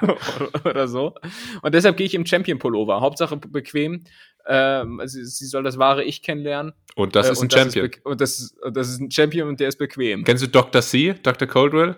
oder 0.64 0.88
so. 0.88 1.14
Und 1.62 1.74
deshalb 1.74 1.96
gehe 1.96 2.06
ich 2.06 2.14
im 2.14 2.26
Champion-Pullover. 2.26 3.00
Hauptsache 3.00 3.36
be- 3.36 3.48
bequem. 3.48 4.04
Ähm, 4.46 5.00
sie, 5.04 5.24
sie 5.24 5.46
soll 5.46 5.62
das 5.62 5.78
wahre 5.78 6.02
Ich 6.02 6.22
kennenlernen. 6.22 6.72
Und 6.96 7.14
das 7.14 7.28
Äh, 7.28 7.32
ist 7.32 7.38
ein 7.38 7.42
und 7.42 7.52
Champion. 7.52 7.86
bequ- 7.86 8.02
und, 8.04 8.20
das, 8.20 8.38
ist- 8.40 8.62
und 8.62 8.76
das 8.76 8.88
ist 8.88 9.00
ein 9.00 9.10
Champion 9.10 9.48
und 9.48 9.60
der 9.60 9.68
ist 9.68 9.76
bequem. 9.78 10.24
Kennst 10.24 10.42
du 10.42 10.48
Dr. 10.48 10.82
C, 10.82 11.14
Dr. 11.22 11.46
Coldwell? 11.46 11.96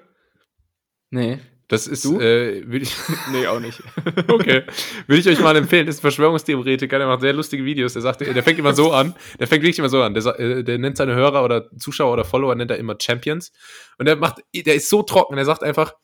Nee. 1.11 1.39
Das 1.69 1.87
ist, 1.87 2.05
Du? 2.05 2.21
äh, 2.21 2.62
will 2.71 2.83
ich, 2.83 2.95
Nee, 3.33 3.47
auch 3.47 3.59
nicht. 3.61 3.83
Okay. 4.29 4.65
Will 5.07 5.19
ich 5.19 5.27
euch 5.29 5.41
mal 5.41 5.57
empfehlen. 5.57 5.87
Das 5.87 5.95
ist 5.97 6.01
ein 6.01 6.03
Verschwörungstheoretiker, 6.03 6.99
der 6.99 7.07
macht 7.07 7.23
sehr 7.23 7.33
lustige 7.33 7.65
Videos. 7.65 7.95
Der 7.95 8.03
sagt, 8.03 8.21
der 8.21 8.43
fängt 8.43 8.59
immer 8.59 8.75
so 8.75 8.93
an. 8.93 9.15
Der 9.41 9.47
fängt 9.47 9.62
wirklich 9.62 9.79
immer 9.79 9.89
so 9.89 10.03
an. 10.03 10.12
Der, 10.15 10.25
äh, 10.39 10.62
der 10.62 10.79
nennt 10.79 10.97
seine 10.99 11.15
Hörer 11.15 11.43
oder 11.45 11.71
Zuschauer 11.79 12.12
oder 12.12 12.25
Follower, 12.25 12.55
nennt 12.55 12.71
er 12.71 12.77
immer 12.79 12.97
Champions. 13.01 13.51
Und 13.99 14.07
der 14.07 14.17
macht, 14.17 14.43
der 14.55 14.75
ist 14.75 14.91
so 14.91 15.03
trocken. 15.03 15.37
Der 15.37 15.45
sagt 15.45 15.62
einfach, 15.62 15.95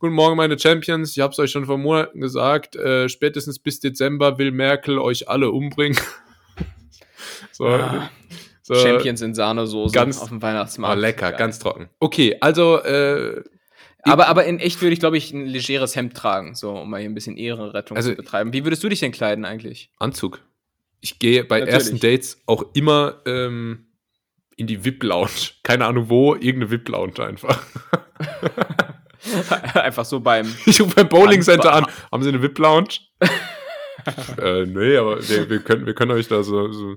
Guten 0.00 0.14
Morgen, 0.14 0.36
meine 0.36 0.56
Champions. 0.56 1.16
Ich 1.16 1.20
hab's 1.22 1.40
euch 1.40 1.50
schon 1.50 1.66
vor 1.66 1.76
Monaten 1.76 2.20
gesagt. 2.20 2.76
Äh, 2.76 3.08
spätestens 3.08 3.58
bis 3.58 3.80
Dezember 3.80 4.38
will 4.38 4.52
Merkel 4.52 4.96
euch 4.98 5.28
alle 5.28 5.50
umbringen. 5.50 5.98
so, 7.52 7.66
Ah, 7.66 8.08
so. 8.62 8.74
Champions 8.76 9.22
in 9.22 9.34
Sahnesoße 9.34 9.92
Ganz- 9.94 10.20
auf 10.20 10.28
dem 10.28 10.38
Oh, 10.38 10.42
Weihnachtsmarkt. 10.42 11.00
lecker, 11.00 11.30
Geil. 11.30 11.38
ganz 11.38 11.58
trocken. 11.58 11.88
Okay, 11.98 12.36
also, 12.40 12.78
äh, 12.82 13.42
Aber, 14.02 14.28
aber 14.28 14.44
in 14.44 14.58
echt 14.60 14.80
würde 14.80 14.92
ich, 14.94 15.00
glaube 15.00 15.16
ich, 15.18 15.32
ein 15.32 15.46
legeres 15.46 15.96
Hemd 15.96 16.14
tragen, 16.16 16.54
so 16.54 16.70
um 16.72 16.90
mal 16.90 17.00
hier 17.00 17.10
ein 17.10 17.14
bisschen 17.14 17.36
Ehrenrettung 17.36 17.96
Also- 17.96 18.10
zu 18.10 18.16
betreiben. 18.16 18.52
Wie 18.52 18.64
würdest 18.64 18.82
du 18.84 18.88
dich 18.88 19.00
denn 19.00 19.12
kleiden 19.12 19.44
eigentlich? 19.44 19.90
Anzug. 19.98 20.40
Ich 21.00 21.18
gehe 21.18 21.44
bei 21.44 21.60
Natürlich. 21.60 21.74
ersten 21.74 22.00
Dates 22.00 22.42
auch 22.46 22.64
immer 22.74 23.22
ähm, 23.26 23.86
in 24.56 24.66
die 24.66 24.84
VIP-Lounge. 24.84 25.52
Keine 25.62 25.86
Ahnung 25.86 26.08
wo, 26.08 26.34
irgendeine 26.34 26.70
VIP-Lounge 26.70 27.24
einfach. 27.24 27.62
Einfach 29.74 30.04
so 30.04 30.20
beim. 30.20 30.46
Ich 30.66 30.80
rufe 30.80 30.94
beim 30.94 31.08
Bowling 31.08 31.42
Center 31.42 31.72
an. 31.74 31.86
Haben 32.10 32.22
Sie 32.22 32.28
eine 32.28 32.42
VIP-Lounge? 32.42 32.88
äh, 34.40 34.64
nee, 34.64 34.96
aber 34.96 35.28
wir, 35.28 35.50
wir, 35.50 35.58
können, 35.60 35.86
wir 35.86 35.94
können 35.94 36.12
euch 36.12 36.28
da 36.28 36.42
so, 36.42 36.72
so, 36.72 36.96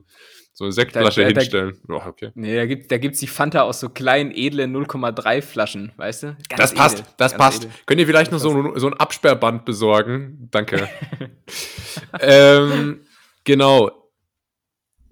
so 0.53 0.65
eine 0.65 0.73
Sektflasche 0.73 1.21
Da- 1.21 1.27
da- 1.27 1.33
da- 1.33 1.39
hinstellen. 1.41 1.77
Oh, 1.87 2.01
okay. 2.05 2.31
Nee, 2.35 2.55
da 2.55 2.65
gibt 2.65 2.91
da 2.91 2.97
gibt's 2.97 3.19
die 3.19 3.27
Fanta 3.27 3.61
aus 3.61 3.79
so 3.79 3.89
kleinen, 3.89 4.31
edlen 4.31 4.71
0,3 4.75 5.41
Flaschen, 5.41 5.91
weißt 5.97 6.23
du? 6.23 6.27
Ganz 6.49 6.57
Das 6.57 6.73
passt, 6.73 6.99
edel, 6.99 7.11
das 7.17 7.33
passt. 7.37 7.63
edel. 7.65 7.75
Könnt 7.85 8.01
ihr 8.01 8.07
vielleicht 8.07 8.31
noch 8.31 8.39
so, 8.39 8.51
ein- 8.51 8.79
so 8.79 8.87
ein 8.87 8.93
Absperrband 8.93 9.63
besorgen? 9.65 10.47
Danke. 10.51 10.89
ähm, 12.19 13.01
genau. 13.43 13.91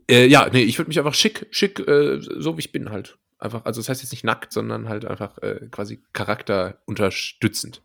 Äh, 0.09 0.25
ja, 0.27 0.49
nee, 0.51 0.63
ich 0.63 0.77
würde 0.77 0.89
mich 0.89 0.97
einfach 0.99 1.13
schick, 1.13 1.47
schick, 1.51 1.79
äh, 1.87 2.19
so 2.19 2.57
wie 2.57 2.61
ich 2.61 2.71
bin 2.71 2.89
halt. 2.89 3.17
Einfach, 3.37 3.63
also 3.65 3.79
das 3.79 3.87
heißt 3.89 4.01
jetzt 4.01 4.11
nicht 4.11 4.23
nackt, 4.25 4.51
sondern 4.51 4.89
halt 4.89 5.05
einfach 5.05 5.37
äh, 5.37 5.67
quasi 5.71 6.01
charakterunterstützend. 6.13 7.81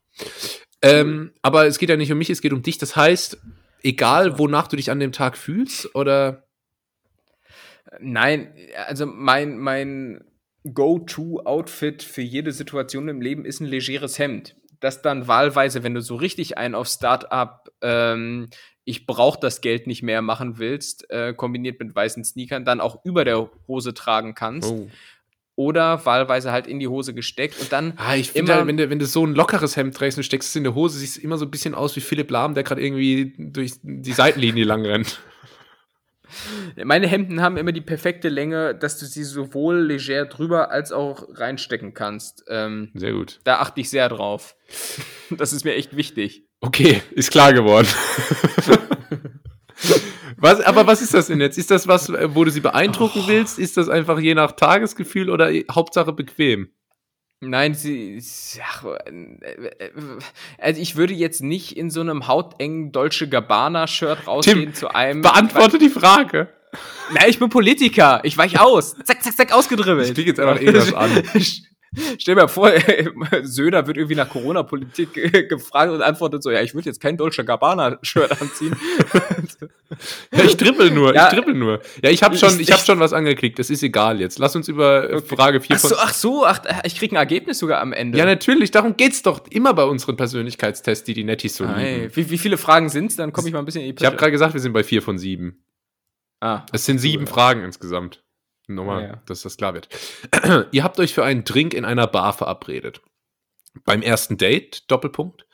Ähm, 0.83 1.33
aber 1.43 1.67
es 1.67 1.79
geht 1.79 1.89
ja 1.91 1.97
nicht 1.97 2.11
um 2.13 2.19
mich, 2.19 2.31
es 2.31 2.41
geht 2.41 2.53
um 2.53 2.63
dich. 2.63 2.79
Das 2.79 2.97
heißt, 2.97 3.39
egal 3.83 4.39
wonach 4.39 4.67
du 4.69 4.77
dich 4.77 4.91
an 4.91 5.01
dem 5.01 5.13
Tag 5.13 5.37
fühlst, 5.37 5.95
oder 5.95 6.44
Nein, 8.01 8.53
also 8.87 9.07
mein, 9.07 9.59
mein 9.59 10.25
Go-To-Outfit 10.73 12.03
für 12.03 12.23
jede 12.23 12.53
Situation 12.53 13.09
im 13.09 13.21
Leben 13.21 13.45
ist 13.45 13.61
ein 13.61 13.67
legeres 13.67 14.19
Hemd. 14.19 14.57
Das 14.81 15.03
dann 15.03 15.29
wahlweise, 15.29 15.83
wenn 15.83 15.95
du 15.95 16.01
so 16.03 16.17
richtig 16.17 16.59
einen 16.59 16.75
auf 16.75 16.89
Start-up 16.89 17.71
ähm, 17.83 18.49
ich 18.87 19.07
brauche 19.07 19.41
das 19.41 19.61
Geld 19.63 19.87
nicht 19.87 20.03
mehr 20.03 20.21
machen 20.21 20.59
willst, 20.59 21.11
äh, 21.11 21.33
kombiniert 21.33 21.81
mit 21.81 21.95
weißen 21.97 22.23
Sneakern, 22.23 22.65
dann 22.67 22.81
auch 22.81 23.03
über 23.05 23.25
der 23.25 23.51
Hose 23.67 23.95
tragen 23.95 24.35
kannst. 24.35 24.71
Oh. 24.71 24.89
Oder 25.57 26.05
wahlweise 26.05 26.53
halt 26.53 26.67
in 26.67 26.81
die 26.81 26.89
Hose 26.89 27.15
gesteckt 27.15 27.59
und 27.61 27.73
dann 27.73 27.95
Ah, 27.97 28.17
ich 28.17 28.33
finde 28.33 28.51
Immer- 28.53 28.59
halt, 28.59 28.67
wenn 28.69 28.77
du, 28.77 28.91
wenn 28.91 28.99
du 28.99 29.07
so 29.07 29.25
ein 29.25 29.35
lockeres 29.35 29.77
Hemd 29.77 29.97
trägst 29.97 30.19
und 30.19 30.25
steckst 30.25 30.51
es 30.51 30.57
in 30.57 30.65
der 30.65 30.75
Hose, 30.75 30.99
sieht 30.99 31.11
es 31.11 31.17
immer 31.17 31.39
so 31.39 31.47
ein 31.47 31.51
bisschen 31.51 31.75
aus 31.75 31.95
wie 31.97 32.01
Philipp 32.01 32.31
Lahm, 32.31 32.55
der 32.55 32.65
gerade 32.65 32.83
irgendwie 32.83 33.35
durch 33.39 33.75
die 33.83 34.13
Seitenlinie 34.13 34.65
lang 34.67 34.85
rennt. 34.85 35.21
Meine 36.85 37.07
Hemden 37.07 37.41
haben 37.41 37.57
immer 37.57 37.73
die 37.73 37.81
perfekte 37.81 38.29
Länge, 38.29 38.75
dass 38.75 38.99
du 38.99 39.07
sie 39.07 39.25
sowohl 39.25 39.79
leger 39.81 40.27
drüber 40.27 40.71
als 40.71 40.93
auch 40.93 41.27
reinstecken 41.35 41.95
kannst. 41.95 42.45
Ähm, 42.49 42.91
Sehr 42.95 43.13
gut. 43.13 43.41
da 43.45 43.57
achte 43.61 43.81
ich 43.81 43.91
sehr 43.91 44.09
drauf. 44.09 44.57
Das 45.31 45.53
ist 45.53 45.65
mir 45.65 45.75
echt 45.75 45.97
wichtig. 45.97 46.45
Okay, 46.61 47.03
ist 47.13 47.31
klar 47.31 47.53
geworden. 47.55 47.89
was, 50.37 50.61
aber 50.61 50.87
was 50.87 51.03
ist 51.03 51.15
das 51.15 51.27
denn 51.29 51.41
jetzt? 51.41 51.59
Ist 51.59 51.71
das 51.71 51.89
was, 51.89 52.11
wo 52.13 52.45
du 52.45 52.51
sie 52.51 52.61
beeindrucken 52.61 53.23
Oh. 53.25 53.29
willst? 53.29 53.59
Ist 53.59 53.77
das 53.77 53.89
einfach 53.89 54.19
je 54.19 54.35
nach 54.35 54.53
Tagesgefühl 54.53 55.31
oder 55.31 55.51
Hauptsache 55.71 56.13
bequem? 56.13 56.69
Nein, 57.49 57.75
sie. 57.75 58.23
Ach, 58.63 58.85
äh, 58.85 59.09
äh, 59.11 59.91
also 60.59 60.81
ich 60.81 60.97
würde 60.97 61.15
jetzt 61.15 61.43
nicht 61.43 61.77
in 61.77 61.91
so 61.91 62.01
einem 62.01 62.27
hautengen 62.29 62.93
Dolce 62.93 63.29
Gabbana-Shirt 63.29 64.27
rausgehen 64.27 64.75
zu 64.75 64.95
einem. 64.95 65.23
Beantworte 65.23 65.79
die 65.79 65.89
Frage. 65.89 66.49
Nein, 67.13 67.27
ich 67.29 67.39
bin 67.39 67.49
Politiker. 67.49 68.21
Ich 68.25 68.37
weich 68.37 68.61
aus. 68.61 68.97
Zack, 69.05 69.23
zack, 69.23 69.37
zack, 69.37 69.53
ausgedribbelt. 69.53 70.09
Ich 70.09 70.15
krieg 70.15 70.27
jetzt 70.27 70.41
einfach 70.41 70.61
irgendwas 70.61 70.93
an. 70.93 71.11
Stell 72.19 72.35
dir 72.35 72.43
mal 72.43 72.49
vor, 72.49 72.71
Söder 73.43 73.87
wird 73.87 73.97
irgendwie 73.97 74.17
nach 74.17 74.29
Corona-Politik 74.29 75.13
ge- 75.13 75.47
gefragt 75.47 75.93
und 75.93 76.03
antwortet 76.03 76.43
so, 76.43 76.51
ja, 76.51 76.61
ich 76.63 76.75
würde 76.75 76.89
jetzt 76.89 77.01
kein 77.01 77.17
Dolce 77.17 77.45
Gabbana-Shirt 77.45 78.41
anziehen. 78.41 78.77
Ja, 80.33 80.43
ich 80.43 80.57
dribbel 80.57 80.91
nur, 80.91 81.15
Ja. 81.15 81.29
ich 81.29 81.35
dribbel 81.35 81.55
nur. 81.55 81.81
Ja, 82.03 82.11
ich 82.11 82.23
habe 82.25 82.37
schon, 82.37 82.55
Ich- 82.55 82.63
ich 82.63 82.73
hab 82.73 82.81
ich- 82.81 82.87
schon 82.87 82.99
was 82.99 83.13
angeklickt. 83.13 83.59
Das 83.61 83.71
ist 83.71 83.83
egal 83.85 84.21
jetzt. 84.21 84.39
Lass 84.41 84.57
uns 84.57 84.67
über 84.67 85.09
äh, 85.09 85.21
Frage 85.21 85.61
4 85.61 85.77
Ach 85.77 85.81
so, 85.81 85.97
ach 85.97 86.13
so, 86.15 86.45
ach, 86.47 86.61
ach, 86.69 86.81
ich 86.85 86.97
krieg 86.97 87.13
ein 87.13 87.17
Ergebnis 87.17 87.59
sogar 87.61 87.81
am 87.81 87.93
Ende. 87.93 88.19
Ja, 88.19 88.25
natürlich, 88.25 88.73
darum 88.73 88.97
geht's 88.97 89.23
doch 89.23 89.47
immer 89.51 89.73
bei 89.73 89.85
unseren 89.85 90.17
Persönlichkeitstests, 90.17 91.05
die 91.05 91.15
die 91.15 91.23
Nettis 91.23 91.55
so 91.57 91.65
lieben. 91.65 92.11
wie, 92.15 92.31
wie 92.31 92.39
viele 92.39 92.57
Fragen 92.57 92.89
sind's? 92.89 93.15
Dann 93.17 93.33
komme 93.33 93.47
ich 93.49 93.53
mal 93.55 93.61
ein 93.61 93.65
bisschen 93.67 93.83
in 93.83 93.95
die 93.95 94.01
Ich 94.03 94.07
habe 94.07 94.17
gerade 94.17 94.33
gesagt, 94.33 94.55
wir 94.55 94.61
sind 94.61 94.73
bei 94.73 94.83
4 94.83 95.01
von 95.01 95.17
7. 95.17 95.63
ah, 96.41 96.67
Es 96.73 96.87
sind 96.87 96.99
sieben 96.99 97.25
Cool. 97.25 97.31
Fragen 97.33 97.63
insgesamt. 97.63 98.25
Nochmal, 98.67 99.03
Ja, 99.03 99.09
ja. 99.09 99.23
dass 99.27 99.43
das 99.43 99.57
klar 99.57 99.75
wird. 99.75 99.89
Ihr 100.73 100.85
habt 100.85 100.99
euch 100.99 101.15
für 101.15 101.25
einen 101.25 101.45
Drink 101.45 101.75
in 101.75 101.85
einer 101.85 102.07
Bar 102.07 102.33
verabredet. 102.33 103.03
Beim 103.85 104.03
ersten 104.03 104.37
Date, 104.37 104.91
Doppelpunkt. 104.91 105.47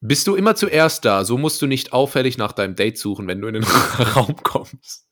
Bist 0.00 0.26
du 0.26 0.34
immer 0.34 0.54
zuerst 0.54 1.04
da, 1.04 1.24
so 1.24 1.38
musst 1.38 1.62
du 1.62 1.66
nicht 1.66 1.92
auffällig 1.92 2.36
nach 2.36 2.52
deinem 2.52 2.74
Date 2.74 2.98
suchen, 2.98 3.26
wenn 3.26 3.40
du 3.40 3.48
in 3.48 3.54
den 3.54 3.64
Raum 4.14 4.36
kommst. 4.42 5.08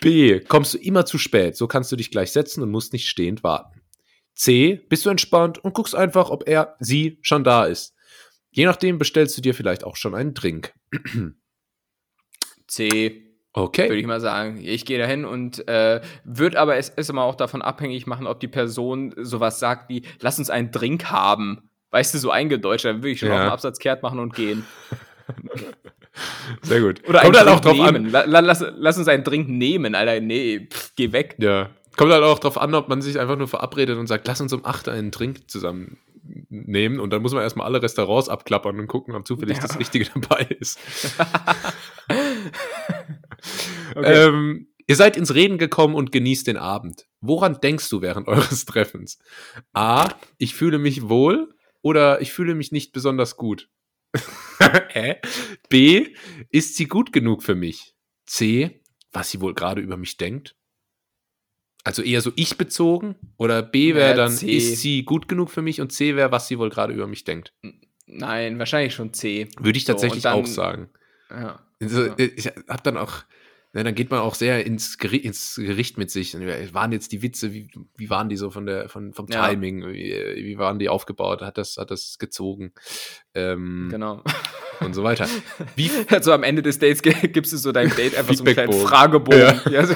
B. 0.00 0.40
Kommst 0.40 0.74
du 0.74 0.78
immer 0.78 1.06
zu 1.06 1.18
spät, 1.18 1.56
so 1.56 1.66
kannst 1.66 1.90
du 1.90 1.96
dich 1.96 2.10
gleich 2.10 2.30
setzen 2.30 2.62
und 2.62 2.70
musst 2.70 2.92
nicht 2.92 3.08
stehend 3.08 3.42
warten. 3.42 3.80
C. 4.34 4.84
Bist 4.88 5.06
du 5.06 5.10
entspannt 5.10 5.58
und 5.58 5.74
guckst 5.74 5.94
einfach, 5.94 6.30
ob 6.30 6.46
er, 6.46 6.76
sie 6.78 7.18
schon 7.22 7.42
da 7.44 7.64
ist. 7.64 7.94
Je 8.50 8.66
nachdem 8.66 8.98
bestellst 8.98 9.36
du 9.36 9.42
dir 9.42 9.54
vielleicht 9.54 9.82
auch 9.84 9.96
schon 9.96 10.14
einen 10.14 10.34
Drink. 10.34 10.74
C, 12.68 13.33
Okay. 13.56 13.88
würde 13.88 14.00
ich 14.00 14.06
mal 14.06 14.20
sagen. 14.20 14.58
Ich 14.62 14.84
gehe 14.84 14.98
dahin 14.98 15.24
und 15.24 15.66
äh, 15.68 16.00
wird 16.24 16.56
aber 16.56 16.76
es 16.76 16.88
ist 16.90 17.08
immer 17.08 17.22
auch 17.22 17.36
davon 17.36 17.62
abhängig 17.62 18.06
machen, 18.06 18.26
ob 18.26 18.40
die 18.40 18.48
Person 18.48 19.14
sowas 19.16 19.60
sagt 19.60 19.88
wie, 19.88 20.02
lass 20.20 20.38
uns 20.38 20.50
einen 20.50 20.70
Drink 20.72 21.04
haben. 21.10 21.70
Weißt 21.92 22.12
du, 22.12 22.18
so 22.18 22.30
eingedeutscht, 22.32 22.84
dann 22.84 22.96
würde 22.98 23.10
ich 23.10 23.20
schon 23.20 23.28
Ja. 23.28 23.36
auf 23.36 23.42
den 23.44 23.50
Absatz 23.52 23.78
kehrt 23.78 24.02
machen 24.02 24.18
und 24.18 24.34
gehen. 24.34 24.64
Sehr 26.62 26.80
gut. 26.80 27.00
Oder 27.08 27.20
Kommt 27.20 27.38
halt 27.38 27.48
auch 27.48 27.60
drauf 27.60 27.78
an, 27.80 27.94
nehmen. 27.94 28.10
La, 28.10 28.24
lass, 28.24 28.64
lass 28.76 28.98
uns 28.98 29.08
einen 29.08 29.24
Drink 29.24 29.48
nehmen, 29.48 29.94
Alter. 29.94 30.20
Nee, 30.20 30.68
pff, 30.70 30.92
geh 30.96 31.12
weg. 31.12 31.36
Ja. 31.38 31.70
Kommt 31.96 32.12
halt 32.12 32.24
auch 32.24 32.40
drauf 32.40 32.58
an, 32.58 32.74
ob 32.74 32.88
man 32.88 33.02
sich 33.02 33.18
einfach 33.20 33.36
nur 33.36 33.46
verabredet 33.48 33.96
und 33.98 34.08
sagt, 34.08 34.26
lass 34.26 34.40
uns 34.40 34.52
um 34.52 34.64
8 34.64 34.88
einen 34.88 35.10
Drink 35.12 35.48
zusammen 35.48 35.98
nehmen 36.48 36.98
und 37.00 37.10
dann 37.12 37.22
muss 37.22 37.32
man 37.34 37.42
erstmal 37.42 37.66
alle 37.66 37.82
Restaurants 37.82 38.28
abklappern 38.28 38.80
und 38.80 38.86
gucken, 38.86 39.14
ob 39.14 39.26
zufällig 39.26 39.58
Ja. 39.58 39.62
das 39.62 39.78
Richtige 39.78 40.06
dabei 40.14 40.46
ist. 40.58 40.78
Okay. 43.96 44.26
ähm, 44.28 44.68
ihr 44.86 44.96
seid 44.96 45.16
ins 45.16 45.34
Reden 45.34 45.58
gekommen 45.58 45.94
und 45.94 46.10
genießt 46.12 46.46
den 46.46 46.56
Abend. 46.56 47.06
Woran 47.20 47.60
denkst 47.60 47.88
du 47.90 48.00
während 48.02 48.26
eures 48.28 48.64
Treffens? 48.64 49.18
A, 49.72 50.08
ich 50.38 50.54
fühle 50.54 50.78
mich 50.78 51.08
wohl 51.08 51.54
oder 51.82 52.20
ich 52.20 52.32
fühle 52.32 52.54
mich 52.54 52.72
nicht 52.72 52.92
besonders 52.92 53.36
gut. 53.36 53.68
Hä? 54.88 55.16
B, 55.68 56.14
ist 56.50 56.76
sie 56.76 56.86
gut 56.86 57.12
genug 57.12 57.42
für 57.42 57.54
mich? 57.54 57.94
C, 58.26 58.80
was 59.12 59.30
sie 59.30 59.40
wohl 59.40 59.54
gerade 59.54 59.80
über 59.80 59.96
mich 59.96 60.16
denkt? 60.16 60.56
Also 61.84 62.00
eher 62.02 62.22
so 62.22 62.32
ich 62.36 62.56
bezogen 62.56 63.14
oder 63.36 63.62
B 63.62 63.94
wäre 63.94 64.10
Ja, 64.10 64.16
dann, 64.16 64.32
C. 64.32 64.46
ist 64.56 64.80
sie 64.80 65.04
gut 65.04 65.28
genug 65.28 65.50
für 65.50 65.60
mich 65.62 65.80
und 65.82 65.92
C 65.92 66.16
wäre, 66.16 66.32
was 66.32 66.48
sie 66.48 66.58
wohl 66.58 66.70
gerade 66.70 66.94
über 66.94 67.06
mich 67.06 67.24
denkt. 67.24 67.52
Nein, 68.06 68.58
wahrscheinlich 68.58 68.94
schon 68.94 69.12
C. 69.12 69.48
Würde 69.58 69.76
ich 69.76 69.84
So, 69.84 69.92
tatsächlich 69.92 70.24
und 70.24 70.32
dann- 70.32 70.40
auch 70.42 70.46
sagen. 70.46 70.88
Ja. 71.30 71.60
Also, 71.82 72.06
Ja. 72.06 72.14
äh, 72.14 72.24
Ich 72.36 72.46
habe 72.46 72.82
dann 72.84 72.96
auch, 72.96 73.24
ne, 73.74 73.84
dann 73.84 73.94
geht 73.94 74.10
man 74.10 74.20
auch 74.20 74.34
sehr 74.34 74.64
ins, 74.64 74.96
Geri 74.98 75.18
ins 75.18 75.56
Gericht 75.56 75.98
mit 75.98 76.10
sich. 76.10 76.38
Wie 76.38 76.74
Waren 76.74 76.92
jetzt 76.92 77.12
die 77.12 77.20
Witze, 77.22 77.52
wie, 77.52 77.68
wie 77.96 78.08
waren 78.08 78.28
die 78.28 78.36
so 78.36 78.50
von 78.50 78.64
der, 78.64 78.88
von, 78.88 79.12
vom 79.12 79.26
Ja. 79.28 79.48
Timing? 79.48 79.86
Wie, 79.92 80.44
wie 80.44 80.58
waren 80.58 80.78
die 80.78 80.88
aufgebaut? 80.88 81.42
Hat 81.42 81.58
das, 81.58 81.76
hat 81.76 81.90
das 81.90 82.18
gezogen? 82.18 82.72
Ähm, 83.34 83.88
Genau. 83.90 84.22
Und 84.80 84.94
so 84.94 85.02
weiter. 85.04 85.28
Wie, 85.76 85.90
Also 86.08 86.32
am 86.32 86.42
Ende 86.42 86.62
des 86.62 86.78
Dates 86.78 87.02
gibst 87.02 87.52
du 87.52 87.56
so 87.56 87.72
deinem 87.72 87.94
Date 87.94 88.16
einfach 88.16 88.34
so 88.34 88.44
einen 88.44 88.54
kleinen. 88.54 88.72
Fragebogen. 88.72 89.40
Ja. 89.40 89.70
Ja, 89.70 89.86
so, 89.86 89.94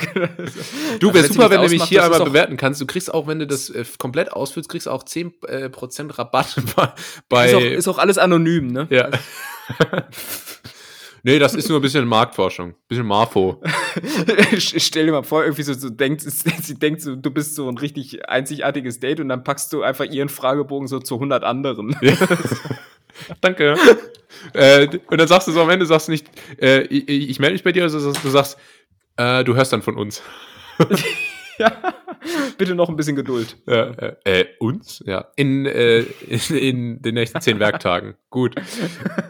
du, 1.01 1.15
wäre 1.15 1.27
super, 1.27 1.51
wenn 1.51 1.63
du 1.63 1.69
mich 1.69 1.85
hier 1.85 2.05
einmal 2.05 2.25
bewerten 2.25 2.57
kannst. 2.57 2.81
Du 2.81 2.87
kriegst 2.87 3.13
auch, 3.13 3.27
wenn 3.27 3.39
du 3.39 3.47
das 3.47 3.71
äh, 3.71 3.85
komplett 3.99 4.33
ausfüllst, 4.33 4.69
kriegst 4.69 4.87
du 4.87 4.91
auch 4.91 5.05
10% 5.05 5.47
äh, 5.47 5.71
Prozent 5.71 6.19
Rabatt 6.19 6.57
bei. 6.77 6.93
bei 7.29 7.49
Ist 7.49 7.55
auch, 7.55 7.61
ist 7.61 7.89
auch 7.89 7.99
alles 7.99 8.19
anonym, 8.19 8.69
ne? 8.69 8.87
ja. 8.91 9.11
nee, 11.29 11.39
das 11.39 11.55
ist 11.55 11.69
nur 11.69 11.79
ein 11.79 11.83
bisschen 11.83 12.07
Marktforschung. 12.07 12.75
Bisschen 12.89 13.07
Marfo. 13.07 13.63
Stell 14.59 15.07
dir 15.07 15.13
mal 15.13 15.23
vor, 15.23 15.43
irgendwie 15.43 15.63
so, 15.63 15.75
so 15.75 15.91
denkt, 15.91 16.23
sie 16.63 16.79
denkt 16.79 17.03
so, 17.03 17.17
du 17.17 17.31
bist 17.31 17.55
so 17.55 17.69
ein 17.69 17.77
richtig 17.77 18.29
einzigartiges 18.29 18.99
Date 19.01 19.21
und 19.21 19.29
dann 19.29 19.45
packst 19.45 19.73
du 19.73 19.83
einfach 19.83 20.07
ihren 20.07 20.29
Fragebogen 20.29 20.89
so 20.89 20.99
zu 21.01 21.17
100 21.17 21.45
anderen. 21.45 21.97
Danke. 23.41 23.77
äh, 24.55 24.89
und 25.07 25.21
dann 25.21 25.29
sagst 25.29 25.49
du 25.49 25.53
so 25.53 25.61
am 25.61 25.71
Ende, 25.71 25.87
sagst 25.87 26.09
du 26.09 26.13
nicht, 26.13 26.27
äh, 26.61 26.83
ich, 26.83 27.09
ich 27.09 27.39
melde 27.39 27.55
mich 27.55 27.65
bei 27.65 27.73
dir, 27.73 27.83
also 27.83 28.13
du 28.13 28.29
sagst, 28.29 28.59
äh, 29.17 29.45
du 29.45 29.55
hörst 29.55 29.73
dann 29.73 29.83
von 29.83 29.97
uns. 29.97 30.23
ja. 31.63 31.95
Bitte 32.57 32.75
noch 32.75 32.89
ein 32.89 32.97
bisschen 32.97 33.17
Geduld. 33.17 33.57
Ja, 33.67 33.91
äh, 33.91 34.17
äh, 34.25 34.47
uns? 34.59 35.03
Ja. 35.07 35.29
In, 35.37 35.67
äh, 35.67 36.01
in, 36.01 36.41
in 36.57 37.03
den 37.03 37.15
nächsten 37.15 37.41
zehn 37.41 37.59
Werktagen. 37.61 38.15
Gut. 38.31 38.55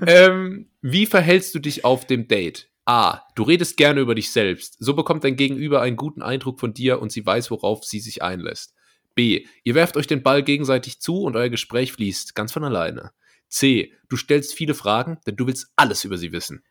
ähm, 0.06 0.70
wie 0.80 1.06
verhältst 1.06 1.54
du 1.54 1.58
dich 1.58 1.84
auf 1.84 2.06
dem 2.06 2.28
Date? 2.28 2.68
A. 2.84 3.22
Du 3.34 3.42
redest 3.42 3.76
gerne 3.76 4.00
über 4.00 4.14
dich 4.14 4.30
selbst. 4.30 4.76
So 4.78 4.94
bekommt 4.94 5.22
dein 5.22 5.36
Gegenüber 5.36 5.82
einen 5.82 5.96
guten 5.96 6.22
Eindruck 6.22 6.58
von 6.58 6.72
dir 6.72 7.02
und 7.02 7.12
sie 7.12 7.24
weiß, 7.24 7.50
worauf 7.50 7.84
sie 7.84 8.00
sich 8.00 8.22
einlässt. 8.22 8.74
B. 9.14 9.44
Ihr 9.64 9.74
werft 9.74 9.96
euch 9.96 10.06
den 10.06 10.22
Ball 10.22 10.42
gegenseitig 10.42 11.00
zu 11.00 11.22
und 11.22 11.36
euer 11.36 11.50
Gespräch 11.50 11.92
fließt 11.92 12.34
ganz 12.34 12.52
von 12.52 12.64
alleine. 12.64 13.10
C. 13.48 13.92
Du 14.08 14.16
stellst 14.16 14.54
viele 14.54 14.74
Fragen, 14.74 15.18
denn 15.26 15.36
du 15.36 15.46
willst 15.46 15.70
alles 15.76 16.04
über 16.04 16.16
sie 16.16 16.32
wissen. 16.32 16.62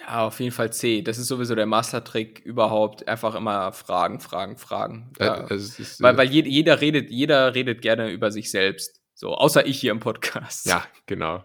Ja, 0.00 0.26
auf 0.26 0.38
jeden 0.40 0.52
Fall 0.52 0.72
C. 0.72 1.02
Das 1.02 1.18
ist 1.18 1.26
sowieso 1.28 1.54
der 1.54 1.66
Mastertrick 1.66 2.40
überhaupt. 2.40 3.08
Einfach 3.08 3.34
immer 3.34 3.72
Fragen, 3.72 4.20
Fragen, 4.20 4.56
Fragen. 4.56 5.12
Ja. 5.18 5.46
Äh, 5.48 5.54
es 5.54 5.78
ist, 5.78 6.02
weil 6.02 6.14
äh, 6.14 6.18
weil 6.18 6.28
jed, 6.30 6.46
jeder, 6.46 6.80
redet, 6.80 7.10
jeder 7.10 7.54
redet 7.54 7.82
gerne 7.82 8.10
über 8.10 8.30
sich 8.30 8.50
selbst. 8.50 9.00
So, 9.14 9.34
außer 9.34 9.66
ich 9.66 9.80
hier 9.80 9.92
im 9.92 10.00
Podcast. 10.00 10.66
Ja, 10.66 10.84
genau. 11.06 11.42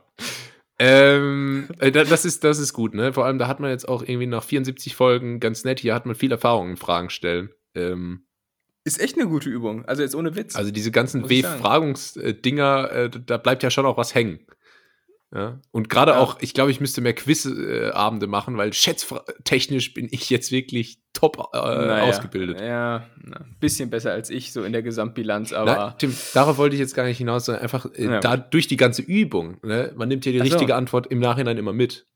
Ähm, 0.80 1.70
äh, 1.80 1.92
da- 1.92 2.04
das, 2.04 2.26
ist, 2.26 2.44
das 2.44 2.58
ist 2.60 2.74
gut, 2.74 2.94
ne? 2.96 3.14
Vor 3.14 3.26
allem, 3.26 3.38
da 3.38 3.48
hat 3.48 3.60
man 3.60 3.70
jetzt 3.70 3.88
auch 3.88 4.02
irgendwie 4.02 4.26
nach 4.28 4.44
74 4.44 4.96
Folgen 4.96 5.40
ganz 5.40 5.64
nett, 5.64 5.80
hier 5.80 5.94
hat 5.94 6.06
man 6.06 6.16
viel 6.16 6.32
Erfahrung 6.32 6.72
in 6.72 6.78
Fragen 6.78 7.10
stellen. 7.10 7.52
Ähm, 7.76 8.26
Ist 8.84 9.00
echt 9.00 9.16
eine 9.18 9.28
gute 9.28 9.50
Übung. 9.50 9.86
Also 9.86 10.02
jetzt 10.02 10.16
ohne 10.16 10.36
Witz. 10.36 10.56
also 10.56 10.72
diese 10.72 10.92
ganzen. 10.92 11.22
Befragungsdinger, 11.22 12.92
äh, 12.92 13.10
da 13.10 13.38
bleibt 13.38 13.64
ja 13.64 13.70
schon 13.70 13.86
auch 13.86 13.98
was 13.98 14.16
hängen. 14.16 14.40
Ja? 15.34 15.60
Und 15.72 15.88
gerade 15.90 16.12
Ja. 16.12 16.20
auch, 16.20 16.38
ich 16.42 16.54
glaube, 16.54 16.72
ich 16.72 16.82
müsste 16.82 17.00
mehr 17.02 17.14
Quizabende 17.14 18.28
machen, 18.28 18.58
weil 18.58 18.74
schätztechnisch 18.74 19.94
bin 19.94 20.08
ich 20.12 20.30
jetzt 20.30 20.52
wirklich 20.52 21.00
top 21.14 21.38
äh, 21.54 21.58
Naja, 21.58 22.04
ausgebildet. 22.04 22.60
Ja, 22.60 23.06
na, 23.24 23.38
ein 23.38 23.56
bisschen 23.60 23.90
besser 23.90 24.12
als 24.12 24.30
ich, 24.30 24.52
so 24.52 24.64
in 24.64 24.74
der 24.74 24.82
Gesamtbilanz, 24.84 25.54
aber. 25.54 25.96
Tim, 25.98 26.14
darauf 26.34 26.58
wollte 26.58 26.76
ich 26.76 26.80
jetzt 26.82 26.96
gar 26.96 27.06
nicht 27.06 27.18
hinaus, 27.18 27.46
sondern 27.46 27.62
einfach 27.64 27.86
äh, 27.94 28.06
Ja. 28.06 28.20
da, 28.20 28.36
durch 28.38 28.68
die 28.68 28.78
ganze 28.78 29.02
Übung. 29.02 29.58
Ne? 29.64 29.94
Man 29.96 30.10
nimmt 30.10 30.26
ja 30.26 30.32
die 30.34 30.40
so. 30.40 30.44
richtige 30.44 30.76
Antwort 30.76 31.08
im 31.08 31.20
Nachhinein 31.20 31.58
immer 31.58 31.74
mit. 31.74 32.08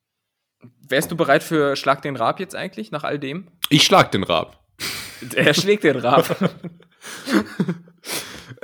Wärst 0.87 1.11
du 1.11 1.15
bereit 1.15 1.43
für 1.43 1.75
Schlag 1.75 2.01
den 2.01 2.15
Rab 2.15 2.39
jetzt 2.39 2.55
eigentlich, 2.55 2.91
nach 2.91 3.03
all 3.03 3.19
dem? 3.19 3.47
Ich 3.69 3.83
schlag 3.83 4.11
den 4.11 4.23
Rab. 4.23 4.61
Er 5.35 5.53
schlägt 5.53 5.83
den 5.85 5.95
Rab. 5.97 6.35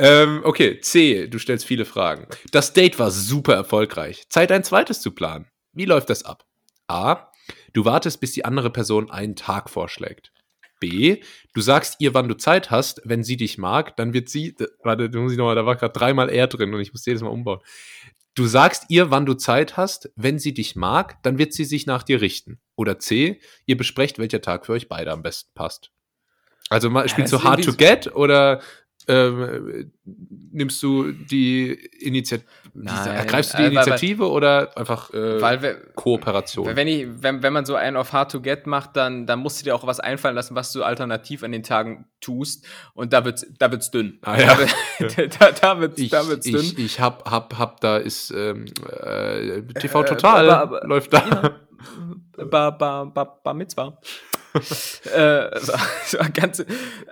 Ähm, 0.04 0.42
okay, 0.44 0.80
C, 0.82 1.28
du 1.28 1.38
stellst 1.38 1.64
viele 1.64 1.86
Fragen. 1.86 2.26
Das 2.52 2.74
Date 2.74 2.98
war 2.98 3.12
super 3.12 3.54
erfolgreich. 3.54 4.28
Zeit, 4.30 4.52
ein 4.52 4.64
zweites 4.64 5.00
zu 5.00 5.12
planen. 5.12 5.46
Wie 5.74 5.86
läuft 5.86 6.10
das 6.10 6.26
ab? 6.26 6.44
A. 6.88 7.32
Du 7.74 7.86
wartest, 7.86 8.20
bis 8.20 8.32
die 8.32 8.44
andere 8.44 8.72
Person 8.72 9.12
einen 9.12 9.36
Tag 9.36 9.70
vorschlägt. 9.70 10.32
B. 10.80 11.22
Du 11.54 11.62
sagst 11.62 11.98
ihr, 12.00 12.16
wann 12.16 12.28
du 12.28 12.36
Zeit 12.36 12.72
hast. 12.72 13.04
Wenn 13.06 13.24
sie 13.24 13.38
dich 13.38 13.60
mag, 13.60 13.96
dann 13.96 14.12
wird 14.14 14.28
sie. 14.28 14.56
Warte, 14.82 15.08
da 15.08 15.20
muss 15.20 15.34
ich 15.34 15.38
nochmal, 15.38 15.54
da 15.54 15.68
war 15.68 15.76
gerade 15.76 15.94
dreimal 15.94 16.30
R 16.30 16.48
drin 16.48 16.74
und 16.74 16.82
ich 16.82 16.94
muss 16.94 17.06
jedes 17.06 17.22
Mal 17.22 17.30
umbauen. 17.30 17.60
Du 18.34 18.48
sagst 18.48 18.86
ihr, 18.90 19.12
wann 19.12 19.28
du 19.28 19.36
Zeit 19.36 19.78
hast. 19.78 20.12
Wenn 20.16 20.40
sie 20.40 20.56
dich 20.56 20.76
mag, 20.76 21.22
dann 21.22 21.38
wird 21.38 21.54
sie 21.54 21.66
sich 21.66 21.86
nach 21.86 22.02
dir 22.02 22.22
richten. 22.22 22.60
Oder 22.76 22.98
C. 22.98 23.40
Ihr 23.68 23.78
besprecht, 23.78 24.18
welcher 24.18 24.42
Tag 24.42 24.66
für 24.66 24.74
euch 24.74 24.90
beide 24.90 25.12
am 25.12 25.22
besten 25.22 25.52
passt. 25.54 25.92
Also 26.70 26.90
mal, 26.90 27.08
spielst 27.08 27.32
das 27.34 27.42
du 27.42 27.46
ist 27.46 27.52
Hard 27.52 27.64
to 27.66 27.74
Get 27.74 28.16
oder 28.16 28.62
ähm, 29.08 29.92
nimmst 30.52 30.82
du 30.84 31.12
die 31.12 31.72
Initiative, 32.00 32.48
ergreifst 32.76 33.54
du 33.54 33.58
die 33.58 33.64
äh, 33.64 33.66
weil- 33.68 33.76
weil- 33.76 33.88
Initiative 33.88 34.30
oder 34.30 34.78
einfach 34.78 35.14
äh, 35.14 35.42
Weil 35.42 35.76
Kooperation? 35.96 36.76
wenn, 36.76 36.88
ich, 36.88 37.08
wenn, 37.22 37.42
wenn 37.44 37.54
man 37.54 37.66
so 37.66 37.76
einen 37.76 37.98
auf 37.98 38.14
Hard 38.14 38.32
to 38.32 38.42
Get 38.42 38.68
macht, 38.68 38.96
dann, 38.96 39.26
dann 39.28 39.40
musst 39.40 39.60
du 39.60 39.64
dir 39.66 39.76
auch 39.76 39.86
was 39.88 40.00
einfallen 40.00 40.36
lassen, 40.36 40.56
was 40.56 40.72
du 40.74 40.84
alternativ 40.84 41.44
an 41.44 41.52
den 41.52 41.64
Tagen 41.64 42.06
tust. 42.22 42.66
Und 42.94 43.14
da 43.14 43.26
wird's, 43.26 43.46
da 43.60 43.72
wird's 43.72 43.92
dünn. 43.92 44.20
Ah, 44.24 44.40
ja. 44.40 44.48
da, 44.56 44.60
wird- 45.18 45.36
da, 45.42 45.52
da 45.52 45.80
wird's, 45.80 46.00
ich, 46.00 46.10
da 46.12 46.28
wird's 46.28 46.46
dünn. 46.46 46.56
ich, 46.62 46.78
ich 46.78 47.00
hab, 47.00 47.30
hab, 47.30 47.58
hab, 47.58 47.80
da 47.82 47.98
ist 47.98 48.32
ähm, 48.32 48.66
äh, 49.04 49.62
TV 49.80 50.02
Äh, 50.04 50.06
Total 50.06 50.50
aber- 50.50 50.78
aber- 50.78 50.88
läuft 50.88 51.14
da. 51.14 51.56
Bar, 52.38 52.78
bar, 52.78 53.06
bar, 53.12 53.40
bar 53.44 53.54
Mitzvah. 53.54 54.00
äh, 55.16 55.60
so, 55.60 55.74
so 56.06 56.18
ganz, 56.34 56.64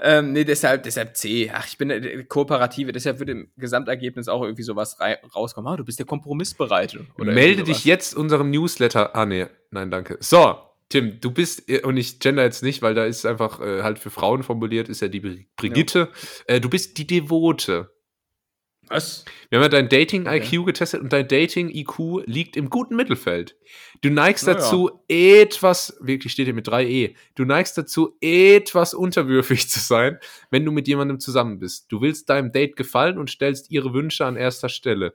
ähm, 0.01 0.33
nee, 0.33 0.43
deshalb, 0.43 0.83
deshalb 0.83 1.15
C. 1.15 1.51
Ach, 1.53 1.65
ich 1.67 1.77
bin 1.77 1.89
der 1.89 2.23
Kooperative, 2.25 2.91
deshalb 2.91 3.19
wird 3.19 3.29
im 3.29 3.49
Gesamtergebnis 3.57 4.27
auch 4.27 4.41
irgendwie 4.43 4.63
sowas 4.63 4.99
rei- 4.99 5.19
rauskommen. 5.35 5.71
Ah, 5.73 5.77
du 5.77 5.85
bist 5.85 5.99
der 5.99 6.05
Kompromissbereite. 6.05 7.05
Melde 7.17 7.63
dich 7.63 7.85
jetzt 7.85 8.15
unserem 8.15 8.49
Newsletter. 8.51 9.15
Ah, 9.15 9.25
nee, 9.25 9.47
nein, 9.71 9.89
danke. 9.91 10.17
So, 10.19 10.57
Tim, 10.89 11.19
du 11.21 11.31
bist, 11.31 11.69
äh, 11.69 11.81
und 11.81 11.97
ich 11.97 12.19
gender 12.19 12.43
jetzt 12.43 12.63
nicht, 12.63 12.81
weil 12.81 12.95
da 12.95 13.05
ist 13.05 13.25
einfach 13.25 13.59
äh, 13.61 13.83
halt 13.83 13.99
für 13.99 14.09
Frauen 14.09 14.43
formuliert, 14.43 14.89
ist 14.89 15.01
ja 15.01 15.07
die 15.07 15.21
Bri- 15.21 15.45
Brigitte. 15.55 16.09
Äh, 16.47 16.59
du 16.59 16.69
bist 16.69 16.97
die 16.97 17.05
Devote. 17.07 17.91
Was? 18.89 19.23
Wir 19.49 19.59
haben 19.59 19.63
ja 19.63 19.69
dein 19.69 19.87
Dating-IQ 19.87 20.65
getestet 20.65 21.01
und 21.01 21.13
dein 21.13 21.27
Dating-IQ 21.27 22.23
liegt 22.25 22.57
im 22.57 22.69
guten 22.69 22.95
Mittelfeld. 22.95 23.55
Du 24.01 24.09
neigst 24.09 24.47
Na 24.47 24.53
ja. 24.53 24.57
dazu, 24.57 24.91
etwas, 25.07 25.95
wirklich 26.01 26.33
steht 26.33 26.45
hier 26.45 26.55
mit 26.55 26.67
3e, 26.67 27.15
du 27.35 27.45
neigst 27.45 27.77
dazu, 27.77 28.17
etwas 28.19 28.93
unterwürfig 28.95 29.69
zu 29.69 29.79
sein, 29.79 30.17
wenn 30.49 30.65
du 30.65 30.71
mit 30.71 30.87
jemandem 30.87 31.19
zusammen 31.19 31.59
bist. 31.59 31.91
Du 31.91 32.01
willst 32.01 32.29
deinem 32.29 32.51
Date 32.51 32.75
gefallen 32.75 33.19
und 33.19 33.29
stellst 33.29 33.69
ihre 33.69 33.93
Wünsche 33.93 34.25
an 34.25 34.35
erster 34.35 34.69
Stelle. 34.69 35.13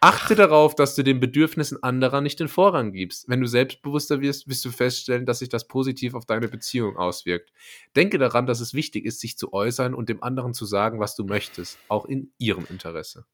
Achte 0.00 0.36
darauf, 0.36 0.76
dass 0.76 0.94
du 0.94 1.02
den 1.02 1.18
Bedürfnissen 1.18 1.82
anderer 1.82 2.20
nicht 2.20 2.38
den 2.38 2.46
Vorrang 2.46 2.92
gibst. 2.92 3.28
Wenn 3.28 3.40
du 3.40 3.46
selbstbewusster 3.46 4.20
wirst, 4.20 4.48
wirst 4.48 4.64
du 4.64 4.70
feststellen, 4.70 5.26
dass 5.26 5.40
sich 5.40 5.48
das 5.48 5.66
positiv 5.66 6.14
auf 6.14 6.24
deine 6.24 6.46
Beziehung 6.46 6.96
auswirkt. 6.96 7.52
Denke 7.96 8.18
daran, 8.18 8.46
dass 8.46 8.60
es 8.60 8.74
wichtig 8.74 9.04
ist, 9.04 9.20
sich 9.20 9.36
zu 9.36 9.52
äußern 9.52 9.94
und 9.94 10.08
dem 10.08 10.22
anderen 10.22 10.54
zu 10.54 10.66
sagen, 10.66 11.00
was 11.00 11.16
du 11.16 11.24
möchtest, 11.24 11.78
auch 11.88 12.04
in 12.04 12.32
ihrem 12.38 12.66
Interesse. 12.70 13.24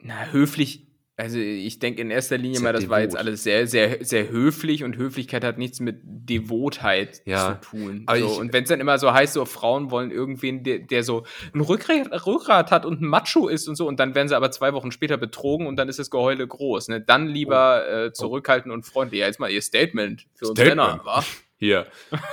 Na, 0.00 0.26
höflich. 0.32 0.86
Also 1.18 1.38
ich 1.38 1.78
denke 1.78 2.02
in 2.02 2.10
erster 2.10 2.36
Linie 2.36 2.58
Sehr 2.58 2.64
mal, 2.64 2.72
das 2.74 2.90
war 2.90 3.00
jetzt 3.00 3.12
devot. 3.14 3.20
alles 3.26 3.42
sehr, 3.42 3.66
sehr, 3.66 4.04
sehr 4.04 4.28
höflich 4.28 4.84
und 4.84 4.96
Höflichkeit 4.98 5.44
hat 5.44 5.56
nichts 5.56 5.80
mit 5.80 6.00
Devotheit 6.04 7.22
Ja, 7.24 7.58
zu 7.62 7.70
tun. 7.70 8.06
so, 8.08 8.14
ich- 8.14 8.38
und 8.38 8.52
wenn 8.52 8.64
es 8.64 8.68
dann 8.68 8.80
immer 8.80 8.98
so 8.98 9.12
heißt, 9.14 9.32
so 9.32 9.44
Frauen 9.46 9.90
wollen 9.90 10.10
irgendwen, 10.10 10.62
der, 10.62 10.80
der 10.80 11.02
so 11.04 11.24
ein 11.54 11.60
Rückgrat, 11.62 12.26
Rückgrat 12.26 12.70
hat 12.70 12.84
und 12.84 13.00
ein 13.00 13.06
Macho 13.06 13.48
ist 13.48 13.66
und 13.66 13.76
so, 13.76 13.86
und 13.88 13.98
dann 13.98 14.14
werden 14.14 14.28
sie 14.28 14.36
aber 14.36 14.50
zwei 14.50 14.74
Wochen 14.74 14.92
später 14.92 15.16
betrogen 15.16 15.66
und 15.66 15.76
dann 15.76 15.88
ist 15.88 15.98
das 15.98 16.10
Geheule 16.10 16.46
groß. 16.46 16.88
Ne? 16.88 17.00
Dann 17.00 17.28
lieber 17.28 17.88
äh, 18.06 18.12
zurückhaltend 18.12 18.72
und 18.74 18.84
freundlich. 18.84 19.20
Ja, 19.20 19.26
jetzt 19.26 19.40
mal 19.40 19.50
ihr 19.50 19.62
Statement 19.62 20.26
für 20.34 20.48
uns 20.48 20.58
Statement. 20.60 20.76
Männer, 20.76 21.00
wa? 21.04 21.24
Hier, 21.58 21.86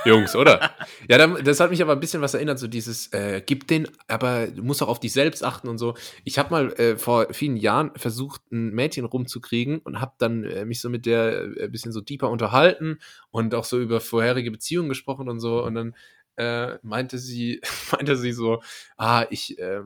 Jungs, 0.04 0.36
oder? 0.36 0.74
ja, 1.08 1.26
das 1.26 1.58
hat 1.60 1.70
mich 1.70 1.80
aber 1.80 1.92
ein 1.92 2.00
bisschen 2.00 2.20
was 2.20 2.34
erinnert, 2.34 2.58
so 2.58 2.66
dieses, 2.66 3.10
äh, 3.14 3.42
gib 3.44 3.66
den, 3.66 3.88
aber 4.06 4.48
du 4.48 4.62
musst 4.62 4.82
auch 4.82 4.88
auf 4.88 5.00
dich 5.00 5.14
selbst 5.14 5.42
achten 5.42 5.68
und 5.68 5.78
so. 5.78 5.94
Ich 6.24 6.38
habe 6.38 6.50
mal 6.50 6.72
äh, 6.74 6.98
vor 6.98 7.28
vielen 7.32 7.56
Jahren 7.56 7.90
versucht, 7.96 8.42
ein 8.52 8.70
Mädchen 8.74 9.06
rumzukriegen 9.06 9.78
und 9.78 10.00
habe 10.00 10.12
dann 10.18 10.44
äh, 10.44 10.66
mich 10.66 10.80
so 10.82 10.90
mit 10.90 11.06
der 11.06 11.42
äh, 11.56 11.64
ein 11.64 11.72
bisschen 11.72 11.90
so 11.92 12.02
deeper 12.02 12.28
unterhalten 12.28 12.98
und 13.30 13.54
auch 13.54 13.64
so 13.64 13.80
über 13.80 14.00
vorherige 14.02 14.50
Beziehungen 14.50 14.90
gesprochen 14.90 15.28
und 15.30 15.40
so. 15.40 15.64
Und 15.64 15.74
dann 15.74 15.96
äh, 16.36 16.78
meinte 16.82 17.18
sie, 17.18 17.62
meinte 17.92 18.18
sie 18.18 18.32
so, 18.32 18.62
ah, 18.98 19.24
ich 19.30 19.58
äh, 19.58 19.80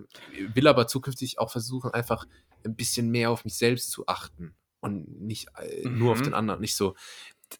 will 0.54 0.66
aber 0.66 0.88
zukünftig 0.88 1.38
auch 1.38 1.52
versuchen, 1.52 1.92
einfach 1.92 2.26
ein 2.64 2.74
bisschen 2.74 3.10
mehr 3.10 3.30
auf 3.30 3.44
mich 3.44 3.56
selbst 3.56 3.92
zu 3.92 4.08
achten 4.08 4.56
und 4.80 5.20
nicht 5.20 5.46
äh, 5.60 5.88
nur 5.88 6.10
auf 6.12 6.18
Mhm. 6.20 6.24
den 6.24 6.34
anderen, 6.34 6.60
nicht 6.60 6.74
so. 6.74 6.96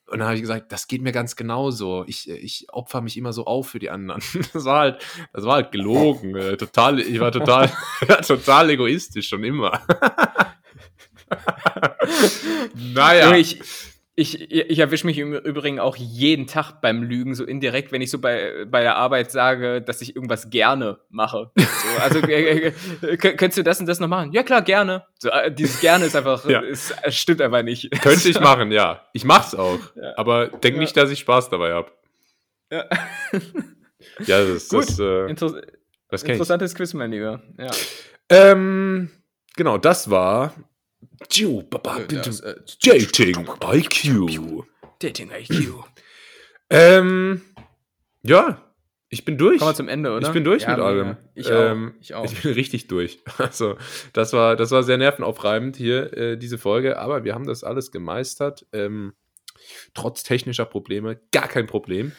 Und 0.06 0.20
dann 0.20 0.28
habe 0.28 0.36
ich 0.36 0.40
gesagt, 0.40 0.72
das 0.72 0.88
geht 0.88 1.02
mir 1.02 1.12
ganz 1.12 1.36
genauso. 1.36 2.04
Ich, 2.06 2.28
äh, 2.28 2.36
ich 2.36 2.66
opfer 2.70 3.00
mich 3.00 3.16
immer 3.16 3.32
so 3.32 3.44
auf 3.46 3.68
für 3.68 3.78
die 3.78 3.90
anderen. 3.90 4.22
Das 4.52 4.64
war 4.64 4.80
halt, 4.80 5.04
das 5.32 5.44
war 5.44 5.54
halt 5.54 5.72
gelogen. 5.72 6.34
Äh, 6.34 6.56
total, 6.56 6.98
ich 7.00 7.20
war 7.20 7.32
total, 7.32 7.70
total 8.26 8.70
egoistisch 8.70 9.28
schon 9.28 9.44
immer. 9.44 9.82
naja. 12.74 13.36
Ich, 13.36 13.60
ich, 14.18 14.50
ich 14.50 14.78
erwische 14.80 15.06
mich 15.06 15.16
im 15.18 15.32
Übrigen 15.32 15.78
auch 15.78 15.96
jeden 15.96 16.46
Tag 16.46 16.80
beim 16.80 17.02
Lügen 17.02 17.34
so 17.34 17.44
indirekt, 17.44 17.92
wenn 17.92 18.02
ich 18.02 18.10
so 18.10 18.18
bei, 18.18 18.64
bei 18.68 18.82
der 18.82 18.96
Arbeit 18.96 19.30
sage, 19.30 19.80
dass 19.80 20.02
ich 20.02 20.16
irgendwas 20.16 20.50
gerne 20.50 20.98
mache. 21.08 21.50
So, 21.56 22.02
also 22.02 22.18
äh, 22.20 22.68
äh, 22.68 22.72
kö- 23.02 23.36
könntest 23.36 23.58
du 23.58 23.62
das 23.62 23.78
und 23.80 23.86
das 23.86 24.00
noch 24.00 24.08
machen? 24.08 24.32
Ja 24.32 24.42
klar, 24.42 24.62
gerne. 24.62 25.04
So, 25.18 25.28
äh, 25.30 25.52
dieses 25.52 25.80
gerne 25.80 26.06
ist 26.06 26.16
einfach, 26.16 26.44
Ja. 26.48 26.60
ist, 26.60 26.94
es 27.02 27.16
stimmt 27.16 27.40
einfach 27.40 27.62
nicht. 27.62 27.90
Könnte 28.02 28.28
ich 28.28 28.40
machen, 28.40 28.72
ja. 28.72 29.06
Ich 29.12 29.24
mach's 29.24 29.54
auch. 29.54 29.78
Ja. 29.94 30.14
Aber 30.16 30.48
denk 30.48 30.74
Ja. 30.76 30.80
nicht, 30.80 30.96
dass 30.96 31.10
ich 31.10 31.20
Spaß 31.20 31.48
dabei 31.50 31.72
habe. 31.72 31.90
Ja. 32.72 32.84
Ja, 34.26 34.44
das, 34.44 34.68
Gut. 34.68 34.88
das, 34.88 34.98
äh, 34.98 35.26
Inter 35.30 35.62
das 36.08 36.22
kenn 36.22 36.30
ich. 36.30 36.36
interessantes 36.36 36.74
Quiz, 36.74 36.92
mein 36.94 37.10
Lieber. 37.12 37.40
Ja. 37.58 37.70
Ähm, 38.30 39.10
genau, 39.56 39.78
das 39.78 40.10
war 40.10 40.52
Das, 42.22 42.40
äh, 42.40 42.56
Dating 42.84 43.48
IQ. 43.62 44.64
Dating 44.98 45.30
IQ. 45.30 45.74
Ähm, 46.70 47.40
ja, 48.22 48.62
ich 49.08 49.24
bin 49.24 49.38
durch. 49.38 49.58
Kommen 49.58 49.70
wir 49.70 49.74
zum 49.74 49.88
Ende, 49.88 50.12
oder? 50.14 50.26
Ich 50.26 50.34
bin 50.34 50.44
durch 50.44 50.64
Ja, 50.64 50.72
mit 50.72 50.80
allem. 50.80 51.16
Ich 51.34 51.50
auch. 51.50 51.70
Ähm, 51.70 51.94
ich 52.00 52.14
auch. 52.14 52.24
Ich 52.26 52.42
bin 52.42 52.52
richtig 52.54 52.88
durch. 52.88 53.20
Also, 53.38 53.78
das 54.12 54.34
war, 54.34 54.54
das 54.54 54.70
war 54.70 54.82
sehr 54.82 54.98
nervenaufreibend 54.98 55.76
hier, 55.76 56.12
äh, 56.14 56.36
diese 56.36 56.58
Folge. 56.58 56.98
Aber 56.98 57.24
wir 57.24 57.34
haben 57.34 57.46
das 57.46 57.64
alles 57.64 57.90
gemeistert. 57.90 58.66
Ähm, 58.72 59.14
trotz 59.94 60.24
technischer 60.24 60.66
Probleme. 60.66 61.18
Gar 61.32 61.48
kein 61.48 61.66
Problem. 61.66 62.12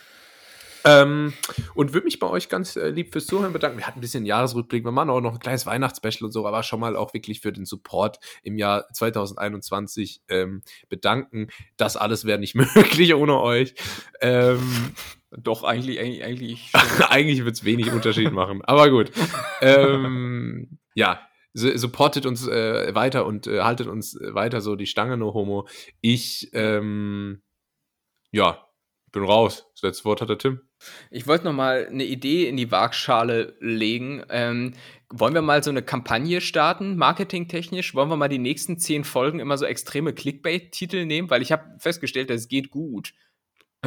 Ähm, 0.85 1.33
und 1.75 1.93
würde 1.93 2.05
mich 2.05 2.19
bei 2.19 2.27
euch 2.27 2.47
ganz 2.49 2.75
äh, 2.75 2.89
lieb 2.89 3.11
fürs 3.11 3.25
Zuhören 3.27 3.53
bedanken. 3.53 3.77
Wir 3.77 3.87
hatten 3.87 3.99
ein 3.99 4.01
bisschen 4.01 4.25
Jahresrückblick, 4.25 4.83
wir 4.85 4.91
machen 4.91 5.09
auch 5.09 5.21
noch 5.21 5.33
ein 5.33 5.39
kleines 5.39 5.65
Weihnachtsspecial 5.65 6.25
und 6.25 6.31
so, 6.31 6.45
aber 6.47 6.63
schon 6.63 6.79
mal 6.79 6.95
auch 6.95 7.13
wirklich 7.13 7.41
für 7.41 7.51
den 7.51 7.65
Support 7.65 8.19
im 8.43 8.57
Jahr 8.57 8.87
2021 8.93 10.21
ähm, 10.29 10.61
bedanken. 10.89 11.49
Das 11.77 11.97
alles 11.97 12.25
wäre 12.25 12.39
nicht 12.39 12.55
möglich 12.75 13.13
ohne 13.13 13.39
euch. 13.41 13.73
Ähm, 14.21 14.93
Doch, 15.31 15.63
eigentlich, 15.63 15.99
eigentlich, 15.99 16.23
eigentlich 16.23 16.71
eigentlich 17.09 17.45
wird 17.45 17.55
es 17.55 17.63
wenig 17.63 17.91
Unterschied 17.91 18.31
machen, 18.31 18.63
aber 18.63 18.89
gut. 18.89 19.11
ähm, 19.61 20.79
ja, 20.95 21.21
su- 21.53 21.77
supportet 21.77 22.25
uns 22.25 22.47
äh, 22.47 22.93
weiter 22.95 23.25
und 23.25 23.47
äh, 23.47 23.61
haltet 23.61 23.87
uns 23.87 24.17
weiter 24.21 24.61
so 24.61 24.75
die 24.75 24.87
Stange, 24.87 25.17
no 25.17 25.33
homo. 25.33 25.67
Ich, 26.01 26.49
ähm, 26.53 27.41
ja, 28.31 28.65
bin 29.11 29.23
raus. 29.23 29.65
Das 29.73 29.81
letzte 29.83 30.05
Wort 30.05 30.21
hat 30.21 30.29
der 30.29 30.37
Tim. 30.37 30.61
Ich 31.11 31.27
wollte 31.27 31.45
noch 31.45 31.53
mal 31.53 31.87
eine 31.89 32.03
Idee 32.05 32.47
in 32.47 32.57
die 32.57 32.71
Waagschale 32.71 33.55
legen. 33.59 34.23
Ähm, 34.29 34.73
wollen 35.11 35.33
wir 35.33 35.41
mal 35.41 35.63
so 35.63 35.69
eine 35.71 35.81
Kampagne 35.81 36.39
starten, 36.41 36.95
marketingtechnisch? 36.95 37.95
Wollen 37.95 38.09
wir 38.09 38.17
mal 38.17 38.27
die 38.29 38.37
nächsten 38.37 38.77
zehn 38.77 39.03
Folgen 39.03 39.39
immer 39.39 39.57
so 39.57 39.65
extreme 39.65 40.13
Clickbait-Titel 40.13 41.05
nehmen? 41.05 41.29
Weil 41.29 41.41
ich 41.41 41.51
habe 41.51 41.63
festgestellt, 41.79 42.29
das 42.29 42.47
geht 42.47 42.69
gut. 42.69 43.13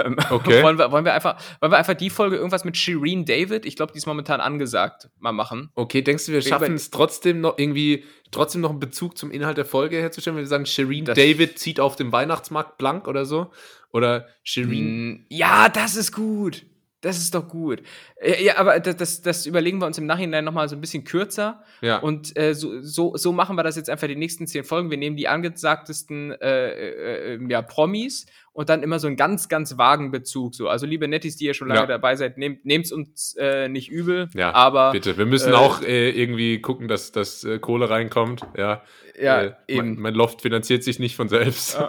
Ähm, 0.03 0.17
Okay. 0.31 0.63
wollen, 0.63 0.79
wir, 0.79 0.91
wollen, 0.91 1.05
wir 1.05 1.13
einfach, 1.15 1.39
wollen 1.61 1.71
wir 1.73 1.77
einfach 1.79 1.95
die 1.95 2.09
Folge 2.11 2.37
irgendwas 2.37 2.65
mit 2.65 2.77
Shireen 2.77 3.25
David, 3.27 3.67
ich 3.67 3.77
glaube, 3.77 3.93
die 3.93 3.99
ist 3.99 4.07
momentan 4.07 4.41
angesagt, 4.41 5.11
mal 5.19 5.33
machen? 5.33 5.71
Okay, 5.75 6.01
denkst 6.03 6.27
du, 6.27 6.33
wir 6.33 6.41
schaffen 6.43 6.75
es 6.75 6.91
trotzdem 6.91 7.41
noch 7.43 7.59
irgendwie, 7.59 8.05
trotzdem 8.31 8.63
noch 8.63 8.71
einen 8.71 8.81
Bezug 8.81 9.19
zum 9.19 9.31
Inhalt 9.31 9.59
der 9.59 9.67
Folge 9.67 9.99
herzustellen? 9.99 10.37
Wenn 10.37 10.45
wir 10.45 10.49
sagen, 10.49 10.65
Shireen 10.67 11.05
Das- 11.05 11.17
David 11.17 11.59
zieht 11.59 11.79
auf 11.79 11.95
dem 11.97 12.11
Weihnachtsmarkt 12.11 12.79
blank 12.79 13.07
oder 13.07 13.27
so? 13.27 13.51
Oder 13.93 14.27
Shireen. 14.43 15.09
Mm, 15.11 15.27
Ja, 15.29 15.69
das 15.69 15.95
ist 15.97 16.13
gut. 16.13 16.65
Das 17.03 17.19
ist 17.19 17.35
doch 17.35 17.49
gut. 17.49 17.83
Ja, 18.25 18.37
ja 18.37 18.57
aber 18.59 18.79
das, 18.79 19.23
das, 19.23 19.45
überlegen 19.45 19.79
wir 19.81 19.87
uns 19.87 19.99
im 19.99 20.07
Nachhinein 20.07 20.45
noch 20.45 20.53
mal 20.53 20.69
so 20.69 20.77
ein 20.77 20.81
bisschen 20.81 21.03
kürzer. 21.03 21.63
Ja. 21.81 21.99
Und 21.99 22.37
äh, 22.39 22.55
so, 22.55 22.81
so, 22.81 23.17
so 23.17 23.33
machen 23.33 23.57
wir 23.57 23.65
das 23.65 23.75
jetzt 23.75 23.91
einfach 23.91 24.07
die 24.07 24.17
nächsten 24.17 24.47
zehn 24.47 24.63
Folgen. 24.63 24.89
Wir 24.89 24.99
nehmen 24.99 25.17
die 25.17 25.27
angesagtesten 25.27 26.31
äh, 26.31 26.71
äh, 26.71 27.35
äh, 27.35 27.49
ja, 27.49 27.61
Promis 27.61 28.27
und 28.53 28.69
dann 28.69 28.85
immer 28.85 29.01
so 29.01 29.09
einen 29.09 29.17
ganz, 29.17 29.49
ganz 29.49 29.77
vagen 29.79 30.13
Bezug. 30.13 30.55
So. 30.55 30.69
Also, 30.69 30.87
liebe 30.87 31.09
Nettis, 31.09 31.37
die 31.37 31.47
ihr 31.47 31.55
schon 31.55 31.69
lange 31.69 31.81
Ja. 31.81 31.87
dabei 31.87 32.15
seid, 32.15 32.39
nehmt 32.39 32.65
es 32.65 32.93
uns 32.93 33.35
äh, 33.37 33.69
nicht 33.69 33.91
übel. 33.91 34.29
Ja, 34.35 34.53
aber 34.55 34.93
Bitte, 34.93 35.19
wir 35.19 35.27
müssen 35.27 35.55
äh, 35.55 35.57
auch 35.57 35.83
äh, 35.83 36.11
irgendwie 36.11 36.61
gucken, 36.61 36.87
dass, 36.87 37.11
dass 37.11 37.43
äh, 37.43 37.59
Kohle 37.59 37.91
reinkommt. 37.91 38.43
Ja, 38.57 38.83
Ja, 39.21 39.43
äh, 39.43 39.53
eben. 39.67 39.95
Mein, 39.95 40.03
mein 40.03 40.15
Loft 40.15 40.43
finanziert 40.43 40.85
sich 40.85 41.01
nicht 41.01 41.17
von 41.17 41.29
selbst. 41.29 41.81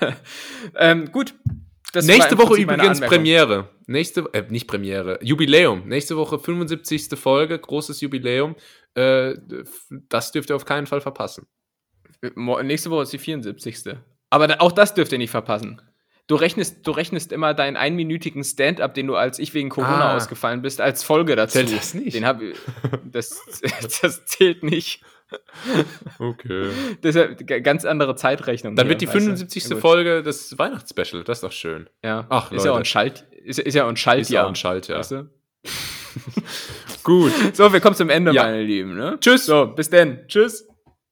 ähm, 0.76 1.12
gut. 1.12 1.34
Das 1.96 2.06
Nächste 2.06 2.38
Woche 2.38 2.60
übrigens. 2.60 3.00
Premiere. 3.00 3.68
Nächste, 3.86 4.28
äh, 4.32 4.44
nicht 4.48 4.66
Premiere, 4.66 5.18
Jubiläum. 5.22 5.86
Nächste 5.88 6.16
Woche 6.16 6.38
75. 6.38 7.08
Folge, 7.18 7.58
großes 7.58 8.00
Jubiläum. 8.00 8.56
Äh, 8.94 9.34
das 10.08 10.32
dürft 10.32 10.50
ihr 10.50 10.56
auf 10.56 10.64
keinen 10.64 10.86
Fall 10.86 11.00
verpassen. 11.00 11.46
Mo- 12.34 12.62
Nächste 12.62 12.90
Woche 12.90 13.02
ist 13.04 13.12
die 13.12 13.18
74. 13.18 13.94
Aber 14.30 14.60
auch 14.60 14.72
das 14.72 14.94
dürft 14.94 15.12
ihr 15.12 15.18
nicht 15.18 15.30
verpassen. 15.30 15.80
Du 16.28 16.34
rechnest, 16.34 16.84
du 16.84 16.90
rechnest 16.90 17.30
immer 17.30 17.54
deinen 17.54 17.76
einminütigen 17.76 18.42
Stand-up, 18.42 18.94
den 18.94 19.06
du 19.06 19.14
als 19.14 19.38
ich 19.38 19.54
wegen 19.54 19.68
Corona 19.68 20.10
Ah. 20.12 20.16
ausgefallen 20.16 20.60
bist, 20.60 20.80
als 20.80 21.04
Folge 21.04 21.36
dazu. 21.36 21.58
Zählt 21.58 21.72
das 21.76 21.94
nicht? 21.94 22.14
Den 22.16 22.26
hab, 22.26 22.40
das, 23.04 23.40
das 24.02 24.24
zählt 24.26 24.64
nicht. 24.64 25.02
Okay. 26.18 26.70
Deshalb 27.02 27.46
g- 27.46 27.60
ganz 27.60 27.84
andere 27.84 28.14
Zeitrechnung. 28.16 28.76
Dann 28.76 28.86
hier, 28.86 28.90
wird 28.90 29.00
die 29.00 29.06
weißt 29.08 29.16
du? 29.16 29.20
75. 29.20 29.68
Ja. 29.70 29.76
Folge 29.76 30.22
das 30.22 30.56
Weihnachtsspecial. 30.58 31.24
Das 31.24 31.38
ist 31.38 31.42
doch 31.42 31.52
schön. 31.52 31.88
Ja. 32.04 32.26
Ach, 32.28 32.52
ist 32.52 32.64
ja 32.64 32.72
auch 32.72 32.76
ein. 32.76 32.84
Schalt, 32.84 33.26
ist, 33.44 33.58
ist 33.58 33.74
ja 33.74 33.84
auch 33.84 33.88
ein 33.88 33.94
Ist 33.94 34.00
Schaltjahr. 34.00 34.44
auch 34.44 34.48
ein 34.50 34.54
Schaltjahr. 34.54 34.98
Weißt 35.00 35.10
du? 35.12 35.30
Gut. 37.02 37.32
So, 37.54 37.72
wir 37.72 37.80
kommen 37.80 37.96
zum 37.96 38.10
Ende, 38.10 38.32
Ja. 38.32 38.44
meine 38.44 38.62
Lieben. 38.62 38.96
Ne? 38.96 39.18
Tschüss. 39.20 39.46
So, 39.46 39.66
bis 39.66 39.90
denn. 39.90 40.26
Tschüss. 40.28 40.66